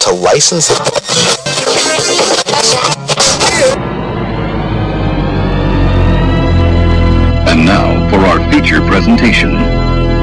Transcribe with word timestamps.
to 0.00 0.12
license 0.12 0.70
it. 0.70 0.78
And 7.48 7.64
now 7.64 8.08
for 8.10 8.18
our 8.26 8.52
feature 8.52 8.80
presentation. 8.80 9.54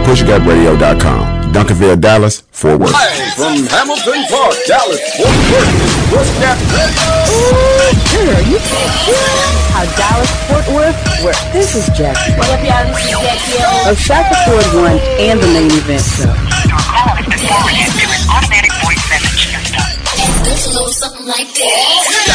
PushGapRadio.com. 0.05 1.51
Duncanville, 1.51 1.99
Dallas, 1.99 2.43
Fort 2.55 2.79
Worth. 2.79 2.93
Live 2.93 3.33
from 3.35 3.67
Hamilton 3.67 4.23
Park, 4.31 4.55
Dallas, 4.65 5.01
Fort 5.17 5.27
Worth, 5.27 5.75
Push 6.07 6.31
Gap 6.39 6.55
Radio. 6.71 7.11
Girl, 8.15 8.41
you 8.47 8.59
can't 8.63 8.95
hear 9.03 9.27
how 9.75 9.83
Dallas 9.99 10.31
Fort 10.47 10.67
Worth 10.73 10.95
works. 11.21 11.43
This 11.51 11.75
is 11.75 11.85
Jackie. 11.97 12.31
What 12.39 12.49
up, 12.49 12.63
y'all? 12.63 12.87
This 12.95 13.03
is 13.03 13.19
Jackie 13.19 13.59
O. 13.59 13.67
Oh, 13.67 13.91
of 13.91 13.99
Shaka 13.99 14.35
Ford 14.47 14.83
One 14.83 14.99
and 15.19 15.41
the 15.41 15.47
main 15.47 15.69
event 15.69 16.01
show. 16.01 16.31
Something 20.55 21.27
like 21.27 21.51
that. 21.53 22.25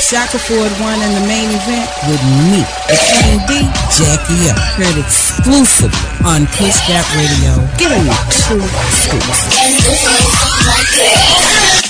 Shaka 0.00 0.38
Ford 0.38 0.72
One 0.80 1.00
and 1.00 1.12
the 1.16 1.24
main 1.28 1.50
event 1.52 1.88
with 2.08 2.22
me, 2.48 2.64
the 2.88 2.96
Queen 2.96 3.36
B, 3.44 3.60
Jackie 3.92 4.48
Up. 4.48 4.56
Heard 4.80 4.96
exclusively 4.96 5.92
on 6.24 6.46
Push 6.56 6.80
Gap 6.88 7.04
Radio. 7.12 7.60
Giving 7.76 8.08
you 8.08 8.16
two 8.32 8.64
scoops. 9.04 9.52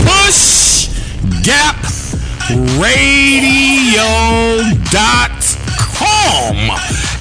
Push 0.03 0.91
Gap 1.43 1.79
Radio.com 2.83 3.97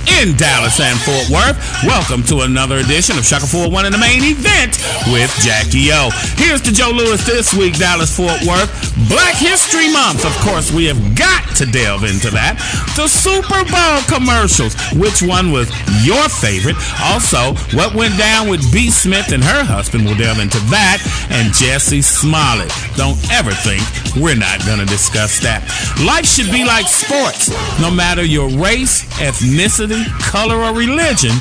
in 0.07 0.35
Dallas 0.37 0.79
and 0.79 0.99
Fort 1.01 1.29
Worth. 1.29 1.57
Welcome 1.83 2.23
to 2.23 2.41
another 2.41 2.77
edition 2.77 3.17
of 3.17 3.25
Shaka 3.25 3.47
401 3.47 3.85
in 3.87 3.91
the 3.91 3.97
main 3.97 4.21
event 4.23 4.77
with 5.09 5.31
Jackie 5.41 5.89
O. 5.91 6.09
Here's 6.37 6.62
to 6.62 6.71
Joe 6.71 6.91
Lewis 6.93 7.25
this 7.25 7.53
week, 7.53 7.77
Dallas 7.77 8.15
Fort 8.15 8.41
Worth. 8.45 8.70
Black 9.09 9.35
History 9.35 9.91
Month. 9.91 10.25
Of 10.25 10.35
course, 10.45 10.71
we 10.71 10.85
have 10.85 10.99
got 11.15 11.43
to 11.57 11.65
delve 11.65 12.03
into 12.03 12.29
that. 12.31 12.59
The 12.95 13.07
Super 13.07 13.63
Bowl 13.67 13.99
commercials. 14.12 14.75
Which 14.93 15.21
one 15.21 15.51
was 15.51 15.70
your 16.05 16.29
favorite? 16.29 16.77
Also, 17.01 17.55
what 17.75 17.95
went 17.95 18.17
down 18.17 18.49
with 18.49 18.62
B. 18.71 18.90
Smith 18.90 19.31
and 19.31 19.43
her 19.43 19.63
husband? 19.63 20.05
We'll 20.05 20.17
delve 20.17 20.40
into 20.40 20.59
that. 20.71 20.99
And 21.29 21.51
Jussie 21.53 22.03
Smollett. 22.03 22.71
Don't 22.95 23.19
ever 23.31 23.51
think 23.51 23.84
we're 24.15 24.35
not 24.35 24.63
going 24.65 24.79
to 24.79 24.85
discuss 24.85 25.40
that. 25.41 25.63
Life 26.05 26.25
should 26.25 26.51
be 26.51 26.63
like 26.63 26.87
sports. 26.87 27.49
No 27.79 27.91
matter 27.91 28.23
your 28.23 28.49
race, 28.59 29.03
ethnicity, 29.19 29.95
color, 30.20 30.57
or 30.57 30.74
religion, 30.74 31.32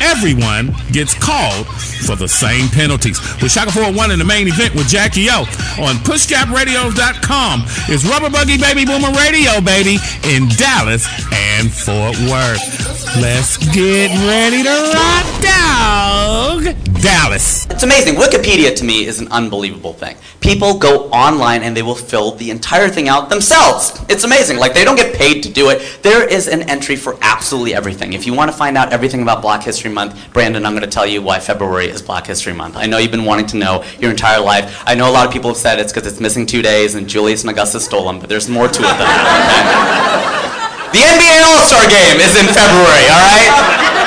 everyone 0.00 0.74
gets 0.92 1.14
called 1.14 1.66
for 2.06 2.16
the 2.16 2.28
same 2.28 2.68
penalties. 2.68 3.20
With 3.42 3.52
Shaka 3.52 3.72
401 3.72 4.10
in 4.10 4.18
the 4.18 4.24
main 4.24 4.48
event 4.48 4.74
with 4.74 4.88
Jackie 4.88 5.28
O 5.30 5.40
on 5.80 5.96
PushGapRadios.com 6.06 7.64
is 7.88 8.06
Rubber 8.06 8.30
Buggy 8.30 8.58
Baby 8.58 8.84
Boomer 8.84 9.12
Radio, 9.12 9.60
baby, 9.60 9.98
in 10.24 10.48
Dallas 10.56 11.06
and 11.32 11.72
Fort 11.72 12.16
Worth. 12.30 13.16
Let's 13.16 13.56
get 13.74 14.10
ready 14.26 14.62
to 14.62 14.92
rock, 14.94 15.26
dog. 15.42 16.76
Dallas. 17.00 17.66
It's 17.70 17.84
amazing. 17.84 18.16
Wikipedia 18.16 18.74
to 18.76 18.84
me 18.84 19.06
is 19.06 19.20
an 19.20 19.28
unbelievable 19.28 19.92
thing. 19.92 20.16
People 20.40 20.78
go 20.78 21.08
online 21.10 21.62
and 21.62 21.76
they 21.76 21.82
will 21.82 21.94
fill 21.94 22.32
the 22.32 22.50
entire 22.50 22.88
thing 22.88 23.08
out 23.08 23.30
themselves. 23.30 24.04
It's 24.08 24.24
amazing. 24.24 24.58
Like 24.58 24.74
they 24.74 24.84
don't 24.84 24.96
get 24.96 25.14
paid 25.14 25.42
to 25.44 25.50
do 25.50 25.70
it. 25.70 26.00
There 26.02 26.28
is 26.28 26.48
an 26.48 26.68
entry 26.68 26.96
for 26.96 27.16
absolutely 27.22 27.74
everything. 27.74 28.14
If 28.14 28.26
you 28.26 28.34
want 28.34 28.50
to 28.50 28.56
find 28.56 28.76
out 28.76 28.92
everything 28.92 29.22
about 29.22 29.42
Black 29.42 29.62
History 29.62 29.87
Month, 29.88 30.32
Brandon, 30.32 30.64
I'm 30.64 30.72
going 30.72 30.84
to 30.84 30.90
tell 30.90 31.06
you 31.06 31.22
why 31.22 31.40
February 31.40 31.86
is 31.86 32.02
Black 32.02 32.26
History 32.26 32.52
Month. 32.52 32.76
I 32.76 32.86
know 32.86 32.98
you've 32.98 33.10
been 33.10 33.24
wanting 33.24 33.46
to 33.48 33.56
know 33.56 33.84
your 34.00 34.10
entire 34.10 34.40
life. 34.40 34.82
I 34.86 34.94
know 34.94 35.10
a 35.10 35.12
lot 35.12 35.26
of 35.26 35.32
people 35.32 35.50
have 35.50 35.56
said 35.56 35.78
it's 35.78 35.92
because 35.92 36.10
it's 36.10 36.20
missing 36.20 36.46
two 36.46 36.62
days 36.62 36.94
and 36.94 37.08
Julius 37.08 37.42
and 37.42 37.50
Augusta 37.50 37.80
stole 37.80 38.06
them, 38.06 38.20
but 38.20 38.28
there's 38.28 38.48
more 38.48 38.68
to 38.68 38.80
it 38.80 38.82
than 38.82 38.98
that. 38.98 40.44
The 40.88 41.04
NBA 41.04 41.44
All-Star 41.44 41.84
Game 41.84 42.16
is 42.16 42.32
in 42.40 42.48
February, 42.48 43.06
all 43.12 43.20
right? 43.20 43.52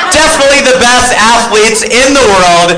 Definitely 0.10 0.66
the 0.66 0.82
best 0.82 1.14
athletes 1.14 1.86
in 1.86 2.18
the 2.18 2.26
world, 2.26 2.74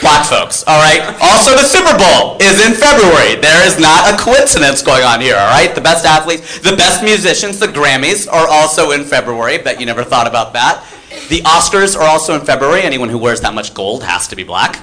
black 0.00 0.22
folks, 0.24 0.62
all 0.70 0.78
right? 0.78 1.02
Also, 1.20 1.58
the 1.58 1.66
Super 1.66 1.90
Bowl 1.98 2.38
is 2.38 2.64
in 2.64 2.78
February. 2.78 3.42
There 3.42 3.66
is 3.66 3.74
not 3.76 4.06
a 4.06 4.16
coincidence 4.16 4.82
going 4.82 5.02
on 5.02 5.20
here, 5.20 5.34
all 5.34 5.50
right? 5.50 5.74
The 5.74 5.80
best 5.80 6.06
athletes, 6.06 6.60
the 6.60 6.76
best 6.76 7.02
musicians, 7.02 7.58
the 7.58 7.66
Grammys 7.66 8.30
are 8.30 8.46
also 8.46 8.92
in 8.92 9.02
February. 9.02 9.58
Bet 9.58 9.80
you 9.80 9.86
never 9.86 10.04
thought 10.04 10.28
about 10.28 10.52
that. 10.52 10.86
The 11.30 11.46
Oscars 11.46 11.94
are 11.94 12.10
also 12.10 12.34
in 12.34 12.40
February. 12.40 12.82
Anyone 12.82 13.08
who 13.08 13.16
wears 13.16 13.40
that 13.42 13.54
much 13.54 13.72
gold 13.72 14.02
has 14.02 14.26
to 14.26 14.34
be 14.34 14.42
black. 14.42 14.82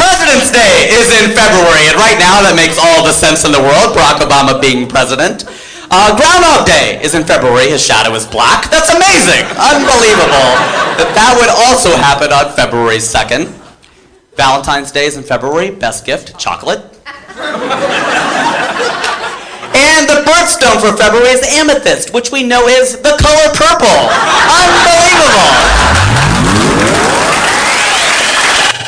President's 0.00 0.48
Day 0.48 0.88
is 0.96 1.12
in 1.20 1.36
February, 1.36 1.84
and 1.92 2.00
right 2.00 2.16
now 2.16 2.40
that 2.40 2.56
makes 2.56 2.80
all 2.80 3.04
the 3.04 3.12
sense 3.12 3.44
in 3.44 3.52
the 3.52 3.60
world, 3.60 3.92
Barack 3.92 4.24
Obama 4.24 4.56
being 4.56 4.88
president. 4.88 5.44
Uh, 5.92 6.16
Groundhog 6.16 6.64
Day 6.64 7.04
is 7.04 7.12
in 7.12 7.20
February. 7.20 7.68
His 7.68 7.84
shadow 7.84 8.16
is 8.16 8.24
black. 8.24 8.72
That's 8.72 8.88
amazing. 8.88 9.44
Unbelievable. 9.60 10.56
that 10.96 11.12
that 11.12 11.36
would 11.36 11.52
also 11.52 11.92
happen 11.92 12.32
on 12.32 12.48
February 12.56 12.96
2nd. 12.96 13.52
Valentine's 14.40 14.88
Day 14.88 15.04
is 15.04 15.20
in 15.20 15.22
February. 15.22 15.68
Best 15.70 16.08
gift, 16.08 16.40
chocolate. 16.40 16.80
and 19.98 20.08
the 20.08 20.24
birthstone 20.24 20.80
for 20.80 20.96
February 20.96 21.28
is 21.28 21.42
amethyst, 21.58 22.14
which 22.14 22.32
we 22.32 22.42
know 22.42 22.66
is 22.66 22.96
the 23.02 23.14
color 23.20 23.52
purple. 23.52 24.08
Unbelievable. 24.48 25.52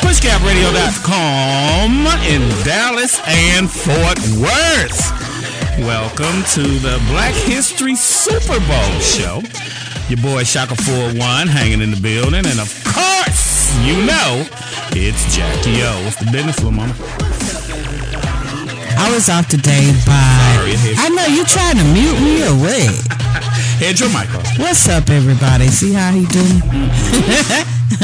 PushGapRadio.com 0.01 2.07
in 2.25 2.41
Dallas 2.63 3.19
and 3.27 3.69
Fort 3.69 4.17
Worth. 4.41 5.11
Welcome 5.79 6.43
to 6.53 6.61
the 6.79 6.99
Black 7.09 7.33
History 7.33 7.95
Super 7.95 8.59
Bowl 8.61 8.99
show. 8.99 9.41
Your 10.09 10.21
boy 10.21 10.43
Shaka 10.43 10.75
41 10.75 11.47
hanging 11.47 11.81
in 11.81 11.91
the 11.91 11.99
building, 12.01 12.45
and 12.45 12.59
of 12.59 12.69
course, 12.83 13.75
you 13.83 13.95
know, 14.05 14.45
it's 14.91 15.35
Jackie 15.35 15.81
O. 15.83 16.03
What's 16.03 16.17
the 16.17 16.29
business, 16.31 16.61
mama? 16.63 16.93
I 18.97 19.11
was 19.13 19.29
off 19.29 19.47
today 19.49 19.91
by. 20.07 20.23
Sorry, 20.55 20.95
I 20.95 21.09
know 21.09 21.25
you 21.27 21.43
trying 21.43 21.75
to 21.75 21.83
mute 21.91 22.19
me 22.23 22.47
or 22.47 22.55
what? 22.55 22.95
Head 23.83 23.99
your 23.99 24.07
mic 24.09 24.33
off. 24.33 24.47
What's 24.57 24.87
up, 24.87 25.09
everybody? 25.09 25.67
See 25.67 25.91
how 25.91 26.11
he 26.11 26.25
doing? 26.31 26.63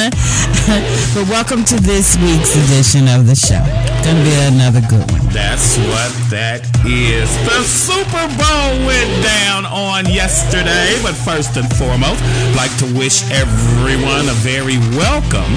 but 1.15 1.29
welcome 1.31 1.63
to 1.63 1.79
this 1.79 2.19
week's 2.19 2.55
edition 2.67 3.07
of 3.07 3.25
the 3.25 3.35
show. 3.35 3.63
Gonna 4.03 4.19
be 4.19 4.35
another 4.51 4.81
good 4.91 5.07
one. 5.15 5.23
That's 5.31 5.79
what 5.87 6.11
that 6.27 6.67
is. 6.83 7.31
The 7.47 7.63
Super 7.63 8.27
Bowl 8.35 8.71
went 8.83 9.11
down 9.23 9.63
on 9.71 10.11
yesterday, 10.11 10.99
but 10.99 11.15
first 11.15 11.55
and 11.55 11.71
foremost, 11.79 12.19
like 12.59 12.75
to 12.83 12.87
wish 12.99 13.23
everyone 13.31 14.27
a 14.27 14.35
very 14.43 14.75
welcome 14.99 15.55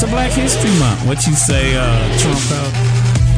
to 0.00 0.06
Black 0.08 0.32
History 0.32 0.72
Month. 0.80 1.04
What 1.04 1.26
you 1.26 1.34
say, 1.34 1.76
uh, 1.76 2.18
Trump? 2.18 2.87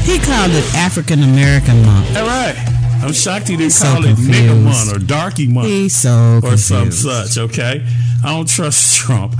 He 0.04 0.18
called 0.18 0.52
it 0.52 0.64
African 0.74 1.22
American 1.22 1.84
Month. 1.84 2.16
all 2.16 2.24
right. 2.26 2.79
I'm 3.02 3.12
shocked 3.12 3.48
he 3.48 3.56
didn't 3.56 3.72
so 3.72 3.86
call 3.86 4.04
it 4.04 4.16
Nigga 4.16 4.48
confused. 4.48 4.64
Month 4.64 4.96
or 4.96 4.98
Darky 4.98 5.46
Month. 5.46 5.68
He's 5.68 5.96
so 5.96 6.40
or 6.42 6.56
some 6.56 6.90
such, 6.92 7.38
okay? 7.38 7.86
I 8.22 8.28
don't 8.36 8.46
trust 8.48 8.96
Trump 9.00 9.34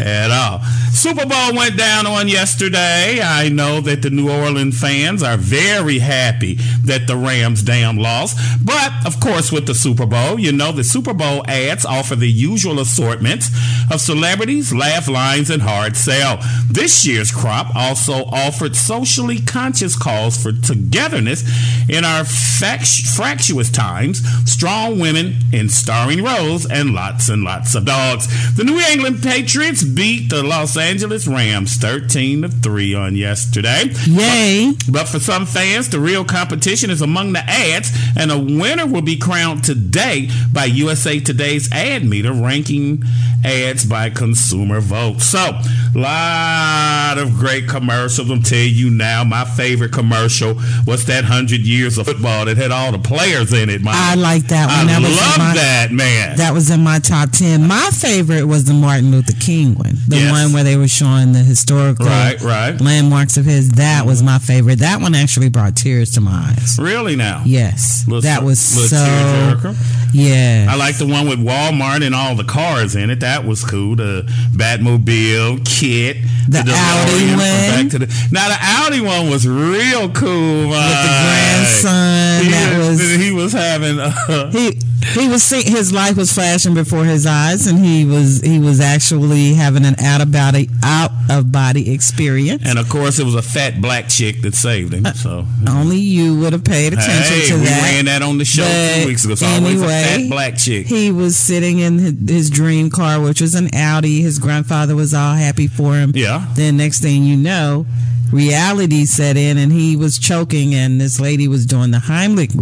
at 0.00 0.30
all. 0.30 0.60
Super 0.92 1.26
Bowl 1.26 1.54
went 1.54 1.76
down 1.76 2.06
on 2.06 2.28
yesterday. 2.28 3.20
I 3.22 3.48
know 3.48 3.80
that 3.80 4.02
the 4.02 4.10
New 4.10 4.30
Orleans 4.30 4.78
fans 4.80 5.22
are 5.22 5.36
very 5.36 5.98
happy 5.98 6.54
that 6.84 7.06
the 7.08 7.16
Rams 7.16 7.62
damn 7.62 7.96
lost. 7.96 8.38
But, 8.64 8.92
of 9.04 9.18
course, 9.18 9.50
with 9.50 9.66
the 9.66 9.74
Super 9.74 10.06
Bowl, 10.06 10.38
you 10.38 10.52
know 10.52 10.70
the 10.72 10.84
Super 10.84 11.12
Bowl 11.14 11.44
ads 11.48 11.84
offer 11.84 12.14
the 12.16 12.30
usual 12.30 12.78
assortment 12.78 13.44
of 13.90 14.00
celebrities, 14.00 14.72
laugh 14.72 15.08
lines, 15.08 15.50
and 15.50 15.62
hard 15.62 15.96
sell. 15.96 16.38
This 16.70 17.04
year's 17.04 17.32
crop 17.32 17.74
also 17.74 18.24
offered 18.26 18.76
socially 18.76 19.40
conscious 19.40 19.96
calls 19.96 20.40
for 20.40 20.52
togetherness 20.52 21.42
in 21.88 22.04
our 22.04 22.24
fact- 22.24 22.86
fractious 23.02 23.70
times, 23.70 24.20
strong 24.50 24.98
women 24.98 25.36
in 25.52 25.68
starring 25.68 26.22
roles, 26.22 26.66
and 26.66 26.94
lots 26.94 27.28
and 27.28 27.42
lots 27.42 27.74
of 27.74 27.84
dogs. 27.84 28.56
The 28.56 28.64
New 28.64 28.78
England 28.78 29.22
Patriots 29.22 29.82
beat 29.82 30.30
the 30.30 30.42
Los 30.42 30.76
Angeles 30.76 31.26
Rams 31.26 31.76
13 31.76 32.42
to 32.42 32.48
3 32.48 32.94
on 32.94 33.16
yesterday. 33.16 33.84
Yay. 34.06 34.72
But 34.90 35.08
for 35.08 35.18
some 35.18 35.46
fans, 35.46 35.88
the 35.88 36.00
real 36.00 36.24
competition 36.24 36.90
is 36.90 37.02
among 37.02 37.32
the 37.32 37.40
ads, 37.40 37.90
and 38.16 38.30
a 38.30 38.38
winner 38.38 38.86
will 38.86 39.02
be 39.02 39.16
crowned 39.16 39.64
today 39.64 40.28
by 40.52 40.64
USA 40.66 41.20
Today's 41.20 41.70
ad 41.72 42.04
meter 42.04 42.32
ranking 42.32 43.02
ads 43.44 43.84
by 43.84 44.10
consumer 44.10 44.80
vote. 44.80 45.20
So, 45.20 45.58
lot 45.94 47.16
of 47.18 47.34
great 47.34 47.68
commercials. 47.68 48.30
I'm 48.30 48.42
telling 48.42 48.74
you 48.74 48.90
now, 48.90 49.24
my 49.24 49.44
favorite 49.44 49.92
commercial 49.92 50.54
was 50.86 51.06
that 51.06 51.24
100 51.24 51.60
years 51.60 51.98
of 51.98 52.06
football 52.06 52.44
that 52.44 52.56
had 52.56 52.70
all 52.70 52.89
all 52.92 52.98
the 52.98 53.08
players 53.08 53.52
in 53.52 53.68
it. 53.70 53.82
Man. 53.82 53.94
I 53.96 54.14
like 54.14 54.44
that 54.48 54.66
one. 54.66 54.88
I 54.88 55.00
that 55.00 55.02
love 55.02 55.38
my- 55.38 55.54
that 55.54 55.92
man. 55.92 56.36
That 56.36 56.52
was 56.54 56.70
in 56.70 56.82
my 56.82 56.98
top 56.98 57.30
ten. 57.30 57.66
My 57.66 57.90
favorite 57.92 58.44
was 58.46 58.64
the 58.64 58.74
Martin 58.74 59.10
Luther 59.10 59.34
King 59.38 59.74
one, 59.76 59.96
the 60.08 60.16
Yes. 60.16 60.30
one 60.32 60.52
where 60.52 60.64
they 60.64 60.76
were 60.76 60.88
showing 60.88 61.32
the 61.32 61.38
historical 61.40 62.06
Right, 62.06 62.40
right. 62.42 62.80
landmarks 62.80 63.36
of 63.36 63.44
his. 63.44 63.70
That 63.70 64.06
was 64.06 64.22
my 64.22 64.38
favorite. 64.38 64.80
That 64.80 65.00
one 65.00 65.14
actually 65.14 65.48
brought 65.48 65.76
tears 65.76 66.10
to 66.12 66.20
my 66.20 66.50
eyes. 66.56 66.78
really 66.80 67.16
now. 67.16 67.42
Yes, 67.44 68.04
Little- 68.06 68.22
that 68.22 68.42
was 68.42 68.58
so. 68.58 69.72
Yeah, 70.12 70.66
I 70.68 70.74
like 70.74 70.96
the 70.98 71.06
one 71.06 71.28
with 71.28 71.38
Walmart 71.38 72.04
and 72.04 72.14
all 72.16 72.34
the 72.34 72.42
cars 72.44 72.96
in 72.96 73.10
it. 73.10 73.20
That 73.20 73.44
was 73.46 73.62
cool. 73.64 73.94
The 73.94 74.24
Batmobile, 74.52 75.64
Kit, 75.64 76.16
The 76.48 76.58
DeLorean 76.58 76.74
Audi 76.74 77.30
one. 77.30 77.38
Back 77.38 77.88
to 77.90 77.98
the, 78.00 78.06
now 78.32 78.48
the 78.48 78.56
Audi 78.60 79.00
one 79.00 79.30
was 79.30 79.46
real 79.46 80.08
cool. 80.10 80.68
with 80.68 80.78
the 80.78 81.20
grandson. 81.22 82.50
That 82.50 82.78
was, 82.80 83.00
he 83.00 83.32
was 83.32 83.52
having. 83.52 83.98
Uh, 83.98 84.50
he 84.52 84.78
he 85.14 85.28
was 85.28 85.42
see, 85.42 85.62
his 85.62 85.92
life 85.92 86.16
was 86.16 86.32
flashing 86.32 86.74
before 86.74 87.04
his 87.04 87.26
eyes, 87.26 87.66
and 87.66 87.78
he 87.78 88.04
was 88.04 88.40
he 88.42 88.58
was 88.58 88.80
actually 88.80 89.54
having 89.54 89.84
an 89.84 89.98
out 89.98 90.20
of 90.20 90.30
body 90.30 90.68
out 90.82 91.10
of 91.30 91.50
body 91.50 91.92
experience. 91.92 92.62
and 92.66 92.78
of 92.78 92.88
course, 92.88 93.18
it 93.18 93.24
was 93.24 93.34
a 93.34 93.42
fat 93.42 93.80
black 93.80 94.08
chick 94.08 94.42
that 94.42 94.54
saved 94.54 94.92
him. 94.92 95.06
So 95.14 95.46
Only 95.68 95.98
you 95.98 96.38
would 96.40 96.52
have 96.52 96.64
paid 96.64 96.92
attention 96.92 97.34
hey, 97.36 97.46
to 97.48 97.54
we 97.54 97.64
that. 97.64 97.92
ran 97.94 98.04
that 98.06 98.22
on 98.22 98.38
the 98.38 98.44
show 98.44 98.62
But 98.62 99.02
two 99.02 99.08
weeks 99.08 99.24
ago. 99.24 99.34
A 99.40 99.48
anyway, 99.48 99.86
fat 99.86 100.28
black 100.28 100.56
chick. 100.58 100.86
He 100.86 101.10
was 101.10 101.36
sitting 101.36 101.78
in 101.78 101.98
his, 101.98 102.28
his 102.28 102.50
dream 102.50 102.90
car, 102.90 103.20
which 103.20 103.40
was 103.40 103.54
an 103.54 103.68
Audi. 103.74 104.20
His 104.20 104.38
grandfather 104.38 104.94
was 104.94 105.14
all 105.14 105.34
happy 105.34 105.66
for 105.66 105.94
him. 105.94 106.12
Yeah. 106.14 106.46
Then 106.54 106.76
next 106.76 107.00
thing 107.00 107.24
you 107.24 107.36
know, 107.36 107.86
reality 108.32 109.04
set 109.04 109.36
in, 109.36 109.58
and 109.58 109.72
he 109.72 109.96
was 109.96 110.18
choking, 110.18 110.74
and 110.74 111.00
this 111.00 111.20
lady 111.20 111.48
was 111.48 111.66
doing 111.66 111.90
the 111.90 111.98
Heimlich 111.98 112.54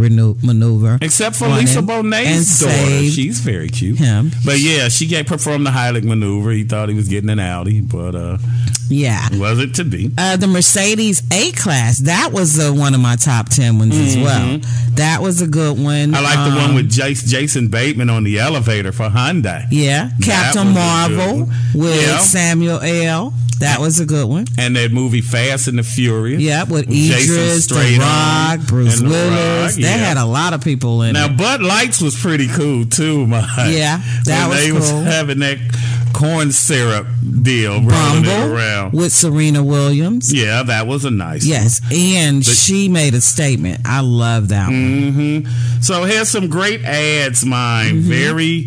maneuver. 0.43 0.99
Except 1.01 1.37
for 1.37 1.49
Lisa 1.49 1.81
Bonet's 1.83 2.61
daughter. 2.61 3.05
She's 3.11 3.41
very 3.41 3.69
cute. 3.69 3.99
him. 3.99 4.31
But 4.45 4.59
yeah, 4.61 4.89
she 4.89 5.07
performed 5.25 5.67
the 5.67 5.71
Heimlich 5.71 6.05
maneuver. 6.05 6.51
He 6.53 6.65
thought 6.65 6.89
he 6.89 6.95
was 6.95 7.09
getting 7.09 7.31
an 7.31 7.39
Audi, 7.41 7.81
but 7.81 8.15
uh 8.15 8.39
Yeah. 8.89 9.29
was 9.37 9.59
it 9.59 9.75
to 9.75 9.85
be? 9.85 10.11
Uh, 10.17 10.37
the 10.37 10.47
Mercedes 10.47 11.23
A 11.33 11.53
class, 11.53 11.99
that 11.99 12.31
was 12.33 12.59
uh, 12.59 12.73
one 12.73 12.95
of 12.95 13.01
my 13.01 13.17
top 13.17 13.49
10 13.51 13.79
ones 13.79 13.97
as 13.97 14.17
well. 14.17 14.61
That 14.95 15.21
was 15.21 15.43
a 15.43 15.47
good 15.47 15.79
one. 15.79 16.13
Mm-hmm. 16.13 16.15
I 16.15 16.21
like 16.21 16.51
the 16.51 16.59
Um, 16.59 16.67
one 16.67 16.75
with 16.75 16.91
Jace, 16.91 17.27
Jason 17.27 17.69
Bateman 17.69 18.09
on 18.11 18.25
the 18.25 18.39
elevator 18.39 18.93
for 18.93 19.09
Hyundai. 19.11 19.67
Yeah, 19.71 20.11
Captain 20.23 20.69
was 20.69 20.77
a 20.77 21.09
good 21.11 21.19
Marvel 21.39 21.51
with 21.75 22.01
Yeah. 22.03 22.19
Samuel 22.19 22.81
L. 22.81 23.35
That 23.61 23.81
was 23.81 23.99
a 23.99 24.07
good 24.07 24.29
one. 24.29 24.47
And 24.57 24.77
that 24.77 24.93
movie 24.93 25.21
Fast 25.21 25.58
and 25.67 25.79
the 25.79 25.83
Furious. 25.83 26.41
Yeah, 26.41 26.65
with 26.65 26.85
Idris, 26.89 27.67
The 27.67 27.97
Rock, 27.99 28.61
Bruce 28.69 29.01
and 29.01 29.09
The 29.09 29.13
Willis. 29.13 29.73
Rock, 29.73 29.75
They 29.75 29.83
yeah. 29.83 29.97
had 29.97 30.17
a 30.17 30.25
lot 30.25 30.53
of 30.53 30.63
people 30.63 31.03
in 31.03 31.15
Now 31.15 31.27
it. 31.27 31.37
Bud 31.37 31.63
Lights 31.63 32.01
was 32.01 32.15
pretty 32.19 32.49
cool 32.49 32.85
too, 32.85 33.27
man. 33.27 33.45
Yeah, 33.73 34.01
that 34.25 34.49
when 34.49 34.51
was 34.51 34.61
they 34.61 34.69
cool. 34.93 34.99
was 35.05 35.13
having 35.13 35.39
that 35.41 35.59
corn 36.15 36.51
syrup 36.53 37.07
deal 37.43 37.81
Bumble 37.81 38.31
around. 38.55 38.93
with 38.93 39.13
Serena 39.13 39.63
Williams. 39.63 40.33
Yeah, 40.33 40.63
that 40.65 40.87
was 40.87 41.05
a 41.05 41.11
nice. 41.11 41.43
one. 41.43 41.51
Yes, 41.51 41.81
and 41.93 42.45
she 42.45 42.89
made 42.89 43.15
a 43.15 43.21
statement. 43.21 43.83
I 43.85 44.01
love 44.01 44.49
that 44.49 44.69
one. 44.69 45.13
hmm 45.45 45.81
So 45.81 46.05
here's 46.05 46.29
some 46.29 46.49
great 46.49 46.83
ads, 46.85 47.45
mine. 47.45 47.97
Mm-hmm. 47.97 48.09
Very 48.09 48.67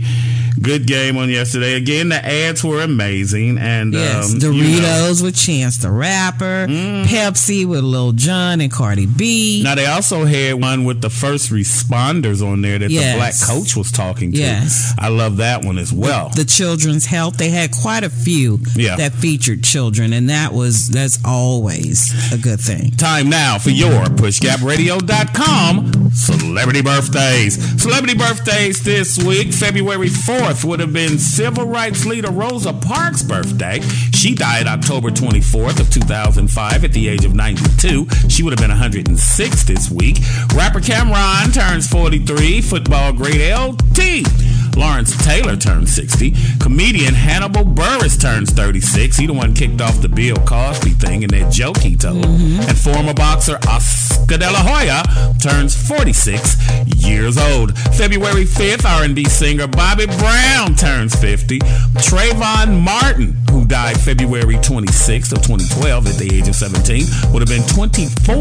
good 0.62 0.86
game 0.88 1.18
on 1.18 1.30
yesterday. 1.30 1.74
Again, 1.76 2.10
the 2.10 2.24
ads 2.24 2.64
were 2.64 2.82
amazing, 2.82 3.58
and 3.58 3.94
Yes, 3.94 4.34
um, 4.34 4.40
Doritos 4.40 4.70
you 4.70 4.82
know. 4.82 5.16
with 5.24 5.36
Chance 5.36 5.78
the 5.78 5.92
Rapper, 5.92 6.68
Pepsi 6.70 7.66
with 7.66 7.84
Lil 7.84 8.12
Jon 8.14 8.62
and 8.62 8.72
Cardi 8.72 9.06
B. 9.06 9.62
Now 9.64 9.76
they 9.76 9.86
also 9.86 10.26
had 10.26 10.56
one 10.62 10.84
with 10.86 11.02
the 11.02 11.10
first 11.10 11.52
responders 11.52 12.46
on 12.46 12.62
there 12.62 12.80
that 12.80 12.88
the 12.90 13.14
black 13.16 13.34
coach 13.42 13.76
was 13.76 13.92
talking 13.92 14.32
to. 14.34 14.38
Yes. 14.38 14.94
I 14.98 15.10
love 15.10 15.38
that 15.38 15.64
one 15.66 15.78
as 15.78 15.92
well. 15.94 16.30
the 16.36 16.46
children's 16.46 17.06
health. 17.06 17.38
They 17.38 17.50
had 17.50 17.72
quite 17.72 18.04
a 18.04 18.10
few 18.10 18.60
Yeah. 18.76 18.96
that 18.98 19.14
featured 19.14 19.64
children, 19.64 20.14
and 20.14 20.30
that 20.30 20.54
was 20.54 20.90
that's 20.90 21.20
always 21.26 22.14
a 22.34 22.38
good 22.38 22.60
thing. 22.60 22.92
Time 22.92 23.30
now 23.30 23.58
for 23.58 23.70
your 23.72 24.06
pushgapradio.com 24.06 26.12
celebrity 26.14 26.82
birthdays. 26.82 27.58
Celebrity 27.82 28.18
birthdays 28.18 28.84
this 28.84 29.18
week, 29.24 29.54
February 29.54 30.10
4th, 30.10 30.51
would 30.66 30.82
have 30.82 30.92
been 30.92 31.18
civil 31.18 31.66
rights 31.66 32.06
leader 32.06 32.30
Rosa 32.30 32.74
Parks' 32.74 33.24
birthday. 33.24 33.80
She 34.12 34.36
died 34.36 34.68
October 34.68 35.10
24th 35.10 35.80
of 35.80 35.90
2005 35.90 36.84
at 36.84 36.92
the 36.92 37.08
age 37.08 37.24
of 37.24 37.34
92. 37.34 38.06
She 38.28 38.44
would 38.44 38.52
have 38.52 38.60
been 38.60 38.70
106 38.70 39.64
this 39.64 39.90
week. 39.90 40.18
Rapper 40.54 40.82
Cam'ron 40.82 41.54
turns 41.54 41.88
43. 41.88 42.62
Football 42.62 43.14
great 43.14 43.54
LT. 43.54 44.28
Lawrence 44.76 45.16
Taylor 45.26 45.56
turns 45.56 45.94
60. 45.94 46.34
Comedian 46.60 47.14
Hannibal 47.14 47.64
Buress 47.64 48.20
turns 48.20 48.52
36. 48.52 49.18
He 49.18 49.28
the 49.28 49.34
one 49.34 49.54
kicked 49.54 49.82
off 49.82 50.02
the 50.02 50.10
Bill 50.10 50.36
Cosby 50.38 50.92
thing 50.92 51.24
and 51.24 51.32
that 51.34 51.52
joke 51.52 51.78
he 51.78 51.96
told. 51.96 52.26
Mm-hmm. 52.26 52.62
And 52.62 52.78
former 52.78 53.14
boxer 53.14 53.58
Oscar 53.68 54.38
De 54.38 54.50
La 54.50 54.62
Hoya 54.62 55.04
turns 55.40 55.76
46 55.76 56.58
years 56.98 57.38
old. 57.38 57.78
February 57.96 58.46
5th, 58.46 58.86
R&B 58.86 59.26
singer 59.26 59.68
Bobby 59.68 60.06
Brown 60.06 60.76
turns 60.76 61.16
50. 61.16 61.60
Trayvon 62.00 62.82
Martin, 62.82 63.36
who 63.50 63.66
died 63.66 64.00
February 64.00 64.56
26th 64.56 65.32
of 65.34 65.42
2012 65.42 66.08
at 66.08 66.16
the 66.16 66.34
age 66.34 66.48
of 66.48 66.56
17, 66.56 67.06
would 67.32 67.42
have 67.42 67.50
been 67.50 67.68
24 67.68 68.36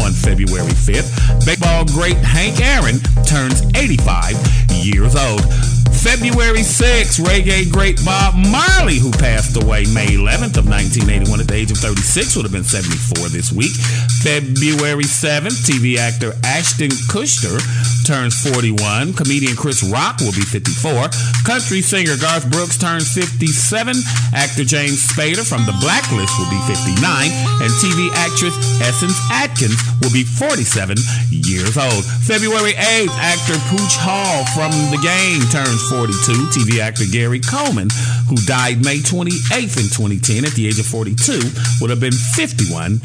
on 0.00 0.12
February 0.12 0.72
5th. 0.72 1.46
Baseball 1.46 1.84
great 1.86 2.16
Hank 2.16 2.60
Aaron 2.60 2.98
turns 3.24 3.62
85 3.76 4.36
years 4.72 5.16
old. 5.16 5.42
February 6.04 6.60
6th, 6.60 7.24
reggae 7.24 7.72
great 7.72 7.96
Bob 8.04 8.36
Marley, 8.36 8.98
who 8.98 9.10
passed 9.10 9.56
away 9.56 9.88
May 9.96 10.20
11th 10.20 10.60
of 10.60 10.68
1981 10.68 11.40
at 11.40 11.48
the 11.48 11.54
age 11.54 11.70
of 11.72 11.78
36, 11.78 12.36
would 12.36 12.44
have 12.44 12.52
been 12.52 12.62
74 12.62 13.32
this 13.32 13.48
week. 13.50 13.72
February 14.20 15.08
7th, 15.08 15.64
TV 15.64 15.96
actor 15.96 16.36
Ashton 16.44 16.92
Kutcher 17.08 17.56
turns 18.04 18.36
41. 18.52 19.16
Comedian 19.16 19.56
Chris 19.56 19.80
Rock 19.80 20.20
will 20.20 20.36
be 20.36 20.44
54. 20.44 21.08
Country 21.48 21.80
singer 21.80 22.20
Garth 22.20 22.52
Brooks 22.52 22.76
turns 22.76 23.08
57. 23.16 23.96
Actor 24.36 24.68
James 24.68 25.00
Spader 25.08 25.40
from 25.40 25.64
The 25.64 25.72
Blacklist 25.80 26.36
will 26.36 26.52
be 26.52 26.60
59. 26.68 27.00
And 27.64 27.72
TV 27.80 28.12
actress 28.12 28.52
Essence 28.84 29.16
Atkins 29.32 29.80
will 30.04 30.12
be 30.12 30.24
47 30.24 31.00
years 31.32 31.80
old. 31.80 32.04
February 32.28 32.76
8th, 32.76 33.16
actor 33.16 33.56
Pooch 33.72 33.96
Hall 33.96 34.44
from 34.52 34.70
The 34.92 35.00
Game 35.00 35.40
turns 35.48 35.80
42. 35.94 36.32
TV 36.50 36.80
actor 36.80 37.04
Gary 37.10 37.38
Coleman, 37.38 37.88
who 38.28 38.34
died 38.46 38.84
May 38.84 38.98
28th 38.98 39.78
in 39.78 39.86
2010 39.86 40.44
at 40.44 40.50
the 40.52 40.66
age 40.66 40.80
of 40.80 40.86
42, 40.86 41.38
would 41.80 41.90
have 41.90 42.00
been 42.00 42.12
51 42.12 43.00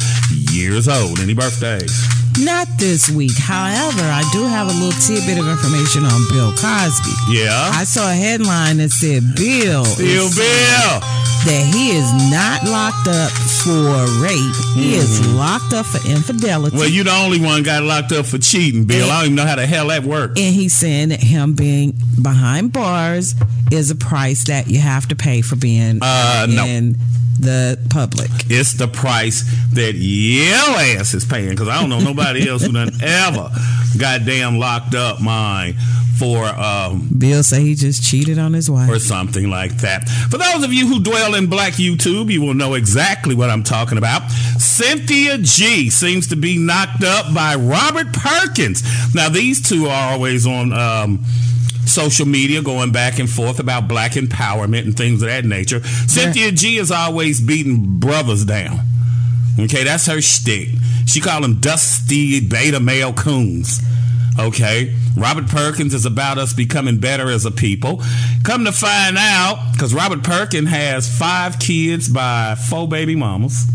years 0.51 0.87
old. 0.87 1.19
Any 1.19 1.35
birthdays? 1.35 2.18
Not 2.39 2.67
this 2.77 3.09
week. 3.09 3.37
However, 3.37 4.01
I 4.03 4.23
do 4.31 4.45
have 4.45 4.67
a 4.67 4.71
little 4.73 4.95
tidbit 5.01 5.37
of 5.39 5.47
information 5.47 6.05
on 6.05 6.19
Bill 6.29 6.51
Cosby. 6.51 7.11
Yeah. 7.35 7.71
I 7.73 7.83
saw 7.83 8.09
a 8.11 8.13
headline 8.15 8.77
that 8.77 8.91
said 8.91 9.35
Bill 9.35 9.83
Bill 9.97 10.29
Bill. 10.29 10.93
that 11.45 11.63
he 11.73 11.91
is 11.97 12.07
not 12.31 12.63
locked 12.63 13.07
up 13.07 13.31
for 13.63 14.05
rape. 14.23 14.55
He 14.75 14.95
is 14.95 15.25
locked 15.35 15.73
up 15.73 15.85
for 15.85 15.99
infidelity. 16.09 16.77
Well, 16.77 16.87
you're 16.87 17.03
the 17.05 17.11
only 17.15 17.41
one 17.41 17.63
got 17.63 17.83
locked 17.83 18.11
up 18.13 18.25
for 18.25 18.37
cheating, 18.37 18.85
Bill. 18.85 19.09
I 19.09 19.17
don't 19.19 19.25
even 19.25 19.35
know 19.35 19.45
how 19.45 19.55
the 19.55 19.67
hell 19.67 19.87
that 19.87 20.03
works. 20.03 20.39
and 20.39 20.53
he's 20.55 20.73
saying 20.73 21.09
that 21.09 21.21
him 21.21 21.55
being 21.55 21.93
behind 22.21 22.71
bars 22.71 23.35
is 23.71 23.91
a 23.91 23.95
price 23.95 24.45
that 24.45 24.67
you 24.67 24.79
have 24.79 25.07
to 25.09 25.15
pay 25.15 25.41
for 25.41 25.55
being 25.57 25.99
Uh, 26.01 26.47
no. 26.49 26.65
in 26.65 26.95
the 27.39 27.79
public. 27.89 28.29
It's 28.49 28.73
the 28.73 28.89
price 28.89 29.45
that 29.71 29.93
your 29.95 30.99
ass 30.99 31.13
is 31.13 31.23
paying 31.23 31.51
because 31.51 31.69
I 31.69 31.79
don't 31.79 31.89
know 31.89 32.01
nobody 32.01 32.28
else 32.37 32.65
who 32.65 32.71
done 32.73 32.91
ever 33.01 33.49
goddamn 33.97 34.57
locked 34.59 34.95
up 34.95 35.19
mine 35.21 35.75
for 36.17 36.45
um 36.45 37.07
Bill 37.17 37.43
say 37.43 37.61
he 37.61 37.75
just 37.75 38.03
cheated 38.03 38.37
on 38.37 38.51
his 38.53 38.69
wife. 38.69 38.89
or 38.89 38.99
something 38.99 39.49
like 39.49 39.77
that. 39.77 40.07
For 40.29 40.37
those 40.37 40.63
of 40.63 40.73
you 40.73 40.85
who 40.87 40.99
dwell 41.01 41.33
in 41.35 41.47
black 41.47 41.73
YouTube, 41.73 42.29
you 42.31 42.41
will 42.41 42.53
know 42.53 42.73
exactly 42.73 43.35
what 43.35 43.49
I'm 43.49 43.63
talking 43.63 43.97
about. 43.97 44.29
Cynthia 44.57 45.37
G 45.37 45.89
seems 45.89 46.27
to 46.27 46.35
be 46.35 46.57
knocked 46.57 47.03
up 47.03 47.33
by 47.33 47.55
Robert 47.55 48.11
Perkins. 48.13 48.83
Now 49.15 49.29
these 49.29 49.61
two 49.67 49.87
are 49.87 50.11
always 50.13 50.45
on 50.45 50.73
um 50.73 51.23
social 51.85 52.25
media 52.27 52.61
going 52.61 52.91
back 52.91 53.17
and 53.17 53.27
forth 53.29 53.59
about 53.59 53.87
black 53.87 54.11
empowerment 54.11 54.83
and 54.83 54.95
things 54.95 55.21
of 55.23 55.27
that 55.29 55.43
nature. 55.45 55.81
Cynthia 55.83 56.51
G 56.51 56.77
is 56.77 56.91
always 56.91 57.39
beating 57.41 57.97
brothers 57.99 58.45
down. 58.45 58.81
Okay, 59.59 59.83
that's 59.83 60.05
her 60.05 60.21
shtick. 60.21 60.69
She 61.05 61.19
called 61.19 61.43
them 61.43 61.59
dusty 61.59 62.39
beta 62.39 62.79
male 62.79 63.13
coons. 63.13 63.81
Okay, 64.39 64.95
Robert 65.17 65.47
Perkins 65.47 65.93
is 65.93 66.05
about 66.05 66.37
us 66.37 66.53
becoming 66.53 66.97
better 66.97 67.29
as 67.29 67.45
a 67.45 67.51
people. 67.51 68.01
Come 68.43 68.63
to 68.63 68.71
find 68.71 69.17
out, 69.17 69.73
because 69.73 69.93
Robert 69.93 70.23
Perkins 70.23 70.69
has 70.69 71.13
five 71.13 71.59
kids 71.59 72.07
by 72.07 72.55
four 72.55 72.87
baby 72.87 73.15
mamas. 73.17 73.65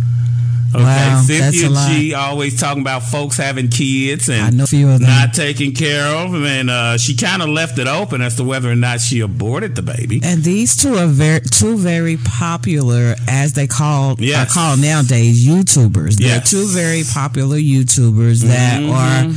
Okay, 0.75 0.83
Wow, 0.83 1.23
that's 1.26 1.61
Cynthia. 1.61 1.87
G 1.88 2.14
always 2.14 2.59
talking 2.59 2.81
about 2.81 3.04
folks 3.04 3.37
having 3.37 3.69
kids 3.69 4.28
and 4.28 4.43
I 4.43 4.50
know 4.50 4.64
a 4.64 4.66
few 4.66 4.88
of 4.90 4.99
them. 5.00 5.09
not 5.09 5.33
taken 5.33 5.73
care 5.73 6.04
of, 6.07 6.35
and 6.35 6.69
uh, 6.69 6.99
she 6.99 7.14
kind 7.16 7.43
of 7.43 7.49
left 7.49 7.78
it 7.78 7.87
open 7.87 8.21
as 8.23 8.35
to 8.37 8.45
whether 8.45 8.71
or 8.71 8.75
not 8.76 9.00
she 9.00 9.21
aborted 9.21 9.76
the 9.76 9.83
baby. 9.83 10.21
And 10.25 10.43
these 10.43 10.76
two 10.76 10.97
are 10.97 11.07
very 11.07 11.40
two 11.40 11.76
very 11.76 12.16
popular, 12.16 13.14
as 13.28 13.52
they 13.52 13.66
call 13.66 14.16
Yes. 14.19 14.50
are 14.50 14.52
called 14.52 14.81
nowadays, 14.81 15.47
YouTubers. 15.47 16.16
They're 16.16 16.28
Yes. 16.38 16.50
two 16.50 16.66
very 16.73 17.04
popular 17.04 17.57
YouTubers 17.57 18.43
that 18.43 18.81
Mhm. 18.81 18.90
are 18.90 19.35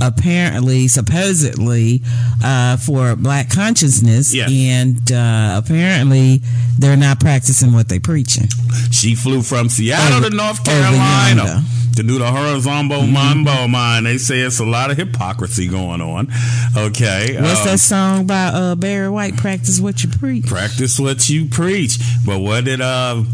apparently, 0.00 0.88
supposedly, 0.88 2.02
uh, 2.44 2.76
for 2.76 3.16
black 3.16 3.50
consciousness, 3.50 4.34
Yes. 4.34 4.50
and 4.50 5.12
uh, 5.12 5.60
apparently 5.62 6.40
they're 6.78 6.96
not 6.96 7.20
practicing 7.20 7.72
what 7.72 7.88
they 7.88 7.98
preaching. 7.98 8.48
She 8.90 9.14
flew 9.14 9.42
from 9.42 9.68
Seattle 9.68 10.18
Over- 10.18 10.30
to 10.30 10.36
North 10.36 10.64
Carolina 10.64 11.62
to 11.96 12.02
do 12.04 12.18
the 12.18 12.30
horizontal 12.30 13.02
Mm-hmm. 13.02 13.12
mambo 13.12 13.66
mine. 13.66 14.04
They 14.04 14.18
say 14.18 14.38
it's 14.40 14.60
a 14.60 14.64
lot 14.64 14.90
of 14.92 14.96
hypocrisy 14.96 15.66
going 15.66 16.00
on. 16.00 16.28
Okay. 16.76 17.36
What's 17.40 17.60
um, 17.62 17.66
that 17.66 17.80
song 17.80 18.26
by 18.26 18.44
uh, 18.46 18.74
Barry 18.76 19.08
White? 19.08 19.36
Practice 19.36 19.80
what 19.80 20.02
you 20.04 20.08
preach. 20.10 20.46
Practice 20.46 21.00
what 21.00 21.28
you 21.28 21.46
preach. 21.46 21.98
But 22.24 22.38
what 22.38 22.64
did 22.66 22.80
uh 22.80 23.24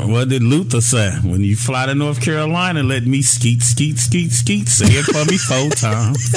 what 0.00 0.28
did 0.28 0.42
Luther 0.42 0.80
say? 0.80 1.10
When 1.22 1.42
you 1.42 1.54
fly 1.56 1.86
to 1.86 1.94
North 1.94 2.20
Carolina, 2.20 2.82
let 2.82 3.04
me 3.06 3.22
skeet, 3.22 3.62
skeet, 3.62 3.98
skeet, 3.98 4.32
skeet. 4.32 4.68
Say 4.68 4.86
it 4.88 5.04
for 5.04 5.24
me 5.30 5.38
four 5.38 5.70
times. 5.76 6.32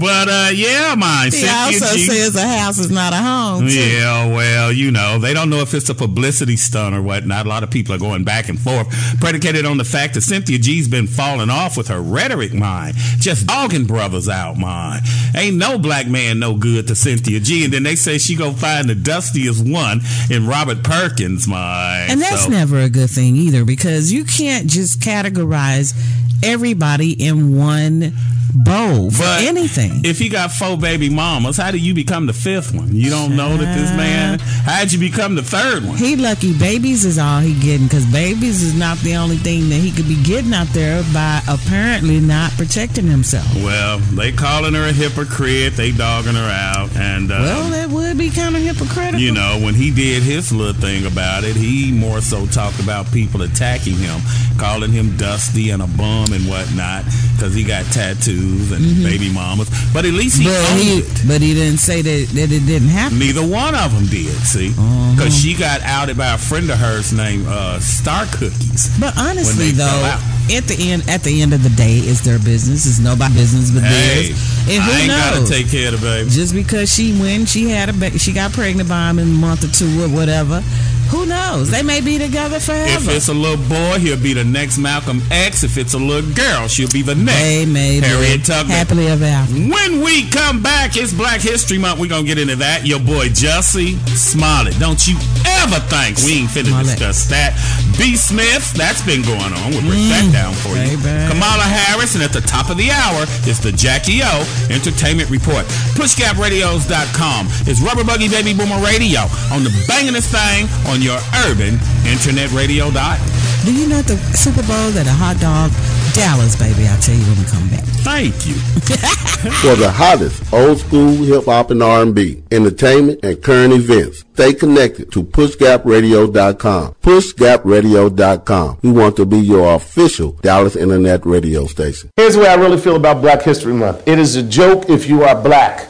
But 0.00 0.28
uh 0.28 0.50
yeah, 0.54 0.94
mine. 0.96 1.30
He 1.32 1.46
also 1.48 1.96
says 1.96 2.34
a 2.36 2.46
house 2.46 2.78
is 2.78 2.90
not 2.90 3.12
a 3.12 3.16
home. 3.16 3.66
too. 3.68 3.74
yeah, 3.74 4.26
well, 4.32 4.72
you 4.72 4.90
know, 4.90 5.18
they 5.18 5.34
don't 5.34 5.50
know 5.50 5.58
if 5.60 5.74
it's 5.74 5.88
a 5.90 5.94
publicity 5.94 6.56
stunt 6.56 6.94
or 6.94 7.02
whatnot. 7.02 7.46
A 7.46 7.48
lot 7.48 7.62
of 7.62 7.70
people 7.70 7.94
are 7.94 7.98
going 7.98 8.24
back 8.24 8.48
and 8.48 8.58
forth, 8.58 8.88
predicated 9.20 9.64
on 9.66 9.76
the 9.76 9.84
fact 9.84 10.14
that 10.14 10.22
Cynthia 10.22 10.58
G's 10.58 10.88
been 10.88 11.06
falling 11.06 11.50
off 11.50 11.76
with 11.76 11.88
her 11.88 12.00
rhetoric, 12.00 12.54
mine. 12.54 12.94
Just 13.18 13.46
dogging 13.46 13.86
brothers 13.86 14.28
out, 14.28 14.56
mine. 14.56 15.00
Ain't 15.34 15.56
no 15.56 15.78
black 15.78 16.06
man 16.08 16.38
no 16.38 16.54
good 16.56 16.86
to 16.88 16.94
Cynthia 16.94 17.40
G. 17.40 17.64
And 17.64 17.72
then 17.72 17.82
they 17.82 17.96
say 17.96 18.18
she 18.18 18.36
go 18.36 18.52
find 18.52 18.88
the 18.88 18.94
dustiest 18.94 19.64
one 19.66 20.00
in 20.30 20.46
Robert 20.46 20.82
Perkins, 20.82 21.46
mine. 21.46 22.06
And 22.10 22.20
that's 22.20 22.44
So- 22.44 22.50
never 22.50 22.75
a 22.80 22.88
good 22.88 23.10
thing 23.10 23.36
either 23.36 23.64
because 23.64 24.12
you 24.12 24.24
can't 24.24 24.68
just 24.68 25.00
categorize 25.00 25.94
everybody 26.42 27.12
in 27.12 27.56
one 27.56 28.12
bowl 28.54 29.10
for 29.10 29.22
But 29.22 29.42
anything. 29.44 30.04
If 30.04 30.18
he 30.18 30.28
got 30.28 30.50
four 30.50 30.76
baby 30.78 31.10
mamas, 31.10 31.56
how 31.56 31.70
do 31.70 31.78
you 31.78 31.94
become 31.94 32.26
the 32.26 32.32
fifth 32.32 32.74
one? 32.74 32.94
You 32.94 33.10
don't 33.10 33.36
know 33.36 33.56
that 33.56 33.76
this 33.76 33.90
man. 33.90 34.38
How'd 34.38 34.92
you 34.92 34.98
become 34.98 35.34
the 35.34 35.42
third 35.42 35.84
one? 35.84 35.96
He 35.96 36.16
lucky 36.16 36.56
babies 36.58 37.04
is 37.04 37.18
all 37.18 37.40
he 37.40 37.54
getting 37.60 37.86
because 37.86 38.06
babies 38.06 38.62
is 38.62 38.74
not 38.78 38.98
the 38.98 39.14
only 39.16 39.36
thing 39.36 39.68
that 39.68 39.76
he 39.76 39.90
could 39.90 40.08
be 40.08 40.20
getting 40.22 40.54
out 40.54 40.68
there 40.68 41.02
by 41.12 41.42
apparently 41.48 42.18
not 42.20 42.50
protecting 42.52 43.06
himself. 43.06 43.46
Well, 43.56 43.98
they 43.98 44.32
calling 44.32 44.74
her 44.74 44.88
a 44.88 44.92
hypocrite. 44.92 45.74
They 45.74 45.92
dogging 45.92 46.34
her 46.34 46.50
out, 46.50 46.94
and 46.96 47.30
uh, 47.30 47.36
well, 47.40 47.70
that 47.70 47.90
would 47.90 48.16
be 48.18 48.30
kind 48.30 48.56
of 48.56 48.62
hypocritical. 48.62 49.20
you 49.20 49.32
know 49.32 49.58
when 49.62 49.74
he 49.74 49.90
did 49.90 50.22
his 50.22 50.52
little 50.52 50.80
thing 50.80 51.06
about 51.06 51.44
it, 51.44 51.56
he 51.56 51.92
more 51.92 52.20
so 52.20 52.46
talked 52.46 52.80
about 52.80 53.10
people 53.12 53.42
attacking 53.42 53.96
him, 53.96 54.20
calling 54.58 54.90
him 54.92 55.16
dusty 55.16 55.70
and 55.70 55.82
a 55.82 55.86
bum 55.86 56.25
and 56.32 56.44
whatnot 56.48 57.04
because 57.36 57.54
he 57.54 57.62
got 57.64 57.84
tattoos 57.92 58.72
and 58.72 59.02
baby 59.02 59.30
mamas. 59.32 59.68
But 59.92 60.04
at 60.04 60.12
least 60.14 60.38
he 60.40 60.46
Mm-hmm. 60.46 60.66
but 60.72 60.80
he 60.80 61.28
but 61.28 61.40
he 61.42 61.54
didn't 61.54 61.78
say 61.78 62.02
that, 62.02 62.28
that 62.34 62.50
it 62.52 62.66
didn't 62.66 62.88
happen. 62.88 63.18
Neither 63.18 63.42
one 63.46 63.74
of 63.74 63.92
them 63.92 64.06
did. 64.06 64.32
See, 64.46 64.70
Uh-huh. 64.70 65.14
because 65.14 65.34
she 65.36 65.54
got 65.54 65.82
outed 65.82 66.16
by 66.16 66.34
a 66.34 66.38
friend 66.38 66.70
of 66.70 66.78
hers 66.78 67.12
named 67.12 67.46
uh, 67.48 67.78
Star 67.80 68.24
Cookies. 68.26 68.88
But 69.00 69.16
honestly, 69.18 69.70
though, 69.72 70.18
at 70.48 70.64
the 70.64 70.76
end 70.78 71.08
at 71.08 71.22
the 71.22 71.42
end 71.42 71.52
of 71.52 71.62
the 71.62 71.70
day, 71.70 71.98
it's 71.98 72.20
their 72.22 72.38
business. 72.38 72.86
It's 72.86 72.98
nobody's 73.00 73.36
business 73.52 73.70
but 73.72 73.82
Hey, 73.82 74.30
theirs. 74.32 74.68
And 74.70 74.82
who 74.82 74.92
I 74.92 74.98
ain't 74.98 75.08
knows? 75.08 75.50
gotta 75.50 75.50
take 75.50 75.70
care 75.70 75.92
of 75.92 76.00
the 76.00 76.06
baby. 76.06 76.30
Just 76.30 76.54
because 76.54 76.92
she 76.92 77.18
when 77.18 77.44
she 77.46 77.68
had 77.68 77.88
a 77.88 77.92
ba- 77.92 78.18
she 78.18 78.32
got 78.32 78.52
pregnant 78.52 78.88
by 78.88 79.10
him 79.10 79.18
in 79.18 79.28
a 79.28 79.30
month 79.30 79.64
or 79.64 79.68
two 79.72 80.02
or 80.04 80.08
whatever. 80.08 80.62
Who 81.10 81.26
knows? 81.26 81.70
They 81.70 81.82
may 81.82 82.00
be 82.00 82.18
together 82.18 82.60
forever. 82.60 82.90
If 82.90 83.08
it's 83.08 83.28
a 83.28 83.34
little 83.34 83.62
boy, 83.68 83.98
he'll 83.98 84.20
be 84.20 84.32
the 84.32 84.44
next 84.44 84.78
Malcolm 84.78 85.22
X. 85.30 85.62
If 85.62 85.76
it's 85.78 85.94
a 85.94 85.98
little 85.98 86.30
girl, 86.34 86.68
she'll 86.68 86.90
be 86.90 87.02
the 87.02 87.14
next 87.14 87.40
they 87.42 87.66
may 87.66 88.00
Harriet 88.00 88.44
Tubman. 88.44 88.76
happily 88.76 89.06
ever 89.06 89.24
after. 89.24 89.54
When 89.54 90.00
we 90.02 90.28
come 90.30 90.62
back, 90.62 90.96
it's 90.96 91.12
Black 91.12 91.40
History 91.40 91.78
Month. 91.78 92.00
We're 92.00 92.08
gonna 92.08 92.26
get 92.26 92.38
into 92.38 92.56
that. 92.56 92.86
Your 92.86 93.00
boy 93.00 93.28
Jussie 93.28 93.96
Smollett. 94.08 94.78
Don't 94.78 95.06
you 95.06 95.16
ever 95.62 95.78
think 95.86 96.18
we 96.26 96.42
ain't 96.42 96.50
finna 96.50 96.74
Smollett. 96.74 96.98
discuss 96.98 97.26
that. 97.28 97.54
B. 97.98 98.14
Smith, 98.16 98.72
that's 98.74 99.00
been 99.06 99.22
going 99.22 99.52
on. 99.56 99.70
We'll 99.72 99.80
break 99.88 100.04
that 100.12 100.28
mm, 100.28 100.32
down 100.32 100.52
for 100.60 100.76
you. 100.76 101.00
Kamala 101.32 101.64
Harris, 101.64 102.14
and 102.14 102.22
at 102.22 102.32
the 102.32 102.42
top 102.44 102.68
of 102.68 102.76
the 102.76 102.90
hour, 102.90 103.24
it's 103.48 103.58
the 103.58 103.72
Jackie 103.72 104.20
O 104.22 104.44
Entertainment 104.68 105.30
Report. 105.30 105.64
PushGapRadios.com 105.96 107.46
is 107.66 107.80
Rubber 107.80 108.04
Buggy 108.04 108.28
Baby 108.28 108.52
Boomer 108.52 108.76
Radio 108.84 109.24
on 109.48 109.64
the 109.64 109.72
bangingest 109.88 110.28
thing 110.28 110.68
on 110.92 110.95
your 111.02 111.18
urban 111.46 111.78
internet 112.06 112.50
radio 112.52 112.90
dot. 112.90 113.18
Do 113.64 113.74
you 113.74 113.88
know 113.88 113.98
at 113.98 114.06
the 114.06 114.16
Super 114.36 114.62
Bowl 114.62 114.90
that 114.92 115.06
a 115.06 115.12
hot 115.12 115.40
dog 115.40 115.70
Dallas, 116.14 116.54
baby? 116.56 116.86
I'll 116.86 117.00
tell 117.00 117.16
you 117.16 117.24
when 117.24 117.38
we 117.38 117.44
come 117.50 117.68
back. 117.68 117.82
Thank 118.06 118.46
you. 118.46 118.54
For 119.60 119.74
the 119.74 119.90
hottest 119.90 120.52
old 120.52 120.78
school 120.78 121.10
hip 121.24 121.46
hop 121.46 121.70
and 121.72 121.82
R&B, 121.82 122.44
entertainment 122.52 123.20
and 123.24 123.42
current 123.42 123.72
events, 123.72 124.24
stay 124.34 124.54
connected 124.54 125.10
to 125.12 125.24
PushGapRadio.com. 125.24 126.94
PushGapRadio.com. 127.02 128.78
We 128.82 128.92
want 128.92 129.16
to 129.16 129.26
be 129.26 129.38
your 129.38 129.74
official 129.74 130.32
Dallas 130.42 130.76
Internet 130.76 131.26
radio 131.26 131.66
station. 131.66 132.10
Here's 132.16 132.34
the 132.34 132.42
way 132.42 132.48
I 132.48 132.54
really 132.54 132.78
feel 132.78 132.96
about 132.96 133.20
Black 133.20 133.42
History 133.42 133.74
Month. 133.74 134.06
It 134.06 134.20
is 134.20 134.36
a 134.36 134.42
joke 134.42 134.88
if 134.88 135.08
you 135.08 135.24
are 135.24 135.34
black. 135.40 135.88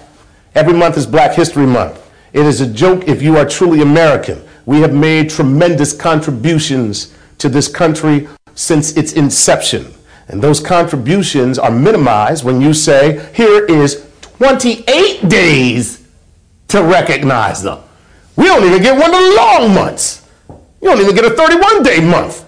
Every 0.55 0.73
month 0.73 0.97
is 0.97 1.07
Black 1.07 1.35
History 1.35 1.67
Month. 1.67 2.03
It 2.33 2.47
is 2.47 2.63
a 2.63 2.67
joke 2.67 3.07
if 3.07 3.21
you 3.21 3.37
are 3.37 3.45
truly 3.45 3.83
American. 3.83 4.46
We 4.67 4.81
have 4.81 4.93
made 4.93 5.31
tremendous 5.31 5.93
contributions 5.93 7.15
to 7.39 7.49
this 7.49 7.69
country 7.69 8.29
since 8.55 8.97
its 8.97 9.13
inception. 9.13 9.95
And 10.29 10.43
those 10.43 10.61
contributions 10.61 11.59
are 11.59 11.71
minimized 11.71 12.45
when 12.45 12.61
you 12.61 12.75
say, 12.75 13.31
here 13.33 13.65
is 13.65 14.05
28 14.21 15.29
days 15.29 16.05
to 16.69 16.83
recognize 16.83 17.63
them. 17.63 17.79
We 18.35 18.45
don't 18.45 18.65
even 18.65 18.83
get 18.83 18.99
one 18.99 19.15
of 19.15 19.21
the 19.21 19.35
long 19.37 19.75
months. 19.75 20.27
You 20.49 20.91
don't 20.91 21.01
even 21.01 21.15
get 21.15 21.25
a 21.25 21.31
31 21.31 21.83
day 21.85 22.01
month. 22.01 22.45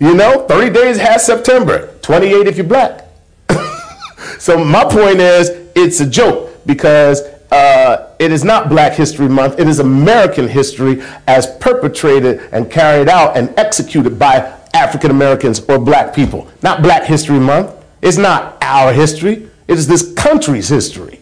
You 0.00 0.14
know, 0.14 0.46
30 0.46 0.70
days 0.70 0.96
has 0.98 1.24
September, 1.24 1.94
28 2.02 2.46
if 2.46 2.56
you're 2.56 2.66
black. 2.66 3.06
so 4.38 4.64
my 4.64 4.84
point 4.84 5.20
is, 5.20 5.50
it's 5.76 6.00
a 6.00 6.06
joke 6.08 6.50
because 6.66 7.22
uh, 7.54 8.08
it 8.18 8.32
is 8.32 8.42
not 8.42 8.68
Black 8.68 8.94
History 8.94 9.28
Month. 9.28 9.60
It 9.60 9.68
is 9.68 9.78
American 9.78 10.48
history 10.48 11.02
as 11.28 11.46
perpetrated 11.58 12.40
and 12.50 12.68
carried 12.68 13.08
out 13.08 13.36
and 13.36 13.56
executed 13.56 14.18
by 14.18 14.58
African 14.74 15.12
Americans 15.12 15.60
or 15.68 15.78
black 15.78 16.14
people. 16.14 16.48
Not 16.62 16.82
Black 16.82 17.04
History 17.04 17.38
Month. 17.38 17.72
It's 18.02 18.16
not 18.16 18.58
our 18.60 18.92
history. 18.92 19.48
It 19.68 19.78
is 19.78 19.86
this 19.86 20.12
country's 20.14 20.68
history. 20.68 21.20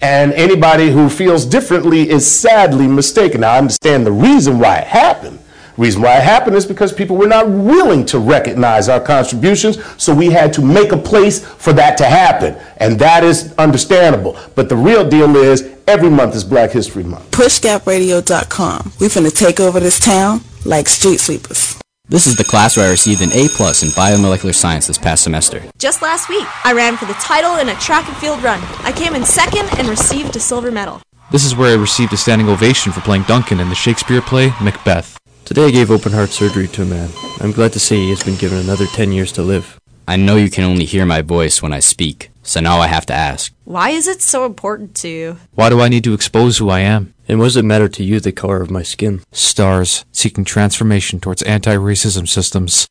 And 0.00 0.32
anybody 0.34 0.90
who 0.90 1.08
feels 1.08 1.44
differently 1.44 2.08
is 2.08 2.24
sadly 2.30 2.86
mistaken. 2.86 3.40
Now, 3.40 3.54
I 3.54 3.58
understand 3.58 4.06
the 4.06 4.12
reason 4.12 4.60
why 4.60 4.78
it 4.78 4.86
happened. 4.86 5.40
Reason 5.78 6.02
why 6.02 6.18
it 6.18 6.22
happened 6.22 6.54
is 6.54 6.66
because 6.66 6.92
people 6.92 7.16
were 7.16 7.26
not 7.26 7.48
willing 7.48 8.04
to 8.06 8.18
recognize 8.18 8.90
our 8.90 9.00
contributions, 9.00 9.78
so 9.96 10.14
we 10.14 10.26
had 10.26 10.52
to 10.52 10.62
make 10.62 10.92
a 10.92 10.98
place 10.98 11.44
for 11.44 11.72
that 11.72 11.96
to 11.96 12.04
happen. 12.04 12.54
And 12.76 12.98
that 12.98 13.24
is 13.24 13.54
understandable. 13.54 14.38
But 14.54 14.68
the 14.68 14.76
real 14.76 15.08
deal 15.08 15.34
is 15.36 15.71
every 15.86 16.10
month 16.10 16.34
is 16.34 16.44
Black 16.44 16.70
History 16.70 17.04
Month. 17.04 17.30
PushGapRadio.com. 17.30 18.92
We 19.00 19.08
finna 19.08 19.34
take 19.34 19.60
over 19.60 19.80
this 19.80 19.98
town 19.98 20.40
like 20.64 20.88
street 20.88 21.20
sweepers. 21.20 21.78
This 22.08 22.26
is 22.26 22.36
the 22.36 22.44
class 22.44 22.76
where 22.76 22.86
I 22.86 22.90
received 22.90 23.22
an 23.22 23.32
A 23.32 23.48
plus 23.48 23.82
in 23.82 23.88
biomolecular 23.90 24.54
science 24.54 24.86
this 24.86 24.98
past 24.98 25.22
semester. 25.22 25.62
Just 25.78 26.02
last 26.02 26.28
week, 26.28 26.46
I 26.64 26.72
ran 26.72 26.96
for 26.96 27.06
the 27.06 27.14
title 27.14 27.56
in 27.56 27.68
a 27.68 27.74
track 27.76 28.06
and 28.06 28.16
field 28.18 28.42
run. 28.42 28.60
I 28.84 28.92
came 28.92 29.14
in 29.14 29.24
second 29.24 29.68
and 29.78 29.88
received 29.88 30.36
a 30.36 30.40
silver 30.40 30.70
medal. 30.70 31.00
This 31.30 31.44
is 31.44 31.56
where 31.56 31.70
I 31.72 31.80
received 31.80 32.12
a 32.12 32.16
standing 32.16 32.48
ovation 32.48 32.92
for 32.92 33.00
playing 33.00 33.22
Duncan 33.22 33.60
in 33.60 33.70
the 33.70 33.74
Shakespeare 33.74 34.20
play 34.20 34.52
Macbeth. 34.60 35.16
Today 35.46 35.66
I 35.66 35.70
gave 35.70 35.90
open 35.90 36.12
heart 36.12 36.30
surgery 36.30 36.68
to 36.68 36.82
a 36.82 36.84
man. 36.84 37.08
I'm 37.40 37.52
glad 37.52 37.72
to 37.72 37.80
say 37.80 37.96
he 37.96 38.10
has 38.10 38.22
been 38.22 38.36
given 38.36 38.58
another 38.58 38.86
10 38.86 39.12
years 39.12 39.32
to 39.32 39.42
live. 39.42 39.78
I 40.06 40.16
know 40.16 40.36
you 40.36 40.50
can 40.50 40.64
only 40.64 40.84
hear 40.84 41.06
my 41.06 41.22
voice 41.22 41.62
when 41.62 41.72
I 41.72 41.78
speak, 41.78 42.30
so 42.42 42.60
now 42.60 42.78
I 42.80 42.88
have 42.88 43.06
to 43.06 43.14
ask. 43.14 43.54
Why 43.72 43.88
is 43.88 44.06
it 44.06 44.20
so 44.20 44.44
important 44.44 44.94
to 44.96 45.08
you? 45.08 45.38
Why 45.52 45.70
do 45.70 45.80
I 45.80 45.88
need 45.88 46.04
to 46.04 46.12
expose 46.12 46.58
who 46.58 46.68
I 46.68 46.80
am? 46.80 47.14
And 47.26 47.38
what 47.38 47.46
does 47.46 47.56
it 47.56 47.64
matter 47.64 47.88
to 47.88 48.04
you 48.04 48.20
the 48.20 48.30
color 48.30 48.60
of 48.60 48.70
my 48.70 48.82
skin? 48.82 49.22
Stars, 49.32 50.04
seeking 50.12 50.44
transformation 50.44 51.20
towards 51.20 51.40
anti-racism 51.44 52.28
systems. 52.28 52.86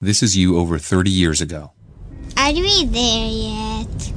This 0.00 0.24
is 0.24 0.36
you 0.36 0.58
over 0.58 0.76
30 0.76 1.08
years 1.08 1.40
ago. 1.40 1.70
Are 2.36 2.52
we 2.52 2.84
there 2.84 3.28
yet? 3.28 4.12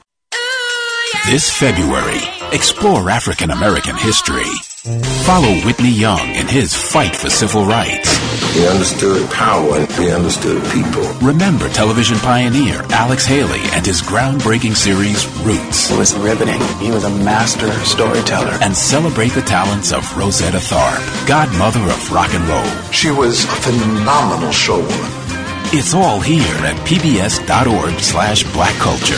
This 1.27 1.51
February, 1.51 2.21
explore 2.53 3.11
African 3.11 3.51
American 3.51 3.97
history. 3.97 4.45
Follow 4.89 5.55
Whitney 5.67 5.91
Young 5.91 6.35
in 6.35 6.49
his 6.49 6.75
fight 6.75 7.15
for 7.15 7.29
civil 7.29 7.67
rights. 7.67 8.17
He 8.55 8.67
understood 8.67 9.29
power 9.31 9.81
and 9.81 9.93
he 9.93 10.11
understood 10.11 10.65
people. 10.73 11.05
Remember 11.21 11.69
television 11.69 12.17
pioneer 12.19 12.83
Alex 12.91 13.27
Haley 13.27 13.61
and 13.73 13.85
his 13.85 14.01
groundbreaking 14.01 14.75
series 14.75 15.27
Roots. 15.45 15.91
It 15.91 15.99
was 15.99 16.17
riveting. 16.17 16.61
He 16.79 16.91
was 16.91 17.05
a 17.05 17.11
master 17.11 17.71
storyteller. 17.85 18.57
And 18.63 18.75
celebrate 18.75 19.33
the 19.33 19.43
talents 19.43 19.93
of 19.93 20.17
Rosetta 20.17 20.59
Tharpe, 20.59 21.29
godmother 21.29 21.81
of 21.81 22.13
rock 22.13 22.33
and 22.33 22.49
roll. 22.49 22.65
She 22.91 23.11
was 23.11 23.45
a 23.45 23.49
phenomenal 23.49 24.51
showwoman. 24.51 25.75
It's 25.75 25.93
all 25.93 26.19
here 26.19 26.57
at 26.65 26.77
pbs.org 26.87 28.01
slash 28.01 28.51
black 28.55 28.75
culture. 28.77 29.15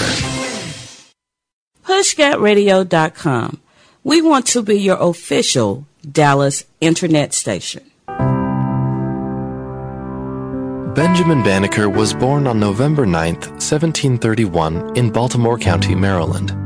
PushGapRadio.com. 1.87 3.61
We 4.02 4.23
want 4.23 4.47
to 4.49 4.62
be 4.62 4.80
your 4.80 4.97
official 4.99 5.85
Dallas 6.11 6.64
internet 6.80 7.35
station. 7.35 7.83
Benjamin 10.95 11.42
Banneker 11.42 11.87
was 11.90 12.14
born 12.14 12.47
on 12.47 12.59
November 12.59 13.04
9, 13.04 13.35
1731, 13.35 14.97
in 14.97 15.11
Baltimore 15.11 15.59
County, 15.59 15.95
Maryland. 15.95 16.57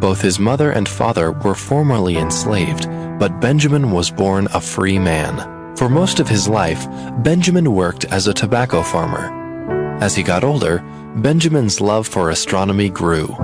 Both 0.00 0.22
his 0.22 0.38
mother 0.38 0.70
and 0.70 0.88
father 0.88 1.32
were 1.32 1.54
formerly 1.54 2.16
enslaved, 2.16 2.88
but 3.18 3.38
Benjamin 3.38 3.90
was 3.90 4.10
born 4.10 4.48
a 4.54 4.60
free 4.60 4.98
man. 4.98 5.76
For 5.76 5.90
most 5.90 6.20
of 6.20 6.28
his 6.28 6.48
life, 6.48 6.86
Benjamin 7.22 7.74
worked 7.74 8.06
as 8.06 8.28
a 8.28 8.34
tobacco 8.34 8.82
farmer. 8.82 9.28
As 10.02 10.16
he 10.16 10.22
got 10.22 10.42
older, 10.42 10.78
Benjamin's 11.16 11.82
love 11.82 12.08
for 12.08 12.30
astronomy 12.30 12.88
grew. 12.88 13.36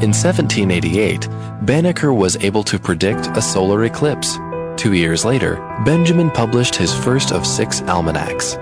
In 0.00 0.10
1788, 0.10 1.26
Banneker 1.62 2.12
was 2.12 2.36
able 2.36 2.62
to 2.62 2.78
predict 2.78 3.36
a 3.36 3.42
solar 3.42 3.84
eclipse. 3.84 4.38
Two 4.76 4.92
years 4.92 5.24
later, 5.24 5.56
Benjamin 5.84 6.30
published 6.30 6.76
his 6.76 6.94
first 6.94 7.32
of 7.32 7.44
six 7.44 7.82
almanacs. 7.82 8.56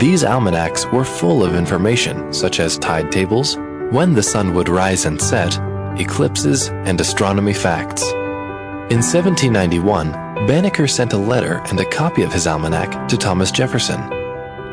These 0.00 0.24
almanacs 0.24 0.84
were 0.86 1.04
full 1.04 1.44
of 1.44 1.54
information 1.54 2.32
such 2.32 2.58
as 2.58 2.78
tide 2.78 3.12
tables, 3.12 3.56
when 3.92 4.12
the 4.12 4.24
sun 4.24 4.54
would 4.54 4.68
rise 4.68 5.04
and 5.04 5.22
set, 5.22 5.56
eclipses, 6.00 6.66
and 6.84 7.00
astronomy 7.00 7.54
facts. 7.54 8.02
In 8.90 8.98
1791, 8.98 10.10
Banneker 10.48 10.88
sent 10.88 11.12
a 11.12 11.16
letter 11.16 11.62
and 11.70 11.78
a 11.78 11.88
copy 11.90 12.22
of 12.22 12.32
his 12.32 12.48
almanac 12.48 13.06
to 13.06 13.16
Thomas 13.16 13.52
Jefferson. 13.52 14.12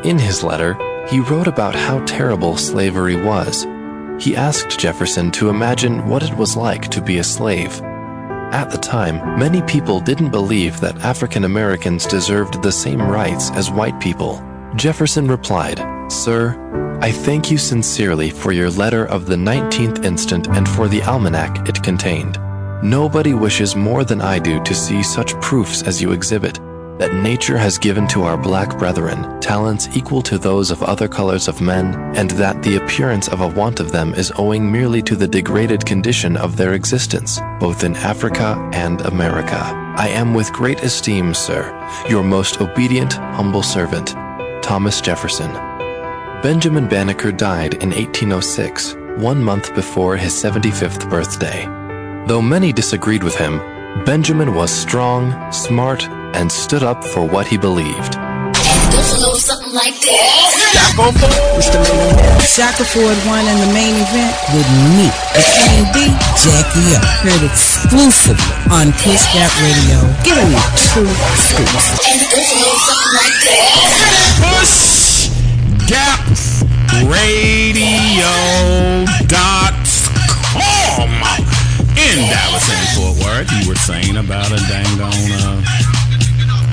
In 0.04 0.18
his 0.18 0.42
letter, 0.42 0.76
he 1.08 1.20
wrote 1.20 1.46
about 1.46 1.76
how 1.76 2.04
terrible 2.04 2.56
slavery 2.56 3.14
was. 3.14 3.64
He 4.20 4.36
asked 4.36 4.78
Jefferson 4.78 5.30
to 5.32 5.48
imagine 5.48 6.06
what 6.06 6.22
it 6.22 6.36
was 6.36 6.54
like 6.54 6.88
to 6.90 7.00
be 7.00 7.18
a 7.18 7.24
slave. 7.24 7.80
At 8.52 8.70
the 8.70 8.76
time, 8.76 9.38
many 9.38 9.62
people 9.62 9.98
didn't 9.98 10.30
believe 10.30 10.78
that 10.80 10.98
African 10.98 11.44
Americans 11.44 12.04
deserved 12.04 12.62
the 12.62 12.70
same 12.70 13.00
rights 13.00 13.50
as 13.52 13.70
white 13.70 13.98
people. 13.98 14.44
Jefferson 14.76 15.26
replied, 15.26 15.80
Sir, 16.12 16.98
I 17.00 17.10
thank 17.10 17.50
you 17.50 17.56
sincerely 17.56 18.28
for 18.28 18.52
your 18.52 18.68
letter 18.68 19.06
of 19.06 19.24
the 19.24 19.36
19th 19.36 20.04
instant 20.04 20.48
and 20.48 20.68
for 20.68 20.86
the 20.86 21.02
almanac 21.02 21.66
it 21.66 21.82
contained. 21.82 22.38
Nobody 22.82 23.32
wishes 23.32 23.74
more 23.74 24.04
than 24.04 24.20
I 24.20 24.38
do 24.38 24.62
to 24.64 24.74
see 24.74 25.02
such 25.02 25.32
proofs 25.40 25.82
as 25.82 26.02
you 26.02 26.12
exhibit 26.12 26.60
that 27.00 27.14
nature 27.14 27.56
has 27.56 27.78
given 27.78 28.06
to 28.06 28.24
our 28.24 28.36
black 28.36 28.78
brethren 28.78 29.40
talents 29.40 29.88
equal 29.94 30.20
to 30.20 30.36
those 30.36 30.70
of 30.70 30.82
other 30.82 31.08
colors 31.08 31.48
of 31.48 31.62
men, 31.62 31.94
and 32.14 32.30
that 32.32 32.62
the 32.62 32.76
appearance 32.76 33.26
of 33.28 33.40
a 33.40 33.48
want 33.48 33.80
of 33.80 33.90
them 33.90 34.12
is 34.14 34.30
owing 34.36 34.70
merely 34.70 35.00
to 35.00 35.16
the 35.16 35.26
degraded 35.26 35.84
condition 35.86 36.36
of 36.36 36.58
their 36.58 36.74
existence, 36.74 37.40
both 37.58 37.84
in 37.84 37.96
Africa 37.96 38.70
and 38.74 39.00
America. 39.00 39.58
I 39.96 40.08
am 40.08 40.34
with 40.34 40.52
great 40.52 40.82
esteem, 40.82 41.32
sir, 41.32 41.64
your 42.06 42.22
most 42.22 42.60
obedient, 42.60 43.14
humble 43.14 43.62
servant, 43.62 44.08
Thomas 44.62 45.00
Jefferson. 45.00 45.50
Benjamin 46.42 46.86
Banneker 46.86 47.32
died 47.32 47.74
in 47.82 47.90
1806, 47.90 48.94
one 49.16 49.42
month 49.42 49.74
before 49.74 50.18
his 50.18 50.34
75th 50.34 51.08
birthday. 51.08 51.64
Though 52.26 52.42
many 52.42 52.74
disagreed 52.74 53.24
with 53.24 53.36
him, 53.36 53.58
Benjamin 54.04 54.54
was 54.54 54.70
strong, 54.70 55.34
smart, 55.52 56.08
and 56.34 56.50
stood 56.50 56.82
up 56.82 57.04
for 57.04 57.24
what 57.26 57.46
he 57.46 57.56
believed. 57.58 58.14
Goes 58.14 59.44
something 59.44 59.72
like 59.72 60.00
this. 60.00 60.56
Shaka 62.46 62.84
Ford 62.84 63.18
won 63.26 63.44
in 63.46 63.58
the 63.58 63.66
main 63.74 63.94
event 63.98 64.34
with 64.54 64.66
me, 64.96 65.10
D, 65.92 66.06
Jackie 66.38 66.94
up. 66.96 67.04
Heard 67.22 67.42
exclusively 67.42 68.54
on 68.70 68.92
Push 68.92 69.26
Gap 69.34 69.50
Radio. 69.60 69.98
Giving 70.24 70.50
you 70.50 70.60
true 70.90 71.10
scoops. 71.50 71.86
And 72.08 72.20
it 72.22 72.30
goes 72.30 72.50
a 72.50 72.54
little 72.56 72.78
something 72.86 73.14
like 73.18 73.36
this. 73.44 73.90
Push 74.40 74.74
Gap 75.90 76.20
Radio.com 77.10 78.30
in 82.08 82.16
Dallas 82.32 82.66
and 82.70 82.88
Fort 82.96 83.16
Worth. 83.20 83.50
You 83.52 83.68
were 83.68 83.76
saying 83.76 84.16
about 84.16 84.50
a 84.52 84.60
dang 84.68 85.00
on 85.00 85.12
uh, 85.12 85.99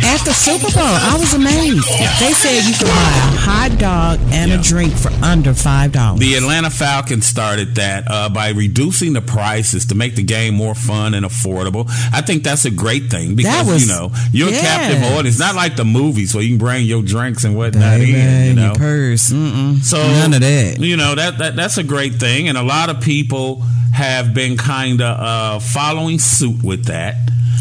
At 0.08 0.24
the 0.24 0.32
Super 0.32 0.72
Bowl, 0.72 0.84
I 0.84 1.18
was 1.20 1.34
amazed. 1.34 1.86
They 2.22 2.32
said 2.32 2.64
you 2.64 2.74
could 2.74 2.88
buy 2.88 2.94
a 2.94 3.38
hot 3.38 3.78
dog 3.78 4.20
and 4.32 4.54
a 4.54 4.58
drink 4.58 4.94
for 4.94 5.10
under 5.24 5.54
five 5.54 5.92
dollars. 5.92 6.22
The 6.22 6.36
Atlanta 6.36 6.70
Falcons 6.70 7.26
started 7.26 7.76
that 7.76 8.06
uh, 8.08 8.30
by 8.30 8.52
reducing 8.52 9.12
the 9.12 9.22
prices 9.22 9.88
to 9.88 9.96
make 9.96 10.16
the 10.16 10.24
game 10.24 10.54
more 10.54 10.76
fun 10.76 11.14
and 11.14 11.26
affordable. 11.26 11.90
I 12.14 12.22
think 12.22 12.44
that's 12.44 12.64
a 12.64 12.72
great 12.72 13.12
thing 13.12 13.36
because 13.36 13.68
was- 13.68 13.86
you 13.86 13.94
know 13.94 14.12
you're 14.32 14.50
yeah. 14.50 14.60
a 14.60 14.62
captive 14.62 15.04
audience. 15.12 15.40
Not 15.40 15.56
like 15.56 15.76
the 15.76 15.86
movies 15.86 16.34
where 16.34 16.42
you 16.42 16.52
can 16.52 16.58
bring 16.58 16.86
your 16.86 17.04
drinks 17.04 17.44
and 17.44 17.58
whatnot 17.58 18.00
Baby, 18.00 18.16
in. 18.16 18.46
You 18.48 18.54
know, 18.54 18.66
your 18.68 18.76
purse. 18.76 19.30
Mm-mm. 19.30 19.84
so 19.84 19.98
None 19.98 20.34
of 20.34 20.40
that. 20.40 20.80
You 20.80 20.96
know 20.96 21.16
that, 21.16 21.38
that 21.40 21.58
that's 21.58 21.78
a 21.78 21.84
great 21.84 22.14
thing, 22.14 22.48
and 22.48 22.58
a 22.58 22.64
lot 22.64 22.90
of 22.90 23.02
people 23.02 23.62
have 23.94 24.34
been 24.34 24.56
kind 24.56 25.02
of 25.02 25.20
uh, 25.20 25.60
following 25.60 26.18
suit 26.18 26.64
with 26.64 26.86
that. 26.86 27.16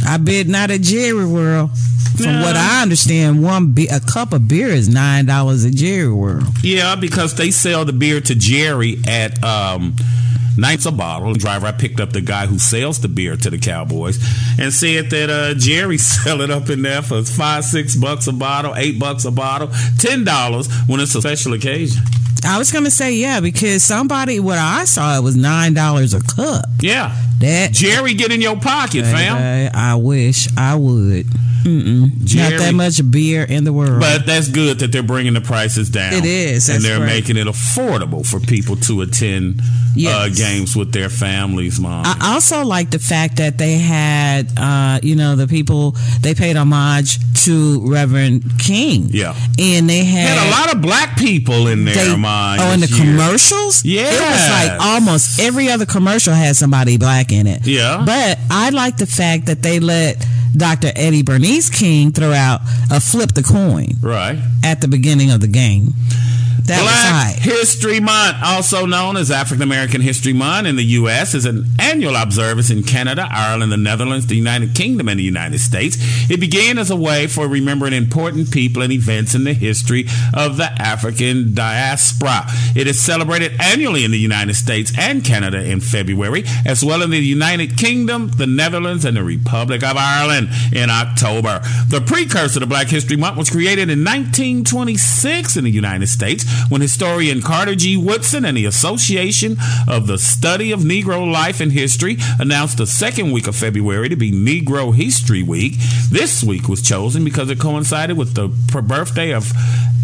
I 0.06 0.16
bet 0.18 0.46
not 0.48 0.70
at 0.70 0.80
Jerry 0.82 1.26
World. 1.26 1.70
From 2.16 2.26
Yeah. 2.26 2.42
what 2.42 2.56
I 2.56 2.80
understand, 2.82 3.42
one 3.42 3.72
be- 3.72 3.88
a 3.88 4.00
cup 4.00 4.32
of 4.32 4.48
beer 4.48 4.68
is 4.68 4.88
nine 4.88 5.26
dollars 5.26 5.64
at 5.66 5.74
Jerry 5.74 6.10
World. 6.10 6.46
Yeah, 6.62 6.94
because 6.96 7.34
they 7.34 7.50
sell 7.50 7.84
the 7.84 7.92
beer 7.92 8.20
to 8.22 8.34
Jerry 8.34 8.98
at 9.06 9.42
um, 9.44 9.94
Nights 10.56 10.86
a 10.86 10.92
Bottle. 10.92 11.34
Driver, 11.34 11.66
I 11.66 11.72
picked 11.72 12.00
up 12.00 12.12
the 12.12 12.20
guy 12.20 12.46
who 12.46 12.58
sells 12.58 13.00
the 13.00 13.08
beer 13.08 13.36
to 13.36 13.50
the 13.50 13.58
Cowboys 13.58 14.18
and 14.58 14.72
said 14.72 15.10
that 15.10 15.30
uh, 15.30 15.54
Jerry 15.54 15.98
sell 15.98 16.40
it 16.40 16.50
up 16.50 16.70
in 16.70 16.82
there 16.82 17.02
for 17.02 17.22
five, 17.22 17.64
six 17.64 17.94
bucks 17.96 18.26
a 18.26 18.32
bottle, 18.32 18.74
eight 18.76 18.98
bucks 18.98 19.24
a 19.24 19.30
bottle, 19.30 19.70
ten 19.98 20.24
dollars 20.24 20.68
when 20.86 21.00
it's 21.00 21.14
a 21.14 21.20
special 21.20 21.52
occasion. 21.52 22.02
I 22.44 22.58
was 22.58 22.70
gonna 22.70 22.90
say 22.90 23.14
yeah 23.14 23.40
because 23.40 23.82
somebody 23.82 24.38
what 24.40 24.58
I 24.58 24.84
saw 24.84 25.16
it 25.18 25.22
was 25.22 25.36
nine 25.36 25.74
dollars 25.74 26.14
a 26.14 26.20
cup. 26.20 26.64
Yeah, 26.80 27.16
that 27.40 27.72
Jerry 27.72 28.14
get 28.14 28.30
in 28.30 28.40
your 28.40 28.56
pocket, 28.60 29.04
fam. 29.04 29.70
I 29.74 29.96
wish 29.96 30.46
I 30.56 30.74
would. 30.76 31.26
Mm-mm. 31.66 32.24
Jerry- 32.24 32.50
Not 32.52 32.58
that 32.60 32.74
much 32.74 33.10
beer 33.10 33.42
in 33.42 33.64
the 33.64 33.72
world. 33.72 33.98
But 34.00 34.24
that's 34.24 34.48
good 34.48 34.78
that 34.78 34.92
they're 34.92 35.02
bringing 35.02 35.34
the 35.34 35.40
prices 35.40 35.90
down. 35.90 36.12
It 36.12 36.24
is, 36.24 36.68
and 36.68 36.80
they're 36.84 36.98
great. 36.98 37.06
making 37.08 37.36
it 37.38 37.48
affordable 37.48 38.24
for 38.24 38.38
people 38.38 38.76
to 38.76 39.00
attend 39.00 39.58
uh, 39.60 39.62
Yes. 39.96 40.38
Games 40.46 40.76
with 40.76 40.92
their 40.92 41.08
families, 41.08 41.78
mom. 41.80 42.04
I 42.06 42.32
also 42.34 42.64
like 42.64 42.90
the 42.90 42.98
fact 42.98 43.36
that 43.36 43.58
they 43.58 43.74
had, 43.78 44.46
uh, 44.56 45.00
you 45.02 45.16
know, 45.16 45.36
the 45.36 45.46
people 45.46 45.94
they 46.20 46.34
paid 46.34 46.56
homage 46.56 47.18
to 47.44 47.80
Reverend 47.88 48.42
King. 48.58 49.08
Yeah. 49.10 49.34
and 49.58 49.88
they 49.88 50.04
had, 50.04 50.38
Had 50.38 50.48
a 50.48 50.50
lot 50.50 50.74
of 50.74 50.82
black 50.82 51.16
people 51.16 51.66
in 51.68 51.84
there, 51.84 51.94
They 51.94 52.16
mine. 52.16 52.58
Oh, 52.60 52.72
in 52.72 52.80
the 52.80 52.86
year. 52.88 52.98
commercials? 53.04 53.84
Yeah. 53.84 54.02
It 54.02 54.20
was 54.20 54.50
like 54.50 54.80
almost 54.80 55.40
every 55.40 55.70
other 55.70 55.86
commercial 55.86 56.34
had 56.34 56.56
somebody 56.56 56.96
black 56.98 57.32
in 57.32 57.46
it. 57.46 57.66
Yeah. 57.66 58.02
But 58.04 58.38
I 58.50 58.70
like 58.70 58.96
the 58.96 59.06
fact 59.06 59.46
that 59.46 59.62
they 59.62 59.80
let 59.80 60.24
Dr. 60.56 60.90
Eddie 60.96 61.22
Bernice 61.22 61.68
King 61.70 62.12
throw 62.12 62.32
out 62.32 62.60
a 62.90 62.98
flip 63.00 63.32
the 63.32 63.42
coin 63.42 63.88
Right. 64.00 64.38
at 64.64 64.80
the 64.80 64.88
beginning 64.88 65.30
of 65.30 65.40
the 65.40 65.48
game. 65.48 65.92
That 66.66 66.82
Black. 66.82 67.36
History 67.36 68.00
Month, 68.00 68.38
also 68.42 68.86
known 68.86 69.16
as 69.16 69.30
African 69.30 69.62
American 69.62 70.00
History 70.00 70.32
Month 70.32 70.66
in 70.66 70.74
the 70.74 70.84
U.S., 70.84 71.32
is 71.32 71.44
an 71.44 71.64
annual 71.78 72.16
observance 72.16 72.70
in 72.70 72.82
Canada, 72.82 73.28
Ireland, 73.30 73.70
the 73.70 73.76
Netherlands, 73.76 74.26
the 74.26 74.34
United 74.34 74.74
Kingdom, 74.74 75.08
and 75.08 75.20
the 75.20 75.24
United 75.24 75.60
States. 75.60 75.96
It 76.28 76.40
began 76.40 76.76
as 76.78 76.90
a 76.90 76.96
way 76.96 77.28
for 77.28 77.46
remembering 77.46 77.92
important 77.92 78.50
people 78.50 78.82
and 78.82 78.92
events 78.92 79.34
in 79.34 79.44
the 79.44 79.52
history 79.52 80.06
of 80.34 80.56
the 80.56 80.70
African 80.82 81.54
diaspora. 81.54 82.46
It 82.74 82.88
is 82.88 83.00
celebrated 83.00 83.52
annually 83.60 84.04
in 84.04 84.10
the 84.10 84.18
United 84.18 84.54
States 84.54 84.92
and 84.98 85.24
Canada 85.24 85.64
in 85.64 85.80
February, 85.80 86.42
as 86.64 86.84
well 86.84 86.98
as 86.98 87.04
in 87.04 87.10
the 87.12 87.20
United 87.20 87.78
Kingdom, 87.78 88.32
the 88.36 88.46
Netherlands, 88.46 89.04
and 89.04 89.16
the 89.16 89.22
Republic 89.22 89.84
of 89.84 89.96
Ireland 89.96 90.48
in 90.72 90.90
October. 90.90 91.60
The 91.88 92.02
precursor 92.04 92.58
to 92.58 92.66
Black 92.66 92.88
History 92.88 93.16
Month 93.16 93.36
was 93.36 93.50
created 93.50 93.88
in 93.88 94.04
1926 94.04 95.56
in 95.56 95.62
the 95.62 95.70
United 95.70 96.08
States 96.08 96.44
when 96.68 96.80
historian 96.80 97.42
Carter 97.42 97.74
G. 97.74 97.96
Woodson 97.96 98.44
and 98.44 98.56
the 98.56 98.64
Association 98.64 99.56
of 99.88 100.06
the 100.06 100.18
Study 100.18 100.72
of 100.72 100.80
Negro 100.80 101.30
Life 101.30 101.60
and 101.60 101.72
History 101.72 102.16
announced 102.38 102.78
the 102.78 102.86
second 102.86 103.32
week 103.32 103.46
of 103.46 103.56
February 103.56 104.08
to 104.08 104.16
be 104.16 104.32
Negro 104.32 104.94
History 104.94 105.42
Week. 105.42 105.74
This 106.10 106.42
week 106.42 106.68
was 106.68 106.82
chosen 106.82 107.24
because 107.24 107.50
it 107.50 107.58
coincided 107.60 108.16
with 108.16 108.34
the 108.34 108.48
birthday 108.82 109.32
of 109.32 109.52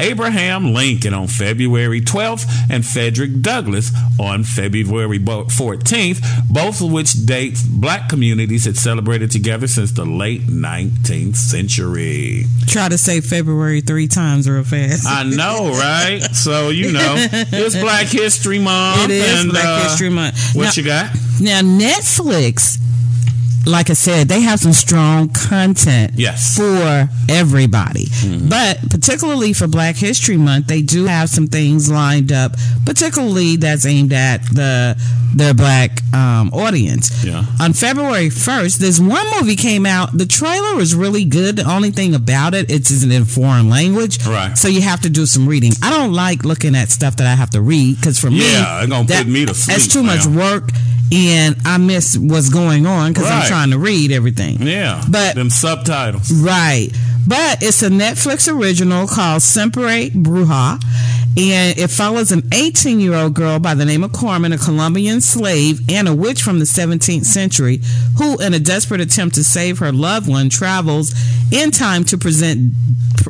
Abraham 0.00 0.72
Lincoln 0.72 1.14
on 1.14 1.26
February 1.28 2.00
12th 2.00 2.46
and 2.70 2.84
Frederick 2.84 3.40
Douglass 3.40 3.92
on 4.18 4.42
February 4.42 5.18
14th, 5.18 6.20
both 6.50 6.80
of 6.80 6.90
which 6.90 7.12
dates 7.26 7.62
black 7.62 8.08
communities 8.08 8.64
had 8.64 8.76
celebrated 8.76 9.30
together 9.30 9.66
since 9.66 9.92
the 9.92 10.04
late 10.04 10.42
19th 10.42 11.36
century. 11.36 12.46
Try 12.66 12.88
to 12.88 12.98
say 12.98 13.20
February 13.20 13.80
three 13.80 14.08
times 14.08 14.48
real 14.48 14.64
fast. 14.64 15.06
I 15.06 15.24
know, 15.24 15.70
right? 15.70 16.20
So 16.42 16.70
you 16.70 16.92
know, 16.92 17.14
it's 17.28 17.76
Black 17.76 18.08
History 18.08 18.58
Month. 18.58 19.04
It 19.04 19.10
is 19.12 19.40
and, 19.42 19.50
Black 19.50 19.64
uh, 19.64 19.82
History 19.84 20.10
Month. 20.10 20.54
What 20.54 20.64
Now- 20.64 20.70
you 20.74 20.82
got? 20.84 21.14
Now 21.40 21.60
Netflix, 21.60 22.78
like 23.66 23.90
I 23.90 23.94
said, 23.94 24.28
they 24.28 24.40
have 24.40 24.58
some 24.60 24.72
strong 24.72 25.28
content 25.28 26.12
Yes. 26.16 26.56
for 26.56 27.08
everybody. 27.28 28.06
Mm-hmm. 28.06 28.48
But 28.48 28.78
particularly 28.90 29.52
for 29.52 29.66
Black 29.66 29.96
History 29.96 30.36
Month, 30.36 30.66
they 30.66 30.82
do 30.82 31.04
have 31.06 31.28
some 31.30 31.46
things 31.46 31.90
lined 31.90 32.32
up, 32.32 32.52
particularly 32.84 33.56
that's 33.56 33.86
aimed 33.86 34.12
at 34.12 34.42
the 34.52 34.96
their 35.34 35.54
black 35.54 36.02
um, 36.12 36.50
audience. 36.52 37.24
Yeah. 37.24 37.44
On 37.58 37.72
February 37.72 38.28
1st, 38.28 38.76
there's 38.76 39.00
one 39.00 39.26
movie 39.40 39.56
came 39.56 39.86
out. 39.86 40.10
The 40.16 40.26
trailer 40.26 40.78
is 40.78 40.94
really 40.94 41.24
good. 41.24 41.56
The 41.56 41.64
only 41.70 41.90
thing 41.90 42.14
about 42.14 42.52
it, 42.52 42.70
it's 42.70 42.90
in 43.02 43.24
foreign 43.24 43.70
language. 43.70 44.24
Right. 44.26 44.56
So 44.58 44.68
you 44.68 44.82
have 44.82 45.00
to 45.02 45.08
do 45.08 45.24
some 45.24 45.48
reading. 45.48 45.72
I 45.82 45.88
don't 45.88 46.12
like 46.12 46.44
looking 46.44 46.74
at 46.76 46.90
stuff 46.90 47.16
that 47.16 47.26
I 47.26 47.34
have 47.34 47.48
to 47.50 47.62
read 47.62 47.96
because 47.96 48.18
for 48.18 48.30
me, 48.30 48.40
Yeah, 48.52 48.82
it 48.84 48.90
gonna 48.90 49.08
put 49.08 49.26
me 49.26 49.46
to 49.46 49.54
sleep, 49.54 49.76
It's 49.78 49.86
too 49.86 50.02
much 50.02 50.26
work 50.26 50.68
and 51.10 51.56
I 51.64 51.76
miss 51.78 52.16
what's 52.16 52.48
going 52.48 52.86
on 52.86 53.12
because 53.12 53.28
I'm 53.30 53.40
Right. 53.40 53.48
Trying 53.52 53.70
to 53.70 53.78
read 53.78 54.12
everything. 54.12 54.62
Yeah, 54.62 55.04
But- 55.08 55.34
them 55.34 55.50
subtitles. 55.50 56.32
Right. 56.32 56.88
But 57.26 57.62
it's 57.62 57.82
a 57.82 57.88
Netflix 57.88 58.52
original 58.52 59.06
called 59.06 59.42
Siempre 59.42 60.10
Bruja. 60.10 60.82
And 61.34 61.78
it 61.78 61.88
follows 61.88 62.30
an 62.30 62.42
18 62.52 63.00
year 63.00 63.14
old 63.14 63.32
girl 63.32 63.58
by 63.58 63.74
the 63.74 63.86
name 63.86 64.04
of 64.04 64.12
Carmen, 64.12 64.52
a 64.52 64.58
Colombian 64.58 65.22
slave 65.22 65.80
and 65.88 66.06
a 66.06 66.14
witch 66.14 66.42
from 66.42 66.58
the 66.58 66.66
17th 66.66 67.24
century, 67.24 67.80
who, 68.18 68.38
in 68.42 68.52
a 68.52 68.58
desperate 68.58 69.00
attempt 69.00 69.36
to 69.36 69.44
save 69.44 69.78
her 69.78 69.92
loved 69.92 70.28
one, 70.28 70.50
travels 70.50 71.14
in 71.50 71.70
time 71.70 72.04
to 72.04 72.18
present 72.18 72.74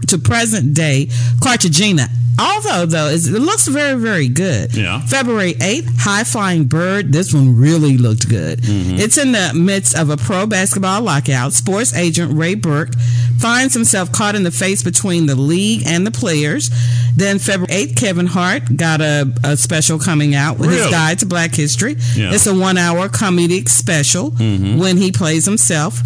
to 0.09 0.19
present 0.19 0.75
day 0.75 1.09
Cartagena. 1.41 2.09
Although, 2.39 2.87
though, 2.87 3.09
it 3.09 3.25
looks 3.27 3.69
very, 3.69 4.01
very 4.01 4.27
good. 4.27 4.75
Yeah. 4.75 5.01
February 5.03 5.53
8th, 5.55 5.91
High 5.99 6.25
Flying 6.25 6.65
Bird. 6.65 7.13
This 7.13 7.33
one 7.33 7.57
really 7.57 7.99
looked 7.99 8.29
good. 8.29 8.61
Mm-hmm. 8.61 8.97
It's 8.97 9.19
in 9.19 9.33
the 9.33 9.53
midst 9.55 9.97
of 9.97 10.11
a 10.11 10.17
pro 10.17 10.47
basketball 10.47 11.03
lockout. 11.03 11.53
Sports 11.53 11.95
agent 11.95 12.37
Ray 12.37 12.55
Burke 12.55 12.95
finds 13.39 13.75
himself 13.83 14.13
caught 14.13 14.35
in 14.35 14.45
the 14.45 14.51
face 14.51 14.83
between 14.83 15.27
the 15.27 15.35
league 15.35 15.83
and 15.87 16.07
the 16.07 16.11
players. 16.11 16.71
Then 17.17 17.39
February 17.39 17.87
8th, 17.87 17.97
Kevin 17.97 18.27
Hart 18.27 18.77
got 18.77 19.01
a, 19.01 19.31
a 19.45 19.57
special 19.57 19.99
coming 19.99 20.35
out 20.35 20.59
with 20.59 20.71
his 20.71 20.87
guide 20.91 21.19
to 21.19 21.27
Black 21.27 21.55
History. 21.55 21.97
Yeah. 22.15 22.33
It's 22.33 22.47
a 22.47 22.55
one 22.55 22.79
hour 22.79 23.09
comedic 23.09 23.69
special 23.69 24.31
when 24.31 24.97
he 24.97 25.11
plays 25.13 25.45
himself. 25.45 26.01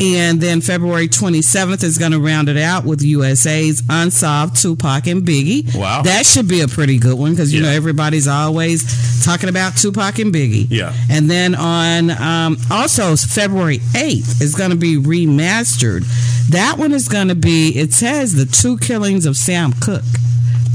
And 0.00 0.40
then 0.40 0.60
February 0.62 1.08
27th 1.08 1.82
is 1.84 1.98
going 1.98 2.12
to 2.12 2.18
round 2.20 2.48
it 2.48 2.56
out 2.56 2.84
with 2.84 3.02
USA's 3.02 3.82
Unsolved 3.88 4.56
Tupac 4.60 5.06
and 5.06 5.22
Biggie. 5.22 5.74
Wow. 5.76 6.02
That 6.02 6.24
should 6.26 6.48
be 6.48 6.62
a 6.62 6.68
pretty 6.68 6.98
good 6.98 7.18
one 7.18 7.32
because, 7.32 7.52
you 7.52 7.60
Yeah. 7.60 7.66
know, 7.70 7.72
everybody's 7.76 8.26
always 8.26 9.24
talking 9.24 9.48
about 9.50 9.76
Tupac 9.76 10.18
and 10.18 10.34
Biggie. 10.34 10.66
Yeah. 10.70 10.94
And 11.10 11.30
then 11.30 11.54
on 11.54 12.10
um, 12.10 12.56
also 12.70 13.14
February 13.16 13.78
8th 13.92 14.40
is 14.42 14.54
going 14.54 14.70
to 14.70 14.76
be 14.76 14.96
remastered. 14.96 16.04
That 16.50 16.78
one 16.78 16.92
is 16.92 17.08
going 17.08 17.19
to 17.28 17.34
be, 17.34 17.70
it 17.78 17.92
says, 17.92 18.34
The 18.34 18.46
Two 18.46 18.78
Killings 18.78 19.26
of 19.26 19.36
Sam 19.36 19.72
Cooke. 19.80 20.02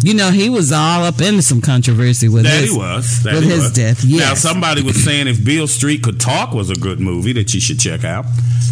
You 0.06 0.14
know, 0.14 0.30
he 0.32 0.50
was 0.50 0.72
all 0.72 1.04
up 1.04 1.20
into 1.22 1.42
some 1.42 1.62
controversy 1.62 2.30
with 2.30 2.44
That 2.44 2.62
his, 2.62 2.72
he 2.72 2.78
was. 2.78 3.24
That 3.24 3.34
with 3.34 3.44
he 3.44 3.50
his 3.50 3.64
was. 3.64 3.72
death. 3.74 4.06
Now, 4.06 4.34
somebody 4.36 4.82
was 4.84 5.04
saying 5.04 5.28
if 5.28 5.44
Beale 5.44 5.68
Street 5.68 6.04
Could 6.04 6.20
Talk 6.20 6.54
was 6.54 6.70
a 6.70 6.76
good 6.76 7.00
movie 7.00 7.34
that 7.34 7.54
you 7.54 7.60
should 7.60 7.80
check 7.80 8.04
out. 8.04 8.26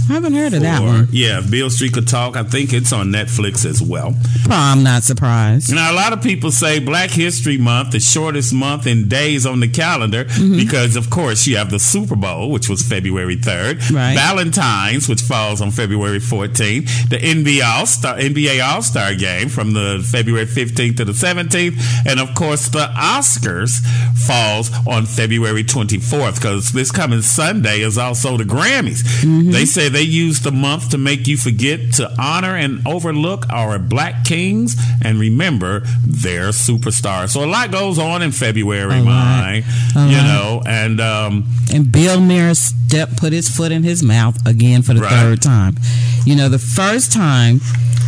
I 0.10 0.14
haven't 0.14 0.34
heard 0.34 0.54
of 0.54 0.62
that 0.64 0.82
one. 0.84 1.08
Yeah, 1.12 1.40
if 1.40 1.50
Beale 1.50 1.70
Street 1.70 1.94
Could 1.94 2.08
Talk. 2.10 2.36
I 2.36 2.44
think 2.44 2.74
it's 2.74 2.92
on 2.92 3.08
Netflix 3.08 3.66
as 3.66 3.82
well. 3.82 4.14
I'm 4.50 4.84
not 4.84 5.04
surprised. 5.04 5.74
Now, 5.74 5.92
a 5.94 5.96
lot 5.96 6.12
of 6.12 6.22
people 6.22 6.52
say 6.52 6.80
Black 6.80 7.10
History 7.10 7.58
Month, 7.58 7.92
the 7.92 8.00
shortest 8.02 8.54
month 8.54 8.86
in 8.86 9.08
days 9.08 9.46
on 9.46 9.60
the 9.62 9.68
calendar, 9.70 10.26
Mm-hmm. 10.26 10.58
because 10.58 10.96
of 10.98 11.10
course 11.10 11.48
you 11.48 11.56
have 11.58 11.70
the 11.72 11.80
Super 11.80 12.16
Bowl, 12.18 12.52
which 12.52 12.68
was 12.70 12.82
February 12.88 13.38
3rd, 13.38 13.92
Right. 13.92 14.14
Valentine's, 14.16 15.08
which 15.08 15.22
falls 15.22 15.62
on 15.62 15.72
February 15.72 16.20
14th, 16.20 17.10
the 17.10 17.18
NBA 17.18 17.64
All 17.64 17.86
Star 17.86 18.18
NBA 18.18 18.62
All 18.64 18.82
Star 18.82 19.16
Game 19.16 19.48
from 19.50 19.74
the 19.74 20.06
February 20.12 20.46
15th 20.46 20.98
to 20.98 21.06
the 21.06 21.14
17th, 21.24 22.06
and 22.06 22.20
of 22.20 22.34
course 22.36 22.68
the 22.70 22.88
Oscars 22.96 23.80
falls 24.28 24.70
on 24.88 25.06
February 25.06 25.64
24th, 25.64 26.36
because 26.36 26.72
this 26.72 26.92
coming 26.92 27.22
Sunday 27.22 27.80
is 27.82 27.98
also 27.98 28.38
the 28.38 28.44
Grammys. 28.44 29.04
Mm-hmm. 29.24 29.52
They 29.52 29.66
say 29.66 29.90
they 29.90 30.02
use 30.02 30.42
the 30.42 30.52
month 30.52 30.90
to 30.92 30.98
make 30.98 31.28
you 31.28 31.38
forget 31.38 31.94
to 31.94 32.12
honor 32.22 32.56
and 32.56 32.86
overlook 32.88 33.46
our 33.50 33.80
black 33.80 34.24
kings 34.26 34.76
and 35.04 35.20
remember 35.20 35.82
their 36.06 36.50
superstars. 36.50 37.30
So 37.30 37.44
a 37.44 37.48
lot 37.48 37.72
goes 37.72 37.98
on 38.00 38.22
in 38.22 38.32
February, 38.32 39.02
lot. 39.02 39.56
you 39.96 40.18
know, 40.30 40.62
and 40.66 41.00
um, 41.00 41.46
And 41.72 41.92
Bill 41.92 42.20
Maher 42.20 42.54
step 42.54 43.10
put 43.18 43.34
his 43.34 43.50
foot 43.50 43.72
in 43.72 43.84
his 43.84 44.04
mouth 44.04 44.38
again 44.48 44.82
for 44.82 44.94
the 44.94 45.02
Right. 45.02 45.12
third 45.12 45.42
time. 45.42 45.78
You 46.26 46.36
know, 46.36 46.48
the 46.50 46.60
first 46.60 47.12
time 47.12 47.60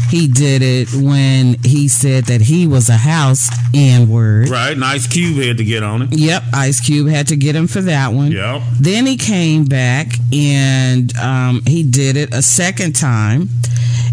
he 0.10 0.28
did 0.28 0.62
it 0.62 0.93
when 0.93 1.56
he 1.63 1.88
said 1.88 2.25
that 2.25 2.41
he 2.41 2.67
was 2.67 2.89
a 2.89 2.95
house 3.05 3.49
N 3.73 4.09
word. 4.09 4.49
right, 4.49 4.77
nice 4.77 5.07
cube 5.07 5.37
had 5.41 5.57
to 5.57 5.63
get 5.63 5.83
on 5.83 6.01
it. 6.03 6.09
Yep, 6.11 6.43
Ice 6.53 6.79
Cube 6.81 7.07
had 7.07 7.27
to 7.29 7.35
get 7.37 7.55
him 7.55 7.67
for 7.67 7.81
that 7.81 8.11
one. 8.13 8.31
Yep. 8.31 8.61
Then 8.79 9.05
he 9.05 9.15
came 9.17 9.65
back 9.65 10.07
and 10.33 11.15
um, 11.17 11.61
he 11.65 11.83
did 11.83 12.17
it 12.17 12.33
a 12.33 12.41
second 12.41 12.95
time, 12.95 13.49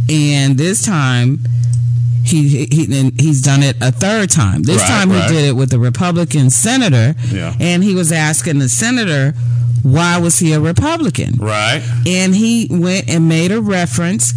and 0.09 0.57
this 0.57 0.85
time 0.85 1.39
he, 2.25 2.67
he 2.67 2.85
and 3.01 3.21
he's 3.21 3.43
done 3.43 3.63
it 3.63 3.77
a 3.81 3.91
third 3.91 4.31
time. 4.31 4.63
This 4.63 4.81
Right, 4.83 4.89
time 4.89 5.11
right. 5.11 5.29
he 5.29 5.35
did 5.35 5.45
it 5.49 5.53
with 5.57 5.73
a 5.73 5.79
Republican 5.79 6.51
senator, 6.51 7.15
Yeah. 7.31 7.55
and 7.59 7.83
he 7.83 7.95
was 7.95 8.13
asking 8.13 8.59
the 8.61 8.69
senator 8.69 9.33
why 9.83 10.19
was 10.19 10.39
he 10.39 10.53
a 10.53 10.61
Republican, 10.61 11.35
Right. 11.39 11.83
and 12.07 12.35
he 12.37 12.69
went 12.71 13.09
and 13.09 13.29
made 13.29 13.51
a 13.51 13.61
reference. 13.61 14.33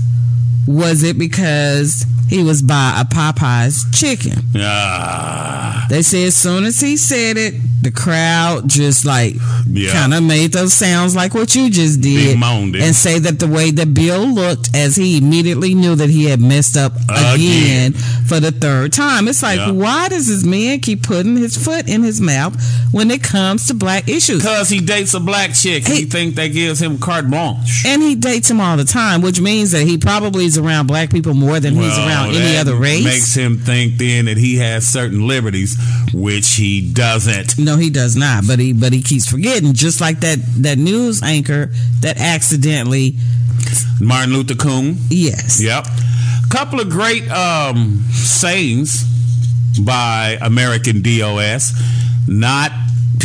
Was 0.67 1.03
it 1.03 1.19
because 1.19 2.07
he 2.29 2.43
was 2.43 2.61
by 2.61 2.99
a 2.99 3.05
Popeyes 3.05 3.83
chicken? 3.93 4.43
Ah, 4.57 5.85
They 5.89 6.01
say 6.01 6.25
as 6.25 6.35
soon 6.35 6.65
as 6.65 6.79
he 6.79 6.97
said 6.97 7.37
it, 7.37 7.53
the 7.83 7.91
crowd 7.91 8.67
just 8.67 9.05
like 9.05 9.35
Yeah. 9.71 9.91
kind 9.93 10.13
of 10.15 10.23
made 10.23 10.51
those 10.53 10.73
sounds 10.73 11.15
like 11.15 11.35
what 11.35 11.53
you 11.53 11.69
just 11.69 12.01
did, 12.01 12.41
and 12.41 12.95
say 12.95 13.19
that 13.19 13.37
the 13.39 13.45
way 13.47 13.69
that 13.71 13.93
Bill 13.93 14.25
looked, 14.27 14.69
as 14.75 14.95
he 14.95 15.17
immediately 15.17 15.75
knew 15.75 15.93
that 15.95 16.09
he 16.09 16.25
had 16.25 16.41
messed 16.41 16.75
up 16.77 16.93
again, 17.09 17.35
Again. 17.35 17.93
for 18.25 18.39
the 18.39 18.51
third 18.51 18.91
time. 18.93 19.27
It's 19.27 19.43
like, 19.43 19.59
Yeah. 19.59 19.69
why 19.71 20.07
does 20.09 20.27
this 20.27 20.43
man 20.43 20.79
keep 20.79 21.03
putting 21.03 21.37
his 21.37 21.55
foot 21.55 21.87
in 21.87 22.01
his 22.01 22.19
mouth 22.19 22.55
when 22.91 23.11
it 23.11 23.21
comes 23.21 23.67
to 23.67 23.75
black 23.75 24.09
issues? 24.09 24.41
because 24.41 24.69
he 24.69 24.79
dates 24.79 25.13
a 25.13 25.19
black 25.19 25.53
chick, 25.53 25.87
and 25.87 25.95
he 25.97 26.05
think 26.05 26.33
that 26.35 26.47
gives 26.47 26.81
him 26.81 26.97
carte 26.97 27.29
blanche. 27.29 27.83
And 27.85 28.01
he 28.01 28.15
dates 28.15 28.49
him 28.49 28.59
all 28.59 28.77
the 28.77 28.85
time, 28.85 29.21
which 29.21 29.39
means 29.39 29.71
that 29.71 29.85
he 29.85 29.97
probably 29.99 30.45
is 30.45 30.57
around 30.57 30.87
black 30.87 31.11
people 31.11 31.35
more 31.35 31.59
than 31.59 31.75
he's 31.75 31.83
Well, 31.97 32.24
around 32.29 32.41
any 32.41 32.57
other 32.57 32.75
race. 32.75 33.03
Makes 33.03 33.33
him 33.35 33.57
think 33.57 33.97
then 33.97 34.25
that 34.25 34.37
he 34.37 34.57
has 34.57 34.87
certain 34.87 35.27
liberties, 35.27 35.77
which 36.13 36.53
he 36.55 36.91
doesn't. 36.93 37.57
No, 37.57 37.77
he 37.77 37.89
does 37.89 38.15
not. 38.15 38.45
But 38.47 38.59
he 38.59 38.73
but 38.73 38.93
he 38.93 39.01
keeps 39.01 39.29
forgetting. 39.29 39.73
Just 39.73 40.01
like 40.01 40.19
that 40.21 40.39
that 40.57 40.77
news 40.77 41.21
anchor 41.23 41.69
that 42.01 42.17
accidentally 42.19 43.15
Martin 43.99 44.33
Luther 44.33 44.55
King. 44.55 44.97
Yes. 45.09 45.61
Yep. 45.61 45.85
A 45.87 46.49
Couple 46.49 46.79
of 46.79 46.89
great 46.89 47.29
um, 47.29 48.03
sayings 48.11 49.03
by 49.79 50.37
American 50.41 51.01
DOS. 51.01 51.73
Not 52.27 52.71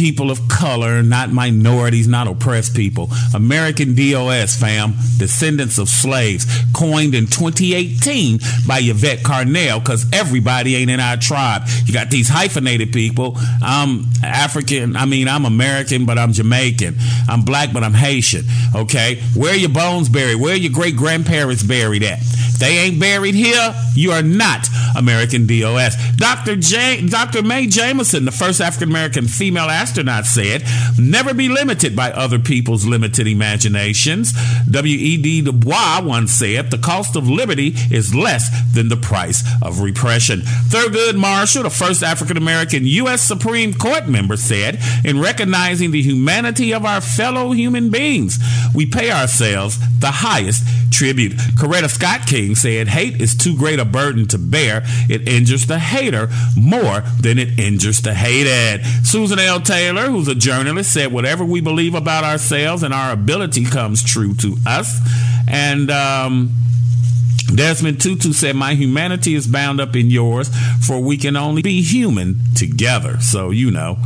people 0.00 0.30
of 0.30 0.48
color, 0.48 1.02
not 1.02 1.30
minorities, 1.30 2.08
not 2.08 2.26
oppressed 2.26 2.74
people. 2.74 3.10
American 3.34 3.94
DOS, 3.94 4.58
fam, 4.58 4.94
descendants 5.18 5.76
of 5.76 5.90
slaves, 5.90 6.46
coined 6.72 7.14
in 7.14 7.26
2018 7.26 8.38
by 8.66 8.78
Yvette 8.82 9.18
Carnell, 9.18 9.78
because 9.78 10.06
everybody 10.10 10.74
ain't 10.74 10.90
in 10.90 11.00
our 11.00 11.18
tribe. 11.18 11.64
You 11.84 11.92
got 11.92 12.08
these 12.08 12.30
hyphenated 12.30 12.94
people. 12.94 13.34
I'm 13.60 14.06
African, 14.24 14.96
I 14.96 15.04
mean, 15.04 15.28
I'm 15.28 15.44
American, 15.44 16.06
but 16.06 16.16
I'm 16.16 16.32
Jamaican. 16.32 16.94
I'm 17.28 17.42
black, 17.42 17.70
but 17.70 17.84
I'm 17.84 17.92
Haitian. 17.92 18.46
Okay? 18.74 19.20
Where 19.36 19.54
your 19.54 19.68
bones 19.68 20.08
buried? 20.08 20.40
Where 20.40 20.56
your 20.56 20.72
great 20.72 20.96
grandparents 20.96 21.62
buried 21.62 22.04
at? 22.04 22.20
They 22.60 22.76
ain't 22.76 23.00
buried 23.00 23.34
here, 23.34 23.74
you 23.94 24.12
are 24.12 24.22
not 24.22 24.68
American 24.94 25.46
DOS. 25.46 25.96
Dr. 26.16 26.56
J- 26.56 27.06
Dr. 27.06 27.42
Mae 27.42 27.66
Jemison, 27.66 28.26
the 28.26 28.30
first 28.30 28.60
African 28.60 28.90
American 28.90 29.26
female 29.26 29.64
astronaut, 29.64 29.89
said, 29.94 30.64
Never 30.98 31.34
be 31.34 31.48
limited 31.48 31.94
by 31.96 32.12
other 32.12 32.38
people's 32.38 32.86
limited 32.86 33.26
imaginations. 33.26 34.32
W.E.B. 34.70 35.42
Du 35.42 35.52
Bois 35.52 36.00
once 36.02 36.32
said, 36.32 36.70
The 36.70 36.78
cost 36.78 37.16
of 37.16 37.28
liberty 37.28 37.74
is 37.90 38.14
less 38.14 38.50
than 38.74 38.88
the 38.88 38.96
price 38.96 39.42
of 39.62 39.80
repression. 39.80 40.40
Thurgood 40.40 41.16
Marshall, 41.16 41.64
the 41.64 41.70
first 41.70 42.02
African 42.02 42.36
American 42.36 42.84
U.S. 42.86 43.22
Supreme 43.22 43.74
Court 43.74 44.08
member, 44.08 44.36
said, 44.36 44.78
In 45.04 45.20
recognizing 45.20 45.90
the 45.90 46.02
humanity 46.02 46.72
of 46.72 46.84
our 46.84 47.00
fellow 47.00 47.52
human 47.52 47.90
beings, 47.90 48.38
we 48.74 48.86
pay 48.86 49.10
ourselves 49.10 49.78
the 50.00 50.10
highest 50.10 50.64
tribute. 51.00 51.32
Coretta 51.56 51.88
Scott 51.88 52.26
King 52.26 52.54
said, 52.54 52.88
Hate 52.88 53.20
is 53.20 53.34
too 53.34 53.56
great 53.56 53.78
a 53.78 53.86
burden 53.86 54.26
to 54.28 54.38
bear. 54.38 54.82
It 55.08 55.26
injures 55.26 55.66
the 55.66 55.78
hater 55.78 56.28
more 56.56 57.00
than 57.20 57.38
it 57.38 57.58
injures 57.58 58.00
the 58.00 58.12
hated. 58.12 58.84
Susan 59.04 59.38
L. 59.38 59.60
Taylor, 59.60 59.79
who's 59.88 60.28
a 60.28 60.34
journalist, 60.34 60.92
said, 60.92 61.12
Whatever 61.12 61.44
we 61.44 61.60
believe 61.60 61.94
about 61.94 62.24
ourselves 62.24 62.82
and 62.82 62.92
our 62.92 63.12
ability 63.12 63.64
comes 63.64 64.02
true 64.02 64.34
to 64.34 64.56
us. 64.66 65.00
And, 65.48 65.90
um, 65.90 66.52
Desmond 67.54 68.00
Tutu 68.00 68.32
said, 68.32 68.56
My 68.56 68.74
humanity 68.74 69.34
is 69.34 69.46
bound 69.46 69.80
up 69.80 69.96
in 69.96 70.10
yours, 70.10 70.50
for 70.86 71.00
we 71.00 71.16
can 71.16 71.36
only 71.36 71.62
be 71.62 71.82
human 71.82 72.36
together. 72.54 73.20
So, 73.20 73.50
you 73.50 73.70
know. 73.70 73.98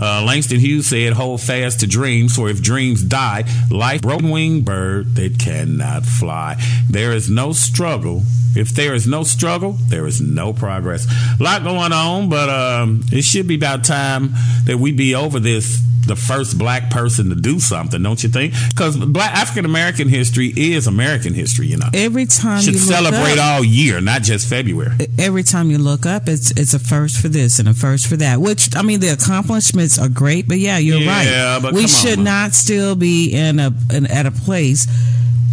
Uh, 0.00 0.24
Langston 0.26 0.58
Hughes 0.58 0.86
said, 0.86 1.12
Hold 1.12 1.40
fast 1.40 1.80
to 1.80 1.86
dreams, 1.86 2.34
for 2.34 2.48
if 2.48 2.62
dreams 2.62 3.02
die, 3.02 3.44
like 3.70 4.02
broken 4.02 4.30
winged 4.30 4.64
bird 4.64 5.14
that 5.16 5.38
cannot 5.38 6.04
fly. 6.04 6.56
There 6.88 7.12
is 7.12 7.28
no 7.28 7.52
struggle. 7.52 8.22
If 8.54 8.70
there 8.70 8.94
is 8.94 9.06
no 9.06 9.22
struggle, 9.22 9.72
there 9.72 10.06
is 10.06 10.20
no 10.20 10.52
progress. 10.52 11.06
A 11.38 11.42
lot 11.42 11.62
going 11.62 11.92
on, 11.92 12.28
but 12.28 12.50
um, 12.50 13.02
it 13.12 13.22
should 13.22 13.46
be 13.46 13.54
about 13.54 13.84
time 13.84 14.30
that 14.64 14.78
we 14.78 14.92
be 14.92 15.14
over 15.14 15.38
this 15.38 15.82
the 16.14 16.20
first 16.20 16.58
black 16.58 16.90
person 16.90 17.28
to 17.30 17.34
do 17.34 17.58
something, 17.58 18.02
don't 18.02 18.22
you 18.22 18.28
think? 18.28 18.52
Because 18.68 18.96
black 18.96 19.32
African 19.34 19.64
American 19.64 20.08
history 20.08 20.52
is 20.56 20.86
American 20.86 21.32
history, 21.32 21.66
you 21.68 21.78
know. 21.78 21.88
Every 21.94 22.26
time 22.26 22.60
should 22.62 22.74
you 22.74 22.80
look 22.80 22.88
celebrate 22.88 23.38
up- 23.38 23.44
all 23.58 23.64
year, 23.64 24.00
not 24.00 24.22
just 24.22 24.48
February. 24.48 24.94
every 25.18 25.42
time 25.42 25.70
you 25.70 25.78
look 25.78 26.04
up, 26.06 26.28
it's 26.28 26.50
it's 26.52 26.74
a 26.74 26.78
first 26.78 27.18
for 27.18 27.28
this 27.28 27.58
and 27.58 27.68
a 27.68 27.74
first 27.74 28.06
for 28.06 28.16
that. 28.16 28.40
Which 28.40 28.74
I 28.76 28.82
mean, 28.82 29.00
the 29.00 29.08
accomplishments 29.12 29.98
are 29.98 30.08
great, 30.08 30.46
but 30.48 30.58
yeah, 30.58 30.78
you're 30.78 30.98
Yeah, 30.98 31.54
right. 31.54 31.62
but 31.62 31.72
we 31.72 31.80
come 31.82 31.84
on, 31.84 31.88
should 31.88 32.18
not 32.18 32.52
still 32.52 32.94
be 32.94 33.32
in 33.32 33.58
a 33.58 33.72
in, 33.92 34.06
at 34.06 34.26
a 34.26 34.30
place 34.30 34.86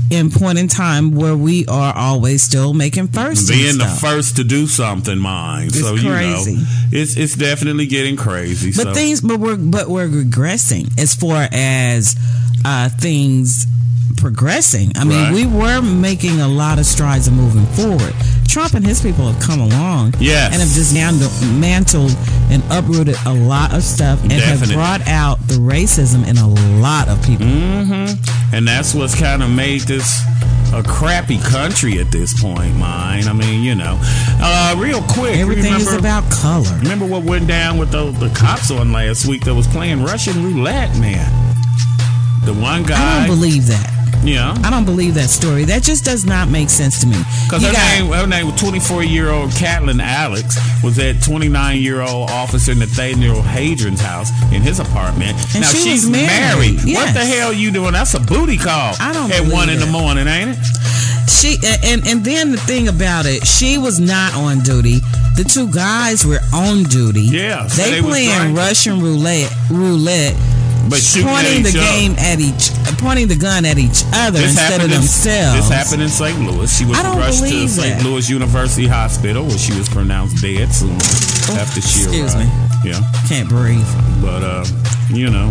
in 0.09 0.29
point 0.31 0.57
in 0.57 0.67
time 0.67 1.15
where 1.15 1.35
we 1.35 1.65
are 1.67 1.93
always 1.95 2.43
still 2.43 2.73
making 2.73 3.07
first. 3.07 3.49
Being 3.49 3.77
the 3.77 3.85
first 3.85 4.37
to 4.37 4.43
do 4.43 4.67
something, 4.67 5.17
mine. 5.17 5.67
It's 5.67 5.81
so 5.81 5.95
you 5.95 6.09
know, 6.09 6.43
it's 6.91 7.17
it's 7.17 7.35
definitely 7.35 7.87
getting 7.87 8.15
crazy. 8.15 8.71
But 8.71 8.89
so. 8.89 8.93
things, 8.93 9.21
but 9.21 9.39
we're 9.39 9.57
but 9.57 9.87
we're 9.87 10.07
regressing 10.07 10.99
as 10.99 11.13
far 11.13 11.47
as 11.51 12.15
uh, 12.65 12.89
things 12.89 13.65
progressing. 14.19 14.91
I 14.95 15.03
mean, 15.03 15.17
Right. 15.23 15.33
we 15.33 15.45
were 15.45 15.81
making 15.81 16.39
a 16.41 16.47
lot 16.47 16.77
of 16.79 16.85
strides 16.85 17.27
and 17.27 17.35
moving 17.37 17.65
forward. 17.67 18.13
Trump 18.47 18.73
and 18.73 18.85
his 18.85 19.01
people 19.01 19.31
have 19.31 19.41
come 19.41 19.59
along, 19.59 20.15
Yes. 20.19 20.51
and 20.53 20.61
have 20.61 20.73
dismantled 20.73 22.15
and 22.49 22.63
uprooted 22.71 23.15
a 23.25 23.33
lot 23.33 23.73
of 23.73 23.83
stuff, 23.83 24.19
and 24.21 24.29
Definitely. 24.31 24.67
have 24.67 24.75
brought 24.75 25.07
out 25.07 25.47
the 25.47 25.55
racism 25.55 26.27
in 26.27 26.37
a 26.37 26.47
lot 26.79 27.07
of 27.07 27.21
people. 27.23 27.45
Mm-hmm. 27.45 28.55
And 28.55 28.67
that's 28.67 28.93
what's 28.93 29.15
kind 29.15 29.43
of 29.43 29.49
made 29.49 29.81
this 29.81 30.21
a 30.73 30.83
crappy 30.83 31.39
country 31.39 31.99
at 31.99 32.11
this 32.11 32.39
point, 32.39 32.75
mine. 32.77 33.27
I 33.27 33.33
mean, 33.33 33.63
you 33.63 33.73
know. 33.75 33.97
Uh, 34.39 34.75
real 34.77 35.01
quick, 35.01 35.37
Everything 35.37 35.73
is 35.73 35.85
remember, 35.85 35.99
about 35.99 36.29
color. 36.31 36.69
remember 36.77 37.05
what 37.05 37.23
went 37.23 37.47
down 37.47 37.77
with 37.79 37.91
the, 37.91 38.11
the 38.11 38.29
cops 38.35 38.69
on 38.69 38.91
last 38.91 39.25
week 39.25 39.43
that 39.45 39.55
was 39.55 39.65
playing 39.67 40.03
Russian 40.03 40.43
roulette, 40.43 40.95
man? 40.99 41.25
The 42.45 42.53
one 42.53 42.83
guy. 42.83 42.97
I 43.23 43.27
don't 43.27 43.35
believe 43.35 43.65
that. 43.67 43.89
Yeah. 44.23 44.53
I 44.63 44.69
don't 44.69 44.85
believe 44.85 45.13
that 45.15 45.29
story. 45.29 45.63
That 45.65 45.81
just 45.81 46.03
does 46.03 46.25
not 46.25 46.49
make 46.49 46.69
sense 46.69 46.99
to 47.01 47.07
me. 47.07 47.17
Because 47.45 47.63
her 47.65 47.71
got- 47.71 47.99
name, 47.99 48.11
her 48.11 48.27
name 48.27 48.47
was 48.51 48.59
24 48.59 49.03
year 49.03 49.29
old 49.29 49.51
Katlyn 49.51 50.01
Alix 50.01 50.57
was 50.83 50.99
at 50.99 51.21
29 51.23 51.77
year 51.81 52.01
old 52.01 52.29
officer 52.29 52.75
Nathaniel 52.75 53.41
Hadrian's 53.41 54.01
house 54.01 54.29
in 54.51 54.61
his 54.61 54.79
apartment. 54.79 55.37
And 55.55 55.61
now 55.61 55.67
she 55.69 55.79
she's 55.79 56.09
married. 56.09 56.75
married. 56.75 56.95
What 56.95 57.13
the 57.13 57.25
hell 57.25 57.53
you 57.53 57.71
doing? 57.71 57.93
That's 57.93 58.13
a 58.13 58.19
booty 58.19 58.57
call. 58.57 58.95
I 58.99 59.13
don't 59.13 59.31
at 59.31 59.37
believe 59.37 59.53
one 59.53 59.69
in 59.69 59.79
the 59.79 59.87
morning, 59.87 60.27
ain't 60.27 60.51
it? 60.51 60.59
She 61.29 61.57
and 61.83 62.05
and 62.07 62.25
then 62.25 62.51
the 62.51 62.57
thing 62.57 62.87
about 62.89 63.25
it, 63.25 63.45
she 63.47 63.77
was 63.77 63.99
not 63.99 64.33
on 64.35 64.59
duty. 64.59 64.99
The 65.37 65.45
two 65.47 65.71
guys 65.71 66.25
were 66.25 66.39
on 66.53 66.83
duty. 66.83 67.21
Yeah, 67.21 67.65
so 67.67 67.81
they, 67.83 67.91
they 67.91 68.01
playing. 68.01 68.55
Russian 68.55 68.99
roulette, 68.99 69.53
roulette, 69.71 70.35
But 70.89 71.01
pointing 71.23 71.63
the 71.63 71.69
other. 71.69 71.79
game 71.79 72.15
at 72.17 72.39
each, 72.39 72.71
pointing 72.97 73.27
the 73.27 73.35
gun 73.35 73.65
at 73.65 73.77
each 73.77 74.03
other 74.13 74.39
This 74.39 74.51
instead 74.51 74.79
of 74.81 74.85
in- 74.85 74.91
themselves. 74.91 75.59
This 75.59 75.69
happened 75.69 76.01
in 76.01 76.09
St. 76.09 76.39
Louis. 76.41 76.69
She 76.77 76.85
was 76.85 76.97
rushed 76.99 77.43
to 77.47 77.67
St. 77.67 78.03
Louis 78.03 78.29
University 78.29 78.87
Hospital 78.87 79.45
where 79.45 79.57
she 79.57 79.73
was 79.77 79.87
pronounced 79.89 80.41
dead 80.41 80.73
soon 80.73 80.95
after 81.57 81.81
she 81.81 82.03
excuse 82.03 82.33
arrived. 82.35 82.49
me. 82.83 82.89
Yeah. 82.91 83.01
Can't 83.27 83.49
breathe. 83.49 83.87
But, 84.21 84.43
uh, 84.43 84.65
you 85.09 85.29
know, 85.29 85.49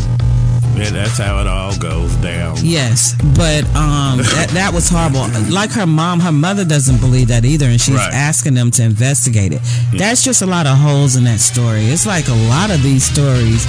yeah, 0.79 0.91
that's 0.91 1.19
how 1.19 1.41
it 1.41 1.47
all 1.47 1.77
goes 1.79 2.15
down. 2.17 2.57
Yes, 2.63 3.15
but 3.37 3.65
um, 3.77 4.19
that 4.37 4.51
that 4.55 4.73
was 4.73 4.89
horrible. 4.89 5.27
Like 5.53 5.71
her 5.73 5.87
mom, 5.87 6.21
her 6.21 6.33
mother 6.33 6.65
doesn't 6.65 7.01
believe 7.01 7.29
that 7.29 7.45
either, 7.45 7.67
and 7.67 7.81
she's 7.81 7.95
Right. 7.97 8.13
asking 8.13 8.55
them 8.55 8.71
to 8.73 8.83
investigate 8.85 9.53
it. 9.53 9.61
That's 9.97 10.23
just 10.23 10.43
a 10.43 10.47
lot 10.47 10.67
of 10.67 10.77
holes 10.79 11.17
in 11.17 11.25
that 11.25 11.41
story. 11.41 11.87
It's 11.87 12.07
like 12.07 12.29
a 12.29 12.35
lot 12.49 12.71
of 12.71 12.83
these 12.83 13.05
stories 13.05 13.67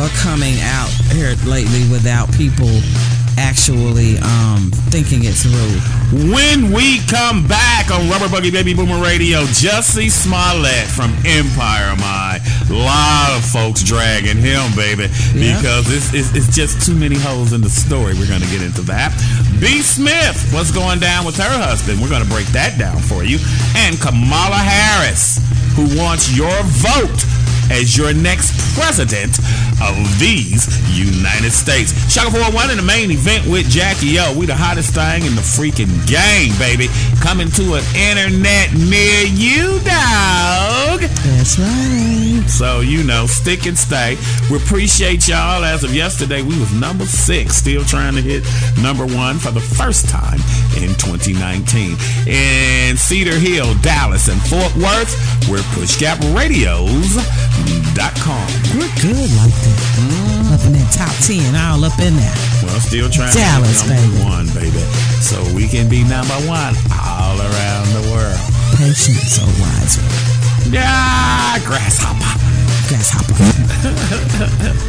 are 0.00 0.08
coming 0.22 0.54
out 0.62 0.88
here 1.12 1.34
lately 1.46 1.88
without 1.90 2.32
people 2.34 2.70
actually 3.38 4.18
um, 4.18 4.70
thinking 4.92 5.24
it 5.24 5.34
through. 5.34 5.78
When 6.32 6.72
we 6.72 7.00
come 7.08 7.46
back 7.48 7.90
on 7.90 8.08
Rubber 8.08 8.28
Buggy 8.28 8.50
Baby 8.50 8.74
Boomer 8.74 9.00
Radio, 9.02 9.42
Jussie 9.56 10.10
Smollett 10.10 10.86
from 10.88 11.10
Empire 11.24 11.96
My. 11.96 12.38
lot 12.68 13.32
of 13.36 13.44
folks 13.44 13.82
dragging 13.82 14.36
him, 14.36 14.62
baby, 14.76 15.08
Yeah. 15.34 15.56
because 15.56 15.88
it's, 15.92 16.12
it's, 16.14 16.34
it's 16.36 16.54
just 16.54 16.84
too 16.84 16.94
many 16.94 17.16
holes 17.16 17.52
in 17.52 17.60
the 17.60 17.70
story. 17.70 18.14
We're 18.14 18.28
going 18.28 18.42
to 18.42 18.50
get 18.52 18.62
into 18.62 18.82
that. 18.92 19.12
B. 19.60 19.80
Smith, 19.80 20.36
what's 20.52 20.70
going 20.70 20.98
down 21.00 21.24
with 21.24 21.36
her 21.36 21.48
husband? 21.62 22.00
We're 22.00 22.10
going 22.10 22.24
to 22.24 22.30
break 22.30 22.46
that 22.56 22.78
down 22.78 22.98
for 23.00 23.24
you. 23.24 23.38
And 23.76 23.98
Kamala 24.00 24.56
Harris, 24.60 25.38
who 25.76 25.88
wants 25.96 26.34
your 26.36 26.52
vote 26.84 27.24
as 27.72 27.96
your 27.96 28.12
next 28.12 28.52
president 28.76 29.38
of 29.80 29.96
these 30.20 30.68
United 30.92 31.50
States. 31.50 31.92
Shaka 32.12 32.30
401 32.30 32.70
in 32.70 32.76
the 32.76 32.82
main 32.82 33.10
event 33.10 33.46
with 33.48 33.68
Jackie 33.68 34.18
O. 34.20 34.36
We 34.36 34.44
the 34.46 34.54
hottest 34.54 34.94
thing 34.94 35.24
in 35.24 35.34
the 35.34 35.40
freaking 35.40 35.90
game, 36.06 36.52
baby. 36.58 36.88
Coming 37.20 37.50
to 37.56 37.80
an 37.80 37.84
internet 37.96 38.72
near 38.76 39.24
you, 39.24 39.80
dog. 39.80 41.00
That's 41.24 41.58
right. 41.58 42.44
So, 42.46 42.80
you 42.80 43.02
know, 43.04 43.26
stick 43.26 43.66
and 43.66 43.76
stay. 43.76 44.18
We 44.50 44.58
appreciate 44.58 45.26
y'all. 45.26 45.64
As 45.64 45.82
of 45.82 45.94
yesterday, 45.94 46.42
we 46.42 46.58
was 46.60 46.72
number 46.74 47.06
six, 47.06 47.56
still 47.56 47.84
trying 47.84 48.14
to 48.14 48.20
hit 48.20 48.44
number 48.82 49.06
one 49.06 49.38
for 49.38 49.50
the 49.50 49.60
first 49.60 50.08
time 50.10 50.40
in 50.76 50.92
2019. 51.00 51.96
In 52.28 52.96
Cedar 52.96 53.38
Hill, 53.38 53.74
Dallas, 53.80 54.28
and 54.28 54.40
Fort 54.42 54.74
Worth, 54.76 55.16
we're 55.48 55.64
pushgapradios.com. 55.72 57.61
We're 57.94 58.88
good 59.00 59.30
like 59.36 59.52
that. 59.52 59.76
Mm-hmm. 60.00 60.54
Up 60.54 60.64
in 60.64 60.72
that 60.72 60.88
top 60.92 61.12
ten, 61.20 61.54
all 61.56 61.84
up 61.84 61.98
in 62.00 62.16
there. 62.16 62.34
Well, 62.64 62.80
still 62.80 63.08
trying 63.12 63.32
Dallas, 63.36 63.82
to 63.84 63.88
be 63.88 63.94
number 63.94 64.16
baby. 64.16 64.24
one, 64.24 64.46
baby. 64.56 64.80
So 65.20 65.36
we 65.54 65.68
can 65.68 65.88
be 65.88 66.02
number 66.04 66.34
one 66.48 66.74
all 66.92 67.36
around 67.36 67.86
the 67.92 68.00
world. 68.12 68.40
Patience, 68.80 69.38
oh 69.40 69.46
wise. 69.60 69.98
Yeah, 70.72 71.58
grasshopper. 71.68 72.32
Grasshopper. 72.88 73.36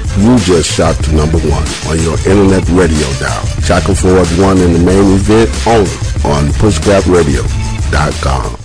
You 0.13 0.37
just 0.37 0.69
shot 0.71 0.95
to 1.05 1.11
number 1.15 1.39
one 1.39 1.65
on 1.89 1.97
your 1.99 2.15
internet 2.29 2.69
radio 2.69 3.07
dial. 3.19 3.45
Shaka 3.65 3.95
Ford 3.95 4.27
won 4.37 4.59
in 4.59 4.73
the 4.73 4.79
main 4.79 5.11
event 5.17 5.49
only 5.65 5.89
on 6.23 6.51
pushgapradio.com. 6.61 8.62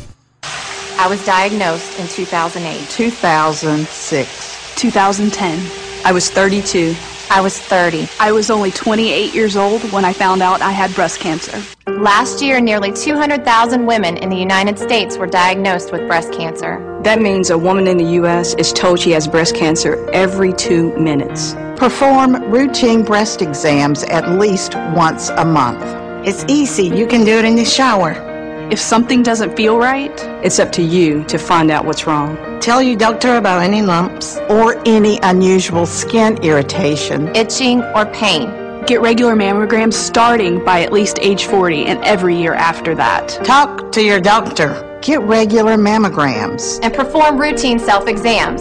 I 0.98 1.06
was 1.06 1.24
diagnosed 1.24 1.96
in 2.00 2.08
2008. 2.08 2.90
2006. 2.90 4.74
2010. 4.74 6.04
I 6.04 6.10
was 6.10 6.28
32. 6.28 6.96
I 7.30 7.40
was 7.40 7.56
30. 7.56 8.08
I 8.18 8.32
was 8.32 8.50
only 8.50 8.72
28 8.72 9.32
years 9.32 9.56
old 9.56 9.80
when 9.92 10.04
I 10.04 10.12
found 10.12 10.42
out 10.42 10.60
I 10.60 10.72
had 10.72 10.92
breast 10.96 11.20
cancer. 11.20 11.62
Last 11.86 12.42
year, 12.42 12.60
nearly 12.60 12.92
200,000 12.92 13.86
women 13.86 14.16
in 14.16 14.28
the 14.28 14.36
United 14.36 14.76
States 14.76 15.16
were 15.16 15.28
diagnosed 15.28 15.92
with 15.92 16.04
breast 16.08 16.32
cancer. 16.32 17.00
That 17.04 17.20
means 17.20 17.50
a 17.50 17.58
woman 17.58 17.86
in 17.86 17.96
the 17.96 18.14
U.S. 18.14 18.54
is 18.54 18.72
told 18.72 18.98
she 18.98 19.12
has 19.12 19.28
breast 19.28 19.54
cancer 19.54 20.10
every 20.10 20.52
two 20.52 20.98
minutes. 20.98 21.54
Perform 21.76 22.50
routine 22.50 23.04
breast 23.04 23.40
exams 23.40 24.02
at 24.02 24.28
least 24.30 24.74
once 24.96 25.28
a 25.28 25.44
month. 25.44 25.84
It's 26.26 26.44
easy. 26.48 26.88
You 26.88 27.06
can 27.06 27.24
do 27.24 27.38
it 27.38 27.44
in 27.44 27.54
the 27.54 27.64
shower. 27.64 28.37
If 28.70 28.78
something 28.78 29.22
doesn't 29.22 29.56
feel 29.56 29.78
right, 29.78 30.12
it's 30.44 30.58
up 30.58 30.70
to 30.72 30.82
you 30.82 31.24
to 31.24 31.38
find 31.38 31.70
out 31.70 31.86
what's 31.86 32.06
wrong. 32.06 32.36
Tell 32.60 32.82
your 32.82 32.98
doctor 32.98 33.36
about 33.36 33.62
any 33.62 33.80
lumps 33.80 34.36
or 34.50 34.76
any 34.86 35.18
unusual 35.22 35.86
skin 35.86 36.36
irritation, 36.44 37.34
itching, 37.34 37.82
or 37.96 38.04
pain. 38.12 38.50
Get 38.84 39.00
regular 39.00 39.34
mammograms 39.34 39.94
starting 39.94 40.62
by 40.66 40.82
at 40.82 40.92
least 40.92 41.18
age 41.22 41.46
40 41.46 41.86
and 41.86 42.04
every 42.04 42.36
year 42.36 42.52
after 42.52 42.94
that. 42.94 43.28
Talk 43.42 43.90
to 43.92 44.02
your 44.02 44.20
doctor. 44.20 45.00
Get 45.00 45.22
regular 45.22 45.76
mammograms. 45.76 46.78
And 46.82 46.92
perform 46.92 47.40
routine 47.40 47.78
self 47.78 48.06
exams. 48.06 48.60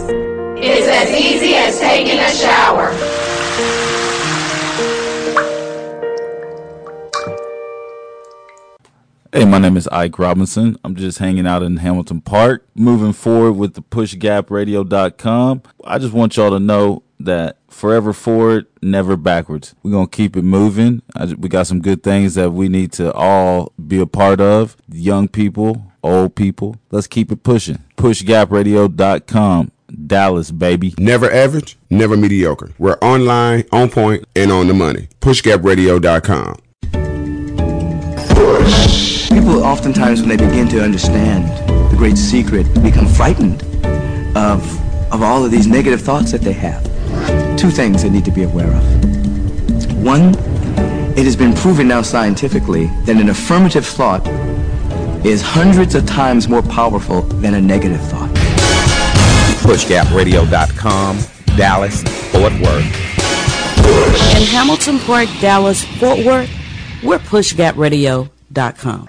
It's 0.56 0.88
as 0.88 1.10
easy 1.10 1.54
as 1.54 1.78
taking 1.78 2.18
a 2.18 2.30
shower. 2.30 3.87
Hey, 9.30 9.44
my 9.44 9.58
name 9.58 9.76
is 9.76 9.86
Ike 9.88 10.18
Robinson. 10.18 10.78
I'm 10.82 10.94
just 10.96 11.18
hanging 11.18 11.46
out 11.46 11.62
in 11.62 11.76
Hamilton 11.76 12.22
Park, 12.22 12.66
moving 12.74 13.12
forward 13.12 13.52
with 13.52 13.74
the 13.74 13.82
pushgapradio.com. 13.82 15.62
I 15.84 15.98
just 15.98 16.14
want 16.14 16.38
y'all 16.38 16.48
to 16.50 16.58
know 16.58 17.02
that 17.20 17.58
forever 17.68 18.14
forward, 18.14 18.68
never 18.80 19.18
backwards. 19.18 19.74
We're 19.82 19.90
going 19.90 20.06
to 20.06 20.16
keep 20.16 20.34
it 20.34 20.44
moving. 20.44 21.02
I, 21.14 21.26
we 21.26 21.50
got 21.50 21.66
some 21.66 21.82
good 21.82 22.02
things 22.02 22.36
that 22.36 22.52
we 22.52 22.70
need 22.70 22.90
to 22.92 23.12
all 23.12 23.74
be 23.86 24.00
a 24.00 24.06
part 24.06 24.40
of. 24.40 24.78
Young 24.88 25.28
people, 25.28 25.92
old 26.02 26.34
people. 26.34 26.76
Let's 26.90 27.06
keep 27.06 27.30
it 27.30 27.42
pushing. 27.42 27.84
Pushgapradio.com. 27.98 29.72
Dallas, 30.06 30.50
baby. 30.50 30.94
Never 30.98 31.30
average, 31.30 31.76
never 31.90 32.16
mediocre. 32.16 32.72
We're 32.78 32.96
online, 33.02 33.64
on 33.72 33.90
point, 33.90 34.24
and 34.34 34.50
on 34.50 34.68
the 34.68 34.74
money. 34.74 35.08
PushGapRadio.com. 35.20 36.62
People 39.30 39.62
oftentimes, 39.62 40.20
when 40.20 40.28
they 40.28 40.36
begin 40.36 40.68
to 40.68 40.82
understand 40.82 41.46
the 41.90 41.96
great 41.96 42.16
secret, 42.16 42.66
become 42.82 43.06
frightened 43.06 43.62
of, 44.36 44.62
of 45.12 45.22
all 45.22 45.44
of 45.44 45.50
these 45.50 45.66
negative 45.66 46.00
thoughts 46.00 46.32
that 46.32 46.40
they 46.40 46.52
have. 46.52 46.82
Two 47.58 47.70
things 47.70 48.02
they 48.02 48.10
need 48.10 48.24
to 48.24 48.30
be 48.30 48.44
aware 48.44 48.72
of. 48.72 49.94
One, 50.02 50.34
it 51.18 51.24
has 51.24 51.36
been 51.36 51.52
proven 51.52 51.88
now 51.88 52.02
scientifically 52.02 52.86
that 53.04 53.16
an 53.16 53.28
affirmative 53.28 53.84
thought 53.84 54.26
is 55.26 55.42
hundreds 55.42 55.94
of 55.94 56.06
times 56.06 56.48
more 56.48 56.62
powerful 56.62 57.22
than 57.22 57.54
a 57.54 57.60
negative 57.60 58.00
thought. 58.02 58.30
PushGapRadio.com, 59.60 61.18
Dallas, 61.56 62.02
Fort 62.30 62.52
Worth. 62.60 62.84
In 64.36 64.44
Hamilton 64.46 64.98
Park, 65.00 65.28
Dallas, 65.40 65.84
Fort 65.98 66.24
Worth, 66.24 66.50
we're 67.02 67.18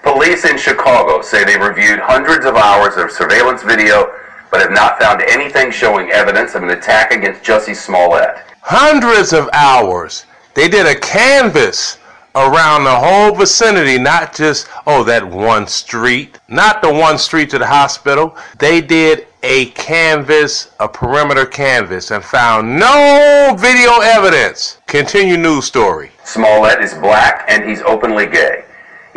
Police 0.04 0.44
in 0.44 0.56
Chicago 0.56 1.22
say 1.22 1.44
they 1.44 1.58
reviewed 1.58 1.98
hundreds 1.98 2.46
of 2.46 2.54
hours 2.54 2.96
of 2.96 3.10
surveillance 3.10 3.64
video, 3.64 4.12
but 4.50 4.60
have 4.60 4.70
not 4.70 5.00
found 5.00 5.22
anything 5.22 5.72
showing 5.72 6.10
evidence 6.10 6.54
of 6.54 6.62
an 6.62 6.70
attack 6.70 7.10
against 7.10 7.42
Jussie 7.42 7.74
Smollett. 7.74 8.36
Hundreds 8.60 9.32
of 9.32 9.48
hours. 9.52 10.24
They 10.54 10.68
did 10.68 10.86
a 10.86 10.98
canvas 11.00 11.98
around 12.36 12.84
the 12.84 12.94
whole 12.94 13.34
vicinity, 13.34 13.98
not 13.98 14.36
just, 14.36 14.68
oh, 14.86 15.02
that 15.02 15.28
one 15.28 15.66
street, 15.66 16.38
not 16.48 16.80
the 16.80 16.92
one 16.92 17.18
street 17.18 17.50
to 17.50 17.58
the 17.58 17.66
hospital. 17.66 18.36
They 18.58 18.80
did 18.80 19.26
a 19.42 19.66
canvas, 19.70 20.70
a 20.78 20.88
perimeter 20.88 21.46
canvas, 21.46 22.12
and 22.12 22.22
found 22.22 22.78
no 22.78 23.56
video 23.58 23.98
evidence. 24.00 24.78
Continue 24.86 25.36
news 25.36 25.64
story. 25.64 26.12
Smollett 26.24 26.80
is 26.80 26.94
black 26.94 27.46
and 27.48 27.68
he's 27.68 27.82
openly 27.82 28.26
gay. 28.26 28.64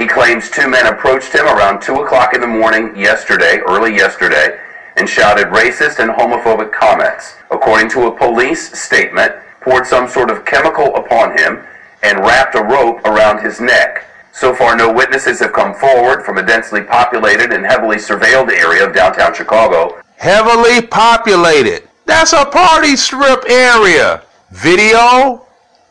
He 0.04 0.10
claims 0.10 0.50
two 0.50 0.68
men 0.68 0.86
approached 0.88 1.32
him 1.32 1.46
around 1.46 1.82
2 1.82 2.02
o'clock 2.02 2.34
in 2.34 2.42
the 2.42 2.48
morning 2.48 2.94
yesterday, 2.94 3.60
early 3.66 3.96
yesterday, 3.96 4.60
and 4.98 5.08
shouted 5.08 5.48
racist 5.48 6.00
and 6.00 6.12
homophobic 6.12 6.74
comments. 6.74 7.36
According 7.52 7.90
to 7.92 8.08
a 8.08 8.18
police 8.18 8.78
statement, 8.78 9.32
poured 9.62 9.88
some 9.88 10.10
sort 10.10 10.30
of 10.30 10.44
chemical 10.44 10.94
upon 10.98 11.38
him 11.38 11.64
and 12.02 12.20
wrapped 12.20 12.56
a 12.56 12.62
rope 12.62 13.00
around 13.06 13.42
his 13.42 13.62
neck. 13.62 14.04
So 14.34 14.54
far, 14.54 14.76
no 14.76 14.92
witnesses 14.92 15.40
have 15.40 15.54
come 15.54 15.74
forward 15.74 16.26
from 16.26 16.38
a 16.38 16.46
densely 16.46 16.82
populated 16.82 17.54
and 17.54 17.66
heavily 17.66 17.96
surveilled 17.96 18.52
area 18.52 18.86
of 18.86 18.94
downtown 18.94 19.34
Chicago. 19.34 20.02
Heavily 20.18 20.86
populated. 20.86 21.88
That's 22.06 22.34
a 22.34 22.44
party 22.44 22.98
strip 22.98 23.46
area. 23.50 24.22
Video? 24.52 25.48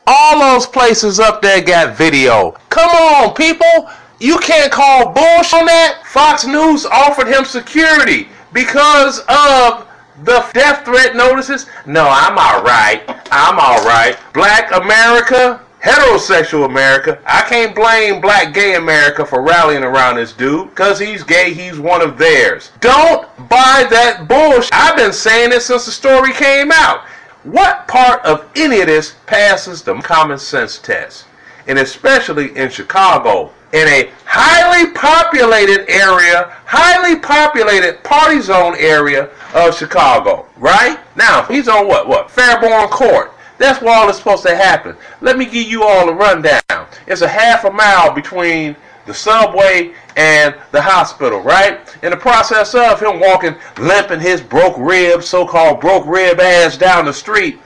All 0.06 0.38
those 0.38 0.66
places 0.66 1.18
up 1.18 1.40
there 1.40 1.62
got 1.62 1.96
video. 1.96 2.50
Come 2.68 2.90
on, 2.90 3.34
people. 3.34 3.88
You 4.22 4.38
can't 4.38 4.70
call 4.70 5.12
bullshit 5.12 5.52
on 5.52 5.66
that. 5.66 6.02
Fox 6.06 6.46
News 6.46 6.86
offered 6.86 7.26
him 7.26 7.44
security 7.44 8.28
because 8.52 9.18
of 9.28 9.88
the 10.22 10.48
death 10.54 10.84
threat 10.84 11.16
notices. 11.16 11.66
No, 11.86 12.06
I'm 12.08 12.38
alright. 12.38 13.02
I'm 13.32 13.58
alright. 13.58 14.16
Black 14.32 14.70
America, 14.70 15.60
heterosexual 15.82 16.66
America. 16.66 17.18
I 17.26 17.42
can't 17.48 17.74
blame 17.74 18.20
black 18.20 18.54
gay 18.54 18.76
America 18.76 19.26
for 19.26 19.42
rallying 19.42 19.82
around 19.82 20.16
this 20.16 20.32
dude 20.32 20.70
because 20.70 21.00
he's 21.00 21.24
gay, 21.24 21.52
he's 21.52 21.80
one 21.80 22.00
of 22.00 22.16
theirs. 22.16 22.70
Don't 22.78 23.26
buy 23.48 23.88
that 23.90 24.26
bullshit. 24.28 24.70
I've 24.72 24.96
been 24.96 25.12
saying 25.12 25.50
this 25.50 25.66
since 25.66 25.86
the 25.86 25.90
story 25.90 26.32
came 26.32 26.70
out. 26.70 27.00
What 27.42 27.88
part 27.88 28.24
of 28.24 28.48
any 28.54 28.82
of 28.82 28.86
this 28.86 29.16
passes 29.26 29.82
the 29.82 29.96
common 29.96 30.38
sense 30.38 30.78
test? 30.78 31.24
And 31.66 31.78
especially 31.78 32.56
in 32.56 32.70
Chicago, 32.70 33.50
in 33.72 33.88
a 33.88 34.10
highly 34.24 34.92
populated 34.92 35.88
area, 35.88 36.52
highly 36.66 37.18
populated 37.18 38.02
party 38.04 38.40
zone 38.40 38.74
area 38.78 39.30
of 39.54 39.76
Chicago, 39.76 40.46
right? 40.56 40.98
Now, 41.16 41.44
he's 41.44 41.68
on 41.68 41.88
what? 41.88 42.06
What? 42.08 42.28
Fairborn 42.28 42.90
Court. 42.90 43.32
That's 43.58 43.80
where 43.80 43.94
all 43.94 44.10
is 44.10 44.16
supposed 44.16 44.42
to 44.44 44.56
happen. 44.56 44.96
Let 45.20 45.38
me 45.38 45.44
give 45.44 45.66
you 45.68 45.84
all 45.84 46.08
a 46.08 46.14
rundown. 46.14 46.86
It's 47.06 47.22
a 47.22 47.28
half 47.28 47.64
a 47.64 47.70
mile 47.70 48.12
between 48.12 48.76
the 49.06 49.14
subway 49.14 49.94
and 50.16 50.54
the 50.70 50.82
hospital, 50.82 51.40
right? 51.40 51.80
In 52.02 52.10
the 52.10 52.16
process 52.16 52.74
of 52.74 53.00
him 53.00 53.20
walking, 53.20 53.54
limping 53.78 54.20
his 54.20 54.40
broke 54.40 54.76
rib, 54.78 55.22
so-called 55.22 55.80
broke 55.80 56.06
rib 56.06 56.40
ass 56.40 56.76
down 56.76 57.06
the 57.06 57.12
street, 57.12 57.58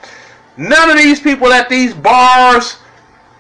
none 0.56 0.90
of 0.90 0.96
these 0.96 1.20
people 1.20 1.52
at 1.52 1.68
these 1.68 1.94
bars 1.94 2.78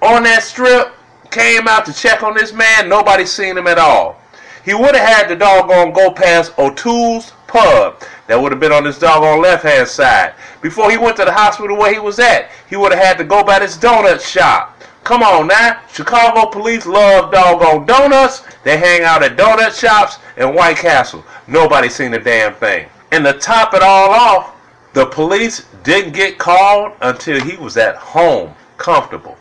on 0.02 0.22
that 0.24 0.42
strip 0.42 0.92
came 1.30 1.68
out 1.68 1.84
to 1.86 1.92
check 1.92 2.22
on 2.22 2.34
this 2.34 2.52
man. 2.52 2.88
Nobody 2.88 3.26
seen 3.26 3.56
him 3.56 3.66
at 3.66 3.78
all. 3.78 4.20
He 4.64 4.74
would 4.74 4.96
have 4.96 5.08
had 5.08 5.28
the 5.28 5.36
doggone 5.36 5.92
go 5.92 6.10
past 6.10 6.58
O'Toole's 6.58 7.32
pub. 7.46 8.02
That 8.26 8.40
would 8.40 8.50
have 8.52 8.60
been 8.60 8.72
on 8.72 8.84
his 8.84 8.98
doggone 8.98 9.40
left 9.40 9.62
hand 9.62 9.86
side. 9.86 10.34
Before 10.60 10.90
he 10.90 10.96
went 10.96 11.16
to 11.18 11.24
the 11.24 11.32
hospital 11.32 11.76
where 11.76 11.92
he 11.92 12.00
was 12.00 12.18
at, 12.18 12.50
he 12.68 12.76
would 12.76 12.92
have 12.92 13.04
had 13.04 13.18
to 13.18 13.24
go 13.24 13.44
by 13.44 13.60
this 13.60 13.76
donut 13.76 14.20
shop. 14.20 14.82
Come 15.04 15.22
on 15.22 15.46
now. 15.46 15.80
Chicago 15.92 16.50
police 16.50 16.84
love 16.84 17.30
doggone 17.30 17.86
donuts. 17.86 18.42
They 18.64 18.76
hang 18.76 19.02
out 19.02 19.22
at 19.22 19.36
donut 19.36 19.78
shops 19.78 20.18
in 20.36 20.52
White 20.52 20.78
Castle. 20.78 21.24
Nobody 21.46 21.88
seen 21.88 22.12
a 22.14 22.18
damn 22.18 22.54
thing. 22.54 22.88
And 23.12 23.24
to 23.24 23.34
top 23.34 23.72
it 23.72 23.82
all 23.82 24.10
off, 24.10 24.52
the 24.94 25.06
police 25.06 25.66
didn't 25.84 26.12
get 26.12 26.38
called 26.38 26.92
until 27.02 27.40
he 27.40 27.56
was 27.56 27.76
at 27.76 27.94
home, 27.94 28.52
comfortable. 28.78 29.36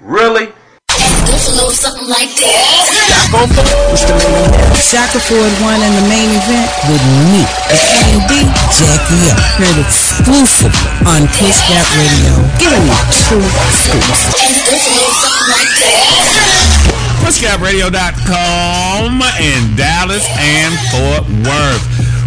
Really? 0.00 0.48
something 1.74 2.08
like 2.08 2.30
that. 2.38 2.98
Shaka 4.78 5.20
Ford 5.20 5.52
won 5.62 5.78
in 5.82 5.92
the 5.94 6.06
main 6.08 6.30
event 6.38 6.70
with 6.86 7.02
me, 7.30 7.42
A&D 7.70 8.32
Jackie 8.78 9.26
O. 9.26 9.36
Heard 9.58 9.78
exclusively 9.82 10.86
on 11.06 11.26
Kiss 11.34 11.60
Gap 11.66 11.86
Radio. 11.98 12.34
Giving 12.62 12.82
you 12.86 12.98
true 13.26 13.42
scoops. 13.74 14.38
something 14.38 15.50
like 15.50 15.74
that. 15.82 16.28
PushGapRadio.com 17.26 19.22
in 19.42 19.76
Dallas 19.76 20.24
and 20.38 20.72
Fort 20.94 21.26
Worth. 21.42 21.84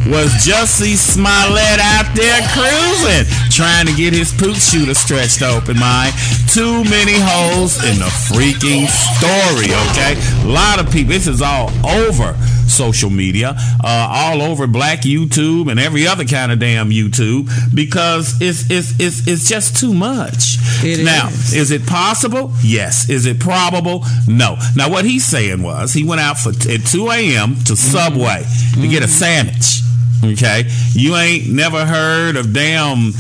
Was 0.09 0.33
Jussie 0.43 0.97
Smollett 0.97 1.79
out 1.79 2.09
there 2.15 2.41
cruising, 2.51 3.25
trying 3.51 3.85
to 3.85 3.93
get 3.93 4.13
his 4.13 4.33
poop 4.33 4.55
shooter 4.55 4.95
stretched 4.95 5.43
open, 5.43 5.77
my 5.77 6.11
Too 6.49 6.83
many 6.85 7.13
holes 7.17 7.77
in 7.85 7.99
the 7.99 8.09
freaking 8.27 8.87
story, 8.89 9.69
okay? 9.91 10.17
A 10.43 10.51
lot 10.51 10.79
of 10.79 10.91
people, 10.91 11.13
this 11.13 11.27
is 11.27 11.41
all 11.41 11.69
over 11.87 12.35
social 12.67 13.09
media, 13.11 13.53
uh, 13.83 14.07
all 14.09 14.41
over 14.41 14.65
black 14.65 15.01
YouTube 15.01 15.69
and 15.69 15.79
every 15.79 16.07
other 16.07 16.25
kind 16.25 16.51
of 16.51 16.59
damn 16.59 16.89
YouTube 16.89 17.49
because 17.75 18.41
it's 18.41 18.69
it's 18.71 18.99
it's, 18.99 19.27
it's 19.27 19.47
just 19.47 19.77
too 19.77 19.93
much. 19.93 20.57
It 20.83 21.05
now, 21.05 21.27
is. 21.27 21.53
is 21.53 21.71
it 21.71 21.85
possible? 21.85 22.51
Yes. 22.63 23.09
Is 23.09 23.27
it 23.27 23.39
probable? 23.39 24.03
No. 24.27 24.57
Now, 24.75 24.89
what 24.89 25.05
he's 25.05 25.25
saying 25.25 25.61
was 25.61 25.93
he 25.93 26.03
went 26.03 26.21
out 26.21 26.37
for 26.39 26.49
at 26.49 26.85
2 26.87 27.09
a.m. 27.11 27.55
to 27.65 27.75
Subway 27.75 28.43
to 28.73 28.87
get 28.87 29.03
a 29.03 29.07
sandwich. 29.07 29.81
Okay, 30.23 30.69
you 30.93 31.15
ain't 31.15 31.47
never 31.49 31.85
heard 31.85 32.35
of 32.35 32.53
damn 32.53 33.11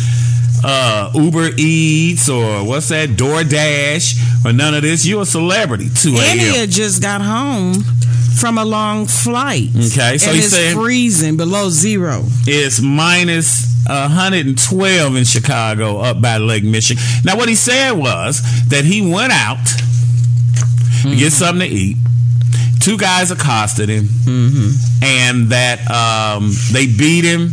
uh, 0.63 1.11
Uber 1.15 1.49
Eats 1.57 2.29
or 2.29 2.63
what's 2.65 2.89
that 2.89 3.09
DoorDash 3.09 4.45
or 4.45 4.53
none 4.53 4.75
of 4.75 4.83
this. 4.83 5.05
You're 5.05 5.23
a 5.23 5.25
celebrity. 5.25 5.89
2 5.95 6.15
And 6.17 6.39
he 6.39 6.67
just 6.67 7.01
got 7.01 7.21
home 7.21 7.83
from 8.39 8.57
a 8.57 8.65
long 8.65 9.07
flight. 9.07 9.69
Okay, 9.75 10.17
so 10.17 10.27
and 10.27 10.35
he's 10.35 10.45
it's 10.45 10.53
saying- 10.53 10.75
freezing 10.77 11.37
below 11.37 11.69
zero. 11.69 12.23
It's 12.45 12.79
minus 12.81 13.65
112 13.87 15.15
in 15.15 15.23
Chicago 15.23 15.97
up 15.99 16.21
by 16.21 16.37
Lake 16.37 16.63
Michigan. 16.63 17.03
Now, 17.25 17.35
what 17.35 17.49
he 17.49 17.55
said 17.55 17.91
was 17.93 18.41
that 18.69 18.85
he 18.85 19.01
went 19.01 19.33
out 19.33 19.57
to 21.01 21.15
get 21.15 21.31
something 21.33 21.67
to 21.67 21.75
eat. 21.75 21.97
Two 22.81 22.97
guys 22.97 23.29
accosted 23.31 23.89
him, 23.89 24.07
and 25.03 25.49
that 25.49 25.79
um, 25.89 26.51
they 26.71 26.87
beat 26.87 27.23
him, 27.23 27.51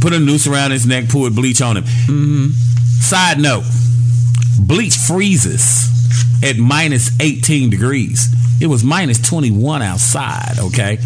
put 0.00 0.12
a 0.12 0.20
noose 0.20 0.46
around 0.46 0.70
his 0.70 0.86
neck, 0.86 1.08
poured 1.08 1.34
bleach 1.34 1.60
on 1.60 1.76
him. 1.76 1.84
Side 3.00 3.38
note: 3.40 3.64
bleach 4.60 4.94
freezes 4.94 5.88
at 6.44 6.58
minus 6.58 7.10
18 7.20 7.70
degrees. 7.70 8.28
It 8.60 8.68
was 8.68 8.84
minus 8.84 9.18
21 9.20 9.82
outside. 9.82 10.58
Okay. 10.60 10.98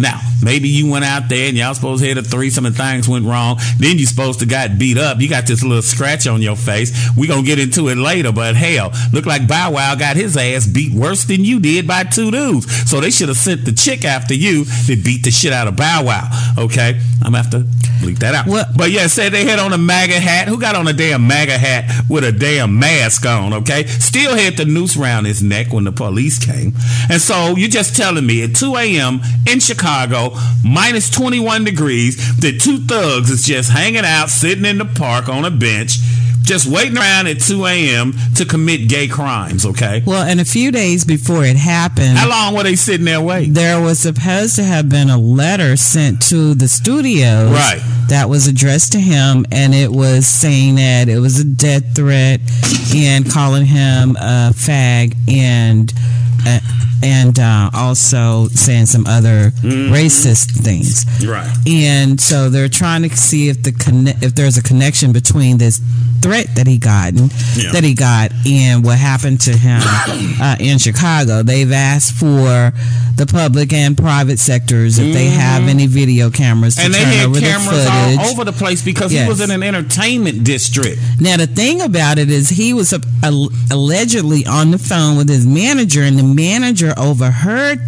Now, 0.00 0.20
maybe 0.42 0.68
you 0.68 0.90
went 0.90 1.04
out 1.04 1.28
there 1.28 1.48
and 1.48 1.56
y'all 1.56 1.74
supposed 1.74 2.02
to 2.02 2.08
hit 2.08 2.18
a 2.18 2.22
threesome 2.22 2.66
and 2.66 2.76
things 2.76 3.08
went 3.08 3.24
wrong. 3.24 3.58
Then 3.78 3.98
you 3.98 4.06
supposed 4.06 4.40
to 4.40 4.46
got 4.46 4.78
beat 4.78 4.98
up. 4.98 5.20
You 5.20 5.28
got 5.28 5.46
this 5.46 5.62
little 5.62 5.82
scratch 5.82 6.26
on 6.26 6.42
your 6.42 6.56
face. 6.56 6.92
We 7.16 7.26
gonna 7.26 7.42
get 7.42 7.58
into 7.58 7.88
it 7.88 7.96
later, 7.96 8.32
but 8.32 8.56
hell, 8.56 8.92
look 9.12 9.26
like 9.26 9.48
Bow 9.48 9.72
Wow 9.72 9.94
got 9.94 10.16
his 10.16 10.36
ass 10.36 10.66
beat 10.66 10.92
worse 10.92 11.24
than 11.24 11.44
you 11.44 11.60
did 11.60 11.86
by 11.86 12.04
two 12.04 12.30
dudes. 12.30 12.90
So 12.90 13.00
they 13.00 13.10
should 13.10 13.28
have 13.28 13.38
sent 13.38 13.64
the 13.64 13.72
chick 13.72 14.04
after 14.04 14.34
you 14.34 14.64
that 14.64 15.02
beat 15.04 15.24
the 15.24 15.30
shit 15.30 15.52
out 15.52 15.68
of 15.68 15.76
Bow 15.76 16.04
Wow. 16.04 16.54
Okay, 16.58 17.00
I'm 17.22 17.32
gonna 17.32 17.38
have 17.38 17.50
to 17.50 17.60
bleep 18.06 18.18
that 18.18 18.34
out. 18.34 18.46
But 18.76 18.90
yeah, 18.90 19.06
said 19.06 19.32
they 19.32 19.44
had 19.44 19.58
on 19.58 19.72
a 19.72 19.78
MAGA 19.78 20.20
hat. 20.20 20.48
Who 20.48 20.60
got 20.60 20.74
on 20.74 20.86
a 20.86 20.92
damn 20.92 21.26
MAGA 21.26 21.58
hat 21.58 22.04
with 22.08 22.24
a 22.24 22.32
damn 22.32 22.78
mask 22.78 23.24
on? 23.26 23.52
Okay, 23.52 23.86
still 23.86 24.36
had 24.36 24.56
the 24.56 24.64
noose 24.64 24.96
around 24.96 25.24
his 25.24 25.42
neck 25.42 25.72
when 25.72 25.84
the 25.84 25.92
police 25.92 26.38
came. 26.38 26.74
And 27.10 27.20
so 27.20 27.56
you're 27.56 27.68
just 27.68 27.96
telling 27.96 28.26
me 28.26 28.44
at 28.44 28.54
2 28.54 28.76
a.m. 28.76 29.20
in 29.48 29.60
Chicago, 29.60 29.85
minus 30.64 31.10
21 31.10 31.64
degrees, 31.64 32.16
The 32.38 32.56
two 32.58 32.78
thugs 32.78 33.30
is 33.30 33.44
just 33.44 33.70
hanging 33.70 34.04
out, 34.04 34.30
sitting 34.30 34.64
in 34.64 34.78
the 34.78 34.84
park 34.84 35.28
on 35.28 35.44
a 35.44 35.50
bench, 35.50 35.98
just 36.42 36.66
waiting 36.66 36.96
around 36.96 37.26
at 37.26 37.40
2 37.40 37.64
a.m. 37.66 38.14
to 38.36 38.44
commit 38.44 38.88
gay 38.88 39.08
crimes. 39.08 39.66
Okay. 39.66 40.02
Well, 40.06 40.22
and 40.22 40.40
a 40.40 40.44
few 40.44 40.70
days 40.70 41.04
before 41.04 41.44
it 41.44 41.56
happened, 41.56 42.16
How 42.18 42.28
long 42.28 42.54
were 42.54 42.62
they 42.62 42.76
sitting 42.76 43.04
there 43.04 43.20
waiting? 43.20 43.52
there 43.54 43.80
was 43.80 43.98
supposed 43.98 44.54
to 44.56 44.62
have 44.64 44.88
been 44.88 45.10
a 45.10 45.18
letter 45.18 45.76
sent 45.76 46.22
to 46.30 46.54
the 46.54 46.68
studios 46.68 47.50
Right. 47.50 47.80
that 48.08 48.28
was 48.28 48.46
addressed 48.46 48.92
to 48.92 49.00
him 49.00 49.44
and 49.50 49.74
it 49.74 49.90
was 49.90 50.28
saying 50.28 50.76
that 50.76 51.08
it 51.08 51.18
was 51.18 51.40
a 51.40 51.44
death 51.44 51.94
threat 51.96 52.40
and 52.94 53.28
calling 53.28 53.66
him 53.66 54.16
a 54.16 54.52
fag 54.54 55.16
and 55.28 55.92
uh, 56.46 56.60
and 57.02 57.38
uh, 57.38 57.68
also 57.74 58.48
saying 58.48 58.86
some 58.86 59.06
other 59.06 59.50
racist 59.90 60.50
things 60.64 61.04
Right. 61.24 61.46
and 61.66 62.20
so 62.20 62.48
they're 62.48 62.68
trying 62.70 63.02
to 63.08 63.14
see 63.16 63.48
if 63.48 63.62
the 63.62 63.72
conne- 63.72 64.16
if 64.22 64.34
there's 64.34 64.56
a 64.56 64.62
connection 64.62 65.12
between 65.12 65.58
this 65.58 65.80
threat 66.22 66.46
that 66.56 66.66
he 66.66 66.78
gotten 66.78 67.30
Yeah. 67.54 67.72
that 67.72 67.84
he 67.84 67.92
got 67.94 68.32
and 68.46 68.82
what 68.82 68.98
happened 68.98 69.40
to 69.42 69.52
him 69.56 69.80
uh, 70.40 70.56
in 70.58 70.78
Chicago. 70.78 71.42
They've 71.42 71.70
asked 71.70 72.12
for 72.14 72.72
the 73.16 73.26
public 73.26 73.72
and 73.72 73.96
private 73.96 74.38
sectors 74.38 74.98
if 74.98 75.12
they 75.14 75.26
have 75.26 75.68
any 75.68 75.86
video 75.86 76.30
cameras 76.30 76.74
to 76.76 76.82
Mm-hmm. 76.82 76.86
And 76.86 76.94
they 76.94 77.16
had 77.16 77.32
the 77.32 77.40
cameras 77.40 77.84
footage. 77.88 78.18
all 78.18 78.26
over 78.32 78.44
the 78.44 78.52
place 78.52 78.82
because 78.82 79.12
Yes. 79.12 79.24
he 79.24 79.28
was 79.28 79.40
in 79.40 79.50
an 79.50 79.62
entertainment 79.62 80.44
district. 80.44 80.98
Now 81.20 81.36
the 81.36 81.46
thing 81.46 81.80
about 81.82 82.18
it 82.18 82.30
is 82.30 82.48
he 82.48 82.72
was 82.72 82.92
uh, 82.92 82.98
al- 83.22 83.50
allegedly 83.70 84.46
on 84.46 84.70
the 84.70 84.78
phone 84.78 85.16
with 85.16 85.28
his 85.28 85.46
manager, 85.46 86.02
and 86.02 86.18
the 86.18 86.22
manager 86.36 86.92
overheard 86.98 87.80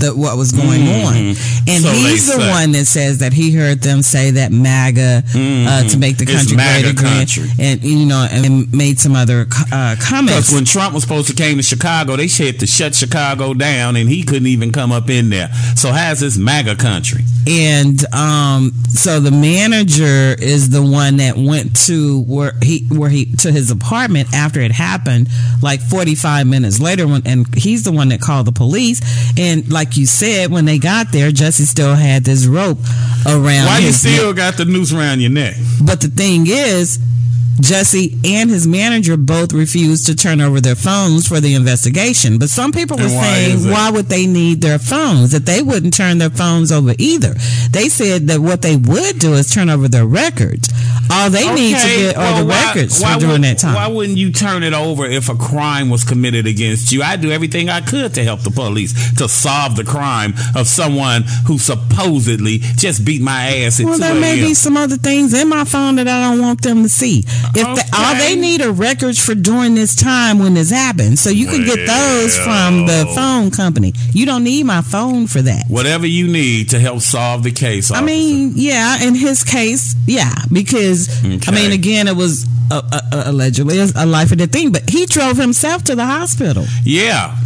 the, 0.00 0.12
what 0.14 0.36
was 0.36 0.52
going 0.52 0.82
on, 0.82 1.14
and 1.14 1.36
Mm-hmm. 1.78 1.82
So 1.84 1.90
he's 1.92 2.26
the 2.26 2.40
say. 2.40 2.50
one 2.50 2.72
that 2.72 2.86
says 2.86 3.18
that 3.18 3.32
he 3.32 3.52
heard 3.52 3.80
them 3.80 4.02
say 4.02 4.30
that 4.32 4.52
MAGA 4.52 5.22
uh, 5.34 5.88
to 5.88 5.98
make 5.98 6.16
the 6.18 6.26
country 6.26 6.56
MAGA 6.56 6.82
great 6.82 7.00
again, 7.00 7.26
country. 7.26 7.48
and 7.58 7.82
you 7.82 8.06
know, 8.06 8.26
and 8.30 8.72
made 8.72 8.98
some 8.98 9.14
other 9.14 9.46
uh, 9.72 9.96
comments. 10.00 10.48
Because 10.48 10.52
when 10.54 10.64
Trump 10.64 10.94
was 10.94 11.02
supposed 11.02 11.28
to 11.28 11.34
came 11.34 11.56
to 11.56 11.62
Chicago, 11.62 12.16
they 12.16 12.28
had 12.28 12.58
to 12.60 12.66
shut 12.66 12.94
Chicago 12.94 13.54
down, 13.54 13.96
and 13.96 14.08
he 14.08 14.22
couldn't 14.24 14.46
even 14.48 14.72
come 14.72 14.92
up 14.92 15.08
in 15.10 15.30
there. 15.30 15.48
So 15.76 15.92
how's 15.92 16.20
this 16.20 16.36
MAGA 16.36 16.76
country? 16.76 17.24
and 17.48 18.04
um, 18.14 18.72
so 18.88 19.20
the 19.20 19.30
manager 19.30 20.36
is 20.38 20.68
the 20.68 20.82
one 20.82 21.16
that 21.16 21.36
went 21.36 21.74
to 21.86 22.20
where 22.24 22.52
he 22.62 22.86
where 22.90 23.08
he 23.08 23.32
to 23.36 23.50
his 23.50 23.70
apartment 23.70 24.34
after 24.34 24.60
it 24.60 24.70
happened, 24.72 25.28
like 25.62 25.80
forty 25.80 26.14
five 26.14 26.46
minutes 26.46 26.78
later, 26.80 27.06
when, 27.06 27.26
and 27.26 27.46
he's 27.54 27.84
the 27.84 27.92
one 27.92 28.08
that 28.08 28.20
called 28.20 28.46
the 28.46 28.52
police. 28.52 29.00
And 29.38 29.70
like 29.72 29.87
you 29.96 30.06
said, 30.06 30.50
when 30.50 30.64
they 30.64 30.78
got 30.78 31.12
there, 31.12 31.30
Jussie 31.30 31.66
still 31.66 31.94
had 31.94 32.24
this 32.24 32.46
rope 32.46 32.78
around. 33.26 33.66
Why 33.66 33.78
you 33.78 33.92
still 33.92 34.28
neck. 34.28 34.36
got 34.36 34.56
the 34.56 34.64
noose 34.64 34.92
around 34.92 35.20
your 35.20 35.30
neck? 35.30 35.54
But 35.84 36.00
the 36.00 36.08
thing 36.08 36.46
is. 36.46 36.98
Jussie 37.60 38.16
and 38.24 38.50
his 38.50 38.66
manager 38.66 39.16
both 39.16 39.52
refused 39.52 40.06
to 40.06 40.14
turn 40.14 40.40
over 40.40 40.60
their 40.60 40.74
phones 40.76 41.26
for 41.26 41.40
the 41.40 41.54
investigation. 41.54 42.38
But 42.38 42.50
some 42.50 42.72
people 42.72 42.96
were 42.96 43.04
why 43.04 43.22
saying, 43.22 43.70
why 43.70 43.90
would 43.90 44.06
they 44.06 44.26
need 44.26 44.60
their 44.60 44.78
phones? 44.78 45.32
That 45.32 45.44
they 45.46 45.62
wouldn't 45.62 45.94
turn 45.94 46.18
their 46.18 46.30
phones 46.30 46.70
over 46.72 46.94
either. 46.98 47.34
They 47.70 47.88
said 47.88 48.28
that 48.28 48.40
what 48.40 48.62
they 48.62 48.76
would 48.76 49.18
do 49.18 49.34
is 49.34 49.52
turn 49.52 49.70
over 49.70 49.88
their 49.88 50.06
records. 50.06 50.68
All 51.10 51.30
they 51.30 51.52
need 51.54 51.72
to 51.72 51.78
Okay, 51.78 51.96
get 52.02 52.16
are 52.16 52.20
well, 52.20 52.38
the 52.40 52.46
why- 52.46 52.64
records 52.66 53.00
why 53.00 53.14
for 53.14 53.20
during 53.20 53.32
would- 53.32 53.44
that 53.44 53.58
time. 53.58 53.74
Why 53.74 53.86
wouldn't 53.88 54.18
you 54.18 54.30
turn 54.30 54.62
it 54.62 54.74
over 54.74 55.06
if 55.06 55.28
a 55.28 55.34
crime 55.34 55.88
was 55.88 56.04
committed 56.04 56.46
against 56.46 56.92
you? 56.92 57.02
I 57.02 57.16
do 57.16 57.30
everything 57.32 57.68
I 57.70 57.80
could 57.80 58.14
to 58.14 58.24
help 58.24 58.42
the 58.42 58.50
police 58.50 58.94
to 59.14 59.28
solve 59.28 59.76
the 59.76 59.84
crime 59.84 60.34
of 60.54 60.68
someone 60.68 61.22
who 61.46 61.58
supposedly 61.58 62.58
just 62.58 63.04
beat 63.04 63.22
my 63.22 63.48
ass 63.64 63.80
well, 63.82 63.94
2 63.94 64.00
there 64.00 64.14
may 64.14 64.36
be 64.40 64.54
some 64.54 64.76
other 64.76 64.96
things 64.96 65.32
in 65.34 65.48
my 65.48 65.64
phone 65.64 65.96
that 65.96 66.06
I 66.08 66.28
don't 66.30 66.40
want 66.42 66.62
them 66.62 66.82
to 66.82 66.88
see. 66.88 67.24
If 67.54 67.76
they, 67.76 67.98
all 67.98 68.14
they 68.14 68.36
need 68.36 68.60
are 68.62 68.72
records 68.72 69.18
for 69.18 69.34
during 69.34 69.74
this 69.74 69.94
time 69.94 70.38
when 70.38 70.54
this 70.54 70.70
happened, 70.70 71.18
so 71.18 71.30
you 71.30 71.46
can 71.46 71.64
get 71.64 71.86
those 71.86 72.36
from 72.38 72.86
the 72.86 73.10
phone 73.14 73.50
company. 73.50 73.92
You 74.12 74.26
don't 74.26 74.44
need 74.44 74.64
my 74.64 74.82
phone 74.82 75.26
for 75.26 75.42
that. 75.42 75.64
Whatever 75.68 76.06
you 76.06 76.28
need 76.28 76.70
to 76.70 76.78
help 76.78 77.00
solve 77.00 77.42
the 77.42 77.52
case. 77.52 77.90
I 77.90 78.00
mean, 78.00 78.52
yeah, 78.54 79.02
in 79.02 79.14
his 79.14 79.44
case, 79.44 79.94
yeah, 80.06 80.34
because 80.52 81.08
I 81.24 81.50
mean, 81.52 81.72
again, 81.72 82.08
it 82.08 82.16
was 82.16 82.46
uh, 82.70 82.82
uh, 82.92 83.00
uh, 83.12 83.22
allegedly 83.26 83.78
a, 83.78 83.88
a 83.96 84.06
life 84.06 84.30
or 84.32 84.36
death 84.36 84.52
thing, 84.52 84.72
but 84.72 84.88
he 84.90 85.06
drove 85.06 85.36
himself 85.36 85.84
to 85.84 85.94
the 85.94 86.04
hospital. 86.04 86.66
Yeah. 86.84 87.36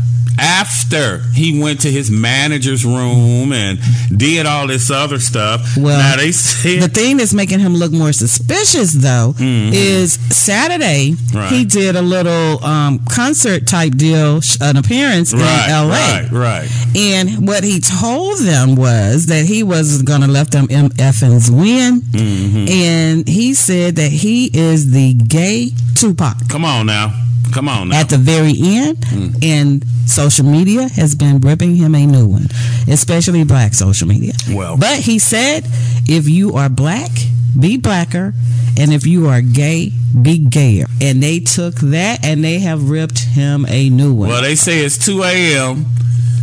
After 0.42 1.18
he 1.34 1.60
went 1.62 1.80
to 1.82 1.90
his 1.90 2.10
manager's 2.10 2.84
room 2.84 3.52
and 3.52 3.78
did 4.16 4.44
all 4.44 4.66
this 4.66 4.90
other 4.90 5.18
stuff. 5.20 5.76
Well, 5.76 5.96
now 5.98 6.16
they 6.16 6.32
said 6.32 6.82
the 6.82 6.88
thing 6.88 7.16
that's 7.18 7.32
making 7.32 7.60
him 7.60 7.74
look 7.76 7.92
more 7.92 8.12
suspicious, 8.12 8.92
though, 8.92 9.34
is 9.38 10.14
Saturday 10.36 11.12
Mm-hmm. 11.12 11.36
Right. 11.38 11.52
he 11.52 11.64
did 11.64 11.96
a 11.96 12.02
little 12.02 12.62
um, 12.64 13.00
concert 13.10 13.66
type 13.66 13.94
deal, 13.96 14.40
an 14.60 14.76
appearance 14.76 15.32
right, 15.32 15.64
in 15.66 15.70
L.A. 15.70 15.88
right, 15.90 16.28
right. 16.30 16.96
And 16.96 17.46
what 17.46 17.62
he 17.64 17.80
told 17.80 18.38
them 18.38 18.74
was 18.76 19.26
that 19.26 19.44
he 19.46 19.62
was 19.62 20.02
going 20.02 20.20
to 20.22 20.26
let 20.26 20.50
them 20.50 20.66
MFs 20.68 21.50
win. 21.50 22.00
Mm-hmm. 22.00 22.68
And 22.68 23.28
he 23.28 23.54
said 23.54 23.96
that 23.96 24.10
he 24.10 24.50
is 24.52 24.90
the 24.92 25.14
gay 25.14 25.70
Tupac. 25.94 26.48
Come 26.48 26.64
on 26.64 26.86
now. 26.86 27.12
Come 27.52 27.68
on 27.68 27.88
now. 27.88 28.00
At 28.00 28.08
the 28.08 28.18
very 28.18 28.54
end, 28.58 28.98
Mm. 28.98 29.42
and 29.44 29.84
social 30.06 30.44
media 30.46 30.88
has 30.88 31.14
been 31.14 31.40
ripping 31.40 31.76
him 31.76 31.94
a 31.94 32.06
new 32.06 32.26
one, 32.26 32.48
especially 32.88 33.44
black 33.44 33.74
social 33.74 34.08
media. 34.08 34.32
Well. 34.50 34.76
but 34.76 34.98
he 34.98 35.18
said, 35.18 35.64
if 36.08 36.28
you 36.28 36.54
are 36.54 36.68
black, 36.68 37.10
be 37.58 37.76
blacker, 37.76 38.34
and 38.78 38.92
if 38.92 39.06
you 39.06 39.28
are 39.28 39.40
gay, 39.42 39.92
be 40.22 40.38
gayer. 40.38 40.86
And 41.00 41.22
they 41.22 41.40
took 41.40 41.74
that 41.76 42.24
and 42.24 42.42
they 42.42 42.58
have 42.60 42.88
ripped 42.90 43.18
him 43.20 43.66
a 43.68 43.88
new 43.90 44.12
one. 44.14 44.28
Well, 44.28 44.42
they 44.42 44.54
say 44.56 44.80
it's 44.80 44.98
2 44.98 45.22
a.m. 45.22 45.86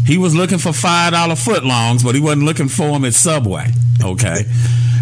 He 0.06 0.18
was 0.18 0.34
looking 0.36 0.58
for 0.58 0.70
$5 0.72 1.36
footlongs, 1.36 2.04
but 2.04 2.16
he 2.16 2.22
wasn't 2.22 2.44
looking 2.46 2.68
for 2.70 2.92
them 2.94 3.06
at 3.06 3.14
Subway. 3.14 3.72
Okay. 4.02 4.46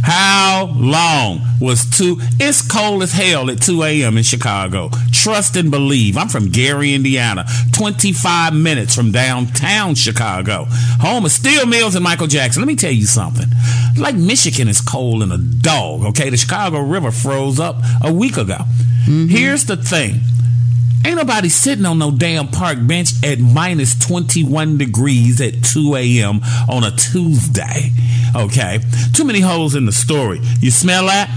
How 0.08 0.74
long 0.74 1.41
was 1.60 1.84
two? 1.86 2.16
It's 2.39 2.62
cold 2.62 3.03
as 3.03 3.12
hell 3.12 3.49
at 3.49 3.62
2 3.62 3.84
a.m. 3.84 4.16
in 4.16 4.24
Chicago. 4.24 4.89
Trust 5.12 5.58
and 5.58 5.70
believe. 5.70 6.16
I'm 6.16 6.30
from 6.30 6.49
Gary, 6.49 6.93
Indiana, 6.93 7.45
25 7.74 8.53
minutes 8.53 8.95
from 8.95 9.12
downtown 9.12 9.95
Chicago. 9.95 10.64
Home 11.01 11.26
of 11.26 11.32
Steel 11.34 11.66
Mills 11.66 11.95
and 11.95 12.05
Michael 12.05 12.28
Jackson. 12.28 12.62
Let 12.62 12.68
me 12.68 12.78
tell 12.78 12.93
you 12.93 13.05
something. 13.05 13.49
Lake 13.97 14.16
Michigan 14.16 14.70
is 14.70 14.80
cold 14.80 15.24
and 15.24 15.34
a 15.34 15.38
dog, 15.38 16.05
okay? 16.05 16.30
The 16.30 16.38
Chicago 16.38 16.80
River 16.80 17.12
froze 17.12 17.60
up 17.60 17.76
a 18.01 18.14
week 18.14 18.38
ago. 18.38 18.60
Mm-hmm. 19.08 19.28
Here's 19.28 19.66
the 19.66 19.76
thing. 19.76 20.22
Ain't 21.08 21.16
nobody 21.16 21.47
sitting 21.47 21.86
on 21.86 21.99
no 21.99 22.12
damn 22.12 22.49
park 22.49 22.80
bench 22.86 23.12
at 23.24 23.39
minus 23.39 23.97
21 23.97 24.78
degrees 24.78 25.39
at 25.39 25.64
2 25.64 25.95
a.m. 25.95 26.41
on 26.68 26.84
a 26.84 26.91
Tuesday. 26.91 27.91
Okay? 28.36 28.82
Too 29.14 29.24
many 29.24 29.39
holes 29.39 29.74
in 29.74 29.86
the 29.86 29.93
story. 29.93 30.41
You 30.60 30.70
smell 30.70 31.05
that? 31.05 31.30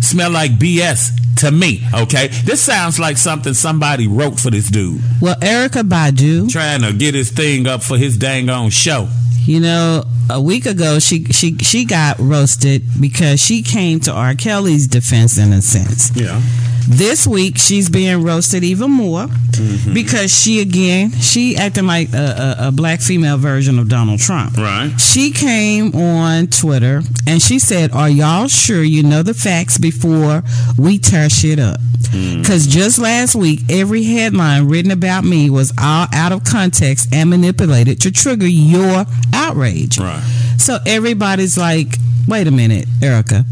Smell 0.00 0.30
like 0.30 0.52
BS 0.52 1.10
to 1.40 1.50
me. 1.50 1.82
Okay? 1.92 2.28
This 2.28 2.62
sounds 2.62 2.98
like 2.98 3.18
something 3.18 3.52
somebody 3.52 4.06
wrote 4.06 4.40
for 4.40 4.50
this 4.50 4.70
dude. 4.70 5.02
Well, 5.20 5.36
Erykah 5.36 5.86
Badu 5.86 6.50
trying 6.50 6.80
to 6.80 6.94
get 6.94 7.14
his 7.14 7.30
thing 7.30 7.66
up 7.66 7.82
for 7.82 7.98
his 7.98 8.16
dang 8.16 8.48
on 8.48 8.70
show. 8.70 9.06
You 9.44 9.60
know, 9.60 10.04
a 10.30 10.40
week 10.40 10.64
ago 10.64 10.98
she 10.98 11.24
she 11.24 11.58
she 11.58 11.84
got 11.84 12.18
roasted 12.18 12.84
because 12.98 13.38
she 13.38 13.60
came 13.60 14.00
to 14.00 14.12
R. 14.12 14.34
Kelly's 14.34 14.86
defense 14.86 15.36
in 15.36 15.52
a 15.52 15.60
sense. 15.60 16.16
Yeah. 16.16 16.40
This 16.88 17.26
week 17.26 17.58
she's 17.58 17.88
being 17.88 18.22
roasted 18.22 18.64
even 18.64 18.90
more 18.90 19.26
Mm-hmm. 19.52 19.92
because 19.92 20.32
she 20.34 20.60
again 20.62 21.10
she 21.10 21.56
acting 21.56 21.86
like 21.86 22.10
a, 22.14 22.56
a, 22.58 22.68
a 22.68 22.72
black 22.72 23.00
female 23.02 23.36
version 23.36 23.78
of 23.78 23.86
Donald 23.90 24.18
Trump. 24.18 24.56
Right. 24.56 24.90
She 24.98 25.30
came 25.30 25.94
on 25.94 26.46
Twitter 26.46 27.02
and 27.26 27.40
she 27.42 27.58
said, 27.58 27.92
"Are 27.92 28.08
y'all 28.08 28.48
sure 28.48 28.82
you 28.82 29.02
know 29.02 29.22
the 29.22 29.34
facts 29.34 29.76
before 29.76 30.42
we 30.78 30.98
tear 30.98 31.28
shit 31.28 31.58
up?" 31.58 31.78
Because 32.10 32.66
just 32.66 32.98
last 32.98 33.34
week, 33.34 33.60
every 33.68 34.04
headline 34.04 34.68
written 34.68 34.90
about 34.90 35.22
me 35.24 35.50
was 35.50 35.70
all 35.78 36.06
out 36.14 36.32
of 36.32 36.44
context 36.44 37.12
and 37.12 37.28
manipulated 37.28 38.00
to 38.00 38.10
trigger 38.10 38.46
your 38.48 39.04
outrage. 39.34 39.98
Right. 39.98 40.22
So 40.56 40.78
everybody's 40.86 41.58
like, 41.58 41.96
"Wait 42.26 42.46
a 42.46 42.50
minute, 42.50 42.86
Erykah, 43.00 43.44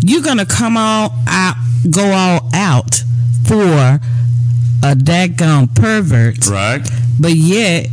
you're 0.00 0.22
gonna 0.22 0.46
come 0.46 0.76
all 0.76 1.14
out, 1.26 1.56
go 1.90 2.12
all 2.12 2.50
out 2.54 3.02
for 3.44 4.00
a 4.82 4.94
daggone 4.94 5.74
pervert, 5.74 6.46
Right. 6.46 6.86
but 7.18 7.34
yet." 7.34 7.88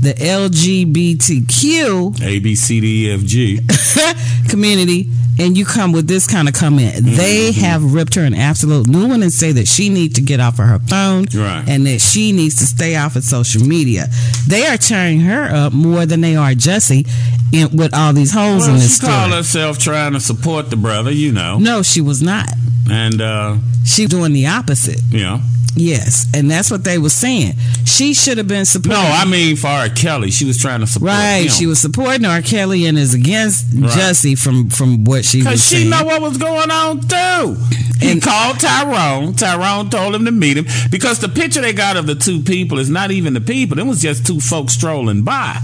The 0.00 0.14
LGBTQ 0.14 2.22
A 2.22 2.38
B 2.38 2.54
C 2.54 2.80
D 2.80 3.08
E 3.08 3.12
F 3.12 3.20
G. 3.22 3.58
community 4.48 5.08
and 5.40 5.56
you 5.56 5.64
come 5.64 5.92
with 5.92 6.08
this 6.08 6.26
kind 6.26 6.48
of 6.48 6.54
comment. 6.54 6.94
Mm-hmm. 6.96 7.14
They 7.16 7.52
have 7.52 7.94
ripped 7.94 8.14
her 8.16 8.24
an 8.24 8.34
absolute 8.34 8.88
new 8.88 9.06
one 9.08 9.22
and 9.22 9.32
say 9.32 9.52
that 9.52 9.68
she 9.68 9.88
needs 9.88 10.14
to 10.14 10.20
get 10.20 10.40
off 10.40 10.58
of 10.58 10.66
her 10.66 10.80
phone 10.80 11.26
Right. 11.34 11.64
and 11.68 11.86
that 11.86 12.00
she 12.00 12.32
needs 12.32 12.56
to 12.56 12.66
stay 12.66 12.96
off 12.96 13.14
of 13.14 13.22
social 13.22 13.62
media. 13.62 14.06
They 14.48 14.66
are 14.66 14.76
tearing 14.76 15.20
her 15.20 15.48
up 15.54 15.72
more 15.72 16.06
than 16.06 16.22
they 16.22 16.34
are 16.34 16.50
Jussie 16.52 17.06
in, 17.52 17.76
with 17.76 17.94
all 17.94 18.12
these 18.12 18.32
holes 18.32 18.66
Well, 18.66 18.74
in 18.74 18.80
she 18.80 18.86
this 18.88 19.00
called 19.00 19.12
story. 19.30 19.36
herself 19.36 19.78
trying 19.78 20.14
to 20.14 20.20
support 20.20 20.70
the 20.70 20.76
brother, 20.76 21.12
you 21.12 21.30
know. 21.30 21.58
No, 21.58 21.82
she 21.82 22.00
was 22.00 22.20
not. 22.20 22.48
And 22.90 23.20
uh 23.20 23.58
She's 23.84 24.08
doing 24.08 24.32
the 24.32 24.48
opposite. 24.48 25.00
yeah. 25.10 25.40
Yes, 25.76 26.26
and 26.34 26.50
that's 26.50 26.70
what 26.72 26.82
they 26.82 26.98
were 26.98 27.10
saying. 27.10 27.52
She 27.84 28.12
should 28.12 28.38
have 28.38 28.48
been 28.48 28.64
supporting. 28.64 29.00
No, 29.00 29.08
I 29.08 29.24
mean 29.26 29.54
for 29.54 29.68
R. 29.88 29.94
Kelly. 29.94 30.30
She 30.30 30.44
was 30.44 30.58
trying 30.58 30.80
to 30.80 30.86
support 30.86 31.10
Right, 31.10 31.42
him. 31.44 31.48
she 31.48 31.66
was 31.66 31.78
supporting 31.80 32.24
R. 32.24 32.42
Kelly 32.42 32.86
and 32.86 32.98
is 32.98 33.14
against 33.14 33.66
Right. 33.74 33.90
Jussie 33.90 34.38
from 34.38 34.70
from 34.70 35.04
what 35.04 35.24
she 35.24 35.42
Cause 35.42 35.64
she 35.66 35.76
saying. 35.76 35.90
know 35.90 36.04
what 36.04 36.20
was 36.22 36.36
going 36.38 36.70
on 36.70 37.00
too. 37.00 37.56
He 38.00 38.20
called 38.20 38.60
Tyrone. 38.60 39.34
Tyrone 39.34 39.90
told 39.90 40.14
him 40.14 40.24
to 40.24 40.30
meet 40.30 40.56
him 40.56 40.66
because 40.90 41.18
the 41.18 41.28
picture 41.28 41.60
they 41.60 41.72
got 41.72 41.96
of 41.96 42.06
the 42.06 42.14
two 42.14 42.40
people 42.42 42.78
is 42.78 42.88
not 42.88 43.10
even 43.10 43.34
the 43.34 43.40
people. 43.40 43.78
It 43.78 43.86
was 43.86 44.00
just 44.00 44.24
two 44.26 44.38
folks 44.40 44.72
strolling 44.74 45.22
by. 45.24 45.58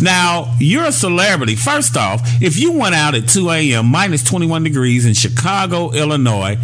Now 0.00 0.54
you're 0.58 0.86
a 0.86 0.92
celebrity. 0.92 1.54
First 1.54 1.96
off, 1.96 2.20
if 2.42 2.58
you 2.58 2.72
went 2.72 2.94
out 2.96 3.14
at 3.14 3.28
2 3.28 3.50
a.m. 3.50 3.86
minus 3.86 4.22
21 4.24 4.64
degrees 4.64 5.06
in 5.06 5.14
Chicago, 5.14 5.92
Illinois. 5.92 6.58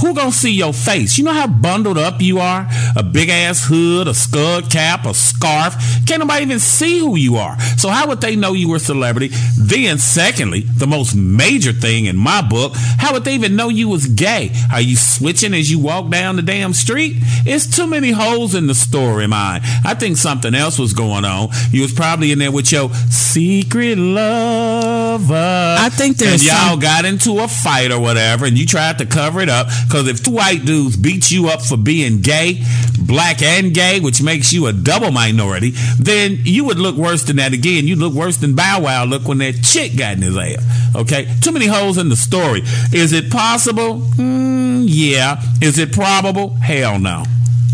Who 0.00 0.14
gonna 0.14 0.32
see 0.32 0.52
your 0.52 0.72
face? 0.72 1.18
You 1.18 1.24
know 1.24 1.32
how 1.32 1.46
bundled 1.46 1.98
up 1.98 2.20
you 2.20 2.38
are? 2.38 2.66
A 2.96 3.02
big 3.02 3.28
ass 3.28 3.64
hood, 3.66 4.08
a 4.08 4.14
skull 4.14 4.62
cap, 4.62 5.04
a 5.06 5.14
scarf. 5.14 5.74
Can't 6.06 6.20
nobody 6.20 6.42
even 6.44 6.58
see 6.58 6.98
who 6.98 7.16
you 7.16 7.36
are. 7.36 7.58
So 7.76 7.88
how 7.88 8.08
would 8.08 8.20
they 8.20 8.34
know 8.36 8.52
you 8.52 8.68
were 8.68 8.76
a 8.76 8.80
celebrity? 8.80 9.30
Then, 9.58 9.98
secondly, 9.98 10.60
the 10.60 10.86
most 10.86 11.14
major 11.14 11.72
thing 11.72 12.06
in 12.06 12.16
my 12.16 12.42
book, 12.42 12.72
how 12.74 13.12
would 13.12 13.24
they 13.24 13.34
even 13.34 13.54
know 13.56 13.68
you 13.68 13.88
was 13.88 14.06
gay? 14.06 14.50
Are 14.72 14.80
you 14.80 14.96
switching 14.96 15.54
as 15.54 15.70
you 15.70 15.78
walk 15.78 16.10
down 16.10 16.36
the 16.36 16.42
damn 16.42 16.72
street? 16.72 17.16
It's 17.44 17.66
too 17.66 17.86
many 17.86 18.10
holes 18.10 18.54
in 18.54 18.66
the 18.66 18.74
story, 18.74 19.26
mine. 19.26 19.60
I 19.84 19.94
think 19.94 20.16
something 20.16 20.54
else 20.54 20.78
was 20.78 20.92
going 20.92 21.24
on. 21.24 21.48
You 21.70 21.82
was 21.82 21.92
probably 21.92 22.32
in 22.32 22.38
there 22.38 22.50
with 22.52 22.72
your 22.72 22.90
secret 23.10 23.98
lover. 23.98 25.76
I 25.78 25.88
think 25.90 26.16
there's 26.16 26.32
and 26.34 26.42
y'all 26.42 26.70
some- 26.70 26.80
got 26.80 27.04
into 27.04 27.40
a 27.40 27.48
fight 27.48 27.90
or 27.92 28.00
whatever, 28.00 28.46
and 28.46 28.56
you 28.58 28.66
tried 28.66 28.98
to 28.98 29.06
cover 29.06 29.40
it 29.40 29.48
up. 29.48 29.68
Because 29.86 30.08
if 30.08 30.22
two 30.22 30.32
white 30.32 30.64
dudes 30.64 30.96
beat 30.96 31.30
you 31.30 31.48
up 31.48 31.62
for 31.62 31.76
being 31.76 32.20
gay, 32.20 32.62
black 32.98 33.42
and 33.42 33.74
gay, 33.74 34.00
which 34.00 34.22
makes 34.22 34.52
you 34.52 34.66
a 34.66 34.72
double 34.72 35.10
minority, 35.10 35.70
then 35.98 36.38
you 36.44 36.64
would 36.64 36.78
look 36.78 36.96
worse 36.96 37.22
than 37.24 37.36
that 37.36 37.52
again. 37.52 37.86
You'd 37.86 37.98
look 37.98 38.14
worse 38.14 38.36
than 38.38 38.54
Bow 38.54 38.80
Wow 38.82 39.04
look 39.04 39.26
when 39.26 39.38
that 39.38 39.62
chick 39.62 39.96
got 39.96 40.16
in 40.16 40.22
his 40.22 40.36
ass. 40.36 40.96
Okay? 40.96 41.28
Too 41.40 41.52
many 41.52 41.66
holes 41.66 41.98
in 41.98 42.08
the 42.08 42.16
story. 42.16 42.62
Is 42.92 43.12
it 43.12 43.30
possible? 43.30 44.00
Mm, 44.16 44.84
yeah. 44.86 45.42
Is 45.60 45.78
it 45.78 45.92
probable? 45.92 46.50
Hell 46.54 46.98
no. 46.98 47.24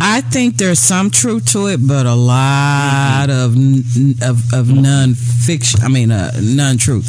I 0.00 0.20
think 0.20 0.58
there's 0.58 0.78
some 0.78 1.10
truth 1.10 1.52
to 1.52 1.66
it, 1.66 1.78
but 1.78 2.06
a 2.06 2.14
lot 2.14 3.30
of 3.30 3.56
of 4.22 4.54
of 4.54 4.72
non 4.72 5.14
fiction. 5.14 5.80
I 5.82 5.88
mean, 5.88 6.12
uh, 6.12 6.30
non 6.40 6.78
truth. 6.78 7.06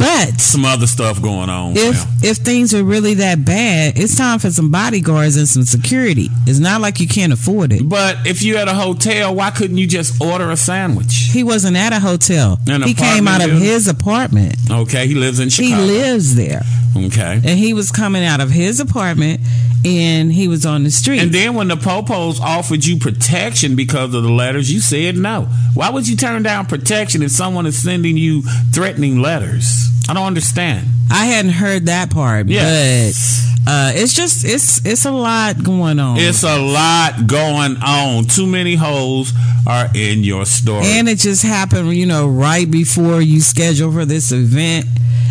But 0.00 0.40
Some 0.40 0.64
other 0.64 0.86
stuff 0.86 1.20
going 1.20 1.50
on. 1.50 1.76
if 1.76 1.94
Yeah. 2.22 2.30
if 2.30 2.38
things 2.38 2.72
are 2.72 2.82
really 2.82 3.14
that 3.14 3.44
bad, 3.44 3.98
it's 3.98 4.16
time 4.16 4.38
for 4.38 4.50
some 4.50 4.70
bodyguards 4.70 5.36
and 5.36 5.46
some 5.46 5.64
security. 5.64 6.30
It's 6.46 6.58
not 6.58 6.80
like 6.80 7.00
you 7.00 7.06
can't 7.06 7.32
afford 7.34 7.72
it. 7.72 7.86
But 7.86 8.16
if 8.24 8.42
you 8.42 8.56
at 8.56 8.66
a 8.66 8.72
hotel, 8.74 9.34
why 9.34 9.50
couldn't 9.50 9.76
you 9.76 9.86
just 9.86 10.18
order 10.20 10.50
a 10.50 10.56
sandwich? 10.56 11.28
He 11.32 11.44
wasn't 11.44 11.76
at 11.76 11.92
a 11.92 12.00
hotel. 12.00 12.58
An 12.66 12.82
he 12.82 12.94
came 12.94 13.28
out 13.28 13.44
of 13.44 13.50
his 13.52 13.86
apartment. 13.88 14.56
Okay, 14.70 15.06
he 15.06 15.14
lives 15.14 15.38
in 15.38 15.50
Chicago. 15.50 15.76
He 15.84 15.90
lives 15.92 16.34
there, 16.34 16.64
Okay. 16.96 17.40
and 17.44 17.58
he 17.58 17.74
was 17.74 17.90
coming 17.90 18.24
out 18.24 18.40
of 18.40 18.50
his 18.50 18.80
apartment, 18.80 19.40
and 19.84 20.32
he 20.32 20.48
was 20.48 20.64
on 20.64 20.82
the 20.84 20.90
street. 20.90 21.20
And 21.20 21.30
then 21.32 21.54
when 21.54 21.68
the 21.68 21.76
popos 21.76 22.40
offered 22.40 22.84
you 22.86 22.96
protection 22.96 23.76
because 23.76 24.14
of 24.14 24.22
the 24.22 24.30
letters, 24.30 24.72
you 24.72 24.80
said 24.80 25.16
no. 25.18 25.46
Why 25.74 25.90
would 25.90 26.08
you 26.08 26.16
turn 26.16 26.42
down 26.42 26.66
protection 26.66 27.22
if 27.22 27.32
someone 27.32 27.66
is 27.66 27.76
sending 27.76 28.16
you 28.16 28.42
threatening 28.72 29.20
letters? 29.20 29.88
I 30.10 30.14
don't 30.14 30.26
understand. 30.26 30.86
I 31.10 31.26
hadn't 31.26 31.52
heard 31.52 31.86
that 31.86 32.10
part, 32.10 32.48
Yes. 32.48 33.46
but 33.64 33.70
uh, 33.70 33.92
it's 33.94 34.12
just 34.12 34.44
it's 34.44 34.84
it's 34.84 35.04
a 35.04 35.10
lot 35.12 35.62
going 35.62 35.98
on. 36.00 36.16
It's 36.18 36.42
a 36.42 36.58
lot 36.60 37.26
going 37.26 37.76
on. 37.82 38.24
Too 38.24 38.46
many 38.46 38.74
holes 38.74 39.32
are 39.66 39.88
in 39.94 40.24
your 40.24 40.46
story. 40.46 40.84
And 40.86 41.08
it 41.08 41.18
just 41.18 41.42
happened, 41.42 41.92
you 41.94 42.06
know, 42.06 42.28
right 42.28 42.68
before 42.70 43.20
you 43.20 43.40
schedule 43.40 43.92
for 43.92 44.04
this 44.04 44.32
event 44.32 44.86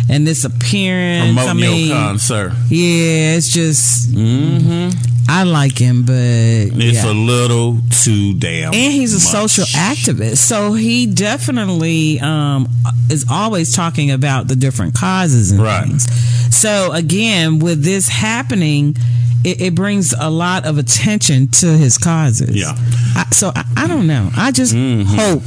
and 0.08 0.26
this 0.26 0.44
appearance. 0.44 1.36
I 1.38 1.44
Promoting 1.46 1.60
mean, 1.60 1.88
your 1.88 1.96
concert. 1.96 2.52
yeah, 2.68 3.36
it's 3.36 3.48
just. 3.48 4.10
Mm-hmm. 4.12 5.09
I 5.32 5.44
like 5.44 5.78
him, 5.78 6.02
but 6.04 6.14
It's 6.14 7.04
yeah. 7.04 7.10
a 7.10 7.14
little 7.14 7.78
too 8.02 8.34
damn. 8.34 8.74
and 8.74 8.92
he's 8.92 9.12
a 9.12 9.16
much. 9.16 9.50
social 9.52 9.64
activist, 9.78 10.38
so 10.38 10.72
he 10.72 11.06
definitely 11.06 12.18
um, 12.20 12.68
is 13.08 13.24
always 13.30 13.74
talking 13.74 14.10
about 14.10 14.48
the 14.48 14.56
different 14.56 14.94
causes 14.94 15.52
and 15.52 15.62
Right. 15.62 15.86
things. 15.86 16.06
So 16.54 16.92
again, 16.92 17.58
with 17.60 17.82
this 17.84 18.08
happening, 18.08 18.96
it, 19.44 19.60
it 19.60 19.74
brings 19.74 20.12
a 20.18 20.28
lot 20.28 20.66
of 20.66 20.78
attention 20.78 21.48
to 21.48 21.66
his 21.66 21.96
causes. 21.96 22.54
Yeah. 22.56 22.74
I, 23.14 23.26
so 23.30 23.52
I, 23.54 23.64
I 23.76 23.86
don't 23.86 24.06
know. 24.06 24.30
I 24.36 24.50
just 24.50 24.74
Mm-hmm. 24.74 25.14
hope 25.14 25.44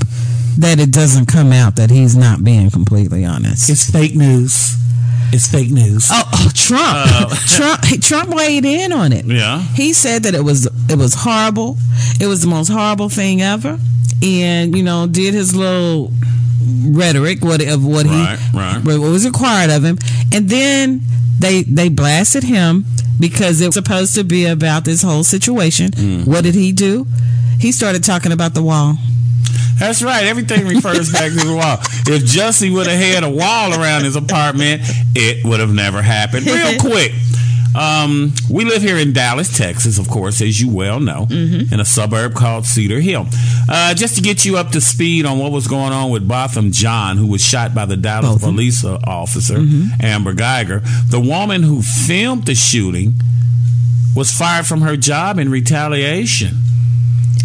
that 0.59 0.79
it 0.79 0.91
doesn't 0.91 1.25
come 1.25 1.51
out 1.51 1.75
that 1.75 1.89
he's 1.89 2.15
not 2.15 2.43
being 2.43 2.69
completely 2.69 3.25
honest. 3.25 3.69
It's 3.69 3.89
fake 3.89 4.15
news. 4.15 4.75
It's 5.31 5.47
fake 5.47 5.71
news. 5.71 6.07
Oh, 6.11 6.23
oh, 6.33 6.51
Trump! 6.53 7.31
Trump! 7.47 7.81
Trump 8.01 8.29
weighed 8.35 8.65
in 8.65 8.91
on 8.91 9.11
it. 9.13 9.25
Yeah. 9.25 9.61
He 9.61 9.93
said 9.93 10.23
that 10.23 10.35
it 10.35 10.43
was 10.43 10.67
it 10.89 10.97
was 10.97 11.13
horrible. 11.15 11.77
It 12.19 12.27
was 12.27 12.41
the 12.41 12.47
most 12.47 12.67
horrible 12.69 13.09
thing 13.09 13.41
ever, 13.41 13.79
and 14.21 14.75
you 14.75 14.83
know 14.83 15.07
did 15.07 15.33
his 15.33 15.55
little 15.55 16.11
rhetoric 16.91 17.43
what 17.43 17.61
of 17.65 17.85
what 17.85 18.05
Right, 18.05 18.37
he 18.39 18.57
right. 18.57 18.81
what 18.83 18.99
was 18.99 19.25
required 19.25 19.69
of 19.71 19.83
him, 19.83 19.97
and 20.33 20.49
then 20.49 21.01
they 21.39 21.63
they 21.63 21.89
blasted 21.89 22.43
him 22.43 22.85
because 23.19 23.61
it 23.61 23.65
was 23.67 23.75
supposed 23.75 24.15
to 24.15 24.23
be 24.23 24.45
about 24.45 24.85
this 24.85 25.01
whole 25.01 25.23
situation. 25.23 25.91
Mm. 25.91 26.27
What 26.27 26.43
did 26.43 26.55
he 26.55 26.71
do? 26.71 27.05
He 27.59 27.71
started 27.71 28.03
talking 28.03 28.31
about 28.31 28.53
the 28.53 28.61
wall. 28.63 28.97
That's 29.79 30.01
right. 30.03 30.23
Everything 30.25 30.67
refers 30.67 31.11
back 31.11 31.31
to 31.31 31.37
the 31.37 31.55
wall. 31.55 31.77
If 32.07 32.23
Jussie 32.23 32.73
would 32.73 32.87
have 32.87 32.99
had 32.99 33.23
a 33.23 33.29
wall 33.29 33.73
around 33.73 34.03
his 34.03 34.15
apartment, 34.15 34.81
it 35.15 35.43
would 35.45 35.59
have 35.59 35.73
never 35.73 36.01
happened. 36.01 36.45
Real 36.45 36.79
quick. 36.79 37.11
Um, 37.75 38.31
we 38.51 38.65
live 38.65 38.83
here 38.83 38.97
in 38.97 39.13
Dallas, 39.13 39.57
Texas, 39.57 39.97
of 39.97 40.07
course, 40.07 40.41
as 40.41 40.61
you 40.61 40.69
well 40.69 40.99
know, 40.99 41.25
in 41.31 41.79
a 41.79 41.85
suburb 41.85 42.35
called 42.35 42.65
Cedar 42.67 42.99
Hill. 42.99 43.25
Uh, 43.67 43.95
just 43.95 44.15
to 44.15 44.21
get 44.21 44.45
you 44.45 44.57
up 44.57 44.69
to 44.71 44.79
speed 44.79 45.25
on 45.25 45.39
what 45.39 45.51
was 45.51 45.65
going 45.67 45.91
on 45.91 46.11
with 46.11 46.27
Botham 46.27 46.71
Jean, 46.71 47.17
who 47.17 47.25
was 47.25 47.43
shot 47.43 47.73
by 47.73 47.85
the 47.85 47.97
Dallas 47.97 48.43
police 48.43 48.85
uh, 48.85 48.99
officer, 49.05 49.57
Amber 49.99 50.33
Geiger, 50.33 50.81
the 51.09 51.19
woman 51.19 51.63
who 51.63 51.81
filmed 51.81 52.45
the 52.45 52.53
shooting 52.53 53.15
was 54.15 54.29
fired 54.29 54.67
from 54.67 54.81
her 54.81 54.95
job 54.95 55.39
in 55.39 55.49
retaliation. 55.49 56.55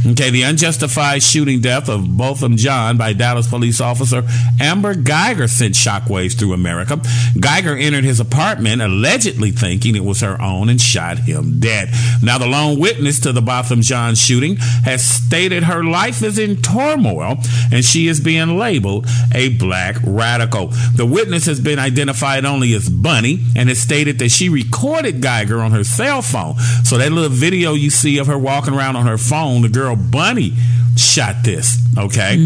Okay, 0.06 0.30
the 0.30 0.42
unjustified 0.42 1.24
shooting 1.24 1.60
death 1.60 1.88
of 1.88 2.16
Botham 2.16 2.56
Jean 2.56 2.96
by 2.96 3.12
Dallas 3.12 3.48
police 3.48 3.80
officer 3.80 4.22
Amber 4.60 4.94
Geiger 4.94 5.48
sent 5.48 5.74
shockwaves 5.74 6.38
through 6.38 6.52
America. 6.52 7.00
Geiger 7.38 7.76
entered 7.76 8.04
his 8.04 8.20
apartment 8.20 8.80
allegedly 8.80 9.50
thinking 9.50 9.96
it 9.96 10.04
was 10.04 10.20
her 10.20 10.40
own 10.40 10.68
and 10.68 10.80
shot 10.80 11.18
him 11.18 11.58
dead. 11.58 11.90
Now, 12.22 12.38
the 12.38 12.46
lone 12.46 12.78
witness 12.78 13.18
to 13.20 13.32
the 13.32 13.42
Botham 13.42 13.82
Jean 13.82 14.14
shooting 14.14 14.56
has 14.84 15.04
stated 15.04 15.64
her 15.64 15.82
life 15.82 16.22
is 16.22 16.38
in 16.38 16.62
turmoil 16.62 17.36
and 17.72 17.84
she 17.84 18.06
is 18.06 18.20
being 18.20 18.56
labeled 18.56 19.06
a 19.34 19.56
black 19.56 19.96
radical. 20.04 20.68
The 20.94 21.06
witness 21.06 21.46
has 21.46 21.60
been 21.60 21.80
identified 21.80 22.44
only 22.44 22.72
as 22.74 22.88
Bunny 22.88 23.40
and 23.56 23.68
has 23.68 23.80
stated 23.80 24.20
that 24.20 24.30
she 24.30 24.48
recorded 24.48 25.20
Geiger 25.20 25.60
on 25.60 25.72
her 25.72 25.84
cell 25.84 26.22
phone. 26.22 26.56
So 26.84 26.98
that 26.98 27.10
little 27.10 27.28
video 27.30 27.74
you 27.74 27.90
see 27.90 28.18
of 28.18 28.28
her 28.28 28.38
walking 28.38 28.74
around 28.74 28.94
on 28.94 29.06
her 29.06 29.18
phone, 29.18 29.62
the 29.62 29.68
girl 29.68 29.87
Bunny 29.96 30.54
shot 30.96 31.36
this. 31.44 31.78
Okay. 31.96 32.36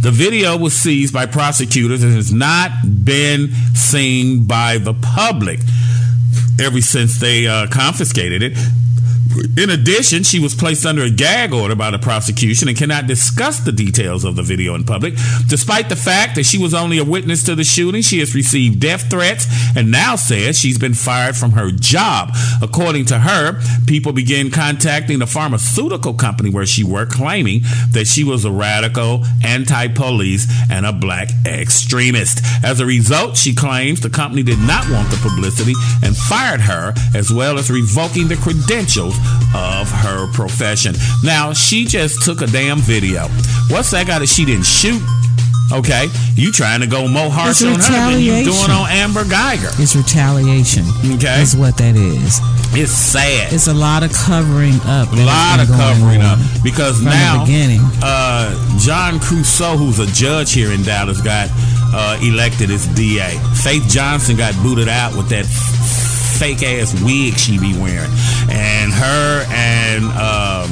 The 0.00 0.10
video 0.10 0.56
was 0.56 0.74
seized 0.74 1.14
by 1.14 1.26
prosecutors 1.26 2.02
and 2.02 2.12
has 2.14 2.32
not 2.32 2.70
been 3.04 3.52
seen 3.74 4.44
by 4.46 4.78
the 4.78 4.94
public 4.94 5.60
ever 6.60 6.80
since 6.80 7.18
they 7.20 7.46
uh, 7.46 7.66
confiscated 7.68 8.42
it. 8.42 8.58
In 9.56 9.70
addition, 9.70 10.22
she 10.22 10.40
was 10.40 10.54
placed 10.54 10.84
under 10.84 11.02
a 11.02 11.10
gag 11.10 11.52
order 11.52 11.76
by 11.76 11.90
the 11.90 11.98
prosecution 11.98 12.68
and 12.68 12.76
cannot 12.76 13.06
discuss 13.06 13.60
the 13.60 13.72
details 13.72 14.24
of 14.24 14.34
the 14.34 14.42
video 14.42 14.74
in 14.74 14.84
public. 14.84 15.14
Despite 15.46 15.88
the 15.88 15.96
fact 15.96 16.34
that 16.34 16.46
she 16.46 16.58
was 16.58 16.74
only 16.74 16.98
a 16.98 17.04
witness 17.04 17.44
to 17.44 17.54
the 17.54 17.62
shooting, 17.62 18.02
she 18.02 18.18
has 18.18 18.34
received 18.34 18.80
death 18.80 19.08
threats 19.08 19.46
and 19.76 19.90
now 19.90 20.16
says 20.16 20.58
she's 20.58 20.78
been 20.78 20.94
fired 20.94 21.36
from 21.36 21.52
her 21.52 21.70
job. 21.70 22.30
According 22.60 23.06
to 23.06 23.20
her, 23.20 23.60
people 23.86 24.12
began 24.12 24.50
contacting 24.50 25.20
the 25.20 25.26
pharmaceutical 25.26 26.14
company 26.14 26.50
where 26.50 26.66
she 26.66 26.82
worked, 26.82 27.12
claiming 27.12 27.60
that 27.92 28.06
she 28.06 28.24
was 28.24 28.44
a 28.44 28.50
radical, 28.50 29.24
anti 29.44 29.88
police, 29.88 30.46
and 30.70 30.86
a 30.86 30.92
black 30.92 31.28
extremist. 31.46 32.40
As 32.64 32.80
a 32.80 32.86
result, 32.86 33.36
she 33.36 33.54
claims 33.54 34.00
the 34.00 34.10
company 34.10 34.42
did 34.42 34.58
not 34.58 34.90
want 34.90 35.10
the 35.10 35.18
publicity 35.18 35.74
and 36.02 36.16
fired 36.16 36.60
her, 36.60 36.94
as 37.14 37.30
well 37.32 37.58
as 37.58 37.70
revoking 37.70 38.28
the 38.28 38.36
credentials 38.36 39.19
of 39.54 39.90
her 39.90 40.30
profession. 40.32 40.94
Now, 41.22 41.52
she 41.52 41.84
just 41.84 42.22
took 42.24 42.42
a 42.42 42.46
damn 42.46 42.78
video. 42.78 43.28
What's 43.68 43.90
that 43.92 44.06
guy 44.06 44.18
that 44.18 44.28
she 44.28 44.44
didn't 44.44 44.66
shoot? 44.66 45.02
Okay, 45.72 46.08
you 46.34 46.50
trying 46.50 46.80
to 46.80 46.86
go 46.88 47.06
more 47.06 47.30
harsh 47.30 47.62
on 47.62 47.78
her 47.78 48.10
than 48.10 48.20
you 48.20 48.42
doing 48.42 48.70
on 48.74 48.90
Amber 48.90 49.22
Geiger. 49.24 49.70
It's 49.78 49.94
retaliation. 49.94 50.82
Okay. 51.14 51.40
Is 51.42 51.54
what 51.54 51.76
that 51.78 51.94
is. 51.94 52.40
It's 52.74 52.90
sad. 52.90 53.52
It's 53.52 53.68
a 53.68 53.74
lot 53.74 54.02
of 54.02 54.12
covering 54.12 54.74
up. 54.86 55.12
A 55.12 55.22
lot 55.22 55.60
of 55.60 55.68
covering 55.68 56.22
up 56.22 56.38
because 56.64 57.02
now 57.02 57.44
uh, 58.02 58.50
John 58.78 59.20
Creuzot, 59.20 59.78
who's 59.78 60.00
a 60.00 60.06
judge 60.06 60.52
here 60.52 60.72
in 60.72 60.82
Dallas, 60.82 61.20
got 61.20 61.48
uh, 61.94 62.18
elected 62.22 62.70
as 62.70 62.86
DA. 62.94 63.38
Faith 63.62 63.86
Johnson 63.88 64.36
got 64.36 64.54
booted 64.62 64.88
out 64.88 65.16
with 65.16 65.28
that 65.28 65.46
fake 66.30 66.62
ass 66.62 66.94
wig 67.02 67.36
she 67.36 67.58
be 67.58 67.72
wearing, 67.78 68.10
and 68.50 68.92
her 68.92 69.44
and 69.50 70.04
um, 70.16 70.68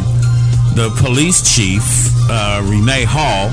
the 0.75 0.95
police 1.03 1.55
chief 1.55 1.83
uh, 2.31 2.63
Renee 2.65 3.05
Hall. 3.05 3.51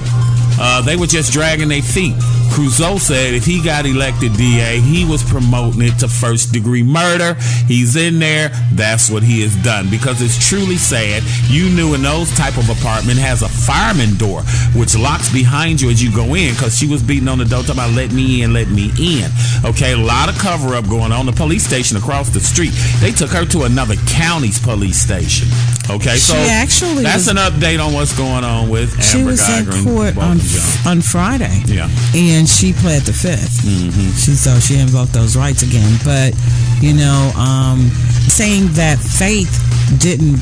Uh, 0.57 0.81
they 0.81 0.95
were 0.95 1.07
just 1.07 1.33
dragging 1.33 1.67
their 1.67 1.81
feet. 1.81 2.15
Creuzot 2.51 2.99
said 2.99 3.33
if 3.33 3.45
he 3.45 3.61
got 3.61 3.85
elected 3.85 4.33
DA, 4.33 4.79
he 4.79 5.05
was 5.05 5.23
promoting 5.23 5.81
it 5.81 5.97
to 5.99 6.07
first 6.07 6.51
degree 6.53 6.83
murder. 6.83 7.33
He's 7.67 7.95
in 7.95 8.19
there. 8.19 8.49
That's 8.73 9.09
what 9.09 9.23
he 9.23 9.41
has 9.41 9.55
done 9.63 9.89
because 9.89 10.21
it's 10.21 10.37
truly 10.49 10.77
sad. 10.77 11.23
You 11.49 11.69
knew 11.69 11.93
in 11.95 12.01
those 12.01 12.31
type 12.35 12.57
of 12.57 12.69
apartment 12.69 13.19
has 13.19 13.41
a 13.41 13.49
fireman 13.49 14.15
door 14.17 14.41
which 14.75 14.95
locks 14.97 15.31
behind 15.31 15.81
you 15.81 15.89
as 15.89 16.01
you 16.03 16.13
go 16.13 16.33
in 16.35 16.53
because 16.53 16.77
she 16.77 16.87
was 16.87 17.01
beating 17.03 17.27
on 17.27 17.37
the 17.39 17.45
door 17.45 17.61
talking 17.63 17.75
about 17.75 17.91
let 17.93 18.11
me 18.11 18.41
in, 18.41 18.53
let 18.53 18.69
me 18.69 18.91
in. 18.99 19.29
Okay, 19.65 19.93
a 19.93 19.97
lot 19.97 20.29
of 20.29 20.37
cover 20.37 20.75
up 20.75 20.87
going 20.87 21.11
on. 21.11 21.25
The 21.25 21.31
police 21.33 21.65
station 21.65 21.97
across 21.97 22.29
the 22.29 22.39
street. 22.39 22.71
They 22.99 23.11
took 23.11 23.31
her 23.31 23.45
to 23.47 23.63
another 23.63 23.95
county's 24.07 24.59
police 24.59 24.99
station. 24.99 25.47
Okay, 25.89 26.17
so 26.17 26.33
She 26.33 26.49
actually 26.49 27.03
that's 27.03 27.27
was- 27.27 27.27
an 27.27 27.37
update 27.37 27.83
on 27.85 27.93
what's 27.93 28.15
going 28.17 28.43
on 28.43 28.69
with 28.69 28.91
Amber 28.93 29.03
She 29.03 29.23
was 29.23 29.39
Geiger 29.41 29.75
in 29.75 29.83
court 29.83 30.17
on 30.17 30.39
on 30.85 31.01
Friday. 31.01 31.61
Yeah. 31.67 31.89
and 32.15 32.34
she 32.43 32.73
pled 32.73 33.03
the 33.03 33.13
5th 33.15 33.63
Mm-hmm. 33.63 34.11
She 34.19 34.35
so 34.35 34.59
she 34.59 34.75
invoked 34.79 35.13
those 35.13 35.37
rights 35.37 35.63
again. 35.63 35.95
But 36.03 36.35
you 36.83 36.93
know, 36.93 37.31
um, 37.39 37.87
saying 38.27 38.67
that 38.75 38.99
Faith 38.99 39.47
didn't 39.99 40.39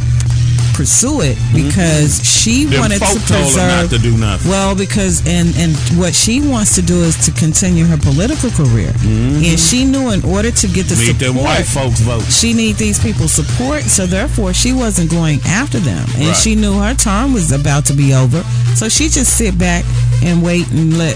pursue 0.73 1.21
it 1.21 1.37
because 1.53 2.17
she 2.25 2.65
Mm-hmm. 2.65 2.71
Them 2.71 2.79
wanted 2.81 2.99
to 2.99 3.05
folk 3.05 3.21
told 3.27 3.29
her 3.29 3.45
preserve. 3.45 3.83
not 3.83 3.89
to 3.91 3.99
do 3.99 4.17
nothing. 4.17 4.49
Well, 4.51 4.75
because 4.75 5.21
and 5.27 5.53
and 5.57 5.75
what 5.99 6.13
she 6.15 6.41
wants 6.41 6.73
to 6.75 6.81
do 6.81 7.03
is 7.03 7.15
to 7.25 7.31
continue 7.31 7.85
her 7.85 7.97
political 7.97 8.49
career, 8.51 8.91
and 9.03 9.59
she 9.59 9.85
knew 9.85 10.11
in 10.11 10.23
order 10.25 10.49
to 10.51 10.67
get 10.67 10.87
the 10.87 10.95
Need 10.95 11.19
them 11.21 11.35
support, 11.37 11.45
white 11.45 11.65
folks 11.65 11.99
vote. 12.01 12.21
she 12.23 12.53
need 12.53 12.75
these 12.77 12.99
people's 12.99 13.31
support. 13.31 13.83
So 13.83 14.05
therefore, 14.05 14.53
she 14.53 14.73
wasn't 14.73 15.09
going 15.11 15.39
after 15.45 15.79
them, 15.79 16.05
and 16.15 16.27
Right. 16.27 16.35
she 16.35 16.55
knew 16.55 16.73
her 16.79 16.93
term 16.95 17.33
was 17.33 17.51
about 17.51 17.85
to 17.87 17.93
be 17.93 18.13
over. 18.13 18.41
So 18.75 18.89
she 18.89 19.09
just 19.09 19.37
sit 19.37 19.57
back 19.57 19.85
and 20.23 20.41
wait 20.43 20.67
and 20.71 20.97
let 20.97 21.15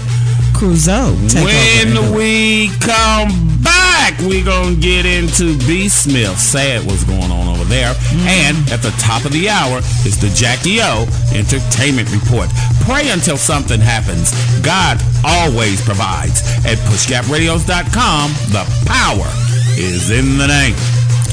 Creuzot 0.58 1.14
take 1.30 1.44
When 1.44 1.96
over. 1.96 2.16
we 2.16 2.68
come 2.80 3.30
back, 3.62 4.18
we're 4.20 4.44
gonna 4.44 4.74
get 4.74 5.06
into 5.06 5.56
B. 5.68 5.88
Smith. 5.88 6.36
Sad 6.36 6.84
what's 6.84 7.04
going 7.04 7.30
on 7.30 7.46
over 7.46 7.62
there. 7.64 7.94
Mm-hmm. 7.94 8.26
And 8.26 8.56
at 8.72 8.82
the 8.82 8.90
top 8.98 9.24
of 9.24 9.30
the 9.30 9.48
hour 9.48 9.78
is 10.02 10.18
the 10.20 10.28
Jackie 10.34 10.80
O 10.82 11.06
Entertainment 11.32 12.10
Report. 12.10 12.48
Pray 12.82 13.10
until 13.10 13.36
something 13.36 13.78
happens. 13.80 14.32
God 14.60 14.98
always 15.24 15.80
provides. 15.84 16.42
At 16.66 16.78
pushgapradios.com, 16.90 18.32
the 18.50 18.66
power 18.84 19.30
is 19.78 20.10
in 20.10 20.38
the 20.38 20.48
name. 20.48 20.74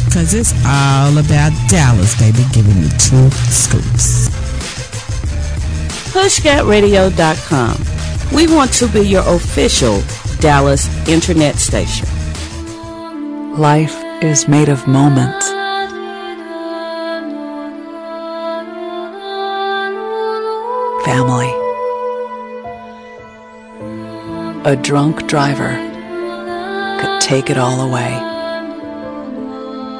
Because 0.05 0.36
it's 0.36 0.53
all 0.67 1.17
about 1.17 1.51
Dallas, 1.67 2.13
baby, 2.19 2.45
giving 2.53 2.78
you 2.78 2.89
two 3.01 3.32
scoops. 3.49 4.30
PushGapRadio.com. 6.13 7.94
We 8.36 8.47
want 8.47 8.73
to 8.73 8.89
be 8.89 8.99
your 8.99 9.23
official 9.25 10.03
Dallas 10.41 10.89
internet 11.07 11.55
station. 11.55 12.05
Life 13.57 13.95
is 14.21 14.49
made 14.49 14.67
of 14.67 14.86
moments. 14.89 15.47
Family. 21.05 21.49
A 24.69 24.75
drunk 24.75 25.27
driver 25.27 25.71
could 26.99 27.21
take 27.21 27.49
it 27.49 27.57
all 27.57 27.79
away. 27.79 28.11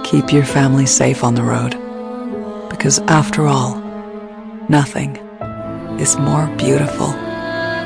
Keep 0.04 0.34
your 0.34 0.44
family 0.44 0.86
safe 0.86 1.24
on 1.24 1.36
the 1.36 1.44
road. 1.44 1.72
Because 2.70 3.00
after 3.08 3.48
all, 3.48 3.76
nothing 4.68 5.16
is 6.02 6.18
more 6.18 6.48
beautiful. 6.58 7.25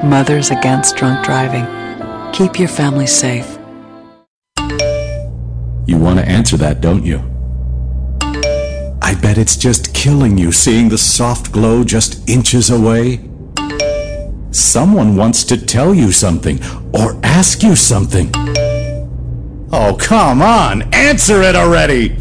Mothers 0.04 0.50
Against 0.50 0.96
Drunk 0.96 1.26
Driving. 1.26 1.66
Keep 2.32 2.58
your 2.58 2.70
family 2.70 3.08
safe. 3.08 3.58
You 5.86 5.98
want 5.98 6.20
to 6.20 6.26
answer 6.26 6.56
that, 6.58 6.80
don't 6.80 7.06
you? 7.06 7.18
I 9.02 9.16
bet 9.22 9.38
it's 9.38 9.58
just 9.58 9.94
killing 9.94 10.38
you 10.38 10.52
seeing 10.52 10.90
the 10.90 10.98
soft 10.98 11.52
glow 11.52 11.84
just 11.84 12.30
inches 12.30 12.70
away. 12.70 13.28
Someone 14.52 15.16
wants 15.16 15.44
to 15.46 15.58
tell 15.58 15.94
you 15.94 16.12
something 16.12 16.64
or 16.94 17.20
ask 17.24 17.64
you 17.64 17.76
something. 17.76 18.32
Oh, 19.72 19.98
come 20.00 20.42
on, 20.42 20.94
answer 20.94 21.42
it 21.42 21.56
already! 21.56 22.18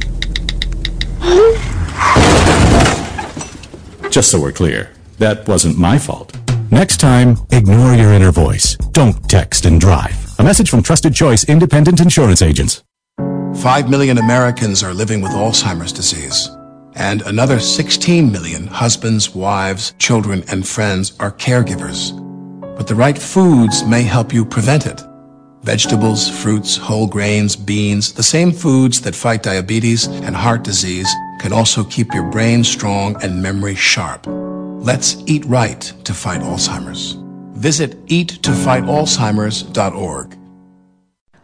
Just 4.11 4.31
so 4.31 4.41
we're 4.41 4.53
clear, 4.53 4.91
that 5.18 5.47
wasn't 5.47 5.79
my 5.79 5.99
fault. 5.99 6.38
Next 6.71 6.99
time, 7.01 7.39
ignore 7.51 7.95
your 7.95 8.12
inner 8.12 8.31
voice. 8.31 8.77
Don't 8.93 9.16
text 9.27 9.64
and 9.64 9.81
drive. 9.81 10.14
A 10.39 10.45
message 10.45 10.69
from 10.69 10.83
Trusted 10.83 11.14
Choice 11.14 11.45
Independent 11.49 11.99
Insurance 11.99 12.43
Agents. 12.43 12.83
5 13.62 13.89
million 13.89 14.19
Americans 14.19 14.83
are 14.83 14.93
living 14.93 15.23
with 15.23 15.33
Alzheimer's 15.33 15.95
disease, 15.95 16.51
and 16.95 17.23
another 17.23 17.59
16 17.59 18.31
million 18.31 18.66
husbands, 18.66 19.35
wives, 19.35 19.95
children, 19.99 20.45
and 20.49 20.69
friends 20.69 21.16
are 21.21 21.33
caregivers. 21.33 22.12
But 22.77 22.87
the 22.87 22.95
right 22.95 23.16
foods 23.19 23.83
may 23.85 24.03
help 24.03 24.35
you 24.35 24.45
prevent 24.45 24.85
it. 24.85 25.01
Vegetables, 25.62 26.29
fruits, 26.29 26.77
whole 26.77 27.07
grains, 27.07 27.57
beans, 27.57 28.12
the 28.12 28.23
same 28.23 28.53
foods 28.53 29.01
that 29.01 29.14
fight 29.14 29.43
diabetes 29.43 30.07
and 30.07 30.37
heart 30.37 30.64
disease 30.64 31.09
can 31.41 31.55
also 31.55 31.83
keep 31.85 32.12
your 32.12 32.31
brain 32.31 32.62
strong 32.62 33.16
and 33.23 33.43
memory 33.43 33.75
sharp. 33.75 34.27
Let's 34.81 35.16
eat 35.26 35.45
right 35.45 35.81
to 36.05 36.14
fight 36.14 36.41
Alzheimer's. 36.41 37.16
Visit 37.59 38.07
eattofightalzheimers.org. 38.07 40.39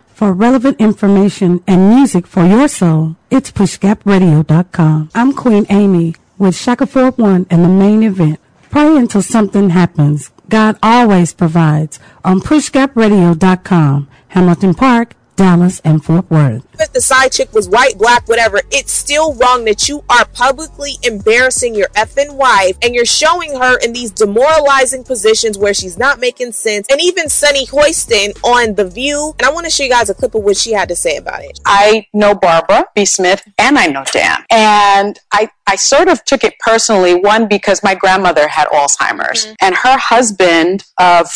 For 0.06 0.32
relevant 0.32 0.80
information 0.80 1.60
and 1.66 1.90
music 1.90 2.28
for 2.28 2.46
your 2.46 2.68
soul, 2.68 3.16
it's 3.30 3.50
pushgapradio.com. 3.50 5.10
I'm 5.16 5.32
Queen 5.34 5.66
Amy 5.68 6.14
with 6.38 6.54
Shaka 6.56 6.86
Ford 6.86 7.18
One 7.18 7.44
and 7.50 7.64
the 7.64 7.68
main 7.68 8.04
event. 8.04 8.38
Pray 8.70 8.96
until 8.96 9.22
something 9.22 9.70
happens. 9.70 10.30
God 10.48 10.78
always 10.80 11.34
provides 11.34 11.98
on 12.24 12.38
pushgapradio.com. 12.38 14.08
Hamilton 14.28 14.74
Park, 14.74 15.16
Dallas, 15.36 15.80
and 15.84 16.04
Fort 16.04 16.30
Worth. 16.30 16.66
If 16.78 16.92
the 16.92 17.00
side 17.00 17.32
chick 17.32 17.52
was 17.52 17.68
white, 17.68 17.98
black, 17.98 18.28
whatever, 18.28 18.60
it's 18.70 18.92
still 18.92 19.34
wrong 19.34 19.64
that 19.64 19.88
you 19.88 20.04
are 20.08 20.24
publicly 20.26 20.92
embarrassing 21.02 21.74
your 21.74 21.88
effing 21.88 22.36
wife 22.36 22.76
and 22.82 22.94
you're 22.94 23.04
showing 23.04 23.54
her 23.54 23.78
in 23.78 23.92
these 23.92 24.10
demoralizing 24.10 25.04
positions 25.04 25.58
where 25.58 25.74
she's 25.74 25.98
not 25.98 26.20
making 26.20 26.52
sense. 26.52 26.86
And 26.90 27.00
even 27.00 27.28
Sunny 27.28 27.66
Hostin 27.66 28.32
on 28.44 28.74
The 28.74 28.88
View, 28.88 29.34
and 29.38 29.46
I 29.46 29.52
want 29.52 29.66
to 29.66 29.70
show 29.70 29.84
you 29.84 29.90
guys 29.90 30.10
a 30.10 30.14
clip 30.14 30.34
of 30.34 30.42
what 30.42 30.56
she 30.56 30.72
had 30.72 30.88
to 30.88 30.96
say 30.96 31.16
about 31.16 31.42
it. 31.42 31.60
I 31.64 32.06
know 32.12 32.34
Barbara 32.34 32.86
B. 32.94 33.04
Smith 33.04 33.42
and 33.58 33.78
I 33.78 33.86
know 33.86 34.04
Dan. 34.04 34.44
And 34.50 35.18
I, 35.32 35.48
I 35.66 35.76
sort 35.76 36.08
of 36.08 36.24
took 36.24 36.44
it 36.44 36.54
personally, 36.60 37.14
one, 37.14 37.48
because 37.48 37.82
my 37.82 37.94
grandmother 37.94 38.48
had 38.48 38.68
Alzheimer's 38.68 39.46
mm-hmm. 39.46 39.54
and 39.60 39.74
her 39.76 39.98
husband 39.98 40.84
of 40.98 41.28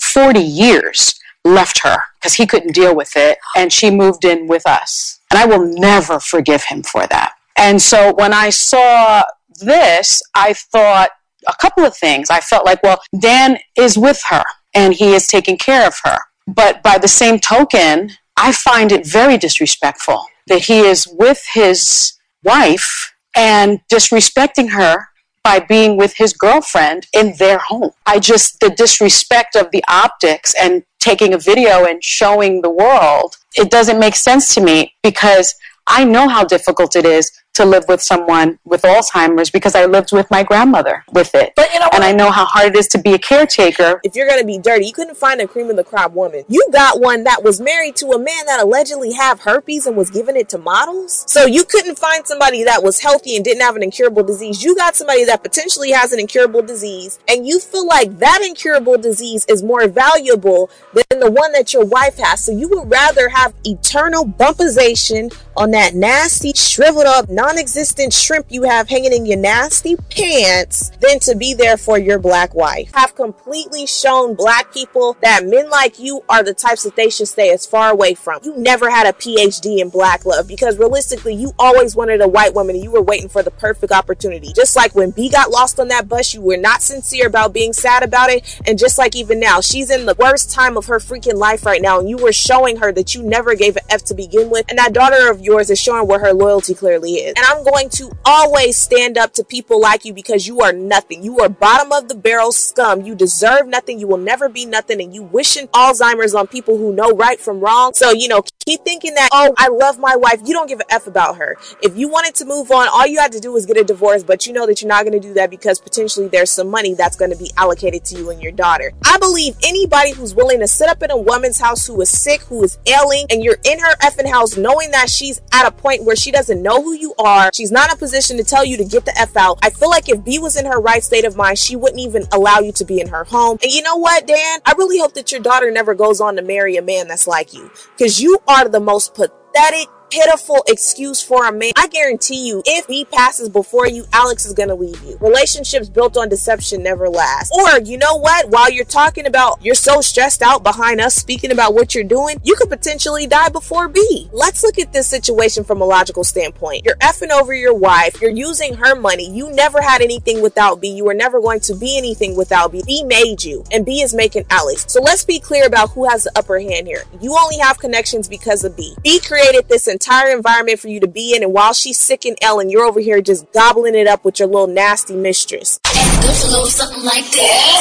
40 0.00 0.40
years 0.40 1.19
left 1.44 1.80
her 1.82 1.98
because 2.18 2.34
he 2.34 2.46
couldn't 2.46 2.74
deal 2.74 2.94
with 2.94 3.16
it 3.16 3.38
and 3.56 3.72
she 3.72 3.90
moved 3.90 4.24
in 4.24 4.46
with 4.46 4.66
us. 4.66 5.20
And 5.30 5.38
I 5.38 5.46
will 5.46 5.64
never 5.64 6.20
forgive 6.20 6.64
him 6.64 6.82
for 6.82 7.06
that. 7.06 7.34
And 7.56 7.80
so 7.80 8.14
when 8.14 8.32
I 8.32 8.50
saw 8.50 9.22
this, 9.60 10.22
I 10.34 10.52
thought 10.52 11.10
a 11.46 11.54
couple 11.60 11.84
of 11.84 11.96
things. 11.96 12.30
I 12.30 12.40
felt 12.40 12.66
like, 12.66 12.82
well, 12.82 13.00
Dan 13.18 13.58
is 13.76 13.96
with 13.96 14.22
her 14.28 14.42
and 14.74 14.94
he 14.94 15.14
is 15.14 15.26
taking 15.26 15.56
care 15.56 15.86
of 15.86 15.94
her. 16.04 16.18
But 16.46 16.82
by 16.82 16.98
the 16.98 17.08
same 17.08 17.38
token, 17.38 18.10
I 18.36 18.52
find 18.52 18.92
it 18.92 19.06
very 19.06 19.38
disrespectful 19.38 20.24
that 20.46 20.64
he 20.64 20.80
is 20.80 21.06
with 21.18 21.44
his 21.52 22.14
wife 22.42 23.14
and 23.36 23.80
disrespecting 23.90 24.70
her 24.70 25.06
by 25.42 25.60
being 25.60 25.96
with 25.96 26.16
his 26.16 26.32
girlfriend 26.32 27.06
in 27.12 27.34
their 27.38 27.58
home. 27.58 27.92
I 28.04 28.18
just, 28.18 28.60
the 28.60 28.70
disrespect 28.70 29.56
of 29.56 29.70
the 29.70 29.82
optics 29.88 30.54
and 30.60 30.82
taking 31.00 31.34
a 31.34 31.38
video 31.38 31.86
and 31.86 32.02
showing 32.04 32.62
the 32.62 32.70
world, 32.70 33.36
it 33.56 33.70
doesn't 33.70 33.98
make 33.98 34.14
sense 34.14 34.54
to 34.54 34.60
me 34.60 34.94
because 35.02 35.54
I 35.86 36.04
know 36.04 36.28
how 36.28 36.44
difficult 36.44 36.94
it 36.94 37.04
is 37.04 37.32
to 37.60 37.66
live 37.66 37.84
with 37.88 38.00
someone 38.00 38.58
with 38.64 38.82
Alzheimer's 38.82 39.50
because 39.50 39.74
I 39.74 39.84
lived 39.84 40.12
with 40.12 40.30
my 40.30 40.42
grandmother 40.42 41.04
with 41.12 41.34
it. 41.34 41.52
But 41.56 41.72
you 41.74 41.80
know 41.80 41.88
And 41.92 42.02
I 42.02 42.12
know 42.12 42.30
how 42.30 42.46
hard 42.46 42.74
it 42.74 42.76
is 42.76 42.88
to 42.88 42.98
be 42.98 43.12
a 43.12 43.18
caretaker. 43.18 44.00
If 44.02 44.16
you're 44.16 44.26
going 44.26 44.40
to 44.40 44.46
be 44.46 44.58
dirty, 44.58 44.86
you 44.86 44.92
couldn't 44.92 45.16
find 45.16 45.40
a 45.40 45.46
cream 45.46 45.68
of 45.68 45.76
the 45.76 45.84
crop 45.84 46.12
woman. 46.12 46.44
You 46.48 46.66
got 46.72 47.00
one 47.00 47.24
that 47.24 47.44
was 47.44 47.60
married 47.60 47.96
to 47.96 48.08
a 48.12 48.18
man 48.18 48.46
that 48.46 48.60
allegedly 48.60 49.12
have 49.12 49.40
herpes 49.40 49.86
and 49.86 49.96
was 49.96 50.10
giving 50.10 50.36
it 50.36 50.48
to 50.50 50.58
models. 50.58 51.24
So 51.28 51.44
you 51.44 51.64
couldn't 51.64 51.98
find 51.98 52.26
somebody 52.26 52.64
that 52.64 52.82
was 52.82 53.00
healthy 53.00 53.36
and 53.36 53.44
didn't 53.44 53.62
have 53.62 53.76
an 53.76 53.82
incurable 53.82 54.22
disease. 54.22 54.62
You 54.62 54.74
got 54.74 54.96
somebody 54.96 55.24
that 55.24 55.42
potentially 55.42 55.90
has 55.90 56.12
an 56.12 56.20
incurable 56.20 56.62
disease 56.62 57.18
and 57.28 57.46
you 57.46 57.60
feel 57.60 57.86
like 57.86 58.18
that 58.20 58.40
incurable 58.42 58.96
disease 58.96 59.44
is 59.48 59.62
more 59.62 59.86
valuable 59.86 60.70
than 60.94 61.20
the 61.20 61.30
one 61.30 61.52
that 61.52 61.74
your 61.74 61.84
wife 61.84 62.16
has. 62.16 62.44
So 62.44 62.52
you 62.52 62.68
would 62.70 62.90
rather 62.90 63.28
have 63.28 63.52
eternal 63.64 64.24
bumpization 64.24 65.36
on 65.56 65.72
that 65.72 65.94
nasty, 65.94 66.52
shriveled 66.54 67.04
up, 67.04 67.28
non-existent 67.50 68.12
shrimp 68.12 68.46
you 68.48 68.62
have 68.62 68.88
hanging 68.88 69.12
in 69.12 69.26
your 69.26 69.36
nasty 69.36 69.96
pants 70.08 70.90
than 71.00 71.18
to 71.18 71.34
be 71.34 71.52
there 71.52 71.76
for 71.76 71.98
your 71.98 72.16
black 72.16 72.54
wife. 72.54 72.92
Have 72.94 73.16
completely 73.16 73.86
shown 73.86 74.34
black 74.34 74.72
people 74.72 75.16
that 75.20 75.44
men 75.44 75.68
like 75.68 75.98
you 75.98 76.22
are 76.28 76.44
the 76.44 76.54
types 76.54 76.84
that 76.84 76.94
they 76.94 77.10
should 77.10 77.26
stay 77.26 77.50
as 77.50 77.66
far 77.66 77.90
away 77.90 78.14
from. 78.14 78.38
You 78.44 78.56
never 78.56 78.88
had 78.88 79.08
a 79.08 79.12
PhD 79.12 79.80
in 79.80 79.88
black 79.88 80.24
love 80.24 80.46
because 80.46 80.78
realistically, 80.78 81.34
you 81.34 81.52
always 81.58 81.96
wanted 81.96 82.20
a 82.20 82.28
white 82.28 82.54
woman 82.54 82.76
and 82.76 82.84
you 82.84 82.92
were 82.92 83.02
waiting 83.02 83.28
for 83.28 83.42
the 83.42 83.50
perfect 83.50 83.92
opportunity. 83.92 84.52
Just 84.54 84.76
like 84.76 84.94
when 84.94 85.10
B 85.10 85.28
got 85.28 85.50
lost 85.50 85.80
on 85.80 85.88
that 85.88 86.08
bus, 86.08 86.32
you 86.32 86.40
were 86.40 86.56
not 86.56 86.82
sincere 86.82 87.26
about 87.26 87.52
being 87.52 87.72
sad 87.72 88.04
about 88.04 88.30
it. 88.30 88.60
And 88.64 88.78
just 88.78 88.96
like 88.96 89.16
even 89.16 89.40
now, 89.40 89.60
she's 89.60 89.90
in 89.90 90.06
the 90.06 90.14
worst 90.14 90.52
time 90.52 90.76
of 90.76 90.86
her 90.86 91.00
freaking 91.00 91.34
life 91.34 91.66
right 91.66 91.82
now, 91.82 91.98
and 91.98 92.08
you 92.08 92.16
were 92.16 92.32
showing 92.32 92.76
her 92.76 92.92
that 92.92 93.16
you 93.16 93.24
never 93.24 93.56
gave 93.56 93.76
an 93.76 93.82
F 93.90 94.04
to 94.04 94.14
begin 94.14 94.50
with. 94.50 94.66
And 94.68 94.78
that 94.78 94.92
daughter 94.92 95.28
of 95.32 95.40
yours 95.40 95.68
is 95.68 95.80
showing 95.80 96.06
where 96.06 96.20
her 96.20 96.32
loyalty 96.32 96.74
clearly 96.74 97.14
is. 97.14 97.29
And 97.36 97.46
I'm 97.46 97.64
going 97.64 97.88
to 97.90 98.10
always 98.24 98.76
stand 98.76 99.18
up 99.18 99.32
to 99.34 99.44
people 99.44 99.80
like 99.80 100.04
you 100.04 100.12
because 100.12 100.46
you 100.46 100.60
are 100.60 100.72
nothing. 100.72 101.22
You 101.22 101.40
are 101.40 101.48
bottom 101.48 101.92
of 101.92 102.08
the 102.08 102.14
barrel 102.14 102.52
scum. 102.52 103.02
You 103.02 103.14
deserve 103.14 103.66
nothing. 103.66 103.98
You 103.98 104.06
will 104.06 104.18
never 104.18 104.48
be 104.48 104.66
nothing. 104.66 105.00
And 105.00 105.14
you 105.14 105.22
wishing 105.22 105.68
Alzheimer's 105.68 106.34
on 106.34 106.46
people 106.46 106.76
who 106.76 106.92
know 106.92 107.10
right 107.10 107.40
from 107.40 107.60
wrong. 107.60 107.94
So, 107.94 108.12
you 108.12 108.28
know, 108.28 108.42
keep 108.64 108.84
thinking 108.84 109.14
that, 109.14 109.28
oh, 109.32 109.54
I 109.56 109.68
love 109.68 109.98
my 109.98 110.16
wife. 110.16 110.40
You 110.44 110.54
don't 110.54 110.68
give 110.68 110.80
a 110.80 110.92
F 110.92 111.06
about 111.06 111.36
her. 111.36 111.56
If 111.82 111.96
you 111.96 112.08
wanted 112.08 112.34
to 112.36 112.44
move 112.44 112.70
on, 112.70 112.88
all 112.88 113.06
you 113.06 113.18
had 113.18 113.32
to 113.32 113.40
do 113.40 113.52
was 113.52 113.66
get 113.66 113.76
a 113.76 113.84
divorce, 113.84 114.22
but 114.22 114.46
you 114.46 114.52
know 114.52 114.66
that 114.66 114.80
you're 114.80 114.88
not 114.88 115.04
going 115.04 115.20
to 115.20 115.26
do 115.26 115.34
that 115.34 115.50
because 115.50 115.80
potentially 115.80 116.28
there's 116.28 116.50
some 116.50 116.68
money 116.68 116.94
that's 116.94 117.16
going 117.16 117.30
to 117.30 117.36
be 117.36 117.50
allocated 117.56 118.04
to 118.06 118.16
you 118.16 118.30
and 118.30 118.42
your 118.42 118.52
daughter. 118.52 118.92
I 119.04 119.18
believe 119.18 119.56
anybody 119.62 120.12
who's 120.12 120.34
willing 120.34 120.60
to 120.60 120.68
sit 120.68 120.88
up 120.88 121.02
in 121.02 121.10
a 121.10 121.16
woman's 121.16 121.58
house 121.58 121.86
who 121.86 122.00
is 122.00 122.10
sick, 122.10 122.40
who 122.42 122.62
is 122.62 122.78
ailing, 122.86 123.26
and 123.30 123.42
you're 123.42 123.58
in 123.64 123.78
her 123.78 123.94
effing 123.96 124.30
house 124.30 124.56
knowing 124.56 124.90
that 124.92 125.08
she's 125.08 125.40
at 125.52 125.66
a 125.66 125.70
point 125.70 126.04
where 126.04 126.16
she 126.16 126.30
doesn't 126.30 126.62
know 126.62 126.82
who 126.82 126.92
you 126.92 127.14
are, 127.24 127.50
she's 127.52 127.70
not 127.70 127.90
in 127.90 127.94
a 127.94 127.98
position 127.98 128.36
to 128.36 128.44
tell 128.44 128.64
you 128.64 128.76
to 128.76 128.84
get 128.84 129.04
the 129.04 129.16
F 129.18 129.36
out. 129.36 129.58
I 129.62 129.70
feel 129.70 129.90
like 129.90 130.08
if 130.08 130.24
B 130.24 130.38
was 130.38 130.56
in 130.56 130.66
her 130.66 130.80
right 130.80 131.02
state 131.02 131.24
of 131.24 131.36
mind, 131.36 131.58
she 131.58 131.76
wouldn't 131.76 132.00
even 132.00 132.24
allow 132.32 132.58
you 132.58 132.72
to 132.72 132.84
be 132.84 133.00
in 133.00 133.08
her 133.08 133.24
home. 133.24 133.58
And 133.62 133.72
you 133.72 133.82
know 133.82 133.96
what, 133.96 134.26
Dan? 134.26 134.60
I 134.64 134.74
really 134.76 134.98
hope 134.98 135.14
that 135.14 135.32
your 135.32 135.40
daughter 135.40 135.70
never 135.70 135.94
goes 135.94 136.20
on 136.20 136.36
to 136.36 136.42
marry 136.42 136.76
a 136.76 136.82
man 136.82 137.08
that's 137.08 137.26
like 137.26 137.54
you 137.54 137.70
because 137.96 138.20
you 138.20 138.38
are 138.48 138.68
the 138.68 138.80
most 138.80 139.14
pathetic 139.14 139.88
pitiful 140.10 140.62
excuse 140.66 141.22
for 141.22 141.46
a 141.46 141.52
man. 141.52 141.72
I 141.76 141.86
guarantee 141.86 142.46
you, 142.46 142.62
if 142.66 142.86
he 142.86 143.04
passes 143.04 143.48
before 143.48 143.86
you, 143.86 144.04
Alex 144.12 144.44
is 144.44 144.52
gonna 144.52 144.74
leave 144.74 145.00
you. 145.04 145.16
Relationships 145.20 145.88
built 145.88 146.16
on 146.16 146.28
deception 146.28 146.82
never 146.82 147.08
last. 147.08 147.52
Or, 147.52 147.80
you 147.80 147.96
know 147.96 148.16
what? 148.16 148.50
While 148.50 148.70
you're 148.70 148.84
talking 148.84 149.26
about 149.26 149.64
you're 149.64 149.74
so 149.74 150.00
stressed 150.00 150.42
out 150.42 150.62
behind 150.62 151.00
us 151.00 151.14
speaking 151.14 151.52
about 151.52 151.74
what 151.74 151.94
you're 151.94 152.04
doing, 152.04 152.40
you 152.42 152.56
could 152.56 152.68
potentially 152.68 153.26
die 153.26 153.48
before 153.48 153.88
B. 153.88 154.28
Let's 154.32 154.62
look 154.62 154.78
at 154.78 154.92
this 154.92 155.06
situation 155.06 155.64
from 155.64 155.80
a 155.80 155.84
logical 155.84 156.24
standpoint. 156.24 156.84
You're 156.84 156.96
effing 156.96 157.30
over 157.30 157.54
your 157.54 157.74
wife, 157.74 158.20
you're 158.20 158.30
using 158.30 158.74
her 158.74 158.94
money. 158.94 159.30
You 159.30 159.52
never 159.52 159.80
had 159.80 160.02
anything 160.02 160.42
without 160.42 160.80
B. 160.80 160.88
You 160.88 161.04
were 161.04 161.14
never 161.14 161.40
going 161.40 161.60
to 161.60 161.74
be 161.74 161.96
anything 161.96 162.36
without 162.36 162.72
B. 162.72 162.82
B 162.84 163.04
made 163.04 163.44
you, 163.44 163.64
and 163.70 163.86
B 163.86 164.00
is 164.02 164.14
making 164.14 164.44
Alex. 164.50 164.86
So 164.88 165.00
let's 165.00 165.24
be 165.24 165.38
clear 165.38 165.66
about 165.66 165.90
who 165.90 166.08
has 166.08 166.24
the 166.24 166.32
upper 166.36 166.58
hand 166.58 166.86
here. 166.86 167.04
You 167.20 167.36
only 167.38 167.58
have 167.58 167.78
connections 167.78 168.28
because 168.28 168.64
of 168.64 168.76
B. 168.76 168.94
B 169.02 169.20
created 169.20 169.68
this 169.68 169.86
entire 169.86 169.99
environment 170.08 170.78
for 170.78 170.88
you 170.88 171.00
to 171.00 171.06
be 171.08 171.34
in. 171.34 171.42
And 171.42 171.52
while 171.52 171.72
she's 171.72 171.98
sick 171.98 172.24
and 172.24 172.36
ill, 172.42 172.60
and 172.60 172.70
you're 172.70 172.84
over 172.84 173.00
here 173.00 173.20
just 173.20 173.50
gobbling 173.52 173.94
it 173.94 174.06
up 174.06 174.24
with 174.24 174.38
your 174.38 174.48
little 174.48 174.66
nasty 174.66 175.14
mistress. 175.14 175.80
something 175.84 177.04
like 177.04 177.24
that. 177.30 177.80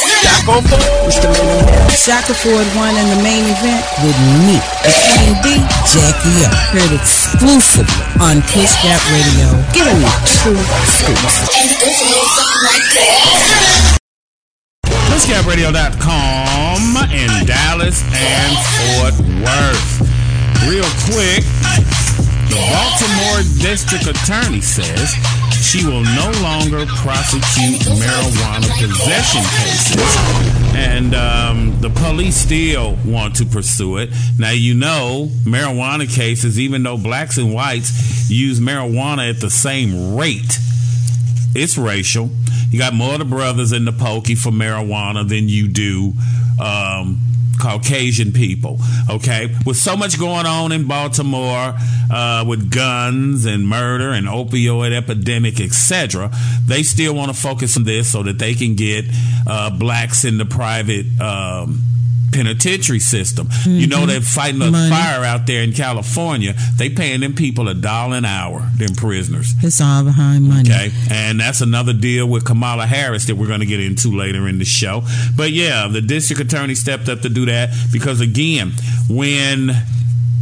Shaka 1.95 2.33
Ford 2.33 2.67
one 2.75 2.95
in 2.95 3.07
the 3.15 3.21
main 3.23 3.45
event 3.45 3.83
with 4.03 4.17
me, 4.45 4.57
the 4.83 4.91
Queen 5.13 5.33
B, 5.43 5.61
Jackie 5.87 6.43
O. 6.43 6.49
Heard 6.73 6.91
exclusively 6.91 8.03
on 8.19 8.41
Kiss 8.49 8.75
That 8.83 8.99
Radio. 9.13 9.53
Giving 9.73 9.99
you 10.01 10.09
true 10.25 10.59
scoops. 10.99 11.49
PushGapRadio.com 15.09 16.97
in 17.13 17.45
Dallas 17.45 18.01
and 18.13 18.57
Fort 18.75 19.15
Worth. 19.43 20.01
Real 20.67 20.89
quick, 21.11 21.43
the 21.43 22.08
Baltimore 22.49 23.43
District 23.61 24.05
Attorney 24.07 24.61
says 24.61 25.13
she 25.61 25.85
will 25.85 26.03
no 26.03 26.31
longer 26.41 26.85
prosecute 26.87 27.79
marijuana 27.99 28.69
possession 28.79 29.41
cases, 29.61 30.75
and 30.75 31.13
um, 31.13 31.79
the 31.81 31.89
police 31.89 32.35
still 32.35 32.97
want 33.05 33.35
to 33.35 33.45
pursue 33.45 33.97
it. 33.97 34.09
Now, 34.37 34.51
you 34.51 34.73
know, 34.73 35.29
marijuana 35.43 36.13
cases, 36.13 36.59
even 36.59 36.83
though 36.83 36.97
blacks 36.97 37.37
and 37.37 37.53
whites 37.53 38.29
use 38.29 38.59
marijuana 38.59 39.29
at 39.29 39.41
the 39.41 39.49
same 39.49 40.15
rate, 40.15 40.57
it's 41.55 41.77
racial. 41.77 42.29
You 42.71 42.79
got 42.79 42.93
more 42.93 43.13
of 43.13 43.19
the 43.19 43.25
brothers 43.25 43.71
in 43.71 43.85
the 43.85 43.91
pokey 43.91 44.35
for 44.35 44.51
marijuana 44.51 45.27
than 45.27 45.49
you 45.49 45.67
do. 45.67 46.13
Um, 46.59 47.19
Caucasian 47.59 48.31
people. 48.31 48.79
Okay, 49.09 49.55
with 49.65 49.77
so 49.77 49.95
much 49.95 50.19
going 50.19 50.45
on 50.45 50.71
in 50.71 50.87
Baltimore 50.87 51.73
uh, 52.11 52.45
with 52.47 52.71
guns 52.71 53.45
and 53.45 53.67
murder 53.67 54.09
and 54.11 54.27
opioid 54.27 54.91
epidemic, 54.91 55.59
etc., 55.59 56.31
they 56.65 56.83
still 56.83 57.13
want 57.13 57.33
to 57.33 57.39
focus 57.39 57.77
on 57.77 57.83
this 57.83 58.11
so 58.11 58.23
that 58.23 58.39
they 58.39 58.53
can 58.53 58.75
get 58.75 59.05
uh, 59.47 59.69
blacks 59.69 60.25
in 60.25 60.37
the 60.37 60.45
private. 60.45 61.05
Um, 61.19 61.81
penitentiary 62.31 62.99
system. 62.99 63.47
Mm-hmm. 63.47 63.71
You 63.71 63.87
know 63.87 64.05
they're 64.05 64.21
fighting 64.21 64.61
a 64.61 64.71
Money. 64.71 64.89
fire 64.89 65.23
out 65.23 65.47
there 65.47 65.63
in 65.63 65.73
California. 65.73 66.53
They 66.75 66.89
paying 66.89 67.21
them 67.21 67.33
people 67.33 67.67
a 67.67 67.73
dollar 67.73 68.17
an 68.17 68.25
hour, 68.25 68.69
them 68.77 68.95
prisoners. 68.95 69.53
It's 69.61 69.81
all 69.81 70.03
behind 70.03 70.47
money. 70.47 70.69
Okay. 70.69 70.91
And 71.09 71.39
that's 71.39 71.61
another 71.61 71.93
deal 71.93 72.27
with 72.27 72.45
Kamala 72.45 72.85
Harris 72.85 73.25
that 73.25 73.35
we're 73.35 73.47
going 73.47 73.61
to 73.61 73.65
get 73.65 73.79
into 73.79 74.15
later 74.15 74.47
in 74.47 74.59
the 74.59 74.65
show. 74.65 75.03
But 75.35 75.51
yeah, 75.51 75.87
the 75.87 76.01
district 76.01 76.41
attorney 76.41 76.75
stepped 76.75 77.09
up 77.09 77.21
to 77.21 77.29
do 77.29 77.45
that 77.45 77.69
because 77.91 78.21
again, 78.21 78.71
when 79.09 79.71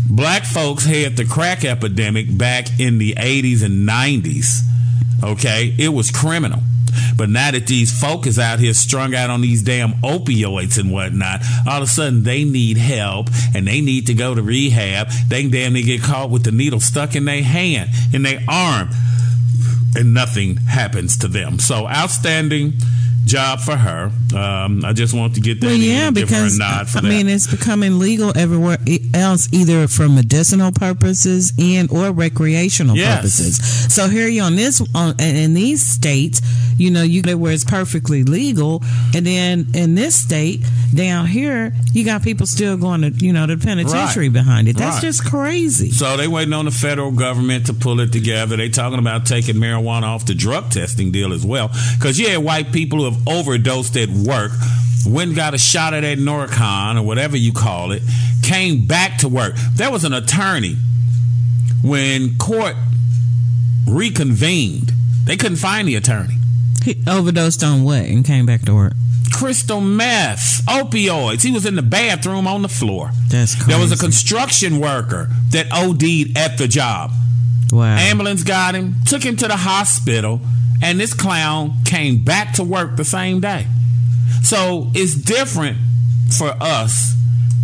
black 0.09 0.43
folks 0.45 0.85
had 0.85 1.17
the 1.17 1.25
crack 1.25 1.65
epidemic 1.65 2.37
back 2.37 2.79
in 2.79 2.97
the 2.97 3.13
80s 3.13 3.63
and 3.63 3.87
90s, 3.87 4.61
okay, 5.23 5.73
it 5.77 5.89
was 5.89 6.11
criminal. 6.11 6.61
But 7.17 7.29
now 7.29 7.51
that 7.51 7.67
these 7.67 7.97
folk 7.97 8.27
is 8.27 8.37
out 8.37 8.59
here 8.59 8.73
strung 8.73 9.15
out 9.15 9.29
on 9.29 9.41
these 9.41 9.63
damn 9.63 9.93
opioids 10.03 10.77
and 10.77 10.91
whatnot, 10.91 11.41
all 11.67 11.81
of 11.81 11.83
a 11.83 11.91
sudden 11.91 12.23
they 12.23 12.43
need 12.43 12.77
help 12.77 13.29
and 13.55 13.67
they 13.67 13.81
need 13.81 14.07
to 14.07 14.13
go 14.13 14.35
to 14.35 14.41
rehab. 14.41 15.09
They 15.27 15.47
damn 15.47 15.73
near 15.73 15.83
get 15.83 16.01
caught 16.01 16.29
with 16.29 16.43
the 16.43 16.51
needle 16.51 16.79
stuck 16.79 17.15
in 17.15 17.25
their 17.25 17.43
hand, 17.43 17.89
in 18.13 18.23
their 18.23 18.39
arm, 18.47 18.89
and 19.95 20.13
nothing 20.13 20.57
happens 20.57 21.17
to 21.17 21.27
them. 21.27 21.59
So 21.59 21.87
outstanding 21.87 22.73
job 23.27 23.59
for 23.59 23.75
her. 23.75 24.11
Um, 24.35 24.83
I 24.83 24.93
just 24.93 25.13
want 25.13 25.35
to 25.35 25.41
get 25.41 25.61
that. 25.61 25.67
Well, 25.67 25.75
yeah, 25.75 26.09
because 26.09 26.59
I 26.59 26.83
that. 26.83 27.03
mean, 27.03 27.27
it's 27.27 27.47
becoming 27.47 27.99
legal 27.99 28.35
everywhere 28.37 28.77
else, 29.13 29.47
either 29.53 29.87
for 29.87 30.09
medicinal 30.09 30.71
purposes 30.71 31.53
and 31.59 31.91
or 31.91 32.11
recreational 32.11 32.95
yes. 32.95 33.17
purposes. 33.17 33.93
So 33.93 34.07
here 34.09 34.27
you 34.27 34.41
on 34.41 34.55
this 34.55 34.81
on 34.95 35.19
in 35.19 35.53
these 35.53 35.85
states, 35.85 36.41
you 36.77 36.91
know, 36.91 37.03
you 37.03 37.21
where 37.37 37.51
it's 37.51 37.65
perfectly 37.65 38.23
legal, 38.23 38.81
and 39.13 39.25
then 39.25 39.67
in 39.73 39.95
this 39.95 40.15
state 40.19 40.61
down 40.95 41.25
here, 41.25 41.73
you 41.91 42.05
got 42.05 42.23
people 42.23 42.45
still 42.45 42.77
going 42.77 43.01
to 43.01 43.09
you 43.09 43.33
know 43.33 43.45
the 43.45 43.57
penitentiary 43.57 44.29
right. 44.29 44.33
behind 44.33 44.67
it. 44.67 44.77
That's 44.77 44.97
right. 44.97 45.01
just 45.01 45.25
crazy. 45.25 45.91
So 45.91 46.15
they 46.15 46.27
waiting 46.27 46.53
on 46.53 46.65
the 46.65 46.71
federal 46.71 47.11
government 47.11 47.65
to 47.65 47.73
pull 47.73 47.99
it 47.99 48.11
together. 48.11 48.55
They 48.55 48.69
talking 48.69 48.99
about 48.99 49.25
taking 49.25 49.55
marijuana 49.55 50.03
off 50.03 50.25
the 50.25 50.35
drug 50.35 50.71
testing 50.71 51.11
deal 51.11 51.33
as 51.33 51.45
well, 51.45 51.69
because 51.97 52.19
yeah, 52.19 52.37
white 52.37 52.71
people 52.71 52.99
who 52.99 53.05
have 53.05 53.16
overdosed 53.27 53.95
at 53.97 54.09
work, 54.09 54.51
went 55.05 55.35
got 55.35 55.53
a 55.53 55.57
shot 55.57 55.93
at 55.93 56.01
that 56.01 56.17
Narcan 56.17 56.99
or 56.99 57.03
whatever 57.03 57.37
you 57.37 57.53
call 57.53 57.91
it, 57.91 58.01
came 58.43 58.85
back 58.85 59.19
to 59.19 59.29
work. 59.29 59.55
There 59.75 59.91
was 59.91 60.03
an 60.03 60.13
attorney 60.13 60.75
when 61.83 62.37
court 62.37 62.75
reconvened. 63.87 64.91
They 65.25 65.37
couldn't 65.37 65.57
find 65.57 65.87
the 65.87 65.95
attorney. 65.95 66.37
He 66.83 67.01
overdosed 67.07 67.63
on 67.63 67.83
what 67.83 68.03
and 68.03 68.23
came 68.23 68.45
back 68.45 68.61
to 68.61 68.73
work? 68.73 68.93
Crystal 69.33 69.81
meth, 69.81 70.65
opioids. 70.67 71.43
He 71.43 71.51
was 71.51 71.65
in 71.65 71.75
the 71.75 71.81
bathroom 71.81 72.47
on 72.47 72.61
the 72.61 72.69
floor. 72.69 73.11
That's 73.29 73.55
crazy. 73.55 73.71
There 73.71 73.79
was 73.79 73.91
a 73.91 73.97
construction 73.97 74.79
worker 74.79 75.29
that 75.51 75.67
OD'd 75.71 76.37
at 76.37 76.57
the 76.57 76.67
job. 76.67 77.11
Wow. 77.71 77.97
Ambulance 77.97 78.43
got 78.43 78.73
him, 78.75 78.95
took 79.05 79.23
him 79.23 79.35
to 79.37 79.47
the 79.47 79.57
hospital 79.57 80.41
and 80.81 80.99
this 80.99 81.13
clown 81.13 81.73
came 81.85 82.23
back 82.23 82.53
to 82.53 82.63
work 82.63 82.95
the 82.95 83.05
same 83.05 83.39
day. 83.39 83.65
So 84.43 84.91
it's 84.93 85.15
different 85.15 85.77
for 86.37 86.49
us 86.59 87.15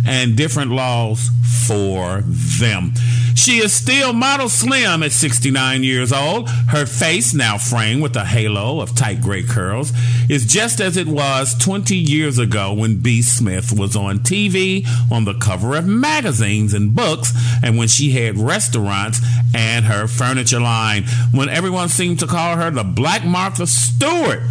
and 0.06 0.36
different 0.36 0.70
laws 0.70 1.30
for 1.66 2.22
them. 2.26 2.92
She 3.34 3.58
is 3.58 3.72
still 3.72 4.12
model 4.12 4.48
slim 4.48 5.02
at 5.02 5.12
69 5.12 5.82
years 5.82 6.12
old. 6.12 6.48
Her 6.48 6.86
face, 6.86 7.34
now 7.34 7.58
framed 7.58 8.02
with 8.02 8.16
a 8.16 8.24
halo 8.24 8.80
of 8.80 8.94
tight 8.94 9.20
gray 9.20 9.42
curls, 9.42 9.92
is 10.30 10.46
just 10.46 10.80
as 10.80 10.96
it 10.96 11.08
was 11.08 11.54
20 11.58 11.96
years 11.96 12.38
ago 12.38 12.72
when 12.72 13.00
B. 13.00 13.22
Smith 13.22 13.72
was 13.76 13.96
on 13.96 14.20
TV, 14.20 14.86
on 15.10 15.24
the 15.24 15.34
cover 15.34 15.76
of 15.76 15.86
magazines 15.86 16.74
and 16.74 16.94
books, 16.94 17.32
and 17.62 17.76
when 17.76 17.88
she 17.88 18.12
had 18.12 18.38
restaurants 18.38 19.20
and 19.54 19.84
her 19.86 20.06
furniture 20.06 20.60
line, 20.60 21.04
when 21.32 21.48
everyone 21.48 21.88
seemed 21.88 22.20
to 22.20 22.26
call 22.26 22.56
her 22.56 22.70
the 22.70 22.84
Black 22.84 23.24
Martha 23.24 23.66
Stewart, 23.66 24.42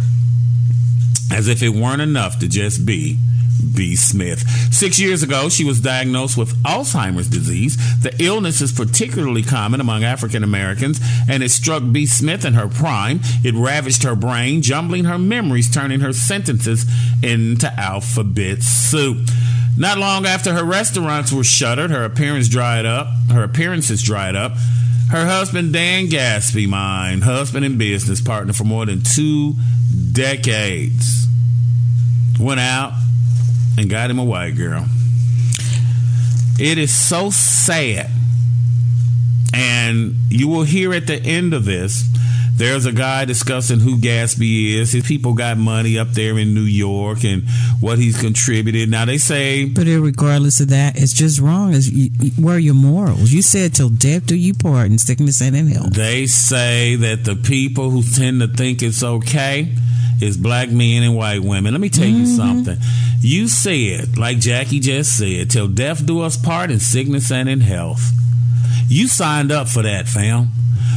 as 1.32 1.48
if 1.48 1.62
it 1.62 1.70
weren't 1.70 2.02
enough 2.02 2.38
to 2.38 2.48
just 2.48 2.84
be 2.84 3.18
B. 3.74 3.96
Smith. 3.96 4.40
Six 4.72 4.98
years 4.98 5.22
ago, 5.22 5.48
she 5.48 5.64
was 5.64 5.80
diagnosed 5.80 6.36
with 6.36 6.54
Alzheimer's 6.62 7.28
disease. 7.28 7.76
The 8.02 8.14
illness 8.22 8.60
is 8.60 8.72
particularly 8.72 9.42
common 9.42 9.80
among 9.80 10.04
African 10.04 10.44
Americans, 10.44 11.00
and 11.28 11.42
it 11.42 11.50
struck 11.50 11.82
B. 11.92 12.06
Smith 12.06 12.44
in 12.44 12.54
her 12.54 12.68
prime. 12.68 13.20
It 13.42 13.54
ravaged 13.54 14.02
her 14.02 14.16
brain, 14.16 14.62
jumbling 14.62 15.04
her 15.04 15.18
memories, 15.18 15.72
turning 15.72 16.00
her 16.00 16.12
sentences 16.12 16.86
into 17.22 17.72
alphabet 17.78 18.62
soup. 18.62 19.28
Not 19.76 19.98
long 19.98 20.24
after 20.24 20.52
her 20.52 20.64
restaurants 20.64 21.32
were 21.32 21.42
shuttered, 21.42 21.90
her 21.90 22.04
appearance 22.04 22.48
dried 22.48 22.86
up. 22.86 23.08
Her 23.30 23.42
appearances 23.42 24.02
dried 24.02 24.36
up. 24.36 24.52
Her 25.10 25.26
husband, 25.26 25.72
Dan 25.72 26.06
Gasby, 26.06 26.68
mine, 26.68 27.20
husband 27.22 27.64
and 27.64 27.78
business 27.78 28.20
partner 28.20 28.52
for 28.52 28.64
more 28.64 28.86
than 28.86 29.02
two 29.02 29.54
decades, 30.12 31.26
went 32.38 32.60
out 32.60 32.94
and 33.76 33.88
got 33.90 34.10
him 34.10 34.18
a 34.18 34.24
white 34.24 34.56
girl. 34.56 34.86
It 36.58 36.78
is 36.78 36.94
so 36.94 37.30
sad. 37.30 38.10
And 39.52 40.16
you 40.30 40.48
will 40.48 40.64
hear 40.64 40.92
at 40.92 41.06
the 41.06 41.16
end 41.16 41.54
of 41.54 41.64
this, 41.64 42.04
there's 42.56 42.86
a 42.86 42.92
guy 42.92 43.24
discussing 43.24 43.80
who 43.80 43.96
Gasby 43.96 44.74
is. 44.74 44.92
His 44.92 45.04
people 45.04 45.34
got 45.34 45.58
money 45.58 45.98
up 45.98 46.10
there 46.10 46.38
in 46.38 46.54
New 46.54 46.62
York 46.62 47.24
and 47.24 47.42
what 47.80 47.98
he's 47.98 48.20
contributed. 48.20 48.88
Now 48.88 49.04
they 49.04 49.18
say, 49.18 49.64
but 49.66 49.86
regardless 49.86 50.60
of 50.60 50.68
that, 50.68 50.96
it's 50.96 51.12
just 51.12 51.40
wrong. 51.40 51.74
As 51.74 51.90
where 52.38 52.56
are 52.56 52.58
your 52.58 52.74
morals? 52.74 53.32
You 53.32 53.42
said 53.42 53.74
till 53.74 53.88
death 53.88 54.26
do 54.26 54.36
you 54.36 54.54
part 54.54 54.90
in 54.90 54.98
sickness 54.98 55.42
and 55.42 55.56
in 55.56 55.66
health. 55.66 55.94
They 55.94 56.26
say 56.26 56.96
that 56.96 57.24
the 57.24 57.34
people 57.34 57.90
who 57.90 58.02
tend 58.02 58.40
to 58.40 58.48
think 58.48 58.82
it's 58.82 59.02
okay 59.02 59.72
is 60.20 60.36
black 60.36 60.70
men 60.70 61.02
and 61.02 61.16
white 61.16 61.42
women. 61.42 61.74
Let 61.74 61.80
me 61.80 61.88
tell 61.88 62.04
mm-hmm. 62.04 62.20
you 62.20 62.26
something. 62.26 62.78
You 63.20 63.48
said, 63.48 64.16
like 64.16 64.38
Jackie 64.38 64.80
just 64.80 65.18
said, 65.18 65.50
till 65.50 65.66
death 65.66 66.04
do 66.04 66.20
us 66.20 66.36
part 66.36 66.70
in 66.70 66.78
sickness 66.78 67.32
and 67.32 67.48
in 67.48 67.60
health. 67.60 68.12
You 68.88 69.08
signed 69.08 69.50
up 69.50 69.68
for 69.68 69.82
that, 69.82 70.06
fam. 70.06 70.50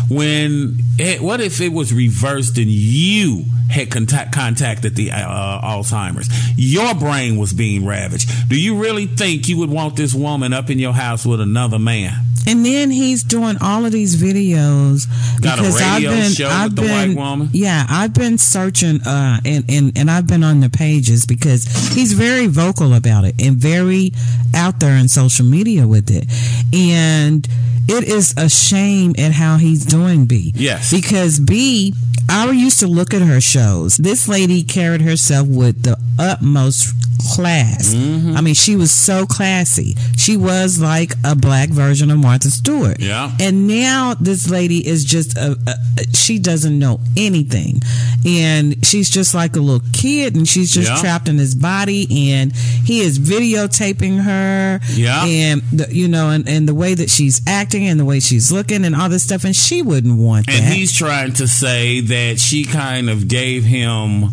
When 0.10 0.78
it, 0.98 1.22
what 1.22 1.42
if 1.42 1.62
it 1.62 1.72
was 1.72 1.94
reversed 1.94 2.58
and 2.58 2.68
you 2.68 3.44
had 3.70 3.92
contact, 3.92 4.32
contacted 4.34 4.96
the 4.96 5.12
uh, 5.12 5.62
Alzheimer's? 5.62 6.30
Your 6.58 6.96
brain 6.96 7.38
was 7.38 7.54
being 7.54 7.86
ravaged. 7.86 8.50
Do 8.50 8.60
you 8.60 8.78
really 8.82 9.06
think 9.08 9.48
you 9.50 9.58
would 9.58 9.70
want 9.70 9.96
this 9.96 10.14
woman 10.14 10.54
up 10.54 10.70
in 10.70 10.80
your 10.80 10.94
house 10.94 11.26
with 11.26 11.42
another 11.42 11.80
man? 11.80 12.14
And 12.48 12.66
then 12.66 12.92
he's 12.92 13.24
doing 13.24 13.58
all 13.62 13.84
of 13.86 13.92
these 13.92 14.16
videos 14.16 15.06
Got 15.42 15.58
because 15.58 15.82
I've 15.82 16.02
been, 16.02 16.48
I've 16.48 16.76
been, 16.76 17.50
Yeah, 17.52 17.86
I've 17.90 18.14
been 18.14 18.38
searching 18.38 19.02
uh, 19.02 19.42
and, 19.44 19.66
and 19.70 19.98
and 19.98 20.10
I've 20.10 20.28
been 20.28 20.46
on 20.46 20.62
the 20.62 20.70
pages 20.70 21.26
because 21.26 21.66
he's 21.94 22.14
very 22.14 22.48
vocal 22.48 22.94
about 22.94 23.26
it 23.26 23.36
and 23.42 23.58
very 23.58 24.14
out 24.56 24.80
there 24.80 24.96
in 24.96 25.10
social 25.10 25.46
media 25.46 25.86
with 25.90 26.10
it. 26.10 26.26
And 26.74 27.46
it 27.90 28.06
is 28.06 28.34
a 28.38 28.50
shame 28.50 29.14
at 29.18 29.34
how 29.34 29.58
he's 29.58 29.77
doing 29.86 30.26
B. 30.26 30.54
Yes. 30.56 30.92
Because 30.92 31.40
B 31.40 31.94
I 32.30 32.52
used 32.52 32.80
to 32.80 32.88
look 32.88 33.14
at 33.14 33.22
her 33.22 33.40
shows. 33.40 33.98
This 33.98 34.28
lady 34.28 34.64
carried 34.64 35.02
herself 35.02 35.48
with 35.48 35.84
the 35.84 35.98
utmost 36.20 36.94
class. 37.34 37.94
Mm-hmm. 37.94 38.36
I 38.38 38.42
mean, 38.42 38.54
she 38.54 38.76
was 38.76 38.92
so 38.92 39.26
classy. 39.26 39.96
She 40.18 40.38
was 40.38 40.80
like 40.80 41.14
a 41.24 41.36
black 41.36 41.70
version 41.70 42.12
of 42.12 42.20
Martha 42.20 42.50
Stewart. 42.50 43.00
Yeah. 43.00 43.32
And 43.40 43.68
now 43.68 44.14
this 44.14 44.50
lady 44.50 44.88
is 44.88 45.04
just 45.04 45.38
a, 45.38 45.58
a, 45.68 46.16
she 46.16 46.40
doesn't 46.40 46.78
know 46.78 47.00
anything, 47.16 47.82
and 48.26 48.86
she's 48.86 49.10
just 49.10 49.34
like 49.34 49.56
a 49.56 49.60
little 49.60 49.86
kid, 49.94 50.36
and 50.36 50.48
she's 50.48 50.74
just 50.74 50.90
yeah. 50.90 50.98
trapped 50.98 51.28
in 51.28 51.38
his 51.38 51.56
body, 51.56 52.32
and 52.32 52.56
he 52.56 53.02
is 53.02 53.20
videotaping 53.20 54.22
her. 54.22 54.80
Yeah. 54.92 55.26
And 55.26 55.62
the, 55.72 55.88
you 55.94 56.08
know, 56.08 56.30
and, 56.30 56.48
and 56.48 56.68
the 56.68 56.76
way 56.76 56.94
that 56.94 57.10
she's 57.10 57.42
acting 57.48 57.88
and 57.88 58.00
the 58.00 58.06
way 58.06 58.20
she's 58.20 58.52
looking 58.52 58.86
and 58.86 58.96
all 58.96 59.10
this 59.10 59.24
stuff, 59.24 59.44
and 59.44 59.56
she 59.56 59.67
wouldn't 59.82 60.18
want 60.18 60.48
and 60.48 60.58
that. 60.58 60.64
And 60.64 60.74
he's 60.74 60.96
trying 60.96 61.34
to 61.34 61.48
say 61.48 62.02
that 62.02 62.40
she 62.40 62.64
kind 62.64 63.10
of 63.10 63.28
gave 63.28 63.64
him 63.64 64.30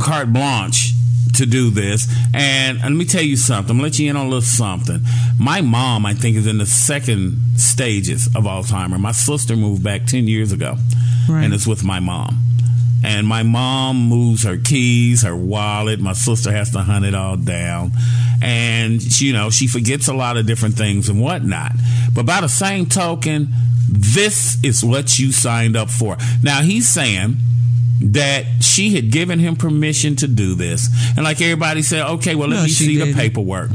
carte 0.00 0.32
blanche 0.32 0.92
to 1.36 1.46
do 1.46 1.70
this. 1.70 2.06
And, 2.32 2.80
let 2.80 2.92
me 2.92 3.04
tell 3.04 3.22
you 3.22 3.36
something. 3.36 3.76
I'm 3.76 3.82
let 3.82 3.98
you 3.98 4.10
in 4.10 4.16
on 4.16 4.26
a 4.26 4.28
little 4.28 4.42
something. 4.42 5.00
My 5.38 5.60
mom, 5.60 6.06
I 6.06 6.14
think, 6.14 6.36
is 6.36 6.46
in 6.46 6.58
the 6.58 6.66
second 6.66 7.40
stages 7.56 8.26
of 8.28 8.44
Alzheimer. 8.44 8.98
My 9.00 9.12
sister 9.12 9.56
moved 9.56 9.82
back 9.82 10.06
ten 10.06 10.28
years 10.28 10.52
ago, 10.52 10.76
right. 11.28 11.44
and 11.44 11.52
it's 11.52 11.66
with 11.66 11.84
my 11.84 12.00
mom. 12.00 12.38
And 13.04 13.26
my 13.26 13.42
mom 13.42 14.08
moves 14.08 14.42
her 14.44 14.56
keys, 14.56 15.22
her 15.22 15.36
wallet. 15.36 16.00
My 16.00 16.12
sister 16.14 16.50
has 16.50 16.70
to 16.70 16.80
hunt 16.80 17.04
it 17.04 17.14
all 17.14 17.36
down, 17.36 17.92
and 18.42 19.00
she, 19.02 19.26
you 19.26 19.32
know 19.32 19.50
she 19.50 19.66
forgets 19.66 20.08
a 20.08 20.14
lot 20.14 20.36
of 20.36 20.46
different 20.46 20.74
things 20.76 21.08
and 21.08 21.20
whatnot. 21.20 21.72
But 22.14 22.26
by 22.26 22.40
the 22.40 22.48
same 22.48 22.86
token, 22.86 23.48
this 23.88 24.62
is 24.64 24.84
what 24.84 25.18
you 25.18 25.30
signed 25.32 25.76
up 25.76 25.90
for. 25.90 26.16
Now 26.42 26.62
he's 26.62 26.88
saying 26.88 27.36
that 28.00 28.44
she 28.60 28.94
had 28.94 29.10
given 29.10 29.38
him 29.38 29.56
permission 29.56 30.16
to 30.16 30.26
do 30.26 30.54
this. 30.54 30.88
And 31.16 31.24
like 31.24 31.40
everybody 31.40 31.80
said, 31.82 32.04
okay, 32.14 32.34
well, 32.34 32.48
let 32.48 32.56
No, 32.56 32.62
me 32.64 32.68
see 32.68 32.96
the 32.98 33.04
didn't. 33.06 33.16
paperwork. 33.18 33.70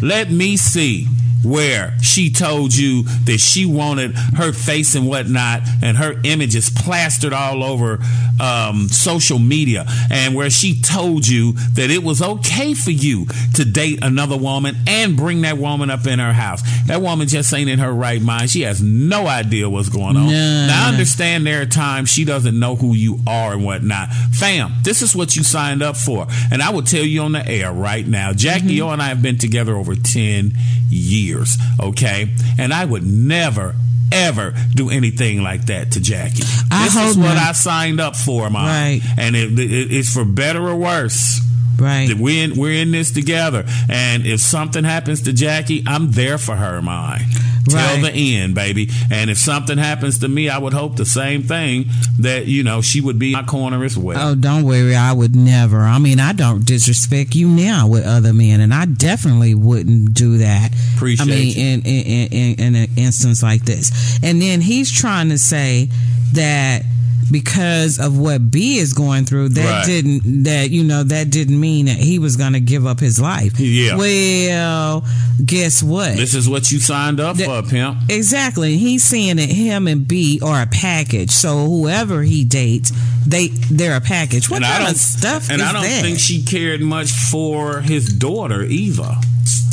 Let 0.00 0.30
me 0.30 0.56
see 0.56 1.06
where 1.44 1.94
she 2.02 2.30
told 2.30 2.74
you 2.74 3.02
that 3.24 3.38
she 3.38 3.66
wanted 3.66 4.12
her 4.36 4.52
face 4.52 4.94
and 4.94 5.06
whatnot 5.06 5.62
and 5.82 5.96
her 5.96 6.20
images 6.24 6.70
plastered 6.70 7.32
all 7.32 7.62
over 7.62 7.98
um, 8.40 8.88
social 8.88 9.38
media 9.38 9.86
and 10.10 10.34
where 10.34 10.50
she 10.50 10.80
told 10.80 11.26
you 11.26 11.52
that 11.74 11.90
it 11.90 12.02
was 12.02 12.20
okay 12.22 12.74
for 12.74 12.90
you 12.90 13.26
to 13.54 13.64
date 13.64 14.00
another 14.02 14.36
woman 14.36 14.74
and 14.86 15.16
bring 15.16 15.42
that 15.42 15.58
woman 15.58 15.90
up 15.90 16.06
in 16.06 16.18
her 16.18 16.32
house. 16.32 16.62
That 16.86 17.00
woman 17.00 17.28
just 17.28 17.52
ain't 17.54 17.70
in 17.70 17.78
her 17.78 17.92
right 17.92 18.20
mind. 18.20 18.50
She 18.50 18.62
has 18.62 18.82
no 18.82 19.26
idea 19.26 19.68
what's 19.68 19.88
going 19.88 20.16
on. 20.16 20.26
Nah. 20.26 20.66
Now, 20.66 20.86
I 20.86 20.88
understand 20.90 21.46
there 21.46 21.62
are 21.62 21.66
times 21.66 22.10
she 22.10 22.24
doesn't 22.24 22.58
know 22.58 22.76
who 22.76 22.94
you 22.94 23.20
are 23.26 23.52
and 23.52 23.64
whatnot. 23.64 24.08
Fam, 24.32 24.72
this 24.82 25.02
is 25.02 25.14
what 25.14 25.36
you 25.36 25.42
signed 25.42 25.82
up 25.82 25.96
for. 25.96 26.26
And 26.50 26.62
I 26.62 26.70
will 26.70 26.82
tell 26.82 27.04
you 27.04 27.22
on 27.22 27.32
the 27.32 27.46
air 27.46 27.72
right 27.72 28.06
now, 28.06 28.32
Jackie 28.32 28.80
O 28.80 28.90
and 28.90 29.00
I 29.02 29.06
have 29.08 29.22
been 29.22 29.38
together 29.38 29.76
over 29.76 29.94
10 29.94 30.52
years, 30.90 31.33
okay? 31.80 32.28
And 32.58 32.72
I 32.72 32.84
would 32.84 33.04
never, 33.04 33.74
ever 34.12 34.54
do 34.74 34.90
anything 34.90 35.42
like 35.42 35.66
that 35.66 35.92
to 35.92 36.00
Jackie. 36.00 36.42
I 36.70 36.84
this 36.84 36.96
is 36.96 37.16
what 37.16 37.34
not. 37.34 37.38
I 37.38 37.52
signed 37.52 38.00
up 38.00 38.16
for, 38.16 38.48
Mom. 38.50 38.66
Right. 38.66 39.00
And 39.16 39.34
it, 39.34 39.58
it, 39.58 39.92
it's 39.92 40.12
for 40.12 40.24
better 40.24 40.68
or 40.68 40.76
worse. 40.76 41.40
Right. 41.78 42.12
We're 42.14 42.44
in, 42.44 42.56
we're 42.56 42.72
in 42.72 42.90
this 42.90 43.10
together. 43.10 43.64
And 43.88 44.26
if 44.26 44.40
something 44.40 44.84
happens 44.84 45.22
to 45.22 45.32
Jackie, 45.32 45.82
I'm 45.86 46.12
there 46.12 46.38
for 46.38 46.56
her, 46.56 46.80
my. 46.82 47.22
Till 47.68 47.78
Right. 47.78 48.02
the 48.02 48.36
end, 48.36 48.54
baby. 48.54 48.90
And 49.10 49.30
if 49.30 49.38
something 49.38 49.78
happens 49.78 50.18
to 50.18 50.28
me, 50.28 50.50
I 50.50 50.58
would 50.58 50.74
hope 50.74 50.96
the 50.96 51.06
same 51.06 51.42
thing 51.44 51.86
that, 52.18 52.46
you 52.46 52.62
know, 52.62 52.82
she 52.82 53.00
would 53.00 53.18
be 53.18 53.32
my 53.32 53.42
corner 53.42 53.84
as 53.84 53.96
well. 53.96 54.18
Oh, 54.20 54.34
don't 54.34 54.64
worry. 54.64 54.94
I 54.94 55.12
would 55.12 55.34
never. 55.34 55.80
I 55.80 55.98
mean, 55.98 56.20
I 56.20 56.34
don't 56.34 56.66
disrespect 56.66 57.34
you 57.34 57.48
now 57.48 57.88
with 57.88 58.04
other 58.04 58.34
men, 58.34 58.60
and 58.60 58.74
I 58.74 58.84
definitely 58.84 59.54
wouldn't 59.54 60.12
do 60.12 60.38
that. 60.38 60.72
Appreciate 60.96 61.26
I 61.26 61.30
mean, 61.30 61.56
in, 61.56 61.80
in 61.86 62.26
in 62.28 62.54
in 62.58 62.74
an 62.74 62.90
instance 62.96 63.42
like 63.42 63.64
this, 63.64 64.18
and 64.22 64.42
then 64.42 64.60
he's 64.60 64.92
trying 64.92 65.30
to 65.30 65.38
say 65.38 65.88
that 66.34 66.82
because 67.30 67.98
of 67.98 68.18
what 68.18 68.50
B 68.50 68.78
is 68.78 68.92
going 68.92 69.24
through, 69.24 69.50
that 69.50 69.64
Right. 69.64 69.86
didn't 69.86 70.44
that 70.44 70.70
you 70.70 70.84
know 70.84 71.02
that 71.02 71.30
didn't 71.30 71.58
mean 71.58 71.86
that 71.86 71.96
he 71.96 72.18
was 72.18 72.36
going 72.36 72.52
to 72.54 72.60
give 72.60 72.86
up 72.86 73.00
his 73.00 73.20
life. 73.20 73.58
Yeah. 73.58 73.96
Well, 73.96 75.04
guess 75.44 75.82
what? 75.82 76.16
This 76.16 76.34
is 76.34 76.48
what 76.48 76.70
you 76.70 76.78
signed 76.78 77.20
up 77.20 77.36
for, 77.38 77.62
pimp. 77.62 77.98
Exactly. 78.08 78.76
He's 78.76 79.02
saying 79.04 79.36
that 79.36 79.48
him 79.48 79.86
and 79.88 80.06
B 80.06 80.40
are 80.42 80.62
a 80.62 80.66
package. 80.66 81.30
So 81.30 81.66
whoever 81.66 82.22
he 82.22 82.44
dates, 82.44 82.92
they 83.26 83.48
they're 83.48 83.96
a 83.96 84.00
package. 84.00 84.48
What 84.50 84.56
and 84.56 84.64
kind 84.66 84.74
I 84.82 84.86
don't, 84.86 84.90
of 84.94 84.96
stuff 84.98 85.50
and 85.50 85.62
I 85.62 85.72
don't 85.72 85.82
that? 85.82 86.02
think 86.02 86.18
she 86.18 86.42
cared 86.42 86.80
much 86.80 87.10
for 87.10 87.80
his 87.80 88.12
daughter 88.12 88.62
either. 88.64 89.16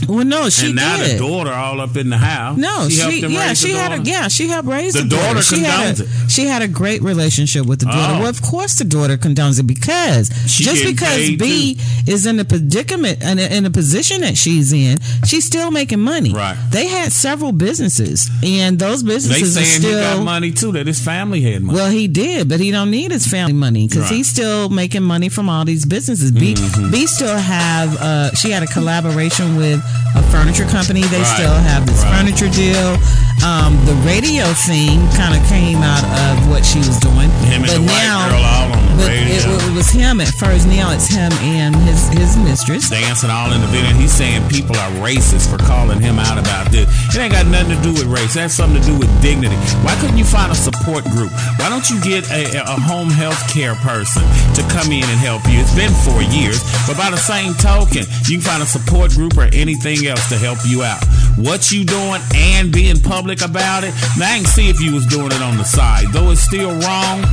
well, 0.08 0.26
no, 0.26 0.50
she 0.50 0.68
and 0.68 0.76
now 0.76 0.98
did. 0.98 1.16
the 1.16 1.20
daughter 1.20 1.52
all 1.54 1.80
up 1.80 1.96
in 1.96 2.10
the 2.10 2.18
house. 2.18 2.58
no, 2.58 2.90
she, 2.90 3.22
she, 3.22 3.28
yeah, 3.28 3.54
she 3.54 3.72
the 3.72 3.78
had 3.78 3.92
a 3.92 3.98
daughter. 3.98 4.10
yeah, 4.10 4.28
she 4.30 4.48
helped 4.48 4.68
raise 4.68 4.94
The 4.94 5.02
the, 5.04 5.10
daughter 5.16 5.42
She 5.44 5.60
had 5.62 6.00
a, 6.00 6.30
she 6.30 6.46
had 6.48 6.62
a 6.64 6.68
great 6.68 7.02
relationship 7.04 7.41
with 7.68 7.80
the 7.80 7.86
daughter. 7.86 8.16
Oh. 8.16 8.20
Well, 8.22 8.30
of 8.30 8.42
course, 8.42 8.76
the 8.76 8.84
daughter 8.86 9.18
condones 9.18 9.60
it 9.60 9.64
because 9.64 10.30
She 10.48 10.64
just 10.64 10.84
because 10.86 11.32
B 11.38 11.78
is 12.08 12.26
in 12.26 12.38
the 12.38 12.46
predicament 12.46 13.22
and 13.24 13.40
in 13.40 13.66
a 13.66 13.70
position 13.72 14.22
that 14.22 14.38
she's 14.38 14.72
in, 14.74 14.98
she's 15.26 15.46
still 15.46 15.72
making 15.72 16.00
money. 16.00 16.34
Right. 16.34 16.58
They 16.72 16.88
had 16.88 17.12
several 17.12 17.52
businesses, 17.52 18.30
and 18.44 18.78
those 18.80 19.04
They 19.04 19.14
businesses 19.14 19.58
are 19.58 19.64
saying 19.64 19.82
still 19.82 19.98
he 19.98 20.18
got 20.18 20.24
money 20.24 20.52
too. 20.52 20.72
That 20.74 20.88
his 20.88 21.00
family 21.00 21.42
had 21.42 21.64
money. 21.64 21.78
Well, 21.80 21.90
he 21.90 22.08
did, 22.08 22.48
but 22.50 22.60
he 22.60 22.72
don't 22.72 22.92
need 22.92 23.12
his 23.12 23.26
family 23.28 23.54
money 23.54 23.88
because 23.88 24.04
Right. 24.04 24.12
he's 24.18 24.28
still 24.28 24.70
making 24.70 25.04
money 25.04 25.30
from 25.30 25.50
all 25.50 25.66
these 25.66 25.86
businesses. 25.86 26.32
B, 26.32 26.54
Mhm. 26.54 26.92
B 26.92 27.08
still 27.08 27.38
have. 27.38 27.96
Uh, 28.02 28.34
she 28.36 28.52
had 28.52 28.64
a 28.64 28.68
collaboration 28.68 29.56
with 29.56 29.82
a 30.16 30.22
furniture 30.32 30.66
company. 30.66 31.02
They 31.04 31.18
Right. 31.18 31.36
still 31.38 31.54
have 31.54 31.86
this 31.86 32.02
Right. 32.04 32.18
furniture 32.18 32.50
deal. 32.50 33.00
Um, 33.44 33.80
the 33.86 33.94
radio 34.06 34.46
thing 34.54 35.00
kind 35.18 35.34
of 35.36 35.48
came 35.50 35.78
out 35.82 36.04
of 36.04 36.48
what 36.50 36.64
she 36.66 36.78
was 36.80 36.98
doing, 37.00 37.31
him 37.46 37.64
and 37.64 37.68
but 37.68 37.74
the 37.74 37.86
now, 37.86 38.20
white 38.20 38.30
girl 38.30 38.46
all 38.46 38.74
on 38.74 38.91
but 39.02 39.10
it, 39.10 39.42
it 39.42 39.74
was 39.74 39.90
him 39.90 40.22
at 40.22 40.30
first. 40.30 40.68
Now 40.68 40.94
it's 40.94 41.10
him 41.10 41.32
and 41.42 41.76
his 41.76 42.08
his 42.14 42.38
mistress. 42.38 42.90
dancing 42.90 43.30
all 43.30 43.52
in 43.52 43.62
the 43.62 43.68
video. 43.68 43.90
He's 43.98 44.14
saying 44.14 44.48
people 44.50 44.76
are 44.78 44.92
racist 45.02 45.50
for 45.50 45.58
calling 45.58 46.00
him 46.00 46.20
out 46.20 46.38
about 46.38 46.72
this. 46.72 46.86
It 47.10 47.20
ain't 47.20 47.34
got 47.34 47.48
nothing 47.48 47.76
to 47.78 47.82
do 47.82 47.94
with 47.94 48.06
race. 48.06 48.36
It 48.36 48.46
has 48.46 48.54
something 48.54 48.80
to 48.82 48.86
do 48.86 48.98
with 48.98 49.10
dignity. 49.22 49.58
Why 49.82 49.96
couldn't 50.00 50.18
you 50.18 50.26
find 50.26 50.52
a 50.52 50.56
support 50.56 51.04
group? 51.10 51.32
Why 51.58 51.70
don't 51.70 51.88
you 51.90 51.98
get 52.02 52.30
a, 52.30 52.62
a 52.62 52.78
home 52.80 53.10
health 53.10 53.42
care 53.50 53.76
person 53.82 54.22
to 54.56 54.62
come 54.70 54.92
in 54.94 55.04
and 55.04 55.20
help 55.20 55.42
you? 55.50 55.58
It's 55.60 55.76
been 55.76 55.94
four 56.06 56.22
years, 56.22 56.62
but 56.86 56.98
by 56.98 57.10
the 57.10 57.18
same 57.20 57.54
token, 57.58 58.06
you 58.30 58.38
can 58.38 58.46
find 58.46 58.62
a 58.62 58.70
support 58.70 59.12
group 59.12 59.38
or 59.38 59.50
anything 59.54 60.06
else 60.06 60.30
to 60.30 60.38
help 60.38 60.60
you 60.66 60.84
out. 60.84 61.02
What 61.38 61.72
you 61.72 61.84
doing 61.84 62.22
and 62.36 62.72
being 62.72 63.00
public 63.00 63.42
about 63.42 63.84
it? 63.84 63.94
Now 64.18 64.30
I 64.30 64.38
can 64.38 64.46
see 64.46 64.70
if 64.70 64.80
you 64.80 64.94
was 64.94 65.06
doing 65.06 65.32
it 65.32 65.42
on 65.42 65.58
the 65.58 65.64
side. 65.64 66.08
Though 66.12 66.32
it's 66.32 66.42
still 66.42 66.72
wrong, 66.86 67.26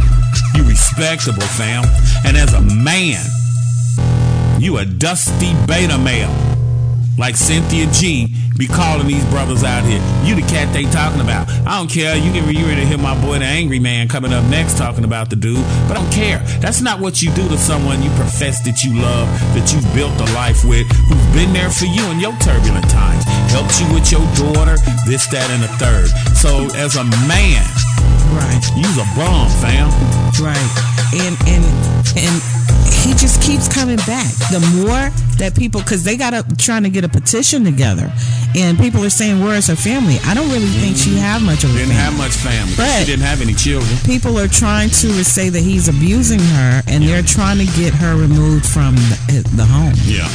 you 0.55 0.64
respectable, 0.64 1.42
fam. 1.42 1.84
And 2.24 2.36
as 2.36 2.53
a 2.55 2.61
man, 2.61 3.24
you 4.61 4.78
a 4.78 4.84
dusty 4.84 5.55
beta 5.66 5.99
male. 5.99 6.34
Like 7.16 7.36
Cynthia 7.36 7.86
G 7.92 8.34
be 8.59 8.66
calling 8.66 9.07
these 9.07 9.24
brothers 9.26 9.62
out 9.62 9.84
here. 9.84 10.03
You 10.26 10.34
the 10.34 10.42
cat 10.42 10.72
they 10.74 10.82
talking 10.90 11.20
about. 11.20 11.49
I 11.64 11.78
don't 11.78 11.88
care. 11.88 12.16
You 12.16 12.32
can 12.32 12.42
you 12.53 12.66
ready 12.66 12.82
to 12.82 12.86
hear 12.86 12.99
my 12.99 13.14
boy 13.22 13.38
the 13.38 13.44
angry 13.44 13.78
man 13.78 14.09
coming 14.09 14.32
up 14.32 14.42
next 14.51 14.76
talking 14.76 15.05
about 15.05 15.30
the 15.30 15.36
dude. 15.36 15.62
But 15.86 15.96
I 15.96 16.03
don't 16.03 16.12
care. 16.12 16.40
That's 16.59 16.80
not 16.80 16.99
what 16.99 17.22
you 17.22 17.30
do 17.34 17.49
to 17.49 17.57
someone 17.57 18.03
you 18.03 18.11
profess 18.18 18.61
that 18.66 18.82
you 18.82 19.01
love, 19.01 19.28
that 19.55 19.72
you've 19.72 19.86
built 19.94 20.12
a 20.18 20.26
life 20.34 20.64
with, 20.64 20.90
who's 21.07 21.26
been 21.32 21.53
there 21.53 21.70
for 21.70 21.86
you 21.86 22.03
in 22.11 22.18
your 22.18 22.34
turbulent 22.42 22.90
times. 22.90 23.22
Helped 23.55 23.78
you 23.78 23.86
with 23.94 24.11
your 24.11 24.26
daughter, 24.34 24.74
this, 25.07 25.28
that, 25.30 25.46
and 25.55 25.62
the 25.62 25.70
third. 25.78 26.11
So 26.34 26.66
as 26.74 26.96
a 26.96 27.05
man, 27.30 27.62
Right. 28.35 28.62
you's 28.76 28.99
a 28.99 29.07
bum, 29.16 29.49
fam. 29.61 29.89
Right. 30.41 30.70
And 31.14 31.37
and 31.49 31.64
and 32.16 32.43
he 32.93 33.14
just 33.14 33.41
keeps 33.43 33.68
coming 33.68 33.97
back. 34.05 34.31
The 34.51 34.61
more 34.76 35.11
that 35.39 35.55
people, 35.57 35.81
because 35.81 36.05
they 36.05 36.16
got 36.16 36.35
up 36.35 36.47
trying 36.59 36.83
to 36.83 36.91
get 36.91 37.05
a 37.05 37.09
petition 37.09 37.64
together, 37.64 38.12
and 38.57 38.79
people 38.79 39.05
are 39.05 39.11
saying, 39.11 39.43
"Where's 39.43 39.66
her 39.68 39.76
family?" 39.76 40.18
I 40.26 40.35
don't 40.35 40.49
really 40.51 40.66
think 40.66 40.97
she 40.97 41.11
mm-hmm. 41.11 41.18
have 41.18 41.43
much 41.43 41.64
of 41.64 41.70
a 41.70 41.72
Didn't 41.74 41.95
family. 41.95 42.03
have 42.03 42.18
much 42.18 42.33
family. 42.33 42.74
But- 42.76 43.01
she 43.01 43.07
didn't 43.07 43.24
have 43.24 43.41
any 43.41 43.55
children. 43.55 43.97
People 44.05 44.39
are 44.39 44.49
trying 44.49 44.91
to 45.03 45.24
say 45.24 45.49
that 45.49 45.61
he's 45.61 45.89
abusing 45.89 46.41
her, 46.41 46.83
and 46.87 47.03
they're 47.05 47.22
trying 47.22 47.59
to 47.59 47.66
get 47.81 47.95
her 47.95 48.16
removed 48.16 48.66
from 48.66 48.95
the, 49.29 49.49
the 49.57 49.64
home. 49.64 49.95
Yeah. 50.05 50.29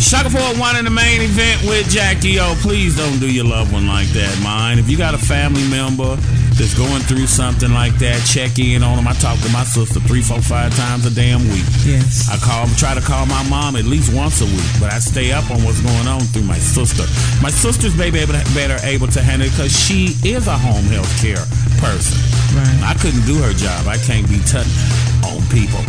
Shaka 0.00 0.30
Ford 0.30 0.58
one 0.58 0.76
in 0.76 0.84
the 0.84 0.90
main 0.90 1.20
event 1.22 1.62
with 1.64 1.88
Jackie 1.88 2.38
O. 2.38 2.54
Please 2.60 2.96
don't 2.96 3.18
do 3.18 3.30
your 3.30 3.44
loved 3.44 3.72
one 3.72 3.86
like 3.86 4.08
that, 4.08 4.32
mine. 4.42 4.78
If 4.78 4.88
you 4.88 4.96
got 4.96 5.14
a 5.14 5.18
family 5.18 5.66
member 5.68 6.16
that's 6.56 6.74
going 6.74 7.00
through 7.02 7.26
something 7.26 7.72
like 7.72 7.96
that, 7.98 8.20
check 8.26 8.58
in 8.58 8.82
on 8.82 8.96
them. 8.96 9.08
I 9.08 9.14
talk 9.14 9.38
to 9.40 9.48
my 9.50 9.64
sister 9.64 10.00
three, 10.00 10.22
four, 10.22 10.40
five 10.42 10.74
times 10.76 11.06
a 11.06 11.10
damn 11.10 11.40
week. 11.48 11.64
Yes. 11.84 12.28
I 12.28 12.36
call, 12.38 12.66
try 12.76 12.94
to 12.94 13.00
call 13.00 13.26
my 13.26 13.42
mom 13.48 13.76
at 13.76 13.84
least 13.84 14.12
once 14.14 14.40
a 14.40 14.46
week, 14.46 14.72
but 14.80 14.92
I 14.92 14.98
stay 14.98 15.32
up 15.32 15.50
on 15.50 15.62
what's 15.64 15.80
going 15.80 16.06
on 16.06 16.20
through 16.32 16.44
my 16.44 16.58
sister. 16.58 17.04
My 17.42 17.50
sister's 17.50 17.96
baby 17.96 18.18
able 18.18 18.34
to, 18.34 18.44
better 18.54 18.78
able 18.86 19.08
to 19.08 19.22
handle 19.22 19.48
it 19.48 19.50
because 19.52 19.72
she 19.72 20.14
is 20.24 20.46
a 20.46 20.56
home 20.56 20.84
health 20.92 21.10
care 21.20 21.42
person. 21.80 22.18
Right. 22.54 22.92
I 22.92 22.94
couldn't 23.00 23.24
do 23.24 23.40
her 23.42 23.52
job. 23.54 23.88
I 23.88 23.96
can't 23.98 24.28
be 24.28 24.38
touching 24.44 25.11
on 25.24 25.42
people. 25.48 25.80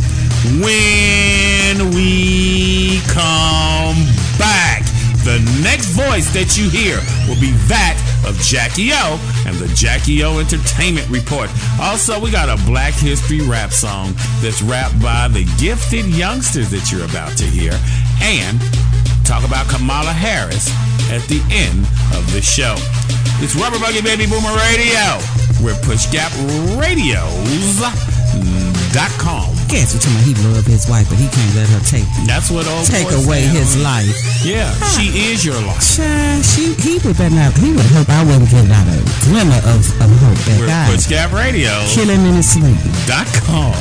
When 0.59 1.91
we 1.93 2.99
come 3.07 3.95
back, 4.37 4.83
the 5.23 5.39
next 5.63 5.95
voice 5.95 6.27
that 6.33 6.57
you 6.59 6.69
hear 6.69 6.99
will 7.27 7.39
be 7.39 7.55
that 7.71 7.95
of 8.27 8.35
Jackie 8.39 8.91
O 8.91 9.15
and 9.47 9.55
the 9.55 9.67
Jackie 9.73 10.23
O 10.23 10.39
Entertainment 10.39 11.07
Report. 11.09 11.49
Also, 11.79 12.19
we 12.19 12.29
got 12.31 12.49
a 12.49 12.61
Black 12.65 12.93
History 12.93 13.41
rap 13.41 13.71
song 13.71 14.13
that's 14.41 14.61
rapped 14.61 14.99
by 15.01 15.27
the 15.29 15.45
gifted 15.57 16.05
youngsters 16.07 16.69
that 16.71 16.91
you're 16.91 17.05
about 17.05 17.37
to 17.37 17.45
hear. 17.45 17.71
And 18.21 18.59
talk 19.23 19.47
about 19.47 19.67
Kamala 19.69 20.11
Harris 20.11 20.67
at 21.07 21.23
the 21.31 21.39
end 21.51 21.87
of 22.15 22.27
the 22.33 22.41
show. 22.41 22.75
It's 23.39 23.55
Rubber 23.55 23.79
Buggy 23.79 24.01
Baby 24.01 24.27
Boomer 24.27 24.55
Radio. 24.67 25.23
We're 25.63 25.79
Push 25.87 26.11
Gap 26.11 26.31
Cancer.com. 28.93 29.49
Cancer 29.69 29.97
to 29.97 30.09
my 30.13 30.21
he 30.21 30.33
loved 30.45 30.67
his 30.67 30.87
wife, 30.87 31.09
but 31.09 31.17
he 31.17 31.27
can't 31.27 31.55
let 31.55 31.67
her 31.69 31.79
take 31.81 32.05
That's 32.27 32.49
what 32.51 32.67
all 32.67 32.85
take 32.85 33.09
away 33.25 33.41
his 33.41 33.75
on. 33.77 33.83
life. 33.83 34.45
Yeah, 34.45 34.71
she 34.93 35.33
is 35.33 35.43
your 35.43 35.59
life. 35.65 35.81
She 35.81 36.73
he 36.77 36.99
would 37.05 37.17
better 37.17 37.33
not 37.33 37.53
he 37.57 37.71
would 37.71 37.85
hope 37.89 38.09
I 38.09 38.23
wouldn't 38.23 38.49
get 38.49 38.69
out 38.69 38.85
a 38.87 39.01
glimmer 39.25 39.57
of, 39.65 39.81
of 39.97 40.09
hope 40.21 40.37
that 40.45 40.57
We're, 40.59 40.67
God. 40.67 40.99
Scab 40.99 41.33
Radio. 41.33 41.71
Killing 41.89 42.21
in 42.21 42.35
his 42.35 42.53
sleep. 42.53 42.77
Dot 43.07 43.27
com. 43.45 43.73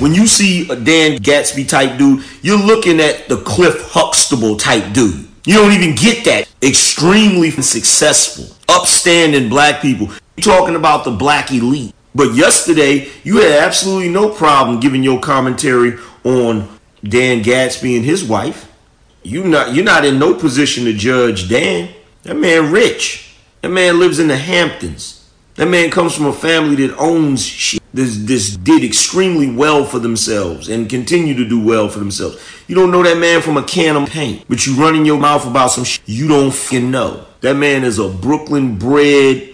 When 0.00 0.14
you 0.14 0.26
see 0.26 0.68
a 0.68 0.76
Dan 0.76 1.18
Gasby 1.18 1.68
type 1.68 1.96
dude, 1.98 2.24
you're 2.42 2.58
looking 2.58 3.00
at 3.00 3.28
the 3.28 3.36
Cliff 3.42 3.80
Huxtable 3.92 4.56
type 4.56 4.92
dude. 4.92 5.28
You 5.44 5.54
don't 5.54 5.72
even 5.72 5.94
get 5.94 6.24
that. 6.24 6.48
Extremely 6.62 7.50
successful, 7.50 8.56
upstanding 8.68 9.48
black 9.48 9.80
people. 9.82 10.08
Talking 10.40 10.76
about 10.76 11.04
the 11.04 11.10
black 11.10 11.50
elite. 11.50 11.94
But 12.14 12.34
yesterday, 12.34 13.08
you 13.22 13.40
had 13.40 13.62
absolutely 13.62 14.08
no 14.08 14.28
problem 14.30 14.80
giving 14.80 15.02
your 15.02 15.20
commentary 15.20 15.98
on 16.24 16.68
Dan 17.02 17.42
Gasby 17.42 17.96
and 17.96 18.04
his 18.04 18.24
wife. 18.24 18.70
You 19.22 19.44
not 19.44 19.74
you're 19.74 19.84
not 19.84 20.04
in 20.04 20.18
no 20.18 20.34
position 20.34 20.84
to 20.84 20.92
judge 20.92 21.48
Dan. 21.48 21.90
That 22.24 22.36
man 22.36 22.72
rich. 22.72 23.36
That 23.60 23.70
man 23.70 23.98
lives 24.00 24.18
in 24.18 24.28
the 24.28 24.36
Hamptons. 24.36 25.30
That 25.54 25.66
man 25.66 25.90
comes 25.90 26.14
from 26.14 26.26
a 26.26 26.32
family 26.32 26.86
that 26.86 26.96
owns 26.96 27.44
shit. 27.44 27.82
This 27.94 28.16
this 28.16 28.56
did 28.56 28.82
extremely 28.82 29.54
well 29.54 29.84
for 29.84 29.98
themselves 29.98 30.68
and 30.68 30.88
continue 30.88 31.34
to 31.34 31.46
do 31.46 31.62
well 31.62 31.88
for 31.88 31.98
themselves. 31.98 32.42
You 32.66 32.74
don't 32.74 32.90
know 32.90 33.02
that 33.02 33.18
man 33.18 33.42
from 33.42 33.58
a 33.58 33.62
can 33.62 33.96
of 33.96 34.08
paint, 34.08 34.44
but 34.48 34.66
you 34.66 34.74
running 34.74 35.04
your 35.04 35.20
mouth 35.20 35.46
about 35.46 35.68
some 35.68 35.84
shit 35.84 36.02
you 36.06 36.26
don't 36.26 36.52
fucking 36.52 36.90
know. 36.90 37.26
That 37.42 37.54
man 37.54 37.84
is 37.84 37.98
a 37.98 38.08
Brooklyn 38.08 38.78
bred, 38.78 39.51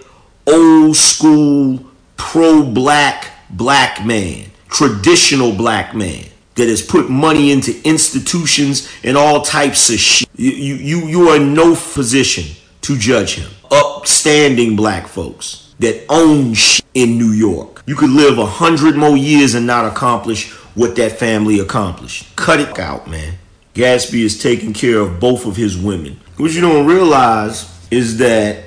old 0.49 0.97
school, 0.97 1.85
pro 2.17 2.63
black 2.65 3.33
black 3.51 4.05
man, 4.05 4.51
traditional 4.69 5.53
black 5.53 5.95
man 5.95 6.25
that 6.55 6.69
has 6.69 6.83
put 6.83 7.09
money 7.09 7.53
into 7.53 7.81
institutions 7.85 8.91
and 9.05 9.17
all 9.17 9.43
types 9.43 9.91
of 9.91 9.99
shit. 9.99 10.29
You, 10.37 10.51
you, 10.51 11.07
you, 11.07 11.29
are 11.29 11.37
in 11.37 11.55
no 11.55 11.75
position 11.77 12.45
to 12.83 12.99
judge 12.99 13.37
him. 13.37 13.51
Upstanding 13.71 14.75
black 14.75 15.07
folks 15.07 15.75
that 15.79 16.05
own 16.09 16.55
shit 16.55 16.85
in 16.95 17.17
New 17.17 17.31
York. 17.31 17.85
You 17.87 17.95
could 17.95 18.11
live 18.11 18.39
a 18.39 18.47
hundred 18.47 18.97
more 18.97 19.17
years 19.17 19.55
and 19.55 19.67
not 19.67 19.85
accomplish 19.85 20.51
what 20.75 20.97
that 20.97 21.13
family 21.13 21.61
accomplished. 21.61 22.35
Cut 22.37 22.61
it 22.61 22.79
out, 22.79 23.09
man. 23.09 23.35
Gasby 23.75 24.23
is 24.23 24.43
taking 24.43 24.73
care 24.73 24.99
of 24.99 25.21
both 25.21 25.47
of 25.47 25.55
his 25.55 25.79
women. 25.79 26.19
What 26.37 26.53
you 26.53 26.61
don't 26.61 26.87
realize 26.87 27.73
is 27.91 28.19
that 28.19 28.65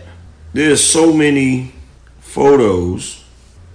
there's 0.54 0.84
so 0.84 1.14
many 1.14 1.74
photos. 2.20 3.24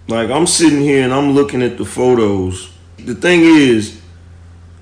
Like 0.09 0.31
I'm 0.31 0.47
sitting 0.47 0.81
here 0.81 1.05
and 1.05 1.13
I'm 1.13 1.33
looking 1.33 1.63
at 1.63 1.79
the 1.79 1.85
photos. 1.85 2.73
The 2.99 3.15
thing 3.15 3.41
is, 3.43 4.01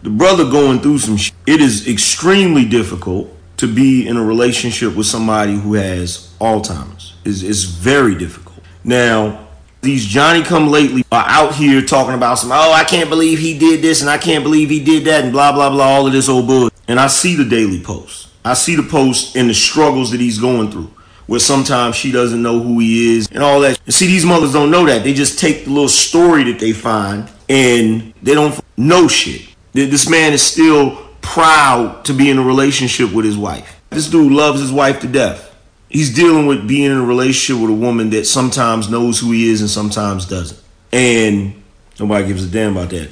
the 0.03 0.11
brother 0.11 0.45
going 0.45 0.81
through 0.81 0.99
some 0.99 1.17
shit. 1.17 1.35
It 1.47 1.61
is 1.61 1.89
extremely 1.89 2.65
difficult 2.65 3.35
to 3.57 3.73
be 3.73 4.07
in 4.07 4.17
a 4.17 4.23
relationship 4.23 4.95
with 4.95 5.07
somebody 5.07 5.55
who 5.55 5.75
has 5.75 6.35
Alzheimer's. 6.41 7.15
It's, 7.25 7.43
it's 7.43 7.65
very 7.65 8.15
difficult. 8.15 8.59
Now, 8.83 9.49
these 9.81 10.05
Johnny 10.05 10.43
come 10.43 10.69
lately 10.69 11.05
are 11.13 11.25
out 11.27 11.55
here 11.55 11.81
talking 11.81 12.15
about 12.15 12.39
some, 12.39 12.51
oh, 12.53 12.73
I 12.73 12.85
can't 12.85 13.09
believe 13.09 13.39
he 13.39 13.59
did 13.59 13.83
this 13.83 14.01
and 14.01 14.11
I 14.11 14.19
can't 14.19 14.43
believe 14.43 14.71
he 14.71 14.83
did 14.83 15.05
that 15.05 15.25
and 15.25 15.33
blah, 15.33 15.53
blah, 15.53 15.71
blah, 15.71 15.85
all 15.85 16.07
of 16.07 16.13
this 16.13 16.29
old 16.29 16.47
bull. 16.47 16.71
And 16.89 16.99
I 16.99 17.07
see 17.07 17.35
the 17.35 17.45
daily 17.45 17.83
posts. 17.83 18.31
I 18.45 18.55
see 18.55 18.77
the 18.77 18.83
posts 18.83 19.37
and 19.37 19.49
the 19.49 19.55
struggles 19.55 20.11
that 20.11 20.21
he's 20.21 20.39
going 20.39 20.71
through. 20.71 20.91
Where 21.27 21.41
sometimes 21.41 21.97
she 21.97 22.13
doesn't 22.13 22.43
know 22.43 22.61
who 22.61 22.81
he 22.81 23.17
is 23.17 23.29
and 23.33 23.43
all 23.43 23.61
that. 23.61 23.81
And 23.87 23.95
see, 23.95 24.07
these 24.07 24.27
mothers 24.27 24.53
don't 24.53 24.71
know 24.71 24.85
that. 24.87 25.05
They 25.05 25.15
just 25.15 25.39
take 25.39 25.65
the 25.65 25.71
little 25.71 25.89
story 25.89 26.45
that 26.45 26.61
they 26.61 26.73
find 26.73 27.31
and 27.49 28.13
they 28.23 28.35
don't 28.35 28.59
know 28.77 29.09
shit. 29.09 29.49
This 29.73 30.09
man 30.09 30.33
is 30.33 30.43
still 30.43 30.97
proud 31.23 32.05
to 32.05 32.13
be 32.13 32.31
in 32.31 32.39
a 32.39 32.43
relationship 32.43 33.13
with 33.13 33.25
his 33.25 33.37
wife. 33.39 33.81
This 33.91 34.09
dude 34.09 34.33
loves 34.33 34.61
his 34.61 34.71
wife 34.71 35.01
to 35.01 35.09
death. 35.09 35.55
He's 35.89 36.15
dealing 36.15 36.47
with 36.47 36.67
being 36.67 36.91
in 36.91 36.99
a 36.99 37.05
relationship 37.05 37.63
with 37.63 37.71
a 37.71 37.81
woman 37.81 38.11
that 38.11 38.27
sometimes 38.27 38.91
knows 38.91 39.21
who 39.21 39.33
he 39.33 39.49
is 39.49 39.61
and 39.61 39.71
sometimes 39.71 40.27
doesn't. 40.27 40.61
And 40.93 41.63
nobody 41.99 42.27
gives 42.27 42.45
a 42.45 42.49
damn 42.49 42.77
about 42.77 42.91
that. 42.91 43.11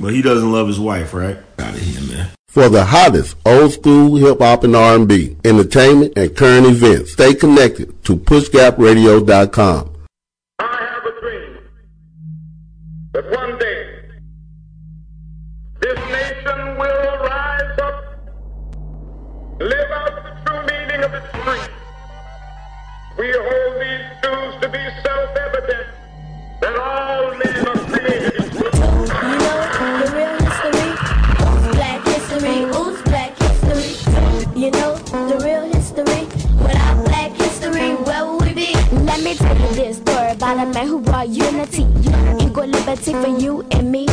But 0.00 0.12
he 0.12 0.22
doesn't 0.22 0.50
love 0.50 0.68
his 0.68 0.80
wife, 0.80 1.12
right? 1.12 1.36
Out 1.58 1.74
of 1.74 1.80
here, 1.80 2.00
man. 2.08 2.30
For 2.58 2.68
the 2.68 2.86
hottest 2.86 3.36
old 3.46 3.70
school 3.72 4.16
hip 4.16 4.40
hop 4.40 4.64
and 4.64 4.74
R&B, 4.74 5.36
entertainment, 5.44 6.14
and 6.16 6.36
current 6.36 6.66
events, 6.66 7.12
stay 7.12 7.32
connected 7.32 8.02
to 8.02 8.16
PushGapRadio.com. 8.16 9.94
I 10.58 10.88
have 10.92 11.04
a 11.04 11.20
dream 11.20 11.58
that 13.12 13.30
one 13.30 13.58
day 13.60 14.00
this 15.82 15.98
nation 16.10 16.76
will 16.78 17.18
rise 17.30 17.78
up, 17.78 18.04
live 19.60 19.90
out 19.92 20.16
the 20.24 20.32
true 20.44 20.62
meaning 20.66 21.04
of 21.04 21.14
its 21.14 21.28
creed. 21.34 21.70
We 23.20 23.30
hold 23.38 23.67
about 40.50 40.66
a 40.66 40.72
man 40.72 40.86
who 40.86 40.98
brought 40.98 41.28
unity, 41.28 41.86
equal 42.42 42.64
liberty 42.64 43.12
for 43.12 43.28
you 43.38 43.66
and 43.70 43.92
me. 43.92 44.06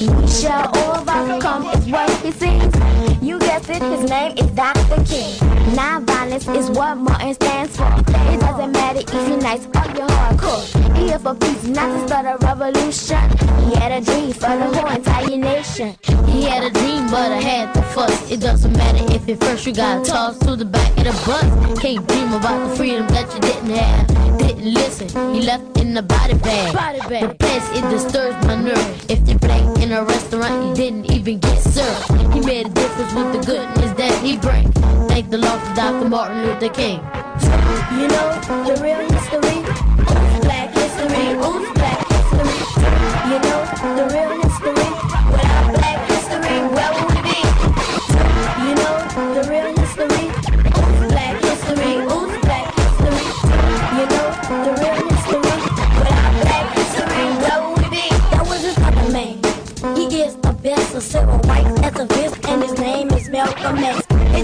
We 0.00 0.28
shall 0.28 0.70
all 0.76 1.00
overcome 1.10 1.66
is 1.74 1.86
what 1.86 2.08
he 2.22 2.30
sings. 2.30 2.72
You 3.20 3.40
guessed 3.40 3.68
it, 3.68 3.82
his 3.82 4.08
name 4.08 4.38
is 4.38 4.46
Dr. 4.52 5.02
King. 5.04 5.34
Non-violence 5.74 6.46
is 6.48 6.70
what 6.70 6.96
Martin 6.96 7.34
stands 7.34 7.76
for. 7.76 7.92
It 8.32 8.38
doesn't 8.38 8.70
matter 8.70 9.00
if 9.00 9.28
you're 9.28 9.40
nice 9.40 9.66
or 9.66 9.86
you're 9.96 10.06
hardcore. 10.06 10.96
He 10.96 11.08
here 11.08 11.18
for 11.18 11.34
peace, 11.34 11.64
not 11.64 11.88
to 11.88 12.06
start 12.06 12.26
a 12.26 12.46
revolution. 12.46 13.18
He 13.66 13.74
had 13.74 13.90
a 13.90 14.00
dream 14.00 14.32
for 14.32 14.54
the 14.56 14.68
whole 14.72 14.88
entire 14.88 15.36
nation. 15.36 15.96
He 16.28 16.44
had 16.44 16.62
a 16.62 16.70
dream, 16.70 17.06
but 17.10 17.32
I 17.32 17.40
had 17.40 17.74
to 17.74 17.82
fuss. 17.82 18.30
It 18.30 18.38
doesn't 18.38 18.72
matter 18.76 19.04
if 19.12 19.28
at 19.28 19.40
first 19.40 19.66
you 19.66 19.74
got 19.74 20.04
tossed 20.04 20.42
to 20.42 20.54
the 20.54 20.64
back 20.64 20.96
of 20.98 21.04
the 21.04 21.12
bus. 21.26 21.80
Can't 21.80 22.06
dream 22.06 22.32
about 22.32 22.68
the 22.68 22.76
freedom 22.76 23.08
that 23.08 23.34
you 23.34 23.40
didn't 23.40 23.70
have. 23.70 24.31
Didn't 24.42 24.74
listen, 24.74 25.08
he 25.34 25.40
left 25.42 25.78
in 25.78 25.94
the 25.94 26.02
body 26.02 26.34
bag. 26.34 26.74
Body 26.74 27.00
bag. 27.08 27.28
The 27.28 27.34
place, 27.34 27.68
it 27.78 27.88
disturbs 27.90 28.46
my 28.46 28.56
nerve. 28.56 29.10
If 29.10 29.28
you 29.28 29.38
play 29.38 29.62
in 29.82 29.92
a 29.92 30.04
restaurant, 30.04 30.66
you 30.66 30.74
didn't 30.74 31.10
even 31.10 31.38
get 31.38 31.58
served. 31.58 32.34
He 32.34 32.40
made 32.40 32.66
a 32.66 32.70
difference 32.70 33.12
with 33.14 33.32
the 33.32 33.42
goodness 33.46 33.92
that 33.96 34.22
he 34.24 34.36
bring. 34.36 34.70
Thank 35.08 35.30
the 35.30 35.38
Lord 35.38 35.60
for 35.60 35.74
Dr. 35.74 36.08
Martin 36.08 36.42
Luther 36.46 36.68
King. 36.68 36.98
You 37.98 38.08
know 38.08 38.28
the 38.66 38.74
real 38.82 39.02
history? 39.14 39.58
Oops, 39.62 40.38
black 40.46 40.68
history. 40.74 41.26
Oops, 41.48 41.70
black 41.78 42.00
history. 42.12 42.58
You 43.30 43.38
know 43.46 43.60
the 43.96 44.04
real 44.14 44.41
civil 61.02 61.38
rights 61.40 61.80
activist, 61.80 62.48
and 62.48 62.62
his 62.62 62.78
name 62.78 63.10
is 63.10 63.28
Malcolm 63.28 63.78
X. 63.78 64.01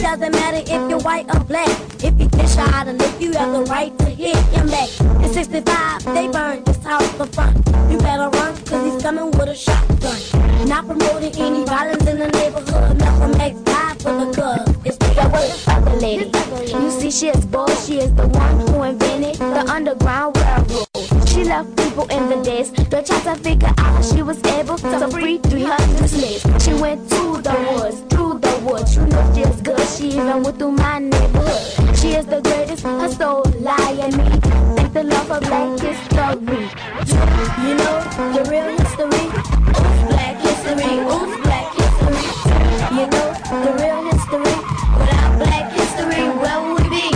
Doesn't 0.09 0.32
matter 0.32 0.62
if 0.62 0.88
you're 0.88 1.00
white 1.00 1.26
or 1.35 1.40
black. 1.40 1.68
If 2.02 2.18
you 2.18 2.28
get 2.30 2.48
shot 2.48 2.89
and 2.89 2.98
if 2.98 3.20
you 3.20 3.30
have 3.32 3.52
the 3.52 3.64
right 3.64 3.93
to 3.98 4.06
hit 4.06 4.36
him 4.56 4.66
back. 4.68 4.89
In 5.22 5.30
65, 5.30 6.02
they 6.14 6.28
burned 6.28 6.64
this 6.64 6.82
house 6.82 7.06
for 7.12 7.26
fun. 7.26 7.55
You 7.90 7.98
better 7.98 8.30
run, 8.30 8.56
cause 8.64 8.90
he's 8.90 9.02
coming 9.02 9.30
with 9.32 9.51
a 9.51 9.55
shotgun. 9.55 10.66
Not 10.66 10.86
promoting 10.86 11.35
any 11.36 11.62
violence 11.66 12.06
in 12.06 12.20
the 12.20 12.28
neighborhood. 12.28 12.98
Malcolm 12.98 13.39
X 13.39 13.60
died 13.60 14.01
for 14.01 14.24
the 14.24 14.32
cause. 14.32 14.76
It's 14.86 14.97
that 14.97 15.30
this 15.30 15.68
other 15.68 15.97
lady. 15.97 16.32
You 16.64 16.90
see, 16.90 17.10
she 17.10 17.28
is 17.28 17.44
bold. 17.44 17.76
She 17.85 17.98
is 17.98 18.14
the 18.14 18.28
one 18.28 18.66
who 18.66 18.85
invented 18.85 19.36
the 19.36 19.70
underground 19.70 20.39
railroad. 20.39 21.28
She 21.28 21.44
left 21.44 21.76
people 21.76 22.06
in 22.09 22.30
the 22.30 22.43
days 22.43 22.70
to 22.70 23.02
try 23.02 23.02
to 23.02 23.35
figure 23.43 23.74
out 23.76 24.02
she 24.02 24.22
was 24.22 24.43
able 24.56 24.78
to 24.78 25.09
free 25.09 25.36
300 25.36 26.09
slaves. 26.09 26.64
She 26.64 26.72
went 26.72 27.10
to 27.10 27.43
the 27.43 27.55
woods, 27.74 28.01
through 28.09 28.39
the 28.39 28.47
You 28.69 28.74
know 28.74 29.35
she 29.35 29.40
is 29.40 29.62
good. 29.62 29.81
She 29.89 30.09
even 30.09 30.43
went 30.43 30.59
through 30.59 30.73
my 30.73 30.99
neighborhood. 30.99 31.97
She 31.97 32.09
is 32.12 32.27
the 32.27 32.43
greatest. 32.43 32.82
Her 32.85 33.09
soul 33.09 33.43
lie 33.61 33.93
in 33.93 34.15
me. 34.15 34.28
Thank 34.77 34.93
the 34.93 35.05
Lord 35.05 35.27
for 35.27 35.40
black 35.40 35.81
history. 35.81 36.69
You 37.65 37.74
know 37.81 37.97
the 38.35 38.45
real 38.51 38.69
history. 38.77 39.24
Oops, 39.73 40.01
black 40.12 40.36
history. 40.45 41.01
Oops, 41.01 41.36
black 41.47 41.69
history. 41.81 42.20
You 42.97 43.07
know 43.09 43.28
the 43.65 43.73
real 43.81 44.01
history. 44.12 44.55
Without 44.99 45.39
black 45.39 45.73
history, 45.73 46.28
where 46.28 46.61
would 46.61 46.82
we 46.82 46.89
be? 46.90 47.09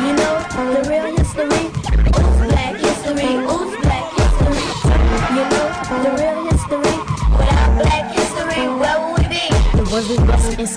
You 0.00 0.12
know 0.16 0.34
the 0.72 0.88
real 0.88 1.04
history. 1.04 1.19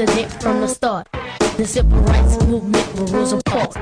From 0.04 0.60
the 0.60 0.68
start. 0.68 1.08
The 1.56 1.66
civil 1.66 1.98
rights 2.00 2.36
movement 2.46 2.94
with 2.96 3.14
Rosa 3.14 3.42
Parks. 3.46 3.78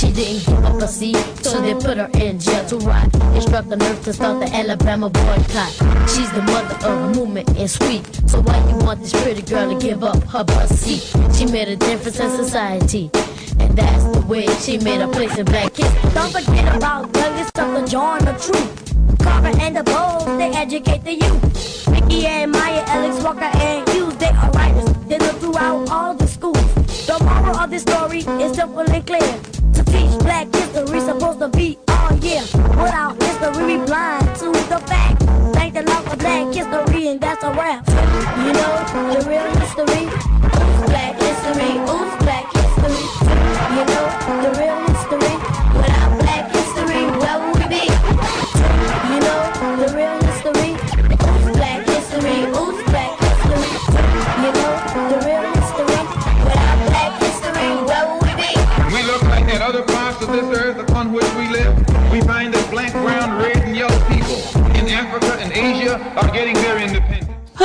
She 0.00 0.10
didn't 0.10 0.46
give 0.46 0.64
up 0.64 0.80
her 0.80 0.86
seat, 0.86 1.18
so 1.42 1.60
they 1.60 1.74
put 1.74 1.98
her 1.98 2.08
in 2.14 2.40
jail 2.40 2.64
to 2.68 2.78
rot. 2.78 3.10
It 3.36 3.42
struck 3.42 3.66
a 3.66 3.76
nerve 3.76 4.02
to 4.04 4.14
start 4.14 4.40
the 4.40 4.46
Alabama 4.56 5.10
boycott. 5.10 5.70
She's 6.08 6.32
the 6.32 6.40
mother 6.46 6.76
of 6.76 6.84
a 6.84 7.14
movement 7.14 7.50
and 7.58 7.70
sweet. 7.70 8.06
So 8.26 8.40
why 8.40 8.56
you 8.70 8.76
want 8.86 9.00
this 9.00 9.12
pretty 9.22 9.42
girl 9.42 9.68
to 9.68 9.78
give 9.78 10.02
up 10.02 10.22
her 10.24 10.44
bus 10.44 10.70
seat? 10.70 11.14
She 11.36 11.44
made 11.44 11.68
a 11.68 11.76
difference 11.76 12.20
in 12.20 12.30
society. 12.30 13.10
And 13.60 13.76
that's 13.76 14.04
the 14.04 14.24
way 14.26 14.46
she 14.60 14.78
made 14.78 15.02
a 15.02 15.08
place 15.08 15.36
in 15.36 15.44
black 15.44 15.76
history. 15.76 16.10
Don't 16.14 16.32
forget 16.32 16.74
about 16.74 17.12
Douglas 17.12 17.50
Sutherland, 17.54 17.90
John 17.90 18.24
the 18.24 18.32
Truth. 18.32 19.18
Carver 19.20 19.52
and 19.60 19.76
the 19.76 19.84
Bowles, 19.84 20.24
they 20.38 20.50
educate 20.52 21.04
the 21.04 21.12
youth. 21.12 21.88
Mickey 21.90 22.24
and 22.24 22.50
Maya, 22.50 22.82
Alice 22.86 23.22
Walker 23.22 23.44
and 23.44 23.86
Hughes, 23.90 24.16
they 24.16 24.28
are 24.28 24.50
writers. 24.52 24.95
They 25.08 25.18
look 25.18 25.36
throughout 25.38 25.88
all 25.88 26.14
the 26.14 26.26
schools. 26.26 26.74
The 27.06 27.16
moral 27.22 27.56
of 27.56 27.70
this 27.70 27.82
story 27.82 28.18
is 28.42 28.56
simple 28.56 28.80
and 28.80 29.06
clear. 29.06 29.20
To 29.74 29.84
teach 29.84 30.18
black 30.18 30.52
history, 30.52 31.00
supposed 31.00 31.38
to 31.38 31.48
be 31.48 31.78
all 31.88 32.12
year. 32.16 32.42
Without 32.82 33.22
history, 33.22 33.64
we 33.66 33.76
blind 33.86 34.34
to 34.40 34.50
the 34.50 34.82
fact. 34.86 35.22
Thank 35.54 35.74
the 35.74 35.82
Lord 35.82 36.04
for 36.10 36.16
black 36.16 36.52
history, 36.52 37.08
and 37.08 37.20
that's 37.20 37.44
a 37.44 37.52
wrap. 37.52 37.86
You 37.86 38.52
know, 38.52 39.12
the 39.14 39.28
real 39.28 39.46
history. 39.60 40.15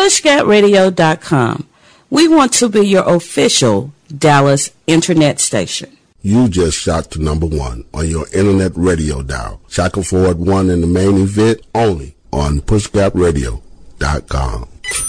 Independence. 0.01 0.21
PushGapRadio.com. 0.21 1.67
We 2.09 2.27
want 2.27 2.53
to 2.53 2.69
be 2.69 2.87
your 2.87 3.07
official 3.07 3.93
Dallas 4.15 4.71
internet 4.87 5.39
station. 5.39 5.97
You 6.21 6.49
just 6.49 6.77
shot 6.77 7.11
to 7.11 7.21
number 7.21 7.47
one 7.47 7.85
on 7.93 8.07
your 8.07 8.27
internet 8.27 8.73
radio 8.75 9.23
dial. 9.23 9.59
Shaka 9.69 10.03
Ford 10.03 10.37
won 10.37 10.69
in 10.69 10.81
the 10.81 10.87
main 10.87 11.17
event 11.17 11.61
only 11.73 12.15
on 12.31 12.59
pushgapradio.com. 12.61 14.67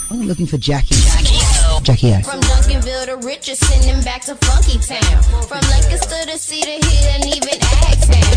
I'm 0.09 0.21
looking 0.21 0.47
for 0.47 0.57
Jackie. 0.57 0.95
Jackie 0.95 2.13
O. 2.13 2.21
From 2.23 2.39
Duncanville 2.39 3.05
to 3.05 3.17
Richardson 3.27 3.89
and 3.89 4.03
back 4.05 4.21
to 4.23 4.35
Funky 4.35 4.79
Town. 4.79 5.23
From 5.43 5.59
Lancaster 5.69 6.31
to 6.31 6.37
Cedar 6.37 6.85
Hill 6.85 7.09
and 7.13 7.25
even 7.25 7.59
Agtown. 7.59 8.33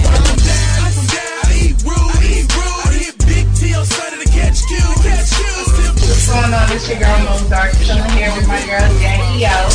What's 6.27 6.43
going 6.43 6.59
on? 6.59 6.67
It's 6.75 6.91
your 6.91 6.99
girl 6.99 7.23
Mozart. 7.23 7.71
Chilling 7.87 8.11
here 8.19 8.35
with 8.35 8.51
my 8.51 8.59
girl 8.67 8.83
Jackie 8.99 9.47
O. 9.47 9.71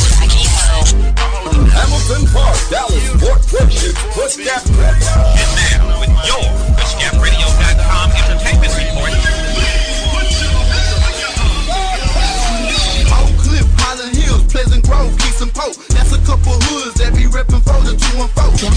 Hamilton 1.72 2.28
Park, 2.28 2.60
Dallas, 2.68 3.08
Fort 3.16 3.40
Worth, 3.56 3.72
it's 3.72 3.96
Push 4.12 4.36
Radio. 4.36 4.60
And 4.60 5.48
now, 5.56 5.96
with 5.96 6.12
your 6.28 6.44
PushGapRadio.com 6.76 8.12
entertainment 8.12 8.68
report. 8.68 9.16
Oak 13.16 13.32
Cliff, 13.40 13.64
Highland 13.80 14.12
Hills, 14.12 14.44
Pleasant 14.52 14.84
Grove, 14.84 15.16
Keystone 15.24 15.56
Pope. 15.56 15.80
That's 15.96 16.12
a 16.12 16.20
couple 16.28 16.52
hoods 16.68 17.00
that 17.00 17.16
be 17.16 17.32
reppin' 17.32 17.64
for 17.64 17.80
the 17.80 17.96
214. 17.96 18.68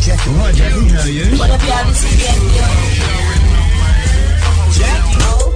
Jackie. 0.00 0.32
Right, 0.32 0.56
Jackie, 0.56 0.88
how 0.96 1.04
you? 1.04 1.36
What 1.36 1.52
up, 1.52 1.60
y'all? 1.60 1.84
This 1.92 2.08
is 2.08 2.24
Jackie 2.24 2.56
Oak 2.64 2.88
Cliff 3.04 3.48
in 4.80 5.47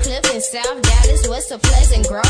South 0.42 0.82
Dallas, 0.82 1.28
west 1.28 1.52
a 1.52 1.58
Pleasant 1.58 2.08
Grove. 2.08 2.24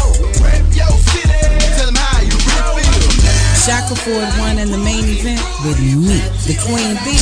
Rep 0.44 0.60
your 0.76 0.86
city. 1.08 1.32
Tell 1.76 1.86
them 1.86 1.96
how 1.96 2.20
you 2.20 2.36
really 2.36 2.84
feel. 2.84 3.32
Shaka 3.56 3.96
Ford 4.04 4.28
won 4.38 4.58
in 4.58 4.70
the 4.70 4.76
main 4.76 5.04
event 5.08 5.40
with 5.64 5.80
me, 5.80 6.20
the 6.44 6.52
Queen 6.60 6.92
Bee, 7.08 7.16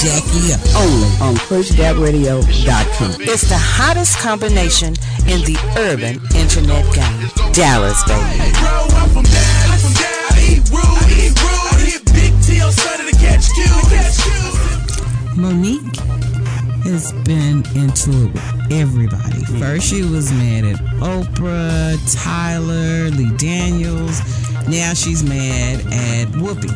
Jackie 0.00 0.56
O. 0.72 0.80
Only 0.80 1.10
on 1.20 1.34
PushGapRadio.com. 1.48 3.20
It's 3.20 3.48
the 3.48 3.58
hottest 3.58 4.16
combination 4.18 4.94
in 5.28 5.44
the 5.44 5.58
urban 5.76 6.18
internet 6.34 6.84
game. 6.94 7.52
Dallas, 7.52 8.02
baby. 8.08 8.40
Mo'Nique 15.36 16.23
has 16.94 17.12
been 17.24 17.64
into 17.74 18.10
it 18.10 18.32
with 18.32 18.72
everybody. 18.72 19.40
Mm. 19.40 19.58
First, 19.58 19.88
she 19.88 20.02
was 20.02 20.30
mad 20.30 20.64
at 20.64 20.76
Oprah, 21.02 21.98
Tyler, 22.14 23.10
Lee 23.10 23.36
Daniels. 23.36 24.20
Now 24.68 24.94
she's 24.94 25.24
mad 25.24 25.80
at 25.80 26.28
Whoopi. 26.38 26.70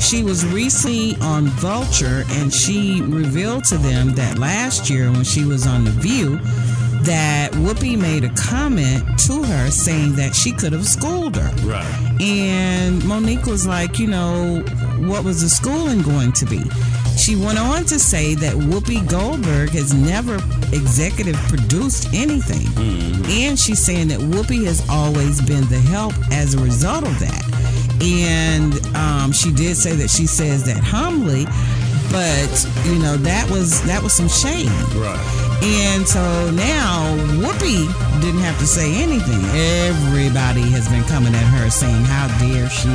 She 0.00 0.22
was 0.22 0.46
recently 0.46 1.16
on 1.20 1.44
Vulture 1.60 2.24
and 2.30 2.50
she 2.52 3.02
revealed 3.02 3.64
to 3.64 3.76
them 3.76 4.14
that 4.14 4.38
last 4.38 4.88
year 4.88 5.10
when 5.10 5.24
she 5.24 5.44
was 5.44 5.66
on 5.66 5.84
The 5.84 5.90
View, 5.90 6.38
that 7.02 7.50
Whoopi 7.52 8.00
made 8.00 8.24
a 8.24 8.30
comment 8.30 9.02
to 9.26 9.42
her 9.42 9.70
saying 9.70 10.16
that 10.16 10.34
she 10.34 10.52
could 10.52 10.72
have 10.72 10.86
schooled 10.86 11.36
her. 11.36 11.50
Right. 11.66 12.18
And 12.18 13.02
Mo'Nique 13.02 13.46
was 13.46 13.66
like, 13.66 13.98
you 13.98 14.06
know, 14.06 14.60
what 15.00 15.22
was 15.22 15.42
the 15.42 15.50
schooling 15.50 16.00
going 16.00 16.32
to 16.32 16.46
be? 16.46 16.62
She 17.16 17.36
went 17.36 17.58
on 17.58 17.84
to 17.86 17.98
say 17.98 18.34
that 18.34 18.54
Whoopi 18.54 19.08
Goldberg 19.08 19.70
has 19.70 19.94
never 19.94 20.36
executive 20.72 21.36
produced 21.48 22.12
anything. 22.12 22.66
And 23.30 23.58
she's 23.58 23.78
saying 23.78 24.08
that 24.08 24.20
Whoopi 24.20 24.64
has 24.66 24.86
always 24.90 25.40
been 25.40 25.66
the 25.68 25.78
help 25.80 26.14
as 26.30 26.54
a 26.54 26.58
result 26.58 27.04
of 27.06 27.18
that. 27.20 27.42
And 28.02 28.74
um, 28.96 29.32
she 29.32 29.52
did 29.52 29.76
say 29.76 29.94
that 29.96 30.10
she 30.10 30.26
says 30.26 30.64
that 30.64 30.82
humbly, 30.82 31.46
but 32.12 32.52
you 32.84 32.98
know 32.98 33.16
that 33.18 33.48
was 33.50 33.82
that 33.84 34.02
was 34.02 34.12
some 34.12 34.28
shame. 34.28 34.68
Right. 35.00 35.44
And 35.62 36.06
so 36.06 36.50
now 36.50 37.16
Whoopi 37.40 37.88
didn't 38.20 38.40
have 38.40 38.58
to 38.58 38.66
say 38.66 39.02
anything. 39.02 39.40
Everybody 39.88 40.68
has 40.70 40.88
been 40.88 41.04
coming 41.04 41.34
at 41.34 41.46
her 41.56 41.70
saying, 41.70 42.04
How 42.04 42.28
dare 42.38 42.68
she 42.68 42.92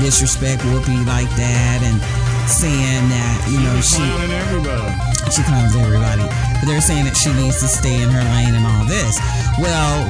disrespect 0.00 0.60
Whoopi 0.62 1.06
like 1.06 1.30
that 1.40 1.80
and 1.82 2.33
saying 2.48 3.08
that, 3.08 3.36
you 3.48 3.60
know, 3.60 3.80
she 3.80 4.04
she 5.32 5.42
clowns 5.42 5.74
everybody. 5.76 6.24
But 6.60 6.66
they're 6.66 6.80
saying 6.84 7.04
that 7.04 7.16
she 7.16 7.32
needs 7.34 7.60
to 7.60 7.68
stay 7.68 8.02
in 8.02 8.10
her 8.10 8.24
lane 8.36 8.54
and 8.54 8.64
all 8.66 8.84
this. 8.84 9.18
Well, 9.58 10.06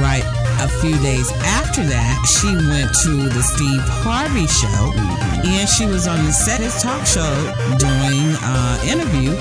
right 0.00 0.24
a 0.62 0.68
few 0.68 0.96
days 1.02 1.30
after 1.42 1.82
that, 1.82 2.22
she 2.24 2.54
went 2.54 2.94
to 3.02 3.28
the 3.28 3.42
Steve 3.42 3.82
Harvey 4.06 4.46
show 4.46 4.94
and 5.42 5.68
she 5.68 5.86
was 5.86 6.06
on 6.06 6.24
the 6.24 6.32
set 6.32 6.60
of 6.60 6.70
his 6.70 6.80
talk 6.80 7.04
show 7.04 7.34
doing 7.82 8.30
uh 8.46 8.78
interview 8.86 9.34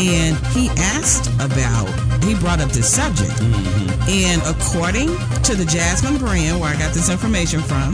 and 0.00 0.34
he 0.56 0.70
asked 0.96 1.28
about 1.44 1.86
he 2.24 2.34
brought 2.36 2.60
up 2.60 2.70
this 2.70 2.88
subject. 2.88 3.36
And 4.08 4.40
according 4.48 5.08
to 5.44 5.54
the 5.54 5.66
Jasmine 5.68 6.18
brand 6.18 6.60
where 6.60 6.74
I 6.74 6.78
got 6.78 6.94
this 6.94 7.10
information 7.10 7.60
from, 7.60 7.92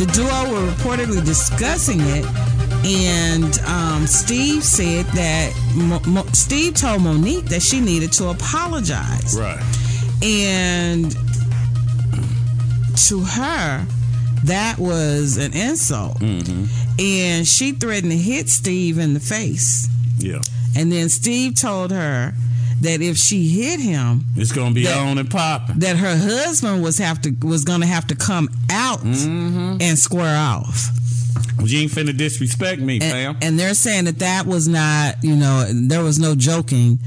the 0.00 0.08
duo 0.12 0.52
were 0.52 0.66
reportedly 0.72 1.24
discussing 1.24 2.00
it 2.00 2.24
and 2.84 3.58
um, 3.66 4.06
Steve 4.06 4.62
said 4.64 5.06
that 5.06 5.52
Mo- 5.74 6.00
Mo- 6.06 6.26
Steve 6.32 6.74
told 6.74 7.02
Mo'Nique 7.02 7.46
that 7.46 7.62
she 7.62 7.80
needed 7.80 8.12
to 8.12 8.28
apologize. 8.28 9.36
Right. 9.38 9.62
And 10.22 11.10
to 13.06 13.20
her, 13.20 13.86
that 14.44 14.78
was 14.78 15.36
an 15.36 15.52
insult. 15.54 16.20
And 16.22 17.46
she 17.46 17.72
threatened 17.72 18.12
to 18.12 18.18
hit 18.18 18.48
Steve 18.48 18.98
in 18.98 19.14
the 19.14 19.20
face. 19.20 19.88
Yeah. 20.18 20.40
And 20.76 20.90
then 20.92 21.08
Steve 21.08 21.54
told 21.56 21.90
her 21.90 22.32
that 22.82 23.00
if 23.00 23.16
she 23.16 23.48
hit 23.48 23.80
him, 23.80 24.24
It's 24.36 24.52
gonna 24.52 24.74
be 24.74 24.84
That- 24.84 24.98
on 24.98 25.18
and 25.18 25.30
popping. 25.30 25.78
that 25.80 25.96
her 25.96 26.16
husband 26.16 26.82
was 26.82 26.98
have 26.98 27.20
to 27.22 27.30
was 27.42 27.64
going 27.64 27.80
to 27.80 27.86
have 27.86 28.06
to 28.08 28.14
come 28.14 28.48
out 28.70 29.02
and 29.02 29.98
square 29.98 30.36
off. 30.36 30.90
Well, 31.58 31.66
you 31.66 31.80
ain't 31.80 31.90
finna 31.90 32.16
disrespect 32.16 32.80
me, 32.80 33.00
fam. 33.00 33.36
And 33.42 33.58
they're 33.58 33.74
saying 33.74 34.04
that 34.04 34.18
that 34.20 34.46
was 34.46 34.68
not, 34.68 35.16
you 35.22 35.36
know, 35.36 35.64
there 35.70 36.02
was 36.02 36.18
no 36.18 36.34
joking 36.34 36.98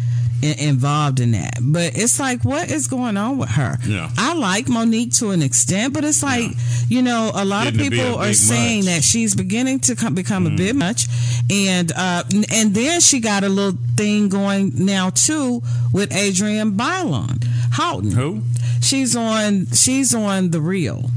in, 0.41 0.59
involved 0.59 1.19
in 1.19 1.31
that. 1.31 1.55
But 1.61 1.97
it's 1.97 2.19
like, 2.19 2.43
what 2.43 2.71
is 2.71 2.87
going 2.87 3.17
on 3.17 3.37
with 3.37 3.49
her? 3.49 3.77
Yeah. 3.85 4.09
I 4.17 4.33
like 4.33 4.65
Mo'Nique 4.65 5.17
to 5.19 5.31
an 5.31 5.41
extent, 5.41 5.93
but 5.93 6.03
it's 6.03 6.23
like, 6.23 6.51
you 6.87 7.01
know, 7.01 7.31
a 7.33 7.45
lot 7.45 7.65
Getting 7.65 7.81
of 7.81 7.91
people 7.91 8.15
are 8.15 8.33
saying 8.33 8.85
much. 8.85 8.93
Mm. 8.93 8.95
that 8.95 9.03
she's 9.03 9.35
beginning 9.35 9.79
to 9.81 9.95
come, 9.95 10.15
become 10.15 10.47
a 10.47 10.51
bit 10.51 10.75
much, 10.75 11.07
and 11.51 11.91
uh, 11.95 12.23
and 12.51 12.73
then 12.73 13.01
she 13.01 13.19
got 13.19 13.43
a 13.43 13.49
little 13.49 13.79
thing 13.95 14.29
going 14.29 14.71
now 14.75 15.09
too 15.09 15.61
with 15.93 16.11
Adrienne 16.13 16.73
Bailon 16.73 17.43
Houghton. 17.71 18.11
Who? 18.11 18.41
She's 18.81 19.15
on. 19.15 19.67
She's 19.67 20.15
on 20.15 20.51
the 20.51 20.61
real. 20.61 21.09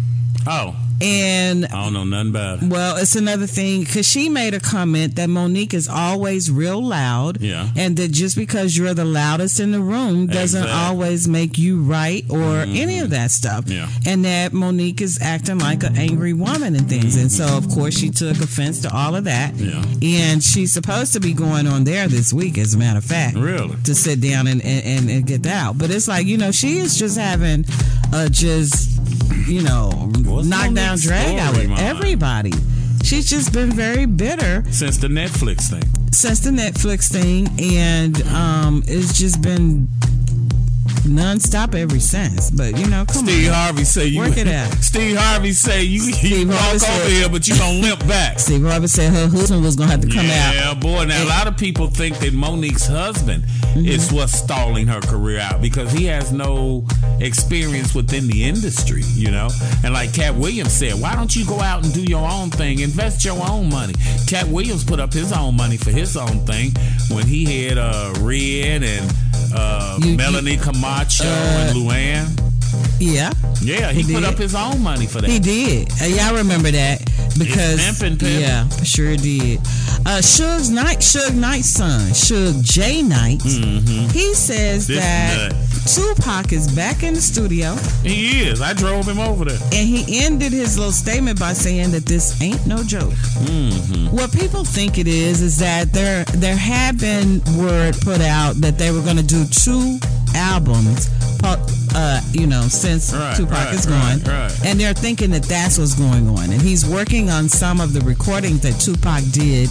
Oh. 0.47 0.77
And 1.03 1.67
I 1.67 1.85
don't 1.85 1.93
know 1.93 2.05
nothing 2.05 2.31
about 2.31 2.63
it. 2.63 2.69
well, 2.71 2.97
it's 2.97 3.17
another 3.17 3.47
thing 3.47 3.81
because 3.81 4.07
she 4.07 4.29
made 4.29 4.55
a 4.55 4.61
comment 4.61 5.17
that 5.17 5.29
Mo'Nique 5.29 5.75
is 5.75 5.89
always 5.89 6.51
real 6.51 6.83
loud. 6.83 7.41
Yeah. 7.41 7.69
And 7.77 7.97
that 7.97 8.13
just 8.13 8.37
because 8.37 8.77
you're 8.77 8.95
the 8.95 9.05
loudest 9.05 9.61
in 9.61 9.73
the 9.73 9.81
room 9.81 10.27
doesn't 10.27 10.63
Exactly. 10.63 10.71
Mm-hmm. 10.71 10.91
always 10.91 11.29
make 11.29 11.59
you 11.59 11.83
right 11.83 12.25
or 12.31 12.59
any 12.61 12.99
of 13.01 13.11
that 13.11 13.31
stuff. 13.31 13.69
Yeah. 13.69 13.89
And 14.07 14.25
that 14.25 14.53
Mo'Nique 14.53 15.01
is 15.01 15.19
acting 15.21 15.59
like 15.59 15.83
an 15.83 15.97
angry 15.97 16.33
woman 16.33 16.77
and 16.77 16.89
things. 16.89 17.17
And 17.17 17.31
so, 17.31 17.57
of 17.57 17.69
course, 17.69 17.97
she 17.99 18.11
took 18.11 18.37
offense 18.39 18.81
to 18.83 18.95
all 18.95 19.15
of 19.17 19.25
that. 19.25 19.55
Yeah. 19.55 19.83
And 20.03 20.43
she's 20.43 20.73
supposed 20.73 21.13
to 21.15 21.21
be 21.21 21.33
going 21.35 21.67
on 21.67 21.85
there 21.85 22.09
this 22.09 22.33
week, 22.33 22.59
as 22.59 22.75
a 22.75 22.79
matter 22.79 22.99
of 22.99 23.05
fact. 23.05 23.37
Really? 23.37 23.77
To 23.85 23.95
sit 23.95 24.21
down 24.21 24.47
and, 24.47 24.63
and, 24.63 24.85
and, 24.85 25.11
and 25.11 25.27
get 25.27 25.43
that 25.45 25.53
out. 25.67 25.79
But 25.79 25.91
it's 25.91 26.09
like, 26.09 26.27
you 26.27 26.37
know, 26.39 26.51
she 26.51 26.79
is 26.79 26.97
just 26.99 27.19
having 27.19 27.65
uh, 28.13 28.29
just, 28.29 28.91
you 29.47 29.63
know, 29.63 29.91
knockdown 29.91 30.75
Mo'Nique's 30.75 31.03
drag 31.05 31.39
out 31.39 31.57
with 31.57 31.79
everybody. 31.79 32.53
She's 33.05 33.29
just 33.29 33.53
been 33.53 33.71
very 33.71 34.07
bitter 34.07 34.65
Since 34.71 34.99
the 34.99 35.09
Netflix 35.09 35.69
thing. 35.69 35.83
since 36.13 36.41
the 36.41 36.51
Netflix 36.51 37.11
thing, 37.11 37.49
and 37.59 38.23
um, 38.29 38.83
it's 38.87 39.19
just 39.19 39.43
been 39.43 39.89
nonstop 41.07 41.75
ever 41.75 41.99
since. 42.01 42.51
But 42.51 42.79
you 42.79 42.87
know, 42.89 43.05
come 43.07 43.25
Steve 43.27 43.51
on, 43.51 43.53
Steve 43.53 43.53
Harvey 43.53 43.85
say 43.85 44.07
you 44.07 44.19
work 44.21 44.37
it 44.37 44.49
out. 44.61 44.73
Steve 44.75 45.17
Harvey 45.17 45.53
say 45.53 45.83
you, 45.83 46.03
you 46.23 46.49
walk 46.49 46.57
Harvey 46.59 46.75
over 46.75 46.79
said- 46.79 47.11
here, 47.11 47.29
but 47.29 47.49
you 47.49 47.59
gonna 47.59 47.79
limp 47.81 48.07
back. 48.07 48.39
Steve 48.39 48.63
Harvey 48.65 48.87
said 48.89 49.13
her 49.13 49.29
husband 49.29 49.63
was 49.63 49.77
gonna 49.77 49.91
have 49.91 50.01
to 50.01 50.09
come 50.09 50.19
out. 50.27 50.55
yeah, 50.55 50.75
boy. 50.75 51.05
Now 51.05 51.23
a 51.25 51.29
lot 51.29 51.47
of 51.47 51.57
people 51.57 51.87
think 51.89 52.19
that 52.19 52.33
Mo'Nique's 52.33 52.87
husband 52.87 53.45
Mm-hmm. 53.73 53.87
is 53.87 54.13
what's 54.13 54.33
stalling 54.39 54.87
her 54.89 55.01
career 55.01 55.39
out 55.41 55.63
because 55.63 55.91
he 55.93 56.05
has 56.05 56.31
no 56.31 56.85
experience 57.21 57.95
within 57.95 58.27
the 58.27 58.45
industry, 58.45 59.01
you 59.15 59.31
know. 59.31 59.49
And 59.83 59.95
like 59.95 60.13
Katt 60.13 60.35
Williams 60.35 60.75
said, 60.75 61.01
why 61.01 61.15
don't 61.15 61.35
you 61.35 61.47
go 61.47 61.59
out 61.59 61.83
and 61.83 61.95
do 61.95 62.03
your 62.03 62.29
own 62.31 62.51
thing, 62.51 62.81
invest 62.81 63.25
your 63.25 63.39
own 63.49 63.71
money? 63.71 63.95
Katt 64.29 64.47
Williams 64.49 64.85
put 64.85 65.01
up 65.01 65.11
his 65.15 65.33
own 65.33 65.57
money 65.57 65.79
for 65.79 65.91
his 65.91 66.19
own 66.19 66.45
thing 66.45 66.73
when 67.11 67.27
he 67.27 67.65
had 67.65 67.79
uh, 67.79 68.13
Red 68.21 68.83
and 68.83 69.11
uh, 69.55 69.97
You- 70.03 70.11
you- 70.11 70.17
Camacho 70.73 71.25
and 71.25 71.77
Luann. 71.77 72.39
Yeah, 72.99 73.33
Yeah, 73.61 73.93
he, 73.93 74.03
He 74.03 74.15
put 74.15 74.25
up 74.25 74.37
his 74.39 74.55
own 74.55 74.81
money 74.83 75.07
for 75.07 75.21
that. 75.21 75.29
he 75.29 75.39
did. 75.39 75.91
Uh, 76.01 76.07
y'all 76.07 76.35
remember 76.37 76.71
that 76.71 77.01
because 77.39 77.81
pimpin', 77.81 78.17
pimpin'. 78.17 78.41
yeah, 78.41 78.69
sure 78.85 79.17
did. 79.17 79.59
Uh, 80.07 80.21
Suge 80.23 80.71
Knight, 80.73 80.99
Suge 80.99 81.35
Knight's 81.35 81.69
son, 81.69 82.01
Suge 82.11 82.63
J 82.63 83.03
Knight, 83.03 83.43
he 83.43 84.35
says 84.35 84.89
Mm-hmm. 84.89 84.95
This 84.95 85.03
that. 85.03 86.15
Tupac 86.17 86.53
is 86.53 86.73
back 86.75 87.03
in 87.03 87.15
the 87.15 87.21
studio. 87.21 87.75
He 88.05 88.43
is. 88.49 88.61
I 88.61 88.73
drove 88.73 89.07
him 89.07 89.19
over 89.19 89.45
there. 89.45 89.59
And 89.73 89.89
he 89.89 90.25
ended 90.25 90.53
his 90.53 90.79
little 90.79 90.93
statement 90.93 91.41
by 91.41 91.53
saying 91.55 91.91
that 91.91 92.07
this 92.07 92.41
ain't 92.41 92.65
no 92.69 92.85
joke. 92.85 93.13
Mm-hmm. 93.43 94.15
What 94.17 94.33
people 94.33 94.65
think 94.65 94.97
it 94.99 95.09
is 95.09 95.43
is 95.43 95.59
that 95.59 95.93
there 95.93 96.25
there 96.27 96.57
had 96.57 96.99
been 96.99 97.43
word 97.59 97.97
put 98.01 98.21
out 98.21 98.55
that 98.61 98.79
they 98.79 98.93
were 98.93 99.03
going 99.03 99.17
to 99.17 99.25
do 99.27 99.45
two 99.47 99.99
albums, 100.35 101.09
uh, 101.95 102.21
you 102.33 102.47
know, 102.47 102.63
since 102.63 103.13
Right, 103.13 103.37
Tupac 103.37 103.53
right, 103.53 103.75
is 103.75 103.87
gone, 103.87 104.21
right, 104.21 104.65
and 104.65 104.79
they're 104.81 104.95
thinking 104.95 105.31
that 105.33 105.43
that's 105.45 105.79
what's 105.79 105.95
going 105.95 106.29
on, 106.29 106.51
and 106.51 106.61
he's 106.63 106.87
working 106.87 107.31
on 107.31 107.49
some 107.49 107.81
of 107.81 107.93
the 107.93 108.01
recordings 108.01 108.61
that 108.61 108.81
Tupac 108.81 109.23
did 109.33 109.69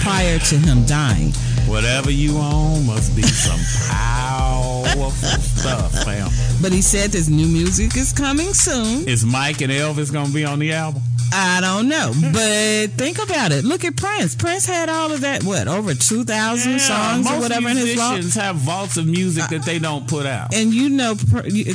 prior 0.00 0.38
to 0.38 0.56
him 0.56 0.84
dying. 0.84 1.32
Whatever 1.66 2.10
you 2.10 2.36
own 2.38 2.86
must 2.86 3.16
be 3.16 3.22
some 3.22 3.58
powerful 3.88 5.10
stuff, 5.10 5.92
fam. 6.04 6.30
But 6.64 6.72
he 6.72 6.80
said 6.80 7.10
this 7.10 7.28
new 7.28 7.46
music 7.46 7.94
is 7.94 8.10
coming 8.14 8.54
soon. 8.54 9.06
Is 9.06 9.22
Mike 9.22 9.60
and 9.60 9.70
Elvis 9.70 10.10
gonna 10.10 10.32
be 10.32 10.46
on 10.46 10.58
the 10.60 10.72
album? 10.72 11.02
I 11.36 11.60
don't 11.60 11.88
know, 11.88 12.12
but 12.32 12.96
think 12.96 13.18
about 13.20 13.50
it. 13.50 13.64
Look 13.64 13.84
at 13.84 13.96
Prince. 13.96 14.36
Prince 14.36 14.66
had 14.66 14.88
all 14.88 15.10
of 15.10 15.22
that. 15.22 15.42
What 15.42 15.66
over 15.66 15.92
two 15.92 16.22
thousand 16.24 16.72
Yeah, 16.72 16.78
songs 16.78 17.30
or 17.30 17.40
whatever 17.40 17.68
in 17.70 17.76
his 17.76 17.94
vault. 17.96 18.12
musicians 18.14 18.34
have 18.40 18.56
vaults 18.56 18.96
of 18.96 19.06
music 19.06 19.48
that 19.48 19.62
they 19.64 19.78
don't 19.80 20.06
put 20.06 20.26
out. 20.26 20.54
And 20.54 20.72
you 20.72 20.88
know, 20.90 21.16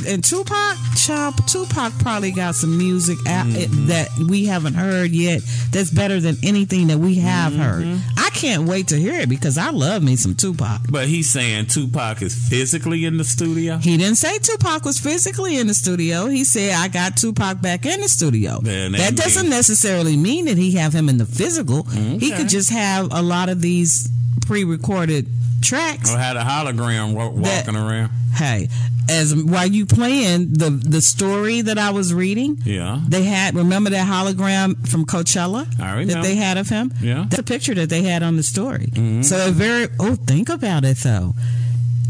and 0.08 0.24
Tupac, 0.24 0.76
Chop, 0.96 1.46
Tupac 1.46 1.92
probably 1.98 2.32
got 2.32 2.54
some 2.54 2.76
music 2.78 3.18
out 3.28 3.46
Mm-hmm. 3.46 3.86
that 3.88 4.08
we 4.28 4.46
haven't 4.46 4.74
heard 4.74 5.10
yet. 5.10 5.42
That's 5.72 5.90
better 5.90 6.20
than 6.20 6.36
anything 6.42 6.86
that 6.88 6.98
we 6.98 7.16
have 7.16 7.54
heard. 7.54 7.84
Mm-hmm. 7.84 8.18
I 8.18 8.30
can't 8.30 8.66
wait 8.66 8.88
to 8.88 8.96
hear 8.96 9.20
it 9.20 9.28
because 9.28 9.58
I 9.58 9.70
love 9.70 10.02
me 10.02 10.16
some 10.16 10.34
Tupac. 10.36 10.82
But 10.90 11.06
he's 11.08 11.28
saying 11.28 11.66
Tupac 11.66 12.22
is 12.22 12.34
physically 12.48 13.04
in 13.04 13.18
the 13.18 13.24
studio. 13.24 13.76
He 13.76 13.96
didn't 13.98 14.16
say 14.16 14.38
Tupac 14.38 14.79
was 14.84 14.98
physically 15.00 15.58
in 15.58 15.66
the 15.66 15.74
studio. 15.74 16.26
He 16.26 16.44
said 16.44 16.74
I 16.74 16.88
got 16.88 17.16
Tupac 17.16 17.60
back 17.62 17.86
in 17.86 18.00
the 18.00 18.08
studio. 18.08 18.60
Then 18.62 18.92
that 18.92 18.98
that 18.98 19.16
doesn't 19.16 19.48
necessarily 19.48 20.16
mean 20.16 20.46
that 20.46 20.58
he 20.58 20.72
have 20.72 20.92
him 20.92 21.08
in 21.08 21.18
the 21.18 21.26
physical. 21.26 21.84
He 21.84 22.30
could 22.32 22.48
just 22.48 22.70
have 22.70 23.08
a 23.12 23.22
lot 23.22 23.48
of 23.48 23.60
these 23.60 24.08
pre-recorded 24.46 25.26
tracks. 25.62 26.12
Or 26.12 26.18
had 26.18 26.36
a 26.36 26.40
hologram 26.42 27.14
wa- 27.14 27.30
That- 27.42 27.66
walking 27.66 27.76
around. 27.80 28.10
Hey, 28.34 28.68
as 29.08 29.34
while 29.34 29.66
you 29.66 29.86
playing 29.86 30.52
the 30.54 30.70
the 30.70 31.00
story 31.02 31.62
that 31.62 31.78
I 31.78 31.90
was 31.90 32.14
reading, 32.14 32.58
Yeah. 32.64 33.00
they 33.08 33.24
had 33.24 33.54
remember 33.56 33.90
that 33.90 34.06
hologram 34.06 34.88
from 34.88 35.04
Coachella 35.04 35.66
I 35.80 35.90
remember. 35.92 36.14
that 36.14 36.22
they 36.22 36.36
had 36.36 36.56
of 36.58 36.68
him. 36.68 36.92
Yeah. 37.02 37.26
that's 37.28 37.40
a 37.40 37.42
picture 37.42 37.74
that 37.74 37.88
they 37.90 38.02
had 38.02 38.22
on 38.22 38.36
the 38.36 38.42
story. 38.44 38.90
Mhm. 38.94 39.24
So 39.24 39.50
very 39.52 39.88
oh, 39.98 40.14
think 40.14 40.48
about 40.48 40.84
it 40.84 40.98
though. 40.98 41.34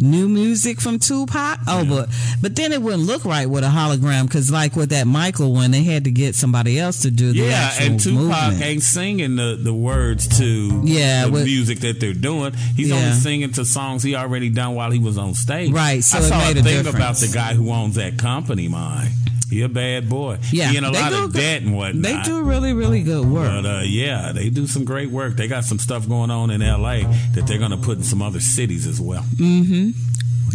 New 0.01 0.29
music 0.29 0.81
from 0.81 0.99
Tupac. 0.99 1.59
Oh, 1.67 1.85
but 1.85 2.09
but 2.41 2.57
then 2.57 2.73
it 2.73 2.81
wouldn't 2.83 3.03
look 3.03 3.25
right 3.25 3.49
with 3.49 3.65
a 3.65 3.69
hologram 3.69 4.25
because, 4.25 4.51
like 4.51 4.77
with 4.77 4.91
that 4.91 5.07
Michael 5.07 5.53
one, 5.53 5.71
they 5.71 5.83
had 5.85 6.05
to 6.05 6.11
get 6.11 6.35
somebody 6.35 6.79
else 6.79 7.01
to 7.03 7.11
do 7.11 7.33
the 7.33 7.39
Yeah, 7.41 7.71
and 7.81 8.01
Tupac 8.01 8.19
movement. 8.19 8.63
ain't 8.63 8.83
singing 8.83 9.37
the, 9.37 9.59
the 9.61 9.75
words 9.75 10.27
to 10.39 10.83
Yeah, 10.85 11.27
the 11.27 11.31
with- 11.33 11.45
music 11.45 11.81
that 11.81 12.01
they're 12.01 12.13
doing. 12.15 12.53
He's 12.77 12.89
Yeah. 12.89 12.97
only 12.97 13.13
singing 13.13 13.53
to 13.53 13.65
songs 13.65 14.03
he 14.03 14.15
already 14.15 14.49
done 14.49 14.75
while 14.75 14.91
he 14.91 14.99
was 14.99 15.19
on 15.19 15.35
stage. 15.35 15.71
Right, 15.73 16.03
so 16.03 16.19
I 16.19 16.21
it 16.21 16.25
saw 16.25 16.39
made 16.39 16.57
a 16.57 16.61
a 16.61 16.63
thing 16.63 16.87
about 16.87 17.17
the 17.17 17.29
guy 17.29 17.55
who 17.55 17.71
owns 17.71 17.97
that 17.97 18.17
company, 18.19 18.69
mine. 18.69 19.11
He 19.51 19.63
a 19.63 19.69
bad 19.69 20.09
boy. 20.09 20.39
Yeah, 20.53 20.71
he 20.71 20.77
in 20.77 20.85
a 20.85 20.91
lot 20.93 21.13
of 21.13 21.33
good- 21.33 21.41
debt 21.41 21.63
and 21.63 21.77
whatnot. 21.77 22.03
They 22.03 22.23
do 22.23 22.43
really 22.43 22.73
really 22.73 23.03
good 23.03 23.27
work. 23.27 23.63
But 23.63 23.67
uh, 23.69 23.83
yeah, 23.85 24.33
they 24.33 24.49
do 24.49 24.67
some 24.67 24.85
great 24.85 25.11
work. 25.11 25.37
They 25.37 25.49
got 25.49 25.65
some 25.65 25.79
stuff 25.79 26.09
going 26.09 26.31
on 26.31 26.51
in 26.51 26.63
L.A. 26.63 27.03
that 27.35 27.47
they're 27.47 27.59
going 27.59 27.73
to 27.73 27.77
put 27.77 27.99
in 27.99 28.05
some 28.05 28.23
other 28.23 28.41
cities 28.41 28.87
as 28.87 29.01
well. 29.01 29.25
Mm-hmm. 29.35 29.91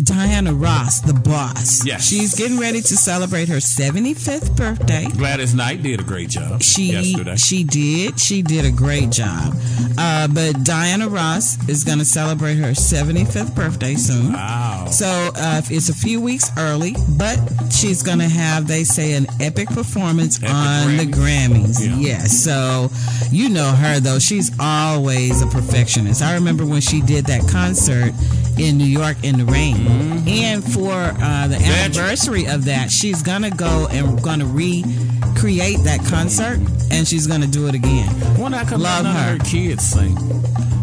Diana 0.04 0.54
Ross, 0.54 1.00
the 1.02 1.14
boss. 1.14 1.86
Yes. 1.86 2.08
She's 2.08 2.36
getting 2.36 2.60
ready 2.60 2.82
to 2.82 2.96
celebrate 2.98 3.48
her 3.50 3.58
75th 3.58 4.56
birthday. 4.56 5.08
Gladys 5.18 5.54
Knight 5.56 5.82
did 5.84 6.00
a 6.00 6.04
great 6.04 6.30
job 6.30 6.62
She 6.62 6.92
yesterday. 6.92 7.36
she 7.36 7.64
did 7.64 8.20
she 8.20 8.42
did 8.42 8.66
a 8.66 8.72
great 8.72 9.10
job, 9.10 9.54
uh, 9.98 10.28
but 10.28 10.64
Diana 10.64 11.08
Ross 11.08 11.58
is 11.70 11.84
going 11.84 12.00
to 12.00 12.06
celebrate 12.06 12.56
her 12.56 12.72
75th 12.72 13.56
birthday 13.56 13.96
soon. 13.96 14.34
Wow! 14.34 14.88
So 14.92 15.06
uh, 15.36 15.62
it's 15.70 15.90
a 15.90 15.94
few 15.96 16.22
weeks 16.22 16.50
early, 16.58 16.96
but 17.18 17.38
she's 17.72 18.04
going 18.04 18.20
to 18.20 18.28
have 18.28 18.68
they 18.68 18.84
say 18.84 19.14
an 19.14 19.28
epic 19.40 19.70
performance 19.70 20.38
on 20.44 20.98
the 20.98 21.06
Grammys. 21.06 21.80
Yes, 22.02 22.32
so 22.44 22.90
you 23.32 23.50
know 23.50 23.72
her 23.72 24.00
though; 24.00 24.20
she's 24.20 24.52
always 24.60 25.42
a 25.42 25.48
perfectionist. 25.48 26.22
I 26.22 26.34
remember 26.36 26.66
when 26.66 26.82
she 26.82 27.02
did 27.02 27.26
that 27.26 27.48
concert 27.50 28.14
in 28.60 28.78
New 28.78 28.86
York 28.86 29.18
in 29.24 29.38
the 29.38 29.46
rain, 29.46 29.76
Mm-hmm. 29.76 30.28
and 30.30 30.64
for 30.64 30.92
uh, 30.94 31.48
the 31.48 31.58
anniversary 31.58 32.48
of 32.48 32.66
that, 32.66 32.90
she's 32.92 33.22
gonna 33.22 33.52
go 33.52 33.88
and 33.92 34.22
gonna 34.24 34.46
recreate 34.46 35.80
that 35.84 36.00
concert, 36.08 36.60
and 36.92 37.08
she's 37.08 37.28
gonna 37.28 37.48
do 37.48 37.68
it 37.68 37.76
again. 37.76 38.08
Why 38.40 38.50
not 38.50 38.68
come 38.68 38.82
Love 38.82 39.06
her. 39.06 39.12
of 39.12 39.40
her 39.40 39.46
kids 39.46 39.84
sing? 39.84 40.18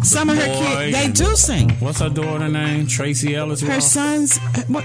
Some 0.03 0.29
of 0.29 0.37
her 0.37 0.45
kids, 0.45 0.97
they 0.97 1.07
do 1.11 1.33
sing. 1.35 1.69
What's 1.79 1.99
her 1.99 2.09
daughter 2.09 2.49
name? 2.49 2.87
Tracee 2.87 3.35
Ellis. 3.35 3.61
Her 3.61 3.79
sons, 3.79 4.37
what, 4.67 4.83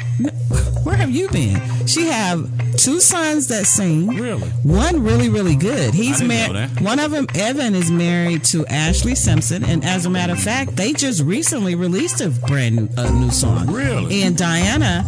where 0.84 0.94
have 0.96 1.10
you 1.10 1.28
been? 1.30 1.60
She 1.88 2.06
have 2.06 2.48
two 2.76 3.00
sons 3.00 3.48
that 3.48 3.66
sing. 3.66 4.06
Really? 4.10 4.46
One 4.62 5.02
really, 5.02 5.28
really 5.28 5.56
good. 5.56 5.92
He's 5.92 6.22
I 6.22 6.26
married. 6.26 6.80
One 6.82 7.00
of 7.00 7.10
them, 7.10 7.26
Evan, 7.34 7.74
is 7.74 7.90
married 7.90 8.44
to 8.44 8.62
Ashlee 8.66 9.16
Simpson, 9.16 9.64
and 9.64 9.84
as 9.84 10.06
a 10.06 10.10
matter 10.10 10.34
of 10.34 10.40
fact, 10.40 10.76
they 10.76 10.92
just 10.92 11.24
recently 11.24 11.74
released 11.74 12.20
a 12.20 12.28
brand 12.30 12.77
new, 12.80 12.88
uh, 12.96 13.10
new 13.10 13.30
song. 13.30 13.66
Really? 13.72 14.22
And 14.22 14.36
Diana 14.36 15.04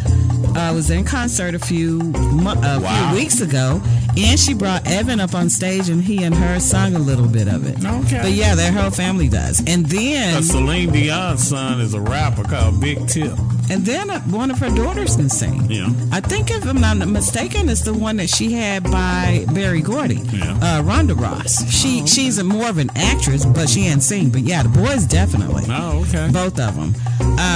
uh, 0.57 0.73
was 0.75 0.91
in 0.91 1.05
concert 1.05 1.55
a 1.55 1.59
few 1.59 1.99
mo- 2.01 2.53
a 2.63 2.81
Wow. 2.81 3.11
few 3.11 3.19
weeks 3.21 3.41
ago, 3.41 3.81
and 4.17 4.39
she 4.39 4.55
brought 4.55 4.87
Evan 4.87 5.21
up 5.21 5.35
on 5.35 5.49
stage, 5.51 5.89
and 5.89 6.03
he 6.03 6.23
and 6.25 6.35
her 6.35 6.59
sung 6.61 6.95
a 6.95 6.99
little 6.99 7.29
bit 7.29 7.49
of 7.49 7.67
it. 7.67 7.85
Okay. 7.85 8.21
But 8.23 8.33
yeah, 8.33 8.55
their 8.55 8.73
whole 8.73 8.91
family 8.91 9.29
does. 9.29 9.63
And 9.67 9.87
then 9.87 10.37
Uh, 10.39 10.43
Celine 10.43 10.91
Dion's 10.93 11.47
son 11.47 11.81
is 11.81 11.95
a 11.95 12.01
rapper 12.01 12.45
called 12.45 12.81
Big 12.81 13.07
Tip. 13.09 13.33
And 13.71 13.87
then 13.87 14.11
uh, 14.11 14.19
one 14.23 14.51
of 14.51 14.59
her 14.59 14.69
daughters 14.75 15.15
can 15.15 15.29
sing. 15.29 15.71
Yeah. 15.71 15.89
I 16.11 16.19
think 16.21 16.51
if 16.51 16.67
I'm 16.67 16.81
not 16.81 16.97
mistaken, 17.07 17.69
it's 17.69 17.83
the 17.83 17.95
one 17.95 18.17
that 18.17 18.29
she 18.29 18.51
had 18.53 18.83
by 18.83 19.47
Berry 19.55 19.81
Gordy, 19.81 20.17
Yeah. 20.33 20.59
uh, 20.61 20.83
Rhonda 20.83 21.17
Ross. 21.17 21.65
She 21.71 22.05
she's 22.05 22.39
a 22.39 22.45
more 22.45 22.69
of 22.69 22.79
an 22.79 22.91
actress, 22.97 23.45
but 23.45 23.69
she 23.69 23.83
ain't 23.87 24.03
sing. 24.03 24.31
But 24.31 24.41
yeah, 24.41 24.65
the 24.65 24.71
boys 24.71 25.07
definitely. 25.07 25.67
Oh, 25.69 26.01
okay. 26.09 26.29
Both 26.33 26.59
of 26.59 26.75
them. 26.75 26.95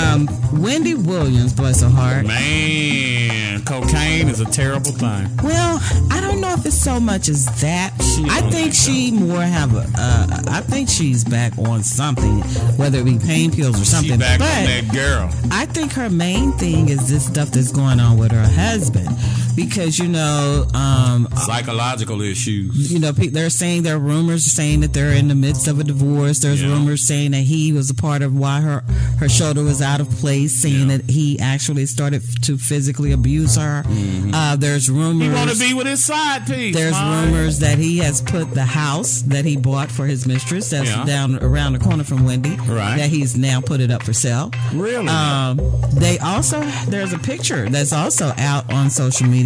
Um, 0.04 0.28
Wendy 0.62 0.94
Williams, 0.94 1.52
bless 1.52 1.80
her 1.82 1.88
heart. 1.88 2.26
Man, 2.26 3.62
cocaine 3.64 4.28
is 4.28 4.40
a 4.40 4.44
terrible 4.44 4.92
thing. 4.92 5.28
Well, 5.42 5.80
I 6.10 6.20
don't 6.20 6.40
know 6.40 6.52
if 6.52 6.64
it's 6.66 6.76
so 6.76 7.00
much 7.00 7.28
as 7.28 7.46
that. 7.60 7.92
She 8.02 8.24
I 8.28 8.40
think 8.50 8.72
she 8.72 9.10
more 9.10 9.40
have 9.40 9.74
a. 9.74 9.86
Uh, 9.96 10.42
I 10.48 10.60
think 10.60 10.88
she's 10.88 11.24
back 11.24 11.56
on 11.58 11.82
something, 11.82 12.40
whether 12.76 12.98
it 12.98 13.04
be 13.04 13.18
pain 13.18 13.50
pills 13.50 13.80
or 13.80 13.84
something. 13.84 14.12
She 14.12 14.18
back 14.18 14.38
but 14.38 14.48
on 14.48 14.64
that 14.64 14.92
girl. 14.92 15.30
I 15.50 15.66
think 15.66 15.92
her 15.92 16.10
main 16.10 16.52
thing 16.52 16.88
is 16.88 17.08
this 17.08 17.26
stuff 17.26 17.50
that's 17.50 17.72
going 17.72 17.98
on 18.00 18.16
with 18.18 18.32
her 18.32 18.46
husband, 18.46 19.08
because 19.56 19.98
you 19.98 20.08
know, 20.08 20.66
um, 20.74 21.28
Psychological 21.36 22.20
issues. 22.22 22.92
you 22.92 22.98
know, 22.98 23.12
they're 23.12 23.50
saying 23.50 23.82
there 23.82 23.96
are 23.96 23.98
rumors 23.98 24.44
saying 24.44 24.80
that 24.80 24.92
they're 24.92 25.12
in 25.12 25.28
the 25.28 25.34
midst 25.34 25.68
of 25.68 25.78
a 25.80 25.84
divorce. 25.84 26.38
There's 26.40 26.62
Yeah. 26.62 26.68
rumors 26.68 27.06
saying 27.06 27.32
that 27.32 27.42
he 27.42 27.72
was 27.72 27.90
a 27.90 27.94
part 27.94 28.22
of 28.22 28.34
why 28.34 28.60
her 28.60 28.84
her 29.18 29.28
shoulder 29.28 29.62
was 29.62 29.80
out 29.80 30.00
of 30.00 30.10
place, 30.10 30.54
saying 30.54 30.88
that 30.88 31.08
he 31.10 31.38
actually 31.38 31.86
started 31.86 32.22
to 32.42 32.56
physically 32.58 33.12
abuse 33.12 33.56
her. 33.56 33.84
Uh, 34.32 34.56
there's 34.56 34.90
rumors. 34.90 35.28
He 35.28 35.34
want 35.34 35.50
to 35.50 35.58
be 35.58 35.74
with 35.74 35.86
his 35.86 36.04
side 36.04 36.46
piece. 36.46 36.74
There's 36.74 36.92
man. 36.92 37.26
rumors 37.32 37.60
that 37.60 37.78
he 37.78 37.98
has 37.98 38.20
put 38.20 38.52
the 38.54 38.64
house 38.64 39.22
that 39.22 39.44
he 39.44 39.56
bought 39.56 39.90
for 39.90 40.06
his 40.06 40.26
mistress 40.26 40.70
that's 40.70 40.88
Yeah. 40.90 41.04
down 41.04 41.36
around 41.36 41.74
the 41.74 41.78
corner 41.78 42.04
from 42.04 42.24
Wendy. 42.24 42.56
Right. 42.66 42.96
That 42.96 43.10
he's 43.10 43.36
now 43.36 43.60
put 43.60 43.80
it 43.80 43.90
up 43.90 44.02
for 44.02 44.12
sale. 44.12 44.50
Really? 44.74 45.08
Um, 45.08 45.60
they 45.94 46.18
also 46.18 46.60
there's 46.88 47.12
a 47.12 47.18
picture 47.18 47.68
that's 47.68 47.92
also 47.92 48.32
out 48.38 48.72
on 48.72 48.90
social 48.90 49.26
media. 49.28 49.43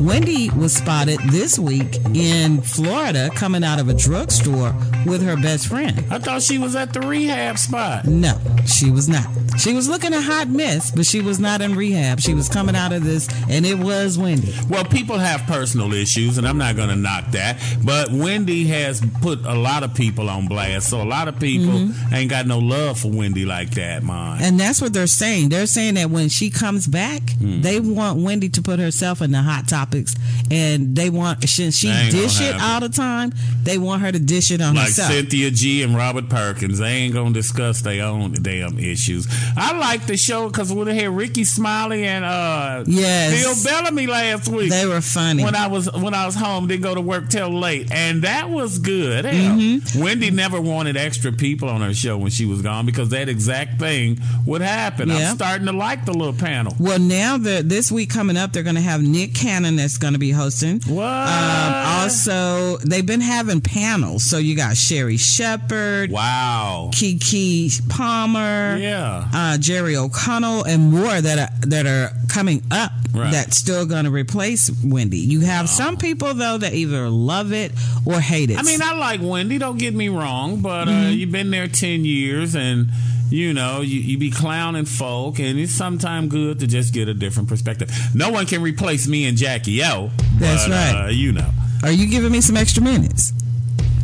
Wendy 0.00 0.50
was 0.50 0.74
spotted 0.74 1.18
this 1.30 1.58
week 1.58 1.96
in 2.14 2.60
Florida 2.62 3.30
coming 3.34 3.64
out 3.64 3.78
of 3.80 3.88
a 3.88 3.94
drugstore 3.94 4.74
with 5.06 5.22
her 5.22 5.36
best 5.36 5.66
friend. 5.68 6.04
I 6.10 6.18
thought 6.18 6.42
she 6.42 6.58
was 6.58 6.76
at 6.76 6.92
the 6.92 7.00
rehab 7.00 7.58
spot. 7.58 8.04
No, 8.06 8.38
she 8.66 8.90
was 8.90 9.08
not. 9.08 9.26
She 9.58 9.74
was 9.74 9.88
looking 9.88 10.12
a 10.14 10.20
hot 10.22 10.48
mess, 10.48 10.90
but 10.90 11.04
she 11.06 11.20
was 11.20 11.38
not 11.38 11.60
in 11.60 11.74
rehab. 11.74 12.20
She 12.20 12.34
was 12.34 12.48
coming 12.48 12.74
out 12.76 12.92
of 12.92 13.04
this, 13.04 13.28
and 13.48 13.66
it 13.66 13.78
was 13.78 14.16
Wendy. 14.18 14.54
Well, 14.68 14.84
people 14.84 15.18
have 15.18 15.42
personal 15.42 15.92
issues, 15.92 16.38
and 16.38 16.46
I'm 16.46 16.56
not 16.58 16.76
going 16.76 16.88
to 16.88 16.96
knock 16.96 17.26
that. 17.32 17.58
But 17.84 18.10
Wendy 18.10 18.66
has 18.68 19.02
put 19.20 19.44
a 19.44 19.54
lot 19.54 19.82
of 19.82 19.94
people 19.94 20.30
on 20.30 20.46
blast, 20.48 20.88
so 20.88 21.02
a 21.02 21.04
lot 21.04 21.28
of 21.28 21.38
people 21.38 21.50
Mm-hmm. 21.70 22.14
ain't 22.14 22.30
got 22.30 22.46
no 22.46 22.58
love 22.58 22.98
for 22.98 23.10
Wendy 23.10 23.44
like 23.44 23.70
that, 23.72 24.02
man. 24.02 24.42
And 24.42 24.58
that's 24.58 24.80
what 24.80 24.92
they're 24.92 25.06
saying. 25.06 25.50
They're 25.50 25.66
saying 25.66 25.94
that 25.94 26.10
when 26.10 26.28
she 26.28 26.50
comes 26.50 26.86
back, 26.86 27.20
Hmm. 27.38 27.60
they 27.60 27.80
want 27.80 28.18
Wendy 28.18 28.48
to 28.50 28.62
put 28.62 28.78
herself 28.78 29.20
in 29.22 29.29
the 29.32 29.42
hot 29.42 29.68
topics, 29.68 30.14
and 30.50 30.94
they 30.96 31.10
want 31.10 31.48
since 31.48 31.76
she 31.76 31.88
dish 32.10 32.40
it 32.40 32.54
all 32.60 32.80
the 32.80 32.88
time, 32.88 33.32
they 33.62 33.78
want 33.78 34.02
her 34.02 34.10
to 34.12 34.18
dish 34.18 34.50
it 34.50 34.60
on 34.60 34.74
like 34.74 34.86
herself. 34.88 35.12
Cynthia 35.12 35.50
G 35.50 35.82
and 35.82 35.96
Robert 35.96 36.28
Perkins, 36.28 36.78
they 36.78 36.88
ain't 36.88 37.14
gonna 37.14 37.32
discuss 37.32 37.80
their 37.82 38.04
own 38.04 38.32
damn 38.32 38.78
issues. 38.78 39.26
I 39.56 39.76
like 39.78 40.06
the 40.06 40.16
show 40.16 40.48
because 40.48 40.72
we 40.72 40.80
had 40.96 41.10
Rickey 41.10 41.44
Smiley 41.44 42.04
and 42.04 42.24
uh, 42.24 42.84
Yes. 42.86 43.42
Bill 43.42 43.72
Bellamy 43.72 44.06
last 44.06 44.48
week. 44.48 44.70
They 44.70 44.86
were 44.86 45.00
funny. 45.00 45.42
when 45.44 45.54
I 45.54 45.66
was 45.66 45.90
when 45.92 46.14
I 46.14 46.26
was 46.26 46.34
home, 46.34 46.66
didn't 46.68 46.82
go 46.82 46.94
to 46.94 47.00
work 47.00 47.28
till 47.28 47.50
late, 47.50 47.90
and 47.92 48.22
that 48.22 48.48
was 48.50 48.78
good. 48.78 49.24
Mm-hmm. 49.24 50.00
Wendy 50.02 50.30
never 50.30 50.60
wanted 50.60 50.96
extra 50.96 51.32
people 51.32 51.68
on 51.68 51.80
her 51.82 51.92
show 51.92 52.16
when 52.16 52.30
she 52.30 52.46
was 52.46 52.62
gone 52.62 52.86
because 52.86 53.10
that 53.10 53.28
exact 53.28 53.78
thing 53.78 54.18
would 54.46 54.62
happen. 54.62 55.08
Yeah. 55.08 55.30
I'm 55.30 55.36
starting 55.36 55.66
to 55.66 55.72
like 55.72 56.04
the 56.04 56.12
little 56.12 56.32
panel. 56.32 56.74
Well, 56.78 56.98
now 56.98 57.36
that 57.36 57.68
this 57.68 57.92
week 57.92 58.08
coming 58.10 58.36
up, 58.36 58.52
they're 58.52 58.62
going 58.62 58.76
to 58.76 58.80
have 58.80 59.02
Nick 59.02 59.19
Cannon 59.28 59.76
that's 59.76 59.98
going 59.98 60.12
to 60.14 60.18
be 60.18 60.30
hosting. 60.30 60.80
What? 60.86 61.04
Um, 61.06 61.74
also, 62.02 62.76
they've 62.78 63.04
been 63.06 63.20
having 63.20 63.60
panels. 63.60 64.24
So 64.24 64.38
you 64.38 64.56
got 64.56 64.76
Sherri 64.76 65.16
Shepherd, 65.16 66.10
Wow. 66.10 66.90
Keke 66.92 67.88
Palmer, 67.88 68.76
Yeah. 68.78 69.28
uh, 69.32 69.58
Jerry 69.58 69.96
O'Connell, 69.96 70.64
and 70.64 70.90
more 70.92 71.20
that 71.20 71.38
are 71.38 71.66
that 71.68 71.86
are 71.86 72.12
coming 72.28 72.62
up. 72.70 72.92
Right. 73.12 73.32
That's 73.32 73.56
still 73.56 73.86
going 73.86 74.04
to 74.04 74.10
replace 74.10 74.70
Wendy. 74.84 75.18
You 75.18 75.40
have 75.40 75.68
some 75.68 75.96
people 75.96 76.32
though 76.34 76.58
that 76.58 76.74
either 76.74 77.08
love 77.08 77.52
it 77.52 77.72
or 78.06 78.20
hate 78.20 78.50
it. 78.50 78.58
I 78.58 78.62
mean, 78.62 78.80
I 78.82 78.94
like 78.94 79.20
Wendy. 79.20 79.58
Don't 79.58 79.78
get 79.78 79.94
me 79.94 80.08
wrong, 80.08 80.60
but 80.60 80.86
uh, 80.88 80.90
Mm-hmm. 80.92 81.12
you've 81.18 81.32
been 81.32 81.50
there 81.50 81.66
ten 81.68 82.04
years, 82.04 82.54
and 82.54 82.88
you 83.30 83.54
know 83.54 83.80
you, 83.80 84.00
you 84.00 84.18
be 84.18 84.30
clowning 84.30 84.84
folk, 84.84 85.38
and 85.38 85.58
it's 85.58 85.72
sometimes 85.72 86.28
good 86.30 86.58
to 86.60 86.66
just 86.66 86.92
get 86.92 87.08
a 87.08 87.14
different 87.14 87.48
perspective. 87.48 87.90
No 88.14 88.30
one 88.30 88.46
can 88.46 88.60
replace 88.62 89.06
me 89.06 89.26
and 89.26 89.36
Jackie 89.38 89.82
O. 89.84 90.10
That's 90.34 90.64
but, 90.66 90.70
right. 90.72 91.04
Uh, 91.06 91.08
you 91.08 91.32
know. 91.32 91.48
are 91.82 91.92
you 91.92 92.06
giving 92.08 92.32
me 92.32 92.40
some 92.40 92.56
extra 92.56 92.82
minutes? 92.82 93.32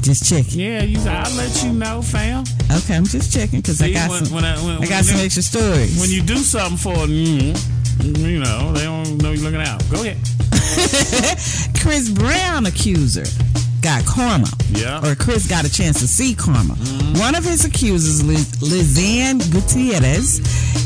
Just 0.03 0.29
checking. 0.29 0.61
Yeah, 0.61 0.83
you. 0.83 0.99
I'll 1.01 1.35
let 1.37 1.65
you 1.65 1.73
know, 1.73 2.01
fam. 2.01 2.45
Okay, 2.71 2.95
I'm 2.97 3.05
just 3.05 3.33
checking 3.33 3.61
because 3.61 3.83
I 3.83 3.91
got 3.93 4.09
when- 4.09 4.25
some. 4.25 4.35
when 4.35 4.45
I- 4.45 4.57
when- 4.65 4.83
I 4.83 4.87
got 4.87 5.05
some 5.05 5.19
extra 5.21 5.43
stories. 5.43 5.99
When 6.01 6.11
you 6.11 6.23
do 6.23 6.37
something 6.37 6.79
for 6.79 6.95
mm, 6.95 7.57
you 8.05 8.39
know, 8.39 8.73
they 8.73 8.85
don't 8.85 9.21
know 9.21 9.33
you're 9.33 9.43
looking 9.43 9.61
out. 9.61 9.83
Go 9.91 10.03
ahead. 10.03 10.19
Chris 11.81 12.09
Brown 12.11 12.67
accuser 12.67 13.25
got 13.81 14.05
karma. 14.05 14.49
Yeah. 14.71 15.05
Or 15.05 15.15
Chris 15.15 15.49
got 15.49 15.65
a 15.65 15.73
chance 15.73 16.01
to 16.01 16.09
see 16.09 16.35
karma. 16.35 16.75
Mm-hmm. 16.75 17.19
One 17.19 17.35
of 17.35 17.45
his 17.45 17.65
accusers, 17.65 18.25
Liz, 18.25 18.53
Liziane 18.57 19.41
Gutierrez, 19.53 20.41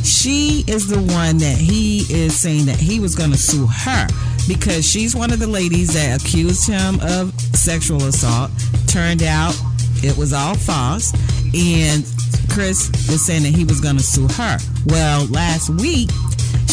she 0.04 0.64
is 0.66 0.88
the 0.88 1.00
one 1.14 1.38
that 1.38 1.56
he 1.56 2.00
is 2.10 2.36
saying 2.36 2.66
that 2.66 2.76
he 2.76 3.00
was 3.00 3.14
going 3.14 3.30
to 3.30 3.38
sue 3.38 3.66
her 3.66 4.06
because 4.48 4.88
she's 4.88 5.14
one 5.14 5.32
of 5.32 5.38
the 5.38 5.46
ladies 5.46 5.94
that 5.94 6.22
accused 6.22 6.68
him 6.68 6.98
of 7.02 7.32
sexual 7.54 8.02
assault. 8.04 8.50
Turned 8.86 9.22
out 9.22 9.54
it 10.02 10.16
was 10.16 10.32
all 10.32 10.54
false. 10.54 11.12
And 11.52 12.04
Chris 12.50 12.90
was 13.08 13.24
saying 13.24 13.42
that 13.42 13.54
he 13.54 13.64
was 13.64 13.80
going 13.80 13.96
to 13.96 14.02
sue 14.02 14.28
her. 14.28 14.58
Well, 14.86 15.26
last 15.26 15.70
week, 15.70 16.10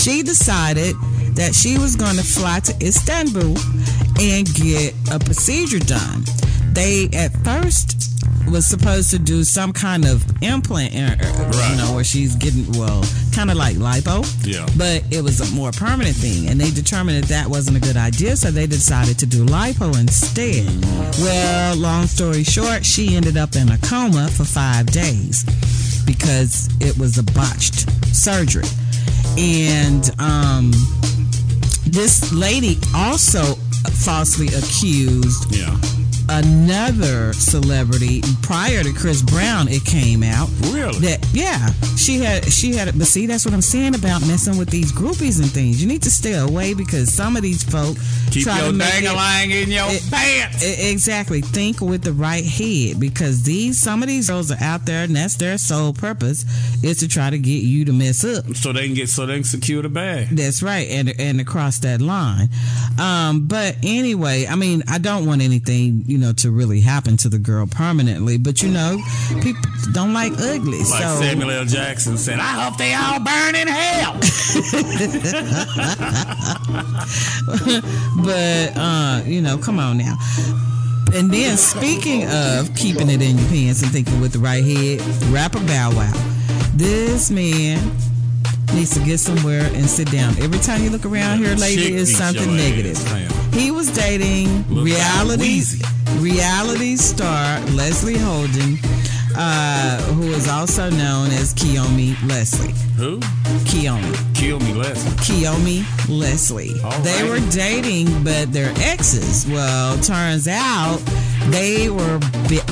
she 0.07 0.23
decided 0.23 0.95
that 1.35 1.53
she 1.53 1.77
was 1.77 1.97
going 1.97 2.15
to 2.15 2.23
fly 2.23 2.61
to 2.61 2.73
Istanbul 2.81 3.57
and 4.21 4.47
get 4.55 4.93
a 5.11 5.19
procedure 5.19 5.79
done. 5.79 6.23
They 6.71 7.09
at 7.11 7.33
first 7.43 8.15
was 8.49 8.65
supposed 8.65 9.09
to 9.09 9.19
do 9.19 9.43
some 9.43 9.73
kind 9.73 10.05
of 10.05 10.23
implant, 10.41 10.95
uh, 10.95 11.21
uh, 11.21 11.69
you 11.69 11.75
know, 11.75 11.93
where 11.93 12.05
she's 12.05 12.37
getting 12.37 12.71
well, 12.79 13.03
kind 13.35 13.51
of 13.51 13.57
like 13.57 13.75
lipo. 13.75 14.23
Yeah. 14.47 14.65
But 14.77 15.03
it 15.11 15.21
was 15.21 15.41
a 15.41 15.53
more 15.53 15.71
permanent 15.71 16.15
thing, 16.15 16.47
and 16.47 16.57
they 16.57 16.71
determined 16.71 17.21
that 17.21 17.27
that 17.27 17.49
wasn't 17.49 17.75
a 17.75 17.81
good 17.81 17.97
idea, 17.97 18.37
so 18.37 18.49
they 18.49 18.65
decided 18.65 19.19
to 19.19 19.25
do 19.25 19.45
lipo 19.45 19.99
instead. 19.99 20.65
Well, 21.19 21.75
long 21.75 22.07
story 22.07 22.45
short, 22.45 22.85
she 22.85 23.17
ended 23.17 23.35
up 23.35 23.57
in 23.57 23.67
a 23.67 23.77
coma 23.79 24.29
for 24.29 24.45
five 24.45 24.85
days 24.85 25.43
because 26.05 26.69
it 26.79 26.97
was 26.97 27.17
a 27.17 27.23
botched 27.23 27.91
surgery, 28.15 28.63
and 29.37 30.09
um, 30.19 30.71
this 31.85 32.33
lady 32.33 32.77
also 32.95 33.43
falsely 34.03 34.47
accused 34.47 35.55
Yeah. 35.55 35.75
Another 36.29 37.33
celebrity 37.33 38.21
prior 38.41 38.83
to 38.83 38.93
Chris 38.93 39.21
Brown. 39.21 39.67
It 39.67 39.83
came 39.85 40.23
out 40.23 40.49
Really? 40.71 40.99
that 40.99 41.25
yeah 41.33 41.69
she 41.95 42.19
had 42.19 42.45
she 42.51 42.75
had 42.75 42.87
but 42.97 43.07
see 43.07 43.25
that's 43.25 43.45
what 43.45 43.53
I'm 43.53 43.61
saying 43.61 43.95
about 43.95 44.21
messing 44.21 44.57
with 44.57 44.69
these 44.69 44.91
groupies 44.91 45.41
and 45.41 45.49
things. 45.49 45.81
You 45.81 45.87
need 45.87 46.03
to 46.03 46.11
stay 46.11 46.33
away 46.33 46.73
because 46.73 47.11
some 47.13 47.35
of 47.35 47.41
these 47.43 47.63
folk 47.63 47.97
Keep 48.31 48.43
try 48.43 48.61
your 48.63 48.73
dang-a-lang 48.77 49.51
in 49.51 49.69
your 49.71 49.85
it- 49.89 50.03
pants. 50.11 50.63
E- 50.63 50.91
Exactly. 50.91 51.41
Think 51.41 51.81
with 51.81 52.03
the 52.03 52.13
right 52.13 52.43
head 52.45 52.99
because 52.99 53.43
these 53.43 53.79
some 53.79 54.01
of 54.01 54.07
these 54.09 54.29
girls 54.29 54.51
are 54.51 54.61
out 54.61 54.85
there 54.85 55.03
and 55.03 55.15
that's 55.15 55.35
their 55.35 55.57
sole 55.57 55.93
purpose 55.93 56.45
is 56.83 56.97
to 56.97 57.07
try 57.07 57.29
to 57.29 57.37
get 57.37 57.63
you 57.63 57.85
to 57.85 57.93
mess 57.93 58.23
up. 58.23 58.45
so 58.55 58.71
they 58.73 58.85
can 58.85 58.93
get 58.95 59.09
so 59.09 59.25
they 59.25 59.35
can 59.35 59.43
secure 59.43 59.81
the 59.81 59.89
bag. 59.89 60.29
That's 60.31 60.61
right, 60.63 60.87
and 60.89 61.13
and 61.19 61.39
across 61.41 61.79
that 61.79 62.01
line. 62.01 62.49
Um, 62.99 63.47
but 63.47 63.75
anyway, 63.83 64.45
I 64.47 64.55
mean, 64.55 64.83
I 64.87 64.97
don't 64.97 65.25
want 65.25 65.41
anything 65.41 66.03
you 66.07 66.16
know 66.17 66.33
to 66.33 66.51
really 66.51 66.81
happen 66.81 67.17
to 67.17 67.29
the 67.29 67.39
girl 67.39 67.67
permanently. 67.67 68.37
But 68.37 68.61
you 68.61 68.69
know, 68.69 68.97
people 69.41 69.61
don't 69.93 70.13
like 70.13 70.33
ugly, 70.33 70.79
Like 70.79 71.03
so 71.03 71.19
Samuel 71.19 71.51
L. 71.51 71.65
Jackson 71.65 72.17
said, 72.17 72.39
I 72.39 72.63
hope 72.63 72.77
they 72.77 72.93
all 72.93 73.19
burn 73.19 73.55
in 73.55 73.67
hell. 73.67 74.13
but 78.25 78.77
uh, 78.77 79.21
you 79.25 79.41
know, 79.41 79.57
come 79.57 79.79
on 79.79 79.97
now. 79.97 80.17
And 81.13 81.31
then 81.31 81.55
speaking 81.57 82.27
of 82.27 82.75
keeping 82.75 83.09
it 83.09 83.21
in 83.21 83.37
your 83.37 83.47
pants 83.47 83.81
and 83.81 83.91
thinking 83.91 84.19
with 84.19 84.33
the 84.33 84.39
right 84.39 84.63
head, 84.63 84.99
rapper 85.31 85.59
Bow 85.65 85.91
Wow. 85.95 86.11
This 86.75 87.31
man 87.31 87.79
needs 88.73 88.93
to 88.93 88.99
get 89.03 89.19
somewhere 89.19 89.63
and 89.73 89.85
sit 89.89 90.11
down. 90.11 90.37
Every 90.39 90.59
time 90.59 90.83
you 90.83 90.89
look 90.89 91.05
around 91.05 91.39
here, 91.39 91.55
lady, 91.55 91.93
is 91.93 92.15
something 92.15 92.55
negative. 92.55 92.97
ass. 93.07 93.55
He 93.55 93.71
was 93.71 93.89
dating 93.91 94.47
Look 94.69 94.85
reality 94.85 95.61
like 95.81 96.21
reality 96.21 96.95
star 96.95 97.59
Leslie 97.71 98.17
Holden, 98.17 98.77
uh, 99.35 100.01
who 100.13 100.23
is 100.31 100.47
also 100.47 100.89
known 100.89 101.27
as 101.31 101.53
Kiyomi 101.53 102.15
Leslie. 102.27 102.73
Who? 102.97 103.19
Kiyomi. 103.69 104.35
Kill 104.35 104.59
me, 104.59 104.73
Leslie. 104.73 105.11
Kiyomi 105.17 106.09
Leslie. 106.09 106.73
All 106.83 106.91
they 107.01 107.23
right. 107.23 107.29
were 107.29 107.51
dating, 107.51 108.23
but 108.23 108.51
they're 108.51 108.73
exes. 108.77 109.47
Well, 109.47 109.97
turns 109.99 110.47
out 110.47 110.97
they 111.49 111.89
were 111.89 112.19
bi- 112.49 112.65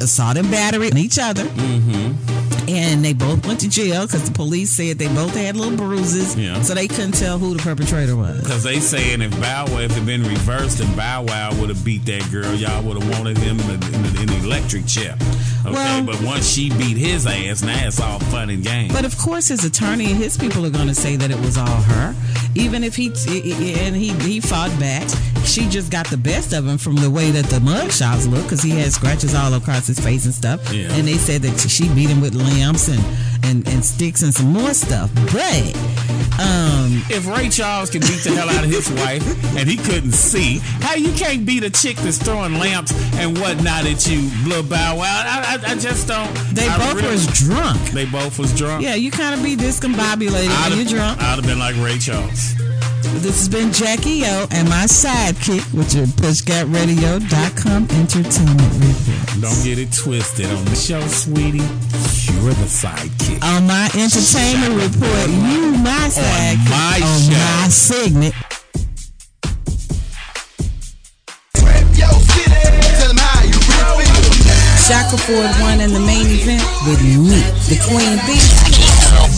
assault 0.00 0.36
and 0.36 0.50
battery 0.50 0.90
on 0.90 0.96
each 0.98 1.18
other. 1.18 1.44
Mm-hmm. 1.44 2.29
And 2.70 3.04
they 3.04 3.12
both 3.12 3.46
went 3.46 3.60
to 3.60 3.68
jail 3.68 4.06
because 4.06 4.24
the 4.28 4.32
police 4.32 4.70
said 4.70 4.98
they 4.98 5.08
both 5.08 5.34
had 5.34 5.56
little 5.56 5.76
bruises. 5.76 6.36
Yeah. 6.36 6.60
So 6.62 6.74
they 6.74 6.88
couldn't 6.88 7.12
tell 7.12 7.38
who 7.38 7.54
the 7.54 7.62
perpetrator 7.62 8.16
was. 8.16 8.40
Because 8.40 8.62
they 8.62 8.80
saying 8.80 9.22
if 9.22 9.30
Bow 9.40 9.66
Wow, 9.66 9.78
if 9.78 9.96
it 9.96 10.06
been 10.06 10.22
reversed 10.22 10.80
and 10.80 10.96
Bow 10.96 11.24
Wow 11.24 11.50
would 11.60 11.68
have 11.68 11.84
beat 11.84 12.04
that 12.06 12.30
girl, 12.30 12.54
y'all 12.54 12.82
would 12.84 13.02
have 13.02 13.18
wanted 13.18 13.38
him 13.38 13.58
in 13.60 13.66
the, 13.66 13.86
in 13.94 14.02
the, 14.02 14.09
the 14.28 14.36
electric 14.44 14.86
chair. 14.86 15.16
Okay, 15.66 15.72
Well- 15.72 16.02
but 16.04 16.20
once 16.22 16.48
she 16.48 16.70
beat 16.70 16.96
his 16.96 17.26
ass, 17.26 17.62
now 17.62 17.86
it's 17.86 18.00
all 18.00 18.18
fun 18.18 18.50
and 18.50 18.62
games. 18.64 18.92
But 18.92 19.04
of 19.04 19.16
course, 19.18 19.48
his 19.48 19.64
attorney 19.64 20.06
and 20.06 20.16
his 20.16 20.36
people 20.36 20.64
are 20.64 20.70
going 20.70 20.88
to 20.88 20.94
say 20.94 21.16
that 21.16 21.30
it 21.30 21.38
was 21.40 21.56
all 21.58 21.66
her. 21.82 22.14
Even 22.54 22.82
if 22.82 22.96
he 22.96 23.06
and 23.86 23.94
he 23.94 24.08
he 24.28 24.40
fought 24.40 24.70
back, 24.80 25.06
she 25.44 25.68
just 25.68 25.90
got 25.90 26.06
the 26.08 26.16
best 26.16 26.52
of 26.52 26.66
him 26.66 26.78
from 26.78 26.96
the 26.96 27.08
way 27.10 27.30
that 27.30 27.44
the 27.46 27.58
mugshots 27.60 28.28
look 28.28 28.42
because 28.44 28.62
he 28.62 28.70
had 28.70 28.92
scratches 28.92 29.34
all 29.34 29.54
across 29.54 29.86
his 29.86 30.00
face 30.00 30.24
and 30.24 30.34
stuff. 30.34 30.72
Yeah. 30.72 30.92
And 30.94 31.06
they 31.06 31.16
said 31.18 31.42
that 31.42 31.58
she 31.60 31.88
beat 31.94 32.08
him 32.08 32.20
with 32.20 32.34
lamps 32.34 32.88
and, 32.88 32.98
and 33.42 33.66
and 33.68 33.84
sticks 33.84 34.22
and 34.22 34.32
some 34.34 34.52
more 34.52 34.74
stuff. 34.74 35.10
But 35.32 35.76
um, 36.40 37.02
if 37.10 37.26
Ray 37.26 37.48
Charles 37.48 37.90
can 37.90 38.00
beat 38.00 38.22
the 38.24 38.30
hell 38.34 38.48
out 38.48 38.64
of 38.64 38.70
his 38.70 38.90
wife 39.02 39.22
and 39.56 39.68
he 39.68 39.76
couldn't 39.76 40.12
see, 40.12 40.58
how 40.80 40.94
you 40.94 41.12
can't 41.12 41.44
beat 41.44 41.64
a 41.64 41.70
chick 41.70 41.96
that's 41.96 42.18
throwing 42.18 42.54
lamps 42.58 42.92
and 43.14 43.36
whatnot 43.38 43.84
at 43.86 44.06
you, 44.10 44.30
Lil 44.48 44.62
Bow 44.62 44.96
Wow? 44.96 45.02
I, 45.26 45.58
I, 45.66 45.72
I 45.72 45.74
just 45.76 46.08
don't. 46.08 46.32
They 46.54 46.66
I 46.68 46.78
both 46.78 46.94
really- 46.94 47.08
was 47.08 47.26
drunk. 47.26 47.80
They 47.90 48.06
both 48.06 48.38
was 48.38 48.56
drunk. 48.56 48.82
Yeah, 48.82 48.94
you 48.94 49.10
kind 49.10 49.34
of 49.34 49.42
be 49.44 49.56
discombobulated 49.56 50.48
I'd 50.48 50.70
when 50.70 50.78
have, 50.78 50.90
you're 50.90 50.98
drunk. 50.98 51.20
I'd 51.20 51.36
have 51.36 51.46
been 51.46 51.58
like 51.58 51.76
Ray 51.76 51.98
Charles. 51.98 52.54
This 53.18 53.38
has 53.40 53.48
been 53.48 53.72
Jackie 53.72 54.24
O 54.24 54.46
and 54.50 54.68
my 54.68 54.84
sidekick 54.86 55.74
with 55.74 55.94
your 55.94 56.06
pushgapradio.com 56.06 57.88
entertainment 57.90 58.72
report. 58.80 59.42
Don't 59.42 59.64
get 59.64 59.78
it 59.78 59.92
twisted 59.92 60.46
on 60.46 60.64
the 60.66 60.76
show, 60.76 61.00
sweetie. 61.08 61.58
You're 61.58 62.54
the 62.54 62.70
sidekick. 62.70 63.42
On 63.42 63.66
my 63.66 63.90
entertainment 63.94 64.74
report, 64.74 65.28
you 65.28 65.72
my 65.82 66.08
sidekick. 66.08 66.70
my 66.70 67.00
on 67.02 67.32
my 67.32 67.68
segment. 67.68 68.34
Shaka 74.90 75.18
Ford 75.18 75.46
won 75.60 75.80
in 75.80 75.92
the 75.92 76.00
main 76.00 76.26
event 76.26 76.66
with 76.82 77.00
me, 77.00 77.14
the 77.70 77.78
Queen 77.86 78.18
Bee, 78.26 78.42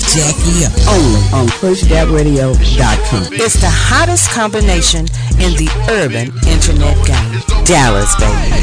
Jackie 0.08 0.64
O. 0.64 0.96
Only 0.96 1.20
on 1.36 1.46
pushgapradio.com. 1.60 3.34
It's 3.34 3.60
the 3.60 3.68
hottest 3.68 4.30
combination 4.30 5.00
in 5.44 5.52
the 5.60 5.68
urban 5.90 6.32
internet 6.48 6.96
game. 7.04 7.64
Dallas, 7.66 8.16
baby. 8.16 8.62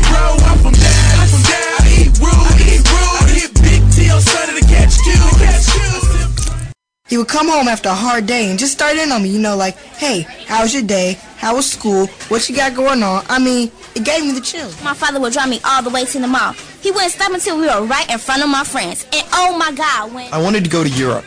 He 7.07 7.17
would 7.17 7.27
come 7.27 7.49
home 7.49 7.67
after 7.67 7.89
a 7.89 7.93
hard 7.93 8.25
day 8.25 8.49
and 8.49 8.57
just 8.57 8.73
start 8.73 8.97
in 8.97 9.11
on 9.11 9.21
me, 9.21 9.29
you 9.29 9.39
know, 9.39 9.55
like, 9.55 9.77
hey, 9.77 10.21
how 10.47 10.63
was 10.63 10.73
your 10.73 10.83
day? 10.83 11.19
How 11.37 11.55
was 11.55 11.71
school? 11.71 12.07
What 12.29 12.49
you 12.49 12.55
got 12.55 12.75
going 12.75 13.03
on? 13.03 13.25
I 13.29 13.37
mean, 13.37 13.71
it 13.95 14.03
gave 14.03 14.23
me 14.23 14.31
the 14.31 14.41
chills. 14.41 14.81
My 14.83 14.93
father 14.93 15.19
would 15.19 15.33
drive 15.33 15.49
me 15.49 15.59
all 15.65 15.81
the 15.81 15.89
way 15.89 16.05
to 16.05 16.19
the 16.19 16.27
mall. 16.27 16.53
He 16.81 16.91
wouldn't 16.91 17.11
stop 17.11 17.31
until 17.31 17.57
we 17.59 17.67
were 17.67 17.85
right 17.85 18.09
in 18.11 18.17
front 18.19 18.43
of 18.43 18.49
my 18.49 18.63
friends. 18.63 19.05
And 19.13 19.27
oh 19.33 19.57
my 19.57 19.71
God, 19.71 20.13
when 20.13 20.31
I 20.33 20.41
wanted 20.41 20.63
to 20.63 20.69
go 20.69 20.83
to 20.83 20.89
Europe, 20.89 21.25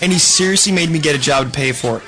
and 0.00 0.12
he 0.12 0.18
seriously 0.18 0.72
made 0.72 0.90
me 0.90 0.98
get 0.98 1.14
a 1.14 1.18
job 1.18 1.46
to 1.46 1.52
pay 1.52 1.72
for 1.72 1.98
it. 1.98 2.02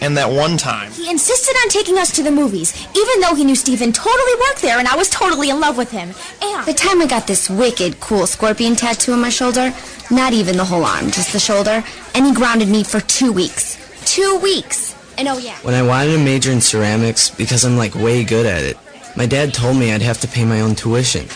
And 0.00 0.16
that 0.16 0.30
one 0.30 0.56
time, 0.56 0.92
he 0.92 1.10
insisted 1.10 1.56
on 1.64 1.70
taking 1.70 1.98
us 1.98 2.12
to 2.12 2.22
the 2.22 2.30
movies, 2.30 2.72
even 2.96 3.20
though 3.20 3.34
he 3.34 3.44
knew 3.44 3.56
Steven 3.56 3.92
totally 3.92 4.34
worked 4.46 4.62
there 4.62 4.78
and 4.78 4.86
I 4.86 4.94
was 4.94 5.10
totally 5.10 5.50
in 5.50 5.58
love 5.58 5.76
with 5.76 5.90
him. 5.90 6.10
And 6.40 6.64
The 6.66 6.72
time 6.72 7.02
I 7.02 7.06
got 7.08 7.26
this 7.26 7.50
wicked 7.50 7.98
cool 7.98 8.28
scorpion 8.28 8.76
tattoo 8.76 9.12
on 9.12 9.20
my 9.20 9.28
shoulder, 9.28 9.74
not 10.08 10.32
even 10.32 10.56
the 10.56 10.64
whole 10.64 10.84
arm, 10.84 11.10
just 11.10 11.32
the 11.32 11.40
shoulder, 11.40 11.82
and 12.14 12.24
he 12.24 12.32
grounded 12.32 12.68
me 12.68 12.84
for 12.84 13.00
two 13.00 13.32
weeks. 13.32 13.76
Two 14.04 14.38
weeks! 14.38 14.94
and 15.18 15.26
oh 15.26 15.38
yeah, 15.38 15.56
when 15.62 15.74
I 15.74 15.82
wanted 15.82 16.12
to 16.12 16.18
major 16.24 16.52
in 16.52 16.60
ceramics 16.60 17.28
because 17.28 17.64
I'm 17.64 17.76
like 17.76 17.94
way 17.94 18.22
good 18.24 18.46
at 18.46 18.62
it, 18.62 18.78
my 19.18 19.26
dad 19.26 19.52
told 19.52 19.76
me 19.76 19.92
I'd 19.92 20.00
have 20.00 20.20
to 20.20 20.28
pay 20.28 20.44
my 20.44 20.60
own 20.60 20.76
tuition. 20.76 21.26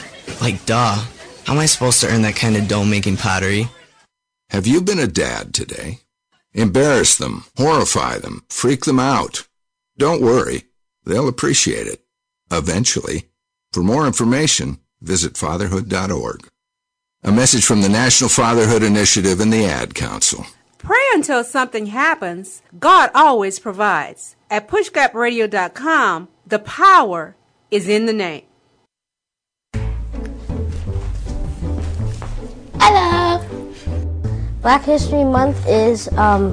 Like, 0.41 0.65
duh. 0.67 1.03
How 1.45 1.55
am 1.55 1.59
I 1.59 1.67
supposed 1.67 2.01
to 2.01 2.09
earn 2.09 2.23
that 2.23 2.37
kind 2.37 2.57
of 2.57 2.69
dough 2.69 2.85
making 2.85 3.17
pottery? 3.17 3.69
Have 4.51 4.69
you 4.69 4.81
been 4.81 5.01
a 5.01 5.09
dad 5.09 5.53
today? 5.53 5.99
Embarrass 6.53 7.17
them, 7.17 7.45
horrify 7.57 8.19
them, 8.19 8.45
freak 8.49 8.85
them 8.85 9.01
out. 9.01 9.49
Don't 9.99 10.23
worry, 10.23 10.63
they'll 11.05 11.27
appreciate 11.27 11.89
it. 11.89 12.05
Eventually. 12.53 13.25
For 13.73 13.83
more 13.83 14.07
information, 14.07 14.79
visit 15.01 15.37
fatherhood.org. 15.37 16.47
A 17.25 17.33
message 17.33 17.65
from 17.65 17.81
the 17.81 17.89
National 17.89 18.31
Fatherhood 18.31 18.85
Initiative 18.85 19.41
and 19.41 19.53
the 19.53 19.65
Ad 19.65 19.97
Council. 19.97 20.47
Pray 20.79 21.07
until 21.15 21.43
something 21.43 21.87
happens. 21.87 22.63
God 22.79 23.11
always 23.13 23.59
provides. 23.59 24.37
At 24.51 24.69
pushgapradio.com, 24.69 26.29
the 26.47 26.59
power 26.61 27.35
is 27.73 27.89
in 27.89 28.05
the 28.05 28.13
name. 28.13 28.43
Hello. 32.79 33.43
Black 34.61 34.85
History 34.85 35.25
Month 35.25 35.67
is 35.67 36.07
um, 36.19 36.53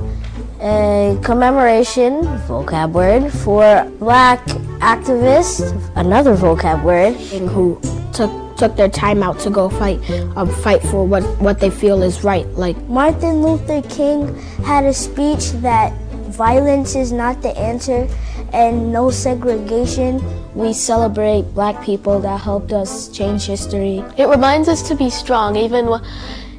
a 0.61 1.19
commemoration 1.21 2.21
vocab 2.47 2.93
word 2.93 3.31
for 3.31 3.83
black 3.99 4.39
activists, 4.79 5.75
another 5.97 6.35
vocab 6.35 6.83
word, 6.83 7.13
who 7.51 7.79
took 8.13 8.31
took 8.55 8.75
their 8.77 8.89
time 8.89 9.21
out 9.21 9.39
to 9.39 9.49
go 9.49 9.69
fight 9.69 9.99
um, 10.37 10.49
fight 10.63 10.81
for 10.83 11.05
what, 11.05 11.23
what 11.39 11.59
they 11.59 11.69
feel 11.69 12.01
is 12.01 12.23
right. 12.23 12.47
Like 12.55 12.77
Martin 12.87 13.41
Luther 13.41 13.81
King 13.89 14.33
had 14.63 14.85
a 14.85 14.93
speech 14.93 15.51
that 15.61 15.93
violence 16.31 16.95
is 16.95 17.11
not 17.11 17.41
the 17.41 17.57
answer 17.57 18.07
and 18.53 18.91
no 18.91 19.09
segregation. 19.09 20.21
We 20.55 20.73
celebrate 20.73 21.43
black 21.53 21.83
people 21.83 22.19
that 22.21 22.41
helped 22.41 22.73
us 22.73 23.09
change 23.09 23.45
history. 23.45 24.03
It 24.17 24.27
reminds 24.27 24.67
us 24.67 24.87
to 24.89 24.95
be 24.95 25.09
strong, 25.09 25.55
even 25.55 25.89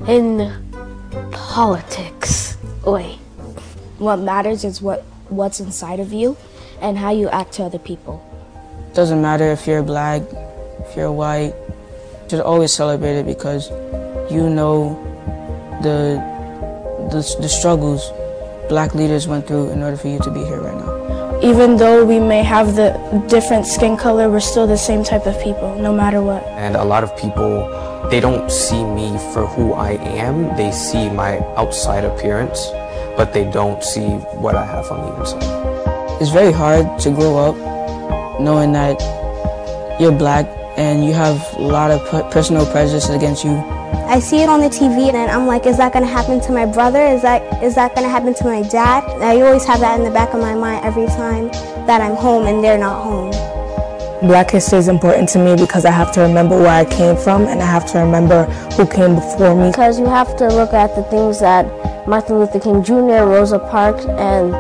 in 0.06 0.52
politics. 1.32 2.56
Wait. 2.84 3.18
What 3.98 4.16
matters 4.18 4.64
is 4.64 4.80
what 4.80 5.04
what's 5.28 5.60
inside 5.60 6.00
of 6.00 6.12
you 6.12 6.36
and 6.80 6.96
how 6.98 7.10
you 7.10 7.28
act 7.28 7.52
to 7.54 7.64
other 7.64 7.78
people. 7.78 8.24
Doesn't 8.94 9.20
matter 9.20 9.50
if 9.52 9.66
you're 9.66 9.82
black, 9.82 10.22
if 10.80 10.96
you're 10.96 11.12
white, 11.12 11.54
just 12.28 12.42
always 12.42 12.72
celebrate 12.72 13.16
it 13.16 13.26
because 13.26 13.70
you 14.32 14.48
know 14.48 14.94
the, 15.82 16.18
the 17.10 17.36
the 17.40 17.48
struggles 17.48 18.10
black 18.68 18.94
leaders 18.94 19.26
went 19.26 19.46
through 19.46 19.70
in 19.70 19.82
order 19.82 19.96
for 19.96 20.08
you 20.08 20.18
to 20.20 20.30
be 20.30 20.44
here 20.44 20.60
right 20.60 20.76
now. 20.76 20.99
Even 21.42 21.78
though 21.78 22.04
we 22.04 22.20
may 22.20 22.42
have 22.42 22.76
the 22.76 22.92
different 23.26 23.66
skin 23.66 23.96
color, 23.96 24.28
we're 24.28 24.40
still 24.40 24.66
the 24.66 24.76
same 24.76 25.02
type 25.02 25.24
of 25.24 25.40
people, 25.40 25.74
no 25.76 25.90
matter 25.90 26.20
what. 26.20 26.44
And 26.48 26.76
a 26.76 26.84
lot 26.84 27.02
of 27.02 27.16
people, 27.16 27.64
they 28.10 28.20
don't 28.20 28.50
see 28.52 28.84
me 28.84 29.16
for 29.32 29.46
who 29.46 29.72
I 29.72 29.92
am. 30.20 30.54
They 30.58 30.70
see 30.70 31.08
my 31.08 31.38
outside 31.56 32.04
appearance, 32.04 32.68
but 33.16 33.32
they 33.32 33.50
don't 33.50 33.82
see 33.82 34.20
what 34.36 34.54
I 34.54 34.66
have 34.66 34.90
on 34.92 35.00
the 35.00 35.18
inside. 35.18 36.20
It's 36.20 36.30
very 36.30 36.52
hard 36.52 36.98
to 37.00 37.10
grow 37.10 37.38
up 37.38 37.56
knowing 38.38 38.72
that 38.72 39.00
you're 39.98 40.12
black 40.12 40.44
and 40.76 41.06
you 41.06 41.14
have 41.14 41.40
a 41.56 41.62
lot 41.62 41.90
of 41.90 42.04
personal 42.30 42.66
prejudices 42.66 43.08
against 43.08 43.44
you. 43.44 43.56
I 44.10 44.18
see 44.18 44.42
it 44.42 44.48
on 44.48 44.60
the 44.60 44.68
TV 44.68 45.12
and 45.14 45.30
I'm 45.30 45.46
like, 45.46 45.66
is 45.66 45.76
that 45.76 45.92
gonna 45.92 46.06
happen 46.06 46.40
to 46.40 46.52
my 46.52 46.66
brother? 46.66 47.00
Is 47.00 47.22
that 47.22 47.62
is 47.62 47.74
that 47.76 47.94
gonna 47.94 48.08
happen 48.08 48.34
to 48.34 48.44
my 48.44 48.62
dad? 48.62 49.04
I 49.22 49.40
always 49.40 49.64
have 49.64 49.80
that 49.80 49.98
in 49.98 50.04
the 50.04 50.10
back 50.10 50.34
of 50.34 50.40
my 50.40 50.54
mind 50.54 50.84
every 50.84 51.06
time 51.06 51.48
that 51.86 52.00
I'm 52.00 52.16
home 52.16 52.46
and 52.46 52.62
they're 52.62 52.78
not 52.78 53.02
home. 53.02 53.30
Black 54.26 54.50
history 54.50 54.78
is 54.78 54.88
important 54.88 55.28
to 55.30 55.38
me 55.38 55.56
because 55.56 55.84
I 55.84 55.92
have 55.92 56.12
to 56.12 56.20
remember 56.20 56.58
where 56.58 56.68
I 56.68 56.84
came 56.84 57.16
from 57.16 57.46
and 57.46 57.62
I 57.62 57.66
have 57.66 57.86
to 57.92 57.98
remember 57.98 58.44
who 58.76 58.86
came 58.86 59.14
before 59.14 59.54
me. 59.54 59.70
Because 59.70 59.98
you 59.98 60.06
have 60.06 60.36
to 60.38 60.48
look 60.48 60.72
at 60.72 60.94
the 60.94 61.04
things 61.04 61.40
that 61.40 61.64
Martin 62.06 62.38
Luther 62.38 62.60
King 62.60 62.82
Jr., 62.82 63.24
Rosa 63.24 63.58
Parks, 63.58 64.04
and 64.06 64.54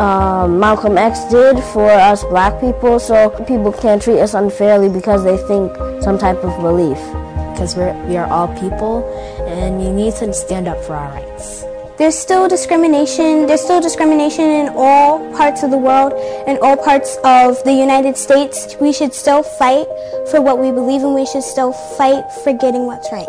um, 0.00 0.58
Malcolm 0.58 0.96
X 0.96 1.24
did 1.24 1.62
for 1.62 1.90
us 1.90 2.24
black 2.24 2.60
people, 2.60 2.98
so 2.98 3.30
people 3.46 3.72
can't 3.72 4.00
treat 4.00 4.20
us 4.20 4.34
unfairly 4.34 4.88
because 4.88 5.24
they 5.24 5.36
think 5.36 5.76
some 6.02 6.16
type 6.18 6.38
of 6.38 6.60
belief. 6.60 6.98
Because 7.58 7.74
we're, 7.74 8.06
we 8.06 8.16
are 8.16 8.30
all 8.30 8.46
people, 8.60 9.02
and 9.48 9.80
we 9.80 9.90
need 9.90 10.14
to 10.22 10.32
stand 10.32 10.68
up 10.68 10.80
for 10.84 10.94
our 10.94 11.10
rights. 11.10 11.64
There's 11.98 12.16
still 12.16 12.46
discrimination. 12.46 13.48
There's 13.48 13.62
still 13.62 13.80
discrimination 13.80 14.44
in 14.44 14.68
all 14.76 15.18
parts 15.36 15.64
of 15.64 15.72
the 15.72 15.76
world, 15.76 16.12
in 16.46 16.56
all 16.62 16.76
parts 16.76 17.18
of 17.24 17.60
the 17.64 17.72
United 17.72 18.16
States. 18.16 18.76
We 18.80 18.92
should 18.92 19.12
still 19.12 19.42
fight 19.42 19.88
for 20.30 20.40
what 20.40 20.60
we 20.60 20.70
believe 20.70 21.02
in. 21.02 21.14
We 21.14 21.26
should 21.26 21.42
still 21.42 21.72
fight 21.72 22.22
for 22.44 22.52
getting 22.52 22.86
what's 22.86 23.10
right. 23.10 23.26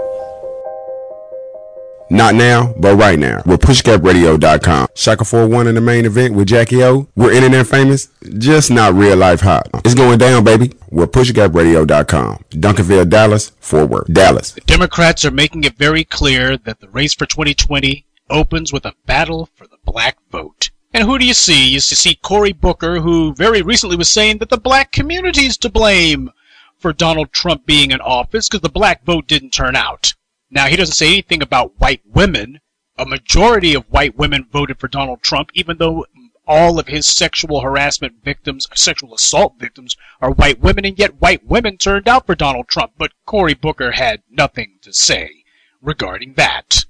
Not 2.12 2.34
now, 2.34 2.74
but 2.78 2.96
right 2.96 3.20
now. 3.20 3.44
We're 3.46 3.58
pushgapradio.com. 3.58 4.88
Shaka 4.96 5.24
41 5.24 5.68
in 5.68 5.76
the 5.76 5.82
main 5.82 6.06
event 6.06 6.34
with 6.34 6.48
Jackie 6.48 6.84
O. 6.84 7.08
We're 7.16 7.32
internet 7.32 7.68
famous, 7.68 8.08
just 8.40 8.72
not 8.72 8.96
real 8.96 9.16
life 9.16 9.42
hot. 9.42 9.70
Uh, 9.74 9.82
it's 9.86 9.94
going 9.94 10.18
down, 10.18 10.44
baby. 10.44 10.74
We're 10.90 11.06
pushgapradio.com. 11.08 12.46
Duncanville, 12.50 13.10
Dallas, 13.10 13.52
Fort 13.60 13.90
Worth, 13.90 14.12
Dallas. 14.12 14.54
The 14.54 14.62
Democrats 14.62 15.24
are 15.24 15.32
making 15.32 15.66
it 15.66 15.78
very 15.78 16.04
clear 16.04 16.58
that 16.58 16.80
the 16.80 16.90
race 16.90 17.14
for 17.14 17.28
2020 17.28 18.06
opens 18.30 18.74
with 18.74 18.86
a 18.86 18.96
battle 19.06 19.48
for 19.56 19.68
the 19.68 19.78
black 19.86 20.18
vote. 20.32 20.72
And 20.94 21.04
who 21.04 21.20
do 21.20 21.26
you 21.26 21.36
see? 21.36 21.70
You 21.70 21.80
see 21.80 22.16
Cory 22.16 22.54
Booker, 22.54 23.00
who 23.00 23.36
very 23.36 23.62
recently 23.62 23.96
was 23.96 24.10
saying 24.10 24.40
that 24.40 24.50
the 24.50 24.58
black 24.58 24.92
community 24.92 25.46
is 25.46 25.58
to 25.60 25.70
blame 25.70 26.32
for 26.80 26.94
Donald 26.94 27.32
Trump 27.32 27.68
being 27.68 27.92
in 27.92 28.02
office 28.02 28.50
because 28.50 28.62
the 28.62 28.70
black 28.70 29.04
vote 29.04 29.28
didn't 29.28 29.52
turn 29.52 29.76
out. 29.76 30.14
Now, 30.52 30.66
he 30.68 30.76
doesn't 30.76 30.96
say 30.96 31.08
anything 31.08 31.42
about 31.42 31.80
white 31.80 32.02
women. 32.06 32.60
A 32.98 33.06
majority 33.06 33.74
of 33.76 33.90
white 33.90 34.18
women 34.18 34.48
voted 34.52 34.80
for 34.80 34.88
Donald 34.88 35.22
Trump, 35.22 35.52
even 35.54 35.78
though 35.78 36.06
all 36.48 36.80
of 36.80 36.88
his 36.88 37.06
sexual 37.06 37.62
harassment 37.62 38.24
victims, 38.24 38.68
sexual 38.74 39.14
assault 39.14 39.60
victims, 39.60 39.96
are 40.20 40.32
white 40.32 40.60
women, 40.60 40.84
and 40.84 40.98
yet 40.98 41.22
white 41.22 41.46
women 41.46 41.78
turned 41.78 42.08
out 42.08 42.26
for 42.26 42.34
Donald 42.34 42.68
Trump. 42.68 42.94
But 42.98 43.12
Cory 43.26 43.54
Booker 43.54 43.92
had 43.92 44.24
nothing 44.30 44.80
to 44.82 44.92
say 44.92 45.44
regarding 45.82 46.34
that. 46.34 46.86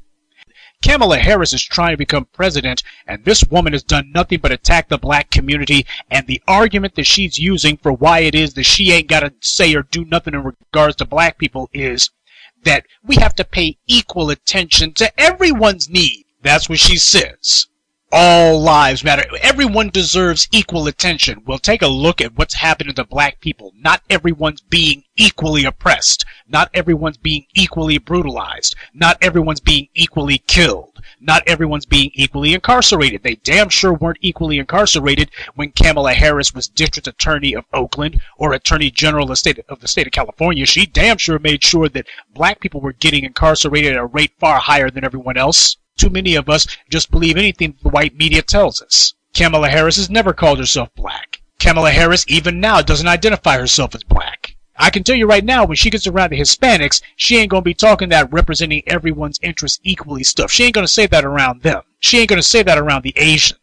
Kamala 0.81 1.17
Harris 1.17 1.51
is 1.51 1.61
trying 1.61 1.91
to 1.91 1.97
become 1.97 2.29
president, 2.31 2.83
and 3.05 3.25
this 3.25 3.43
woman 3.43 3.73
has 3.73 3.83
done 3.83 4.13
nothing 4.13 4.39
but 4.39 4.53
attack 4.53 4.87
the 4.87 4.97
black 4.97 5.29
community. 5.29 5.85
And 6.09 6.25
the 6.25 6.41
argument 6.47 6.95
that 6.95 7.05
she's 7.05 7.37
using 7.37 7.75
for 7.75 7.91
why 7.91 8.19
it 8.19 8.33
is 8.33 8.53
that 8.53 8.63
she 8.63 8.93
ain't 8.93 9.09
got 9.09 9.19
to 9.19 9.33
say 9.41 9.75
or 9.75 9.83
do 9.83 10.05
nothing 10.05 10.33
in 10.33 10.43
regards 10.43 10.95
to 10.95 11.05
black 11.05 11.37
people 11.37 11.69
is 11.73 12.09
that 12.63 12.85
we 13.03 13.15
have 13.15 13.35
to 13.35 13.43
pay 13.43 13.77
equal 13.87 14.29
attention 14.29 14.93
to 14.93 15.19
everyone's 15.19 15.89
need. 15.89 16.25
That's 16.41 16.69
what 16.69 16.79
she 16.79 16.97
says. 16.97 17.67
All 18.11 18.59
lives 18.59 19.03
matter. 19.03 19.23
Everyone 19.39 19.89
deserves 19.89 20.47
equal 20.51 20.87
attention. 20.87 21.43
We'll 21.45 21.59
take 21.59 21.83
a 21.83 21.87
look 21.87 22.21
at 22.21 22.35
what's 22.35 22.55
happening 22.55 22.95
to 22.95 23.03
black 23.03 23.39
people. 23.39 23.71
Not 23.77 24.01
everyone's 24.09 24.61
being 24.61 25.03
equally 25.15 25.63
oppressed. 25.63 26.25
Not 26.47 26.71
everyone's 26.73 27.17
being 27.17 27.45
equally 27.53 27.99
brutalized. 27.99 28.75
Not 28.95 29.19
everyone's 29.21 29.59
being 29.59 29.89
equally 29.93 30.39
killed. 30.39 30.99
Not 31.19 31.43
everyone's 31.45 31.85
being 31.85 32.09
equally 32.15 32.55
incarcerated. 32.55 33.21
They 33.21 33.35
damn 33.35 33.69
sure 33.69 33.93
weren't 33.93 34.17
equally 34.21 34.57
incarcerated 34.57 35.29
when 35.53 35.71
Kamala 35.71 36.13
Harris 36.13 36.51
was 36.51 36.67
district 36.67 37.07
attorney 37.07 37.53
of 37.53 37.65
Oakland 37.73 38.19
or 38.37 38.53
attorney 38.53 38.89
general 38.89 39.25
of 39.25 39.29
the 39.29 39.35
state 39.35 39.59
of, 39.69 39.81
the 39.81 39.87
state 39.87 40.07
of 40.07 40.13
California. 40.13 40.65
She 40.65 40.87
damn 40.87 41.19
sure 41.19 41.37
made 41.37 41.63
sure 41.63 41.87
that 41.89 42.07
black 42.33 42.59
people 42.59 42.81
were 42.81 42.93
getting 42.93 43.23
incarcerated 43.23 43.93
at 43.93 43.99
a 43.99 44.05
rate 44.07 44.31
far 44.39 44.57
higher 44.59 44.89
than 44.89 45.05
everyone 45.05 45.37
else. 45.37 45.77
Too 45.99 46.09
many 46.09 46.35
of 46.35 46.47
us 46.47 46.65
just 46.89 47.11
believe 47.11 47.35
anything 47.35 47.75
the 47.83 47.89
white 47.89 48.15
media 48.15 48.41
tells 48.41 48.81
us. 48.81 49.15
Kamala 49.33 49.67
Harris 49.67 49.97
has 49.97 50.09
never 50.09 50.31
called 50.31 50.57
herself 50.57 50.87
black. 50.95 51.41
Kamala 51.59 51.91
Harris, 51.91 52.23
even 52.29 52.61
now, 52.61 52.81
doesn't 52.81 53.09
identify 53.09 53.57
herself 53.57 53.93
as 53.93 54.05
black. 54.05 54.55
I 54.77 54.91
can 54.91 55.03
tell 55.03 55.17
you 55.17 55.27
right 55.27 55.43
now, 55.43 55.65
when 55.65 55.75
she 55.75 55.89
gets 55.89 56.07
around 56.07 56.31
the 56.31 56.39
Hispanics, 56.39 57.01
she 57.17 57.35
ain't 57.35 57.51
gonna 57.51 57.63
be 57.63 57.73
talking 57.73 58.07
that 58.09 58.31
representing 58.31 58.81
everyone's 58.87 59.41
interests 59.41 59.81
equally 59.83 60.23
stuff. 60.23 60.53
She 60.53 60.63
ain't 60.63 60.73
gonna 60.73 60.87
say 60.87 61.05
that 61.07 61.25
around 61.25 61.63
them. 61.63 61.81
She 61.99 62.19
ain't 62.19 62.29
gonna 62.29 62.43
say 62.43 62.63
that 62.63 62.77
around 62.77 63.03
the 63.03 63.13
Asians. 63.17 63.58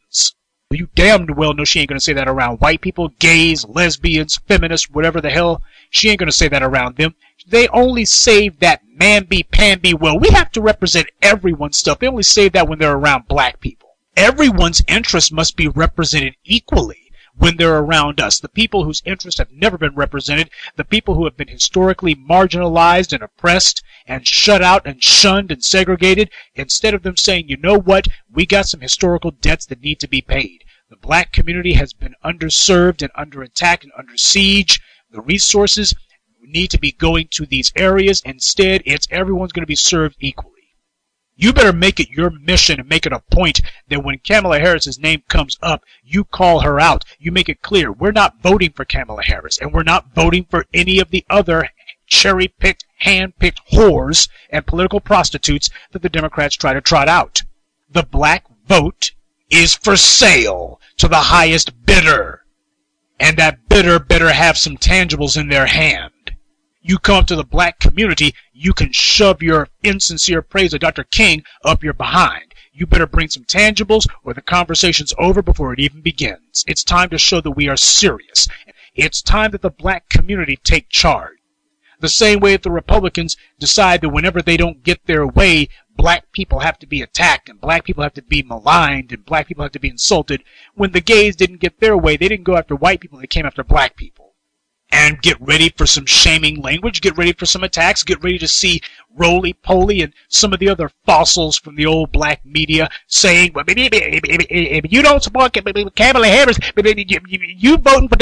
You 0.73 0.89
damned 0.97 1.37
well 1.37 1.55
know 1.55 1.65
she 1.65 1.79
ain't 1.79 1.91
gonna 1.91 2.01
say 2.01 2.13
that 2.15 2.27
around 2.27 2.59
white 2.59 2.81
people, 2.81 3.11
gays, 3.21 3.65
lesbians, 3.65 4.39
feminists, 4.49 4.91
whatever 4.91 5.21
the 5.21 5.31
hell. 5.31 5.63
She 5.91 6.11
ain't 6.11 6.19
gonna 6.19 6.33
say 6.33 6.49
that 6.49 6.65
around 6.65 6.97
them. 6.97 7.15
They 7.47 7.69
only 7.69 8.05
save 8.05 8.59
that 8.59 8.83
man-be, 8.85 9.45
pan-be. 9.45 9.95
Well, 9.95 10.19
we 10.19 10.29
have 10.31 10.51
to 10.53 10.61
represent 10.61 11.07
everyone's 11.23 11.79
stuff. 11.79 12.01
They 12.01 12.09
only 12.09 12.25
say 12.25 12.49
that 12.49 12.67
when 12.67 12.81
they're 12.81 12.97
around 12.97 13.29
black 13.29 13.61
people. 13.61 13.91
Everyone's 14.17 14.83
interests 14.89 15.31
must 15.31 15.57
be 15.57 15.69
represented 15.69 16.35
equally 16.43 17.13
when 17.37 17.57
they're 17.59 17.79
around 17.79 18.21
us. 18.21 18.41
The 18.41 18.49
people 18.49 18.83
whose 18.83 19.03
interests 19.05 19.39
have 19.39 19.53
never 19.53 19.79
been 19.79 19.95
represented, 19.95 20.51
the 20.75 20.85
people 20.85 21.15
who 21.15 21.27
have 21.27 21.37
been 21.37 21.47
historically 21.47 22.17
marginalized 22.17 23.13
and 23.13 23.23
oppressed 23.23 23.85
and 24.07 24.27
shut 24.27 24.63
out 24.63 24.87
and 24.87 25.03
shunned 25.03 25.51
and 25.51 25.65
segregated, 25.65 26.31
instead 26.55 26.95
of 26.95 27.03
them 27.03 27.17
saying, 27.17 27.49
you 27.49 27.57
know 27.57 27.79
what, 27.79 28.09
we 28.31 28.47
got 28.47 28.67
some 28.67 28.81
historical 28.81 29.31
debts 29.31 29.67
that 29.67 29.81
need 29.81 30.01
to 30.01 30.09
be 30.09 30.21
paid. 30.21 30.65
The 30.89 30.97
black 30.97 31.33
community 31.33 31.73
has 31.73 31.93
been 31.93 32.15
underserved 32.25 33.03
and 33.03 33.11
under 33.15 33.43
attack 33.43 33.83
and 33.83 33.93
under 33.99 34.17
siege. 34.17 34.81
The 35.11 35.21
resources 35.21 35.95
need 36.41 36.71
to 36.71 36.79
be 36.79 36.93
going 36.93 37.29
to 37.33 37.45
these 37.45 37.73
areas. 37.75 38.23
Instead, 38.25 38.83
it's 38.87 39.09
everyone's 39.11 39.53
going 39.53 39.65
to 39.65 39.67
be 39.67 39.75
served 39.75 40.17
equally. 40.21 40.53
You 41.39 41.53
better 41.53 41.75
make 41.75 42.01
it 42.01 42.09
your 42.09 42.31
mission 42.31 42.81
and 42.81 42.89
make 42.89 43.05
it 43.05 43.13
a 43.13 43.21
point 43.31 43.61
that 43.89 44.03
when 44.03 44.21
Kamala 44.21 44.59
Harris's 44.59 44.99
name 44.99 45.23
comes 45.29 45.59
up, 45.61 45.83
you 46.03 46.25
call 46.25 46.61
her 46.61 46.81
out. 46.81 47.05
You 47.19 47.31
make 47.31 47.51
it 47.51 47.61
clear 47.61 47.93
we're 47.93 48.11
not 48.11 48.41
voting 48.41 48.73
for 48.73 48.87
Kamala 48.87 49.23
Harris 49.23 49.59
and 49.59 49.71
we're 49.71 49.83
not 49.83 50.15
voting 50.15 50.47
for 50.49 50.65
any 50.73 50.99
of 50.99 51.11
the 51.11 51.27
other 51.29 51.69
cherry 52.07 52.49
picked, 52.49 52.86
hand 52.97 53.39
picked 53.39 53.61
whores 53.73 54.29
and 54.51 54.67
political 54.67 55.01
prostitutes 55.01 55.71
that 55.93 56.03
the 56.03 56.09
Democrats 56.09 56.57
try 56.57 56.73
to 56.73 56.81
trot 56.81 57.09
out. 57.09 57.43
The 57.91 58.03
black 58.03 58.45
vote 58.67 59.13
is 59.51 59.75
for 59.75 59.97
sale 59.97 60.81
to 60.99 61.09
the 61.09 61.17
highest 61.17 61.85
bidder. 61.85 62.43
And 63.19 63.37
that 63.37 63.69
bidder 63.69 63.99
better 63.99 64.33
have 64.33 64.59
some 64.59 64.77
tangibles 64.77 65.41
in 65.41 65.49
their 65.49 65.67
hand 65.67 66.13
you 66.87 66.99
come 66.99 67.25
to 67.25 67.35
the 67.35 67.45
black 67.45 67.81
community, 67.81 68.33
you 68.53 68.73
can 68.73 68.93
shove 68.93 69.43
your 69.43 69.69
insincere 69.83 70.41
praise 70.41 70.73
of 70.73 70.81
Dr. 70.81 71.03
King 71.03 71.43
up 71.65 71.83
your 71.83 71.93
behind. 71.93 72.55
You 72.73 72.87
better 72.87 73.09
bring 73.09 73.29
some 73.29 73.45
tangibles 73.45 74.07
or 74.23 74.35
the 74.35 74.43
conversation's 74.43 75.13
over 75.19 75.43
before 75.43 75.73
it 75.73 75.81
even 75.81 76.01
begins. 76.01 76.65
It's 76.69 76.85
time 76.85 77.11
to 77.11 77.19
show 77.19 77.41
that 77.41 77.51
we 77.53 77.69
are 77.69 77.77
serious. 77.77 78.47
It's 78.95 79.21
time 79.21 79.51
that 79.51 79.63
the 79.63 79.71
black 79.71 80.09
community 80.09 80.57
take 80.63 80.89
charge. 80.89 81.36
The 82.01 82.09
same 82.09 82.41
way 82.41 82.53
that 82.53 82.63
the 82.63 82.71
Republicans 82.71 83.37
decide 83.59 84.01
that 84.01 84.11
whenever 84.11 84.43
they 84.43 84.57
don't 84.57 84.83
get 84.83 85.07
their 85.07 85.27
way, 85.27 85.69
black 85.97 86.31
people 86.33 86.61
have 86.61 86.79
to 86.81 86.87
be 86.87 87.01
attacked 87.03 87.49
and 87.49 87.61
black 87.61 87.85
people 87.85 88.03
have 88.03 88.15
to 88.15 88.23
be 88.23 88.43
maligned 88.43 89.13
and 89.13 89.25
black 89.25 89.47
people 89.47 89.65
have 89.65 89.73
to 89.73 89.81
be 89.81 89.89
insulted. 89.89 90.45
When 90.75 90.93
the 90.93 91.01
gays 91.01 91.37
didn't 91.37 91.61
get 91.61 91.81
their 91.81 91.97
way, 91.97 92.17
they 92.17 92.29
didn't 92.29 92.45
go 92.45 92.57
after 92.57 92.77
white 92.77 93.01
people, 93.01 93.19
they 93.19 93.27
came 93.27 93.47
after 93.47 93.65
black 93.65 93.97
people 93.97 94.26
and 94.91 95.21
get 95.21 95.37
ready 95.41 95.69
for 95.77 95.85
some 95.85 96.07
shaming 96.07 96.63
language, 96.63 97.01
get 97.01 97.19
ready 97.19 97.33
for 97.33 97.45
some 97.45 97.65
attacks, 97.65 98.05
get 98.05 98.23
ready 98.23 98.39
to 98.39 98.47
see 98.47 98.81
Roly 99.17 99.53
Poly 99.53 100.03
and 100.03 100.13
some 100.29 100.53
of 100.53 100.61
the 100.61 100.69
other 100.69 100.91
fossils 101.05 101.59
from 101.59 101.75
the 101.75 101.87
old 101.87 102.13
black 102.13 102.45
media 102.45 102.89
saying, 103.07 103.53
well, 103.55 103.65
you 103.69 105.03
don't 105.03 105.23
support 105.23 105.53
Kamala 105.97 106.29
Harris, 106.29 106.59
you 106.77 107.77
voting 107.79 108.09
for 108.09 108.17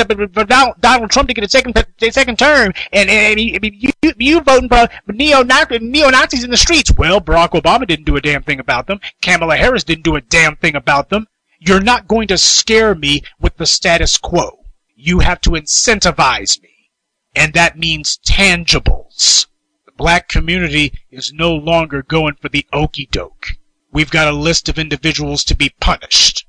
Donald 0.45 1.11
Trump 1.11 1.29
to 1.29 1.35
get 1.35 1.45
a 1.45 1.49
second 1.49 1.87
second 2.11 2.39
term, 2.39 2.73
and, 2.93 3.41
you, 3.41 3.91
you 4.17 4.41
voting 4.41 4.69
for 4.69 4.89
neo-Nazis 5.13 6.45
in 6.45 6.51
the 6.51 6.57
streets. 6.57 6.93
Well, 6.97 7.21
Barack 7.21 7.51
Obama 7.51 7.87
didn't 7.87 8.07
do 8.07 8.17
a 8.17 8.21
damn 8.21 8.43
thing 8.43 8.61
about 8.61 8.87
them. 8.87 9.01
Kamala 9.21 9.57
Harris 9.57 9.85
didn't 9.85 10.05
do 10.05 10.17
a 10.17 10.21
damn 10.21 10.57
thing 10.57 10.77
about 10.77 11.11
them. 11.11 11.27
You're 11.59 11.81
not 11.81 12.09
going 12.09 12.29
to 12.29 12.39
scare 12.39 12.95
me 12.95 13.23
with 13.41 13.57
the 13.57 13.67
status 13.67 14.17
quo 14.17 14.64
you 14.95 15.21
have 15.21 15.41
to 15.43 15.51
incentivize 15.51 16.61
me. 16.63 16.91
And 17.35 17.53
that 17.55 17.79
means 17.79 18.19
tangibles. 18.25 19.47
The 19.87 19.93
black 19.93 20.29
community 20.29 20.93
is 21.11 21.33
no 21.33 21.55
longer 21.55 22.03
going 22.03 22.37
for 22.37 22.49
the 22.49 22.67
okey 22.73 23.07
doke. 23.11 23.57
We've 23.93 24.11
got 24.11 24.29
a 24.29 24.37
list 24.37 24.69
of 24.69 24.79
individuals 24.79 25.45
to 25.45 25.57
be 25.57 25.75
punished. 25.81 26.47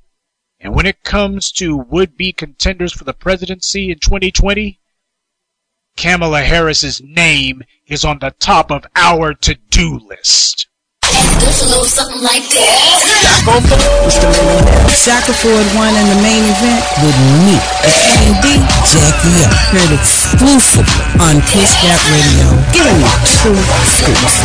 And 0.60 0.74
when 0.74 0.86
it 0.86 1.02
comes 1.02 1.52
to 1.52 1.76
would 1.76 2.16
be 2.16 2.32
contenders 2.32 2.92
for 2.92 3.04
the 3.04 3.12
presidency 3.12 3.90
in 3.90 3.98
2020, 3.98 4.80
Kamala 5.96 6.42
Harris's 6.42 7.00
name 7.00 7.62
is 7.86 8.04
on 8.04 8.18
the 8.18 8.34
top 8.38 8.70
of 8.70 8.86
our 8.94 9.32
to 9.34 9.54
do 9.70 9.98
list. 9.98 10.65
Goes 11.40 11.62
a 11.62 11.66
little 11.70 11.84
something 11.88 12.22
like 12.22 12.44
this. 12.50 12.66
Shaka 14.96 15.32
Ford 15.32 15.66
won 15.76 15.92
in 15.94 16.06
the 16.10 16.20
main 16.22 16.44
event 16.44 16.82
with 17.02 17.16
me, 17.46 17.56
Queen 18.16 18.34
D, 18.42 18.46
Jackie 18.90 19.38
O. 19.44 19.48
Heard 19.72 19.92
exclusively 19.94 21.02
on 21.22 21.40
Push 21.52 21.72
Gap 21.82 22.00
Radio. 22.10 22.46
Giving 22.72 22.98
you 23.00 23.12
true 23.40 23.62
scoops. 23.96 24.36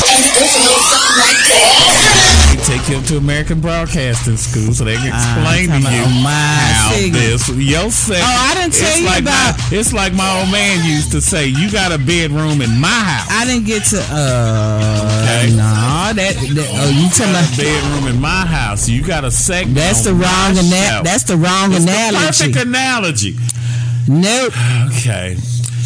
Take 2.61 2.81
him 2.83 3.03
to 3.05 3.17
American 3.17 3.59
Broadcasting 3.59 4.37
School 4.37 4.71
so 4.73 4.85
they 4.85 4.95
can 4.95 5.07
explain 5.07 5.67
to 5.69 5.79
you 5.91 6.05
how 6.23 6.93
this 7.11 7.49
your 7.49 7.89
segment. 7.91 8.23
Oh, 8.23 8.47
I 8.47 8.53
didn't 8.55 8.73
tell 8.75 8.97
you 8.97 9.05
like 9.07 9.23
about- 9.23 9.57
My, 9.57 9.77
it's 9.77 9.91
like 9.91 10.13
my 10.13 10.39
old 10.39 10.51
man 10.51 10.85
used 10.85 11.11
to 11.11 11.19
say, 11.21 11.47
"You 11.47 11.69
got 11.71 11.91
a 11.91 11.97
bedroom 11.97 12.61
in 12.61 12.79
my 12.79 12.87
house." 12.87 13.27
I 13.29 13.45
didn't 13.45 13.65
get 13.65 13.83
to, 13.91 13.99
uh, 13.99 15.25
Okay. 15.25 15.49
no, 15.51 16.13
that, 16.13 16.35
that, 16.55 16.60
oh, 16.67 16.89
you 16.89 17.09
talking 17.09 17.31
about, 17.31 17.57
bedroom 17.57 18.07
in 18.15 18.21
my 18.21 18.45
house. 18.45 18.87
You 18.89 19.03
got 19.03 19.23
a 19.23 19.31
second. 19.31 19.73
that's 19.73 20.03
the 20.03 20.11
wrong, 20.13 20.21
my 20.55 20.59
ana- 20.59 21.03
that's 21.03 21.23
the 21.23 21.37
wrong 21.37 21.73
It's 21.73 21.85
the 21.85 21.91
analogy. 21.91 22.45
perfect 22.53 22.67
analogy. 22.67 23.37
Nope. 24.07 24.53
Okay. 24.87 25.37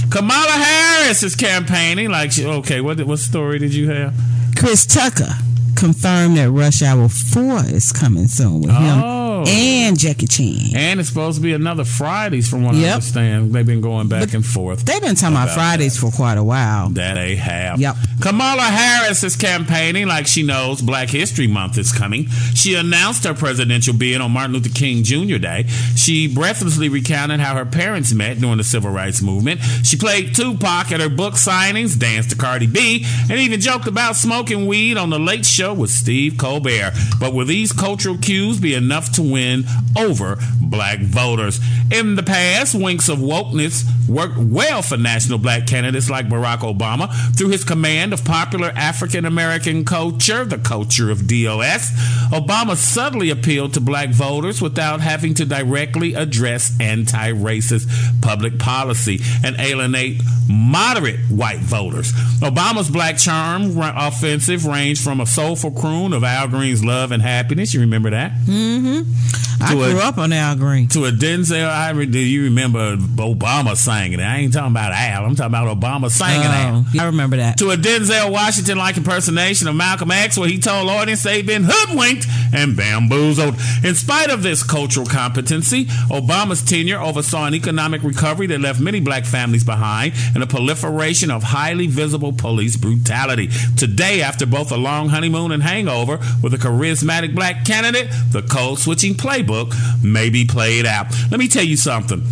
Kamala 0.09 0.51
Harris 0.51 1.23
is 1.23 1.35
campaigning 1.35 2.09
like. 2.09 2.37
Okay, 2.37 2.79
what 2.81 3.01
what 3.05 3.19
story 3.19 3.59
did 3.59 3.73
you 3.73 3.89
have? 3.89 4.13
Chris 4.57 4.85
Tucker 4.85 5.33
confirmed 5.75 6.37
that 6.37 6.49
Rush 6.51 6.81
Hour 6.81 7.07
4 7.09 7.65
is 7.67 7.91
coming 7.91 8.27
soon 8.27 8.61
with 8.61 8.71
Oh. 8.71 9.43
him 9.45 9.47
and 9.47 9.99
Jackie 9.99 10.27
Chan. 10.27 10.75
And 10.75 10.99
it's 10.99 11.09
supposed 11.09 11.37
to 11.37 11.41
be 11.41 11.53
another 11.53 11.83
Fridays, 11.83 12.47
from 12.49 12.63
what 12.63 12.75
I 12.75 12.79
Yep. 12.79 12.93
understand. 12.93 13.53
They've 13.53 13.65
been 13.65 13.81
going 13.81 14.07
back 14.07 14.33
and 14.33 14.45
forth. 14.45 14.85
They've 14.85 15.01
been 15.01 15.15
talking 15.15 15.35
about, 15.35 15.51
Fridays 15.53 15.97
for 15.97 16.09
quite 16.11 16.37
a 16.37 16.43
while. 16.43 16.89
That 16.89 17.15
they 17.15 17.35
have. 17.35 17.79
Yep. 17.79 17.97
Kamala 18.21 18.63
Harris 18.63 19.23
is 19.23 19.35
campaigning 19.35 20.07
like 20.07 20.25
she 20.27 20.41
knows 20.43 20.81
Black 20.81 21.09
History 21.09 21.47
Month 21.47 21.77
is 21.77 21.91
coming. 21.91 22.27
She 22.53 22.73
announced 22.75 23.23
her 23.25 23.33
presidential 23.33 23.93
bid 23.93 24.21
on 24.21 24.31
Martin 24.31 24.53
Luther 24.53 24.69
King 24.69 25.03
Jr. 25.03 25.37
Day. 25.37 25.65
She 25.95 26.27
breathlessly 26.27 26.89
recounted 26.89 27.39
how 27.39 27.55
her 27.55 27.65
parents 27.65 28.13
met 28.13 28.39
during 28.39 28.57
the 28.57 28.63
civil 28.63 28.89
rights 28.91 29.21
movement. 29.21 29.59
She 29.83 29.97
played 29.97 30.33
Tupac 30.35 30.91
at 30.91 30.99
her 31.01 31.09
book 31.09 31.33
signings, 31.35 31.97
danced 31.99 32.29
to 32.31 32.35
Cardi 32.35 32.67
B, 32.67 33.05
and 33.29 33.39
even 33.39 33.59
joked 33.59 33.87
about 33.87 34.15
smoking 34.15 34.65
weed 34.65 34.97
on 34.97 35.09
the 35.09 35.19
Late 35.19 35.45
Show 35.45 35.64
with 35.73 35.89
Steve 35.89 36.37
Colbert. 36.37 36.93
But 37.19 37.33
will 37.33 37.45
these 37.45 37.71
cultural 37.71 38.17
cues 38.17 38.59
be 38.59 38.73
enough 38.73 39.11
to 39.13 39.21
win 39.21 39.65
over 39.97 40.37
black 40.61 40.99
voters? 40.99 41.59
In 41.91 42.15
the 42.15 42.23
past, 42.23 42.75
winks 42.75 43.09
of 43.09 43.19
wokeness 43.19 43.83
worked 44.07 44.37
well 44.37 44.81
for 44.81 44.97
national 44.97 45.37
black 45.39 45.67
candidates 45.67 46.09
like 46.09 46.27
Barack 46.27 46.59
Obama 46.59 47.13
through 47.35 47.49
his 47.49 47.63
command 47.63 48.13
of 48.13 48.23
popular 48.23 48.71
African 48.75 49.25
American 49.25 49.85
culture, 49.85 50.45
the 50.45 50.57
culture 50.57 51.11
of 51.11 51.27
DOS. 51.27 51.91
Obama 52.31 52.75
subtly 52.75 53.29
appealed 53.29 53.73
to 53.73 53.81
black 53.81 54.09
voters 54.09 54.61
without 54.61 55.01
having 55.01 55.33
to 55.35 55.45
directly 55.45 56.13
address 56.13 56.75
anti 56.79 57.31
racist 57.31 57.87
public 58.21 58.59
policy 58.59 59.19
and 59.43 59.55
alienate 59.59 60.21
moderate 60.49 61.19
white 61.29 61.59
voters. 61.59 62.11
Obama's 62.41 62.89
black 62.89 63.17
charm 63.17 63.77
offensive 63.77 64.65
ranged 64.65 65.03
from 65.03 65.19
a 65.19 65.25
soulful 65.55 65.79
croon 65.79 66.13
of 66.13 66.23
Al 66.23 66.47
Green's 66.47 66.83
Love 66.83 67.11
and 67.11 67.21
Happiness. 67.21 67.73
You 67.73 67.81
remember 67.81 68.09
that? 68.11 68.31
Mm-hmm. 68.45 69.63
I 69.63 69.71
To 69.73 69.83
a- 69.83 69.89
grew 69.91 69.99
up 70.01 70.17
on 70.17 70.33
Al 70.33 70.55
Green. 70.57 70.87
To 70.89 71.05
a 71.05 71.11
Denzel, 71.11 71.67
I 71.69 71.93
do 72.05 72.19
you 72.19 72.43
remember 72.45 72.97
Obama 72.97 73.75
singing 73.77 74.19
it? 74.19 74.23
I 74.23 74.37
ain't 74.39 74.53
talking 74.53 74.71
about 74.71 74.91
Al. 74.91 75.25
I'm 75.25 75.35
talking 75.35 75.47
about 75.55 75.79
Obama 75.79 76.09
singing. 76.09 76.45
Oh, 76.45 76.85
I 76.99 77.05
remember 77.05 77.37
that. 77.37 77.57
To 77.59 77.71
a 77.71 77.77
Denzel 77.77 78.31
Washington 78.31 78.77
like 78.77 78.97
impersonation 78.97 79.67
of 79.69 79.75
Malcolm 79.75 80.11
X, 80.11 80.37
where 80.37 80.49
he 80.49 80.59
told 80.59 80.89
audience 80.89 81.23
they've 81.23 81.45
been 81.45 81.63
hoodwinked 81.65 82.25
and 82.53 82.75
bamboozled. 82.75 83.55
In 83.83 83.95
spite 83.95 84.29
of 84.29 84.43
this 84.43 84.61
cultural 84.61 85.05
competency, 85.05 85.85
Obama's 86.11 86.61
tenure 86.61 86.99
oversaw 86.99 87.45
an 87.45 87.55
economic 87.55 88.03
recovery 88.03 88.47
that 88.47 88.59
left 88.59 88.81
many 88.81 88.99
black 88.99 89.23
families 89.25 89.63
behind 89.63 90.13
and 90.33 90.43
a 90.43 90.47
proliferation 90.47 91.31
of 91.31 91.43
highly 91.43 91.87
visible 91.87 92.33
police 92.33 92.75
brutality. 92.75 93.47
Today, 93.77 94.21
after 94.21 94.45
both 94.45 94.71
a 94.73 94.77
long 94.77 95.07
honeymoon 95.09 95.44
and 95.51 95.63
hangover 95.63 96.17
with 96.41 96.53
a 96.53 96.57
charismatic 96.57 97.35
black 97.35 97.65
candidate, 97.65 98.09
the 98.31 98.41
code 98.41 98.79
switching 98.79 99.13
playbook 99.13 99.73
may 100.03 100.29
be 100.29 100.45
played 100.45 100.85
out. 100.85 101.07
Let 101.31 101.39
me 101.39 101.47
tell 101.47 101.63
you 101.63 101.77
something. 101.77 102.23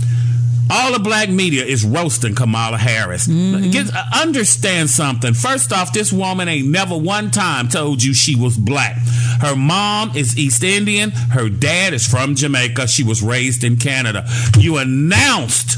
All 0.72 0.94
the 0.94 1.00
black 1.00 1.30
media 1.30 1.64
is 1.66 1.84
roasting 1.86 2.36
Kamala 2.36 2.78
Harris. 2.78 3.28
Get, 3.28 3.94
uh, 3.94 4.04
understand 4.16 4.90
something. 4.90 5.34
First 5.34 5.74
off, 5.74 5.94
this 5.94 6.12
woman 6.12 6.48
ain't 6.48 6.68
never 6.68 6.98
one 6.98 7.32
time 7.32 7.68
told 7.68 8.02
you 8.02 8.14
she 8.14 8.36
was 8.36 8.58
black. 8.58 8.96
Her 9.42 9.56
mom 9.56 10.16
is 10.16 10.38
East 10.38 10.64
Indian. 10.64 11.12
Her 11.12 11.50
dad 11.50 11.94
is 11.94 12.08
from 12.08 12.36
Jamaica. 12.36 12.88
She 12.88 13.04
was 13.04 13.22
raised 13.22 13.64
in 13.64 13.78
Canada. 13.78 14.26
You 14.58 14.78
announced 14.78 15.78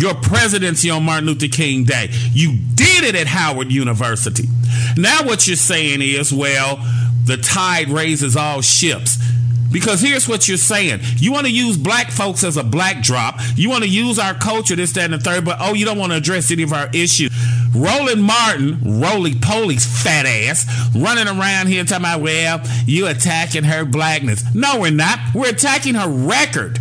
your 0.00 0.14
presidency 0.14 0.88
on 0.88 1.04
Martin 1.04 1.26
Luther 1.26 1.48
King 1.48 1.84
Day. 1.84 2.08
You 2.32 2.56
did 2.74 3.04
it 3.04 3.14
at 3.14 3.26
Howard 3.26 3.70
University. 3.70 4.48
Now 4.96 5.24
what 5.24 5.46
you're 5.46 5.56
saying 5.56 6.00
is, 6.00 6.32
well, 6.32 6.78
the 7.26 7.36
tide 7.36 7.90
raises 7.90 8.34
all 8.34 8.62
ships. 8.62 9.18
Because 9.70 10.00
here's 10.00 10.26
what 10.26 10.48
you're 10.48 10.56
saying. 10.56 11.00
You 11.18 11.30
want 11.30 11.46
to 11.46 11.52
use 11.52 11.76
black 11.76 12.10
folks 12.10 12.42
as 12.42 12.56
a 12.56 12.64
black 12.64 13.02
drop. 13.02 13.36
You 13.54 13.70
want 13.70 13.84
to 13.84 13.90
use 13.90 14.18
our 14.18 14.34
culture, 14.34 14.74
this, 14.74 14.92
that, 14.94 15.04
and 15.04 15.14
the 15.14 15.18
third, 15.18 15.44
but 15.44 15.58
oh, 15.60 15.74
you 15.74 15.84
don't 15.84 15.98
want 15.98 16.10
to 16.10 16.18
address 16.18 16.50
any 16.50 16.64
of 16.64 16.72
our 16.72 16.88
issues. 16.92 17.30
Roland 17.72 18.24
Martin, 18.24 19.00
roly 19.00 19.34
poly's 19.36 19.86
fat 19.86 20.26
ass, 20.26 20.66
running 20.96 21.28
around 21.28 21.68
here 21.68 21.84
talking 21.84 22.04
about, 22.04 22.20
well, 22.20 22.60
you 22.84 23.06
attacking 23.06 23.62
her 23.62 23.84
blackness. 23.84 24.42
No, 24.54 24.80
we're 24.80 24.90
not. 24.90 25.20
We're 25.34 25.50
attacking 25.50 25.94
her 25.94 26.08
record. 26.08 26.80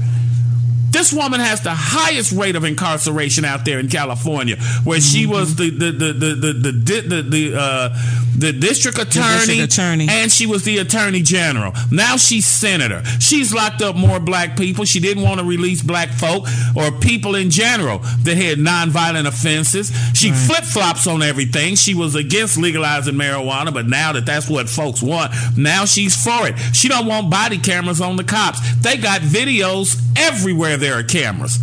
This 0.91 1.14
woman 1.14 1.40
has 1.40 1.61
the 1.61 1.74
highest 1.74 2.32
rate 2.32 2.56
of 2.56 2.64
incarceration 2.64 3.45
out 3.45 3.66
there 3.66 3.80
in 3.80 3.90
California, 3.90 4.57
where 4.84 4.99
she 4.99 5.26
was 5.26 5.56
the 5.56 5.70
the 5.70 5.91
the 5.91 6.14
the 6.14 6.34
the 6.36 6.53
the, 6.53 7.02
the, 7.02 7.22
the, 7.22 7.60
uh, 7.60 7.90
the 8.38 8.53
district 8.53 8.98
attorney, 8.98 9.61
attorney. 9.61 10.07
and 10.10 10.32
she 10.32 10.45
was 10.45 10.64
the 10.64 10.78
attorney 10.78 11.22
general. 11.22 11.74
Now 11.91 12.18
she's 12.18 12.45
senator. 12.48 13.03
She's 13.20 13.53
locked 13.53 13.82
up 13.82 13.95
more 13.95 14.20
black 14.20 14.57
people. 14.57 14.86
She 14.86 14.99
didn't 14.99 15.24
want 15.24 15.40
to 15.40 15.45
release 15.45 15.82
black 15.82 16.10
folk 16.10 16.48
or 16.76 16.91
people 16.99 17.36
in 17.36 17.49
general 17.49 17.99
that 18.24 18.38
had 18.38 18.57
nonviolent 18.57 19.28
offenses. 19.28 19.91
She 20.14 20.32
flip 20.32 20.64
flops 20.64 21.06
on 21.06 21.22
everything. 21.22 21.76
She 21.76 21.94
was 21.94 22.16
against 22.16 22.57
legalizing 22.57 23.16
marijuana, 23.16 23.74
but 23.74 23.88
now 23.88 24.14
that 24.14 24.26
that's 24.26 24.49
what 24.49 24.70
folks 24.70 25.02
want, 25.03 25.34
now 25.57 25.86
she's 25.86 26.16
for 26.22 26.48
it. 26.48 26.57
She 26.74 26.88
don't 26.88 27.06
want 27.06 27.30
body 27.30 27.57
cameras 27.57 28.02
on 28.02 28.16
the 28.16 28.24
cops. 28.24 28.60
They 28.82 28.98
got 28.98 29.22
videos 29.22 30.02
everywhere 30.18 30.78
there 30.80 30.97
are 30.97 31.03
cameras. 31.03 31.60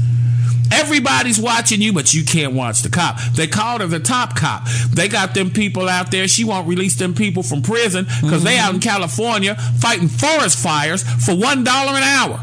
Everybody's 0.72 1.38
watching 1.38 1.80
you, 1.80 1.92
but 1.92 2.12
you 2.12 2.24
can't 2.24 2.52
watch 2.52 2.82
the 2.82 2.88
cop. 2.88 3.20
They 3.34 3.46
called 3.46 3.80
her 3.80 3.86
the 3.86 4.00
top 4.00 4.36
cop. 4.36 4.66
They 4.90 5.08
got 5.08 5.32
them 5.34 5.50
people 5.50 5.88
out 5.88 6.10
there. 6.10 6.26
She 6.26 6.44
won't 6.44 6.66
release 6.66 6.96
them 6.96 7.14
people 7.14 7.42
from 7.42 7.62
prison 7.62 8.04
because 8.04 8.42
they 8.42 8.58
out 8.58 8.74
in 8.74 8.80
California 8.80 9.54
fighting 9.54 10.08
forest 10.08 10.58
fires 10.58 11.02
for 11.24 11.36
one 11.36 11.62
dollar 11.64 11.92
an 11.96 12.02
hour. 12.02 12.40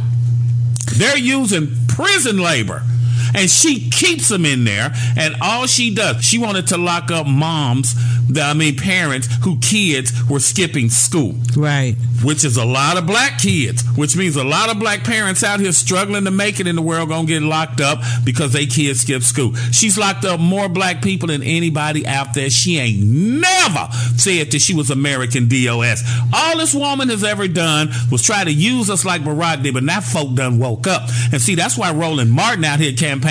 They're 0.96 1.18
using 1.18 1.76
prison 1.88 2.38
labor. 2.38 2.84
And 3.36 3.50
she 3.50 3.90
keeps 3.90 4.30
them 4.30 4.46
in 4.46 4.64
there, 4.64 4.94
and 5.18 5.36
all 5.42 5.66
she 5.68 5.94
does, 5.94 6.24
she 6.24 6.38
wanted 6.38 6.68
to 6.68 6.78
lock 6.78 7.12
up 7.12 7.26
moms, 7.28 7.96
the- 8.30 8.42
I 8.44 8.54
mean 8.54 8.76
parents, 8.76 9.28
who 9.44 9.58
kids 9.60 10.12
were 10.30 10.40
skipping 10.40 10.90
school 10.90 11.36
Right. 11.56 11.96
which 12.24 12.44
is 12.46 12.58
a 12.58 12.66
lot 12.66 12.98
of 12.98 13.06
black 13.06 13.40
kids, 13.40 13.84
which 13.96 14.16
means 14.16 14.36
a 14.36 14.44
lot 14.44 14.70
of 14.70 14.80
black 14.80 15.04
parents 15.04 15.44
out 15.44 15.60
here 15.60 15.72
struggling 15.74 16.26
to 16.26 16.32
make 16.32 16.60
it 16.60 16.68
in 16.68 16.76
the 16.76 16.82
world 16.82 17.10
gonna 17.10 17.28
get 17.28 17.42
locked 17.42 17.82
up 17.82 18.02
because 18.24 18.54
they 18.54 18.66
kids 18.66 19.02
skip 19.02 19.24
school. 19.24 19.54
She's 19.72 19.98
locked 19.98 20.26
up 20.26 20.40
more 20.40 20.70
black 20.70 21.02
people 21.02 21.28
than 21.28 21.44
anybody 21.44 22.08
out 22.08 22.34
there. 22.34 22.50
She 22.50 22.78
ain't 22.78 23.04
never 23.04 23.90
said 24.16 24.52
that 24.52 24.62
she 24.62 24.74
was 24.74 24.90
American 24.90 25.48
DOS. 25.48 26.04
All 26.34 26.58
this 26.58 26.74
woman 26.74 27.10
has 27.10 27.24
ever 27.24 27.48
done 27.48 27.92
was 28.12 28.22
try 28.24 28.44
to 28.44 28.52
use 28.52 28.90
us 28.90 29.04
like 29.06 29.24
Barack 29.24 29.64
did, 29.64 29.74
but 29.74 29.84
now 29.84 30.00
folk 30.02 30.34
done 30.36 30.60
woke 30.60 30.88
up. 30.88 31.10
And 31.32 31.42
see, 31.42 31.56
that's 31.56 31.78
why 31.78 31.92
Roland 31.92 32.32
Martin 32.32 32.64
out 32.66 32.80
here 32.80 32.94
campaigning. 32.94 33.23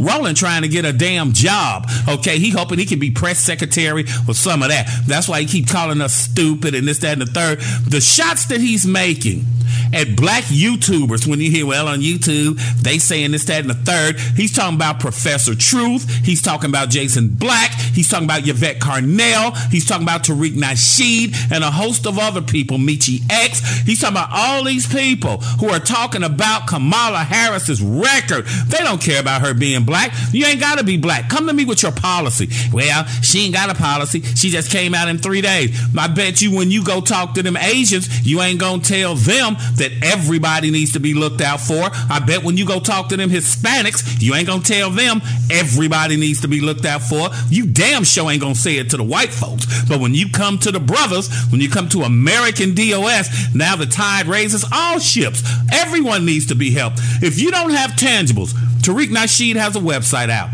Roland 0.00 0.36
trying 0.36 0.62
to 0.62 0.68
get 0.68 0.84
a 0.84 0.92
damn 0.92 1.32
job. 1.32 1.88
Okay, 2.08 2.38
he 2.38 2.50
hoping 2.50 2.78
he 2.78 2.86
can 2.86 2.98
be 2.98 3.10
press 3.10 3.38
secretary 3.38 4.04
or 4.28 4.34
some 4.34 4.62
of 4.62 4.68
that. 4.68 4.88
That's 5.06 5.28
why 5.28 5.40
he 5.40 5.46
keep 5.46 5.68
calling 5.68 6.00
us 6.00 6.14
stupid 6.14 6.74
and 6.74 6.86
this, 6.86 6.98
that, 6.98 7.12
and 7.12 7.22
the 7.22 7.26
third. 7.26 7.60
The 7.88 8.00
shots 8.00 8.46
that 8.46 8.60
he's 8.60 8.86
making 8.86 9.44
at 9.92 10.16
black 10.16 10.44
YouTubers, 10.44 11.26
when 11.26 11.40
you 11.40 11.50
hear, 11.50 11.66
well, 11.66 11.88
on 11.88 12.00
YouTube, 12.00 12.60
they 12.82 12.98
saying 12.98 13.32
this, 13.32 13.44
that, 13.44 13.60
and 13.60 13.70
the 13.70 13.74
third, 13.74 14.18
he's 14.36 14.52
talking 14.52 14.76
about 14.76 15.00
Professor 15.00 15.54
Truth. 15.54 16.08
He's 16.24 16.42
talking 16.42 16.70
about 16.70 16.90
Jason 16.90 17.28
Black. 17.28 17.72
He's 17.72 18.08
talking 18.08 18.26
about 18.26 18.46
Yvette 18.46 18.78
Carnell. 18.78 19.56
He's 19.70 19.86
talking 19.86 20.04
about 20.04 20.24
Tariq 20.24 20.52
Nasheed 20.52 21.34
and 21.50 21.64
a 21.64 21.70
host 21.70 22.06
of 22.06 22.18
other 22.18 22.42
people, 22.42 22.78
Michi 22.78 23.22
X. 23.30 23.60
He's 23.80 24.00
talking 24.00 24.16
about 24.16 24.30
all 24.32 24.64
these 24.64 24.86
people 24.86 25.38
who 25.38 25.68
are 25.68 25.80
talking 25.80 26.22
about 26.22 26.66
Kamala 26.66 27.18
Harris's 27.18 27.82
record. 27.82 28.46
They 28.66 28.78
don't 28.78 29.00
care 29.00 29.20
about 29.20 29.39
her 29.40 29.54
being 29.54 29.84
black. 29.84 30.12
You 30.32 30.46
ain't 30.46 30.60
got 30.60 30.78
to 30.78 30.84
be 30.84 30.96
black. 30.96 31.28
Come 31.28 31.46
to 31.46 31.52
me 31.52 31.64
with 31.64 31.82
your 31.82 31.92
policy. 31.92 32.48
Well, 32.72 33.04
she 33.22 33.46
ain't 33.46 33.54
got 33.54 33.70
a 33.70 33.74
policy. 33.74 34.22
She 34.22 34.50
just 34.50 34.70
came 34.70 34.94
out 34.94 35.08
in 35.08 35.18
three 35.18 35.40
days. 35.40 35.78
I 35.98 36.08
bet 36.08 36.40
you 36.40 36.54
when 36.54 36.70
you 36.70 36.84
go 36.84 37.00
talk 37.00 37.34
to 37.34 37.42
them 37.42 37.56
Asians, 37.56 38.26
you 38.26 38.40
ain't 38.40 38.60
going 38.60 38.80
to 38.80 38.88
tell 38.88 39.14
them 39.14 39.54
that 39.76 39.90
everybody 40.02 40.70
needs 40.70 40.92
to 40.92 41.00
be 41.00 41.14
looked 41.14 41.40
out 41.40 41.60
for. 41.60 41.88
I 42.10 42.22
bet 42.24 42.44
when 42.44 42.56
you 42.56 42.66
go 42.66 42.80
talk 42.80 43.08
to 43.10 43.16
them 43.16 43.30
Hispanics, 43.30 44.20
you 44.20 44.34
ain't 44.34 44.46
going 44.46 44.62
to 44.62 44.72
tell 44.72 44.90
them 44.90 45.20
everybody 45.50 46.16
needs 46.16 46.40
to 46.42 46.48
be 46.48 46.60
looked 46.60 46.84
out 46.84 47.02
for. 47.02 47.28
You 47.48 47.66
damn 47.66 48.04
sure 48.04 48.30
ain't 48.30 48.40
going 48.40 48.54
to 48.54 48.60
say 48.60 48.76
it 48.76 48.90
to 48.90 48.96
the 48.96 49.04
white 49.04 49.32
folks. 49.32 49.66
But 49.88 50.00
when 50.00 50.14
you 50.14 50.30
come 50.30 50.58
to 50.58 50.72
the 50.72 50.80
brothers, 50.80 51.28
when 51.50 51.60
you 51.60 51.68
come 51.68 51.88
to 51.90 52.02
American 52.02 52.74
DOS, 52.74 53.54
now 53.54 53.76
the 53.76 53.86
tide 53.86 54.26
raises 54.26 54.64
all 54.72 54.98
ships. 54.98 55.42
Everyone 55.72 56.24
needs 56.24 56.46
to 56.46 56.54
be 56.54 56.70
helped. 56.70 56.98
If 57.22 57.40
you 57.40 57.50
don't 57.50 57.70
have 57.70 57.92
tangibles, 57.92 58.54
Tariq 58.80 59.10
Nasheed 59.30 59.54
has 59.54 59.76
a 59.76 59.78
website 59.78 60.28
out 60.28 60.50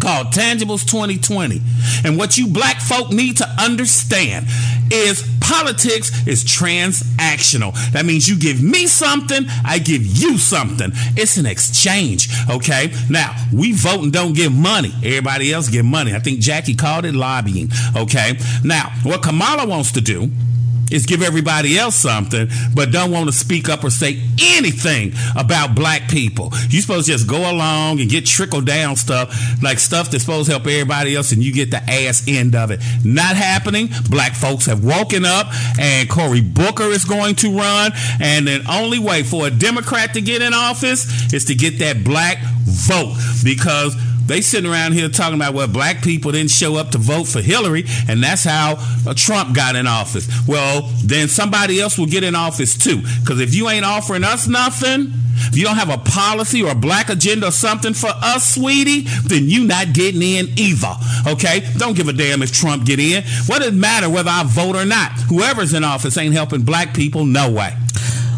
called 0.00 0.26
Tangibles 0.28 0.84
2020. 0.84 1.60
And 2.04 2.18
what 2.18 2.36
you 2.36 2.48
black 2.48 2.80
folk 2.80 3.10
need 3.10 3.36
to 3.36 3.48
understand 3.58 4.46
is 4.90 5.22
Politics 5.44 6.26
is 6.26 6.42
transactional. 6.42 7.74
That 7.92 8.06
means 8.06 8.26
you 8.26 8.38
give 8.38 8.62
me 8.62 8.86
something, 8.86 9.44
I 9.62 9.78
give 9.78 10.04
you 10.04 10.38
something. 10.38 10.90
It's 11.16 11.36
an 11.36 11.44
exchange. 11.44 12.28
Okay. 12.48 12.94
Now 13.10 13.36
we 13.52 13.72
vote 13.72 14.02
and 14.04 14.12
don't 14.12 14.32
give 14.32 14.54
money. 14.54 14.90
Everybody 15.04 15.52
else 15.52 15.68
give 15.68 15.84
money. 15.84 16.14
I 16.14 16.18
think 16.18 16.40
Jackie 16.40 16.74
called 16.74 17.04
it 17.04 17.14
lobbying. 17.14 17.68
Okay. 17.94 18.38
Now 18.64 18.90
what 19.02 19.22
Kamala 19.22 19.68
wants 19.68 19.92
to 19.92 20.00
do 20.00 20.30
is 20.90 21.06
give 21.06 21.22
everybody 21.22 21.78
else 21.78 21.96
something, 21.96 22.48
but 22.74 22.90
don't 22.90 23.10
want 23.10 23.26
to 23.26 23.32
speak 23.32 23.68
up 23.68 23.84
or 23.84 23.90
say 23.90 24.20
anything 24.40 25.12
about 25.36 25.74
black 25.74 26.08
people. 26.08 26.52
You 26.68 26.80
supposed 26.80 27.06
to 27.06 27.12
just 27.12 27.26
go 27.26 27.50
along 27.50 28.00
and 28.00 28.10
get 28.10 28.26
trickle 28.26 28.60
down 28.60 28.96
stuff, 28.96 29.62
like 29.62 29.78
stuff 29.78 30.10
that's 30.10 30.24
supposed 30.24 30.46
to 30.46 30.52
help 30.52 30.66
everybody 30.66 31.16
else, 31.16 31.32
and 31.32 31.42
you 31.42 31.52
get 31.52 31.70
the 31.70 31.82
ass 31.90 32.24
end 32.28 32.54
of 32.54 32.70
it. 32.70 32.80
Not 33.04 33.36
happening. 33.36 33.88
Black 34.10 34.34
folks 34.34 34.66
have 34.66 34.84
woken 34.84 35.24
up, 35.24 35.46
and 35.78 36.08
Cory 36.08 36.40
Booker 36.40 36.84
is 36.84 37.04
going 37.04 37.34
to 37.36 37.56
run, 37.56 37.92
and 38.20 38.46
the 38.46 38.64
only 38.70 38.98
way 38.98 39.22
for 39.22 39.46
a 39.46 39.50
Democrat 39.50 40.14
to 40.14 40.20
get 40.20 40.42
in 40.42 40.54
office 40.54 41.32
is 41.32 41.44
to 41.46 41.54
get 41.54 41.78
that 41.78 42.04
black 42.04 42.38
vote 42.64 43.14
because 43.44 43.94
they 44.26 44.40
sitting 44.40 44.70
around 44.70 44.92
here 44.92 45.08
talking 45.08 45.34
about 45.34 45.54
well 45.54 45.68
black 45.68 46.02
people 46.02 46.32
didn't 46.32 46.50
show 46.50 46.76
up 46.76 46.90
to 46.90 46.98
vote 46.98 47.24
for 47.24 47.40
Hillary 47.40 47.84
and 48.08 48.22
that's 48.22 48.44
how 48.44 48.76
uh, 49.06 49.14
Trump 49.14 49.54
got 49.54 49.76
in 49.76 49.86
office. 49.86 50.28
Well, 50.46 50.90
then 51.04 51.28
somebody 51.28 51.80
else 51.80 51.98
will 51.98 52.06
get 52.06 52.24
in 52.24 52.34
office 52.34 52.76
too 52.76 53.02
cuz 53.26 53.40
if 53.40 53.54
you 53.54 53.68
ain't 53.68 53.84
offering 53.84 54.24
us 54.24 54.46
nothing, 54.46 55.12
if 55.36 55.56
you 55.56 55.64
don't 55.64 55.76
have 55.76 55.90
a 55.90 55.98
policy 55.98 56.62
or 56.62 56.72
a 56.72 56.74
black 56.74 57.08
agenda 57.08 57.48
or 57.48 57.50
something 57.50 57.94
for 57.94 58.10
us, 58.10 58.54
sweetie, 58.54 59.00
then 59.24 59.48
you 59.48 59.64
not 59.64 59.92
getting 59.92 60.22
in 60.22 60.48
either. 60.56 60.94
Okay? 61.26 61.68
Don't 61.76 61.96
give 61.96 62.08
a 62.08 62.12
damn 62.12 62.42
if 62.42 62.52
Trump 62.52 62.86
get 62.86 62.98
in. 62.98 63.22
What 63.46 63.60
does 63.60 63.68
it 63.68 63.74
matter 63.74 64.08
whether 64.08 64.30
I 64.30 64.44
vote 64.44 64.76
or 64.76 64.84
not? 64.84 65.12
Whoever's 65.28 65.74
in 65.74 65.84
office 65.84 66.16
ain't 66.16 66.34
helping 66.34 66.62
black 66.62 66.94
people 66.94 67.24
no 67.24 67.50
way. 67.50 67.76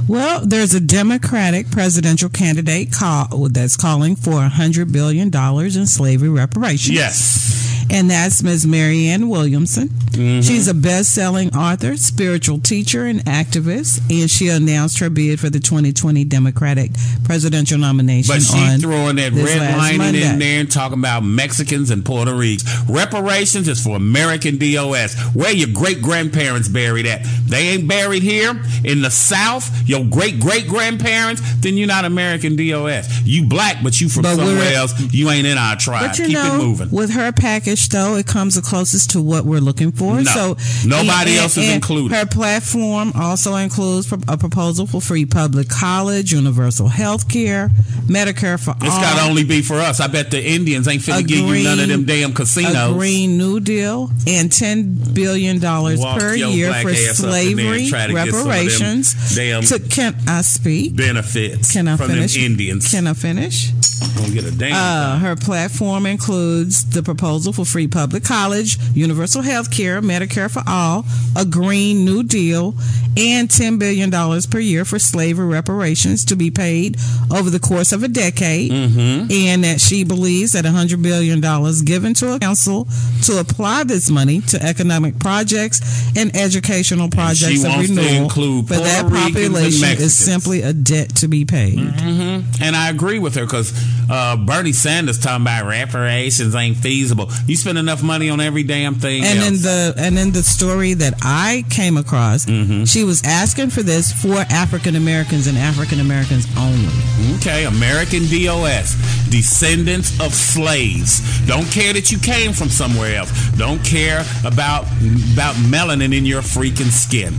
Well, 0.08 0.46
there's 0.46 0.72
a 0.72 0.80
Democratic 0.80 1.70
presidential 1.70 2.28
candidate 2.28 2.92
call, 2.92 3.48
that's 3.48 3.76
calling 3.76 4.14
for 4.14 4.34
$100 4.34 4.92
billion 4.92 5.34
in 5.34 5.86
slavery 5.86 6.28
reparations. 6.28 6.96
Yes. 6.96 7.65
And 7.90 8.10
that's 8.10 8.42
Ms. 8.42 8.66
Marianne 8.66 9.28
Williamson. 9.28 9.88
Mhm. 10.12 10.46
She's 10.46 10.66
a 10.66 10.74
best 10.74 11.12
selling 11.12 11.54
author, 11.54 11.96
spiritual 11.96 12.58
teacher, 12.58 13.04
and 13.04 13.24
activist. 13.26 14.00
And 14.10 14.30
she 14.30 14.48
announced 14.48 14.98
her 14.98 15.10
bid 15.10 15.38
for 15.38 15.50
the 15.50 15.60
2020 15.60 16.24
Democratic 16.24 16.92
presidential 17.24 17.78
nomination. 17.78 18.34
But 18.34 18.42
she 18.42 18.58
on 18.58 18.80
throwing 18.80 19.16
that 19.16 19.32
red 19.32 19.76
lining 19.76 20.14
in 20.20 20.38
there 20.38 20.60
and 20.60 20.70
talking 20.70 20.98
about 20.98 21.24
Mexicans 21.24 21.90
and 21.90 22.04
Puerto 22.04 22.34
Ricans. 22.34 22.64
Reparations 22.88 23.68
is 23.68 23.80
for 23.80 23.96
American 23.96 24.56
DOS. 24.58 25.14
Where 25.34 25.52
your 25.52 25.68
great 25.68 26.00
grandparents 26.02 26.68
buried 26.68 27.06
at? 27.06 27.26
They 27.48 27.68
ain't 27.68 27.86
buried 27.86 28.22
here 28.22 28.60
in 28.84 29.02
the 29.02 29.10
South. 29.10 29.70
Your 29.88 30.04
great 30.04 30.40
great 30.40 30.66
grandparents. 30.66 31.42
Then 31.60 31.76
you're 31.76 31.86
not 31.86 32.04
American 32.04 32.56
DOS. 32.56 33.08
You 33.24 33.44
black, 33.44 33.82
but 33.82 34.00
you 34.00 34.08
from 34.08 34.22
But 34.22 34.36
somewhere 34.36 34.74
else. 34.74 34.94
You 35.12 35.30
ain't 35.30 35.46
in 35.46 35.58
our 35.58 35.76
tribe. 35.76 36.14
Keep 36.14 36.30
know, 36.30 36.54
it 36.54 36.58
moving. 36.58 36.90
with 36.90 37.10
her 37.10 37.32
package, 37.32 37.75
though, 37.88 38.16
it 38.16 38.26
comes 38.26 38.54
the 38.54 38.62
closest 38.62 39.10
to 39.10 39.22
what 39.22 39.44
we're 39.44 39.60
looking 39.60 39.92
for. 39.92 40.16
No. 40.16 40.22
So 40.24 40.56
Nobody 40.86 41.32
and- 41.32 41.40
else 41.40 41.56
is 41.56 41.64
and 41.64 41.74
included. 41.74 42.14
Her 42.16 42.26
platform 42.26 43.12
also 43.14 43.54
includes 43.56 44.10
a 44.28 44.36
proposal 44.36 44.86
for 44.86 45.00
free 45.00 45.26
public 45.26 45.68
college, 45.68 46.32
universal 46.32 46.88
health 46.88 47.28
care, 47.28 47.70
Medicare 48.06 48.58
for 48.62 48.74
It's 48.80 48.94
all. 48.94 49.00
got 49.00 49.18
to 49.22 49.28
only 49.28 49.44
be 49.44 49.62
for 49.62 49.74
us. 49.74 50.00
I 50.00 50.06
bet 50.06 50.30
the 50.30 50.42
Indians 50.44 50.88
ain't 50.88 51.02
finna 51.02 51.26
give 51.26 51.38
you 51.40 51.64
none 51.64 51.80
of 51.80 51.88
them 51.88 52.04
damn 52.04 52.32
casinos. 52.32 52.90
A 52.92 52.94
Green 52.94 53.36
New 53.38 53.60
Deal 53.60 54.10
and 54.26 54.50
ten 54.52 54.94
billion 55.12 55.58
dollars 55.58 56.00
per 56.02 56.34
year 56.34 56.72
for 56.72 56.90
ass 56.90 57.20
up 57.20 57.26
in 57.26 57.56
there 57.56 57.74
and 57.74 57.80
slavery 57.80 57.88
try 57.88 58.06
to 58.06 58.12
get 58.12 58.28
some 58.28 58.38
of 58.38 58.44
them 58.44 58.48
reparations. 58.48 59.34
damn 59.34 59.62
to, 59.62 59.78
can 59.80 60.14
I 60.26 60.42
speak? 60.42 60.96
benefits 60.96 61.72
Can 61.72 61.88
I 61.88 61.96
from 61.96 62.08
finish? 62.10 62.36
Indians. 62.36 62.90
Can 62.90 63.06
I 63.06 63.12
finish? 63.14 63.70
Don't 64.16 64.32
get 64.32 64.44
a 64.44 64.50
damn. 64.50 64.74
Uh, 64.74 65.18
her 65.18 65.36
platform 65.36 66.06
includes 66.06 66.84
the 66.90 67.02
proposal 67.02 67.52
for 67.52 67.64
free 67.66 67.86
public 67.86 68.24
college, 68.24 68.78
universal 68.94 69.42
health 69.42 69.70
care, 69.70 70.00
Medicare 70.00 70.50
for 70.50 70.62
all, 70.66 71.04
a 71.36 71.44
Green 71.44 72.04
New 72.04 72.22
Deal, 72.22 72.74
and 73.16 73.48
$10 73.48 73.78
billion 73.78 74.10
per 74.50 74.58
year 74.58 74.84
for 74.84 74.98
slavery 74.98 75.46
reparations 75.46 76.24
to 76.26 76.36
be 76.36 76.50
paid 76.50 76.96
over 77.34 77.48
the 77.48 77.58
course 77.58 77.92
of 77.92 78.02
a 78.02 78.08
decade. 78.08 78.70
Mm-hmm. 78.70 79.32
And 79.32 79.64
that 79.64 79.80
she 79.80 80.04
believes 80.04 80.52
that 80.52 80.64
$100 80.64 81.02
billion 81.02 81.40
given 81.84 82.14
to 82.14 82.34
a 82.34 82.38
council 82.38 82.86
to 83.24 83.40
apply 83.40 83.84
this 83.84 84.10
money 84.10 84.40
to 84.42 84.62
economic 84.62 85.18
projects 85.18 85.80
and 86.16 86.36
educational 86.36 87.08
projects 87.08 87.64
of 87.64 87.78
renewal 87.78 88.28
for 88.28 88.74
that 88.74 89.08
population 89.08 89.88
is 89.98 90.14
simply 90.14 90.62
a 90.62 90.72
debt 90.72 91.14
to 91.16 91.28
be 91.28 91.44
paid. 91.44 91.78
hmm 91.78 92.40
And 92.62 92.76
I 92.76 92.90
agree 92.90 93.18
with 93.18 93.34
her 93.36 93.44
because 93.44 93.72
uh, 94.10 94.36
Bernie 94.36 94.72
Sanders 94.72 95.18
talking 95.18 95.42
about 95.42 95.66
reparations 95.66 96.54
ain't 96.54 96.76
feasible. 96.76 97.30
You 97.46 97.55
spend 97.56 97.78
enough 97.78 98.02
money 98.02 98.30
on 98.30 98.40
every 98.40 98.62
damn 98.62 98.94
thing. 98.94 99.24
and 99.24 99.38
else. 99.38 99.48
in 99.48 99.54
the 99.62 99.94
and 99.98 100.18
in 100.18 100.30
the 100.32 100.42
story 100.42 100.94
that 100.94 101.14
I 101.22 101.64
came 101.70 101.96
across, 101.96 102.46
Mm-hmm. 102.46 102.84
she 102.84 103.02
was 103.04 103.22
asking 103.24 103.70
for 103.70 103.82
this 103.82 104.12
for 104.12 104.36
African 104.50 104.94
Americans 104.96 105.46
and 105.46 105.56
African 105.58 106.00
Americans 106.00 106.46
only. 106.56 106.92
Okay, 107.36 107.64
American 107.64 108.22
DOS, 108.26 108.94
descendants 109.30 110.18
of 110.20 110.32
slaves. 110.34 111.20
Don't 111.46 111.66
care 111.70 111.92
that 111.92 112.10
you 112.12 112.18
came 112.18 112.52
from 112.52 112.68
somewhere 112.68 113.16
else. 113.16 113.32
Don't 113.56 113.82
care 113.84 114.24
about 114.44 114.84
about 115.32 115.54
melanin 115.56 116.14
in 116.16 116.24
your 116.24 116.42
freaking 116.42 116.90
skin. 116.90 117.34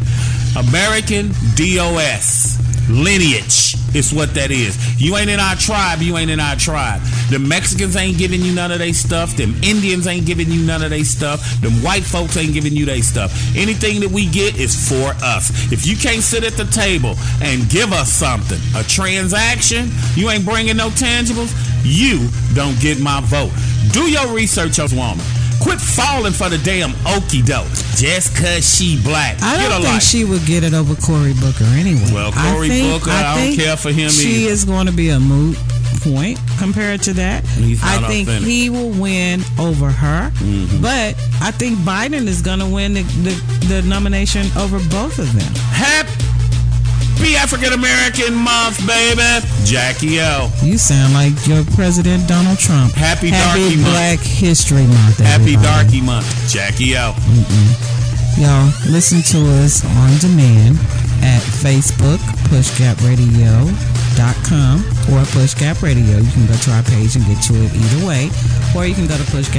American 0.57 1.31
DOS 1.55 2.57
lineage 2.89 3.75
is 3.95 4.13
what 4.13 4.33
that 4.33 4.51
is. 4.51 4.77
You 5.01 5.17
ain't 5.17 5.29
in 5.29 5.39
our 5.39 5.55
tribe, 5.55 6.01
you 6.01 6.17
ain't 6.17 6.31
in 6.31 6.39
our 6.39 6.55
tribe. 6.55 7.01
The 7.29 7.39
Mexicans 7.39 7.95
ain't 7.95 8.17
giving 8.17 8.41
you 8.41 8.53
none 8.53 8.71
of 8.71 8.79
their 8.79 8.93
stuff. 8.93 9.35
Them 9.35 9.55
Indians 9.63 10.07
ain't 10.07 10.25
giving 10.25 10.49
you 10.51 10.65
none 10.65 10.83
of 10.83 10.89
their 10.91 11.03
stuff. 11.03 11.61
Them 11.61 11.73
white 11.83 12.03
folks 12.03 12.37
ain't 12.37 12.53
giving 12.53 12.73
you 12.73 12.85
their 12.85 13.01
stuff. 13.01 13.31
Anything 13.55 13.99
that 14.01 14.09
we 14.09 14.27
get 14.27 14.57
is 14.57 14.75
for 14.87 15.13
us. 15.23 15.71
If 15.71 15.85
you 15.85 15.95
can't 15.97 16.21
sit 16.21 16.43
at 16.43 16.53
the 16.53 16.65
table 16.65 17.15
and 17.41 17.69
give 17.69 17.91
us 17.91 18.11
something, 18.11 18.59
a 18.75 18.83
transaction, 18.83 19.89
you 20.15 20.29
ain't 20.29 20.45
bringing 20.45 20.77
no 20.77 20.89
tangibles, 20.89 21.53
you 21.83 22.29
don't 22.53 22.79
get 22.79 22.99
my 22.99 23.21
vote. 23.21 23.51
Do 23.91 24.09
your 24.09 24.33
research, 24.33 24.77
woman. 24.93 25.25
Quit 25.61 25.79
falling 25.81 26.33
for 26.33 26.49
the 26.49 26.57
damn 26.59 26.91
okey 27.05 27.41
doke 27.41 27.67
just 27.95 28.35
cause 28.37 28.63
she 28.75 29.01
black. 29.03 29.37
I 29.41 29.57
don't 29.67 29.81
think 29.81 29.93
life. 29.95 30.03
she 30.03 30.23
would 30.23 30.45
get 30.45 30.63
it 30.63 30.73
over 30.73 30.93
Cory 30.95 31.33
Booker 31.33 31.63
anyway. 31.75 32.09
Well, 32.13 32.31
Cory 32.31 32.69
Booker, 32.69 33.09
I 33.11 33.35
don't 33.47 33.55
care 33.55 33.75
for 33.75 33.91
him 33.91 34.09
She 34.09 34.43
either. 34.43 34.51
is 34.51 34.65
going 34.65 34.85
to 34.85 34.91
be 34.93 35.09
a 35.09 35.19
moot 35.19 35.57
point 36.01 36.39
compared 36.59 37.01
to 37.03 37.13
that. 37.13 37.43
I 37.43 38.05
think 38.07 38.27
authentic. 38.27 38.47
he 38.47 38.69
will 38.69 38.91
win 38.91 39.41
over 39.57 39.89
her, 39.89 40.31
Mhm. 40.35 40.81
but 40.81 41.15
I 41.41 41.49
think 41.51 41.79
Biden 41.79 42.27
is 42.27 42.41
going 42.43 42.59
to 42.59 42.67
win 42.67 42.93
the, 42.93 43.01
the, 43.01 43.65
the 43.67 43.81
nomination 43.81 44.45
over 44.57 44.77
both 44.91 45.17
of 45.17 45.33
them. 45.33 45.53
Happy 45.71 46.11
African 47.35 47.73
American 47.73 48.35
Month, 48.35 48.85
baby. 48.85 49.41
Jackie 49.63 50.19
O. 50.21 50.51
You 50.61 50.77
sound 50.77 51.13
like 51.13 51.33
your 51.47 51.63
President 51.75 52.27
Donald 52.27 52.59
Trump. 52.59 52.93
Happy 52.93 53.29
Happy 53.29 53.61
Darky 53.61 53.75
Month. 53.77 53.89
Black 53.93 54.19
History 54.19 54.85
Month. 54.85 55.17
Happy 55.19 55.55
everybody. 55.55 55.65
Darky 55.65 56.01
Month. 56.01 56.27
Jackie 56.49 56.95
O. 56.97 57.15
Y'all 58.37 58.69
listen 58.89 59.21
to 59.33 59.39
us 59.63 59.83
on 59.83 60.17
demand 60.19 60.77
at 61.25 61.41
Facebook, 61.41 62.19
pushgapradio.com 62.53 64.85
or 65.11 65.25
Push 65.33 65.55
Gap 65.55 65.81
Radio. 65.81 66.17
You 66.17 66.31
can 66.31 66.45
go 66.45 66.53
to 66.55 66.71
our 66.71 66.83
page 66.83 67.15
and 67.15 67.25
get 67.25 67.41
to 67.49 67.55
it 67.55 67.73
either 67.73 68.05
way. 68.05 68.29
Or 68.75 68.85
you 68.85 68.93
can 68.93 69.07
go 69.07 69.17
to 69.17 69.23
Push 69.31 69.49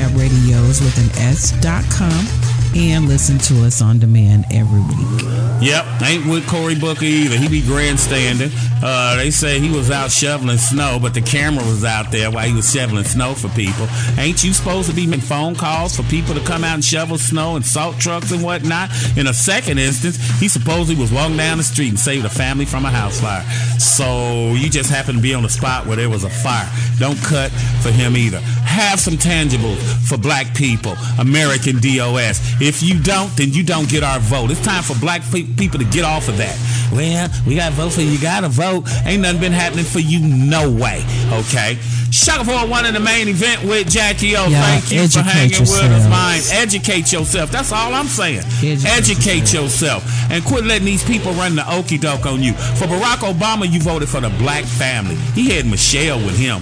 And 2.78 3.08
listen 3.08 3.38
to 3.38 3.66
us 3.66 3.82
on 3.82 3.98
demand 3.98 4.44
every 4.52 4.78
week. 4.78 5.38
Yep, 5.60 5.84
ain't 6.02 6.26
with 6.26 6.46
Cory 6.46 6.76
Booker 6.78 7.04
either. 7.04 7.36
He 7.36 7.48
be 7.48 7.60
grandstanding. 7.60 8.50
Uh, 8.80 9.16
they 9.16 9.32
say 9.32 9.58
he 9.58 9.68
was 9.68 9.90
out 9.90 10.12
shoveling 10.12 10.58
snow, 10.58 11.00
but 11.02 11.12
the 11.12 11.20
camera 11.20 11.64
was 11.64 11.84
out 11.84 12.12
there 12.12 12.30
while 12.30 12.46
he 12.46 12.54
was 12.54 12.72
shoveling 12.72 13.02
snow 13.02 13.34
for 13.34 13.48
people. 13.48 13.88
Ain't 14.16 14.44
you 14.44 14.52
supposed 14.52 14.88
to 14.88 14.94
be 14.94 15.08
making 15.08 15.22
phone 15.22 15.56
calls 15.56 15.96
for 15.96 16.04
people 16.04 16.32
to 16.34 16.40
come 16.44 16.62
out 16.62 16.74
and 16.74 16.84
shovel 16.84 17.18
snow 17.18 17.56
and 17.56 17.66
salt 17.66 17.98
trucks 17.98 18.30
and 18.30 18.44
whatnot? 18.44 18.90
In 19.16 19.26
a 19.26 19.34
second 19.34 19.78
instance, 19.78 20.16
he 20.38 20.46
supposedly 20.46 20.94
was 20.94 21.12
walking 21.12 21.36
down 21.36 21.58
the 21.58 21.64
street 21.64 21.88
and 21.88 21.98
saved 21.98 22.24
a 22.24 22.30
family 22.30 22.64
from 22.64 22.84
a 22.84 22.90
house 22.90 23.20
fire. 23.20 23.42
So 23.80 24.52
you 24.54 24.70
just 24.70 24.90
happened 24.90 25.18
to 25.18 25.22
be 25.22 25.34
on 25.34 25.42
the 25.42 25.48
spot 25.48 25.86
where 25.86 25.96
there 25.96 26.08
was 26.08 26.22
a 26.22 26.30
fire. 26.30 26.70
Don't 27.00 27.18
cut 27.22 27.50
for 27.82 27.90
him 27.90 28.16
either. 28.16 28.38
Have 28.38 29.00
some 29.00 29.14
tangibles 29.14 29.78
for 30.08 30.16
black 30.18 30.54
people. 30.54 30.94
American 31.18 31.80
DOS. 31.80 32.60
It 32.60 32.67
If 32.68 32.82
you 32.82 33.00
don't, 33.00 33.34
then 33.34 33.54
you 33.54 33.62
don't 33.64 33.88
get 33.88 34.02
our 34.04 34.20
vote. 34.20 34.50
It's 34.50 34.60
time 34.62 34.82
for 34.82 34.94
black 35.00 35.22
pe- 35.32 35.44
people 35.56 35.78
to 35.78 35.86
get 35.86 36.04
off 36.04 36.28
of 36.28 36.36
that. 36.36 36.54
Well, 36.92 37.30
we 37.46 37.56
got 37.56 37.70
to 37.70 37.74
vote 37.74 37.92
for 37.94 38.02
you. 38.02 38.08
You 38.08 38.20
got 38.20 38.40
to 38.40 38.50
vote. 38.50 38.84
Ain't 39.06 39.22
nothing 39.22 39.40
been 39.40 39.52
happening 39.52 39.86
for 39.86 40.00
you. 40.00 40.20
No 40.20 40.70
way. 40.70 41.02
Okay. 41.32 41.78
Shaka 42.10 42.44
401 42.44 42.84
in 42.84 42.92
the 42.92 43.00
main 43.00 43.28
event 43.28 43.64
with 43.64 43.88
Jackie 43.88 44.36
O. 44.36 44.48
Yeah, 44.48 44.60
Thank 44.60 44.92
you 44.92 45.08
for 45.08 45.20
hanging 45.20 45.60
with 45.60 45.80
us, 45.80 46.08
mine. 46.10 46.42
Educate 46.60 47.10
yourself. 47.10 47.50
That's 47.50 47.72
all 47.72 47.94
I'm 47.94 48.06
saying. 48.06 48.44
Educate 48.60 48.84
Educate 48.84 49.52
yourself. 49.54 50.04
And 50.30 50.44
quit 50.44 50.66
letting 50.66 50.84
these 50.84 51.04
people 51.04 51.32
run 51.32 51.56
the 51.56 51.64
okey 51.72 51.96
doke 51.96 52.26
on 52.26 52.42
you. 52.42 52.52
For 52.52 52.84
Barack 52.84 53.24
Obama, 53.24 53.70
you 53.70 53.80
voted 53.80 54.10
for 54.10 54.20
the 54.20 54.30
black 54.36 54.64
family. 54.64 55.16
He 55.32 55.48
had 55.56 55.64
Michelle 55.64 56.18
with 56.18 56.36
him. 56.36 56.60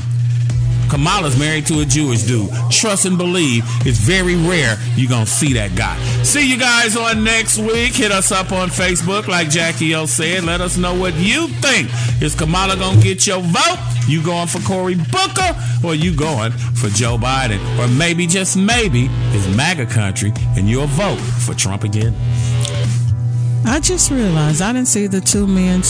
Kamala's 0.89 1.39
married 1.39 1.67
to 1.67 1.81
a 1.81 1.85
Jewish 1.85 2.23
dude. 2.23 2.51
Trust 2.71 3.05
and 3.05 3.19
believe. 3.19 3.65
It's 3.87 3.99
very 3.99 4.37
rare 4.37 4.77
you're 4.97 5.09
going 5.09 5.25
to 5.25 5.31
see 5.31 5.53
that 5.55 5.75
guy. 5.77 5.97
See 6.23 6.49
you 6.49 6.59
guys 6.59 6.97
on 6.97 7.25
next 7.25 7.59
week. 7.59 7.95
Hit 7.95 8.13
us 8.13 8.33
up 8.33 8.53
on 8.53 8.69
Facebook, 8.69 9.29
like 9.29 9.51
Jackie 9.51 9.95
O 9.95 10.07
said. 10.07 10.45
Let 10.45 10.61
us 10.61 10.77
know 10.77 10.95
what 10.95 11.15
you 11.15 11.49
think. 11.49 11.91
Is 12.23 12.35
Kamala 12.35 12.77
going 12.77 12.99
to 12.99 13.03
get 13.03 13.27
your 13.27 13.41
vote? 13.41 13.79
You 14.09 14.23
going 14.23 14.47
for 14.47 14.61
Cory 14.61 14.95
Booker? 14.95 15.57
Or 15.85 15.95
you 15.95 16.15
going 16.15 16.53
for 16.53 16.89
Joe 16.89 17.19
Biden? 17.19 17.59
Or 17.79 17.89
maybe, 17.89 18.27
just 18.27 18.57
maybe, 18.57 19.09
it's 19.33 19.57
MAGA 19.57 19.87
country 19.87 20.33
and 20.57 20.69
you'll 20.69 20.87
vote 20.87 21.19
for 21.19 21.55
Trump 21.55 21.85
again. 21.85 22.15
I 23.69 23.81
just 23.81 24.11
realized 24.11 24.63
I 24.63 24.73
didn't 24.73 24.89
see 24.89 25.07
the 25.09 25.21
two 25.21 25.47
men 25.47 25.81
uh, 25.81 25.83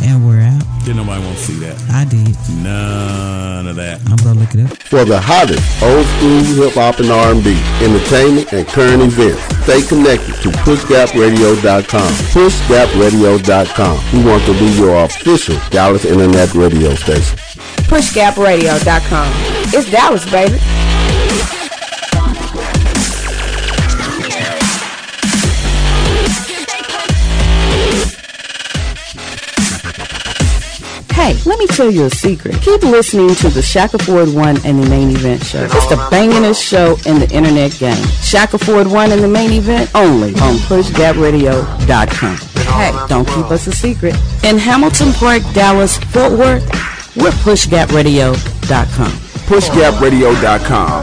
and 0.02 0.26
we're 0.26 0.40
out. 0.40 0.62
Then 0.84 0.96
nobody 0.96 1.22
won't 1.22 1.38
see 1.38 1.58
that. 1.60 1.76
I 1.90 2.04
did. 2.04 2.36
None 2.62 3.66
of 3.68 3.76
that. 3.76 4.00
I'm 4.08 4.16
gonna 4.16 4.40
look 4.40 4.54
it 4.54 4.64
up. 4.64 4.76
For 4.82 5.04
the 5.04 5.20
hottest 5.20 5.62
old 5.82 6.06
school 6.16 6.64
hip 6.64 6.74
hop 6.74 6.98
and 7.00 7.10
R&B, 7.10 7.52
entertainment, 7.84 8.52
and 8.52 8.66
current 8.66 9.02
events, 9.02 9.42
stay 9.64 9.82
connected 9.86 10.34
to 10.42 10.48
PushGapRadio.com. 10.64 12.12
PushGapRadio.com. 12.32 13.94
We 14.12 14.24
want 14.24 14.44
to 14.46 14.52
be 14.54 14.66
your 14.76 15.04
official 15.04 15.56
Dallas 15.70 16.04
Internet 16.04 16.54
radio 16.54 16.94
station. 16.94 17.38
PushGapRadio.com. 17.90 19.32
It's 19.72 19.90
Dallas, 19.90 20.24
baby. 20.30 20.58
Hey, 31.20 31.36
let 31.44 31.58
me 31.58 31.66
tell 31.66 31.90
you 31.90 32.06
a 32.06 32.10
secret. 32.10 32.62
Keep 32.62 32.82
listening 32.82 33.34
to 33.34 33.50
the 33.50 33.60
Shaka 33.60 33.98
Ford 33.98 34.32
One 34.32 34.56
and 34.64 34.82
the 34.82 34.88
Main 34.88 35.10
Event 35.10 35.44
Show. 35.44 35.64
It's 35.64 35.88
the 35.90 35.96
bangingest 36.10 36.66
show 36.66 36.96
in 37.04 37.18
the 37.18 37.28
internet 37.30 37.72
game. 37.72 38.02
Shaka 38.22 38.56
Ford 38.56 38.86
One 38.86 39.12
and 39.12 39.22
the 39.22 39.28
Main 39.28 39.52
Event 39.52 39.90
only 39.94 40.30
on 40.36 40.56
PushGapRadio.com. 40.70 42.36
Hey, 42.72 43.06
don't 43.06 43.28
keep 43.28 43.50
us 43.50 43.66
a 43.66 43.72
secret. 43.72 44.14
In 44.44 44.56
Hamilton 44.56 45.12
Park, 45.12 45.42
Dallas, 45.52 45.98
Fort 45.98 46.32
Worth, 46.32 46.64
we're 47.14 47.32
PushGapRadio.com. 47.44 49.12
PushGapRadio.com. 49.50 51.02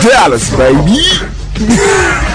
Dallas, 0.00 0.56
baby. 0.56 2.24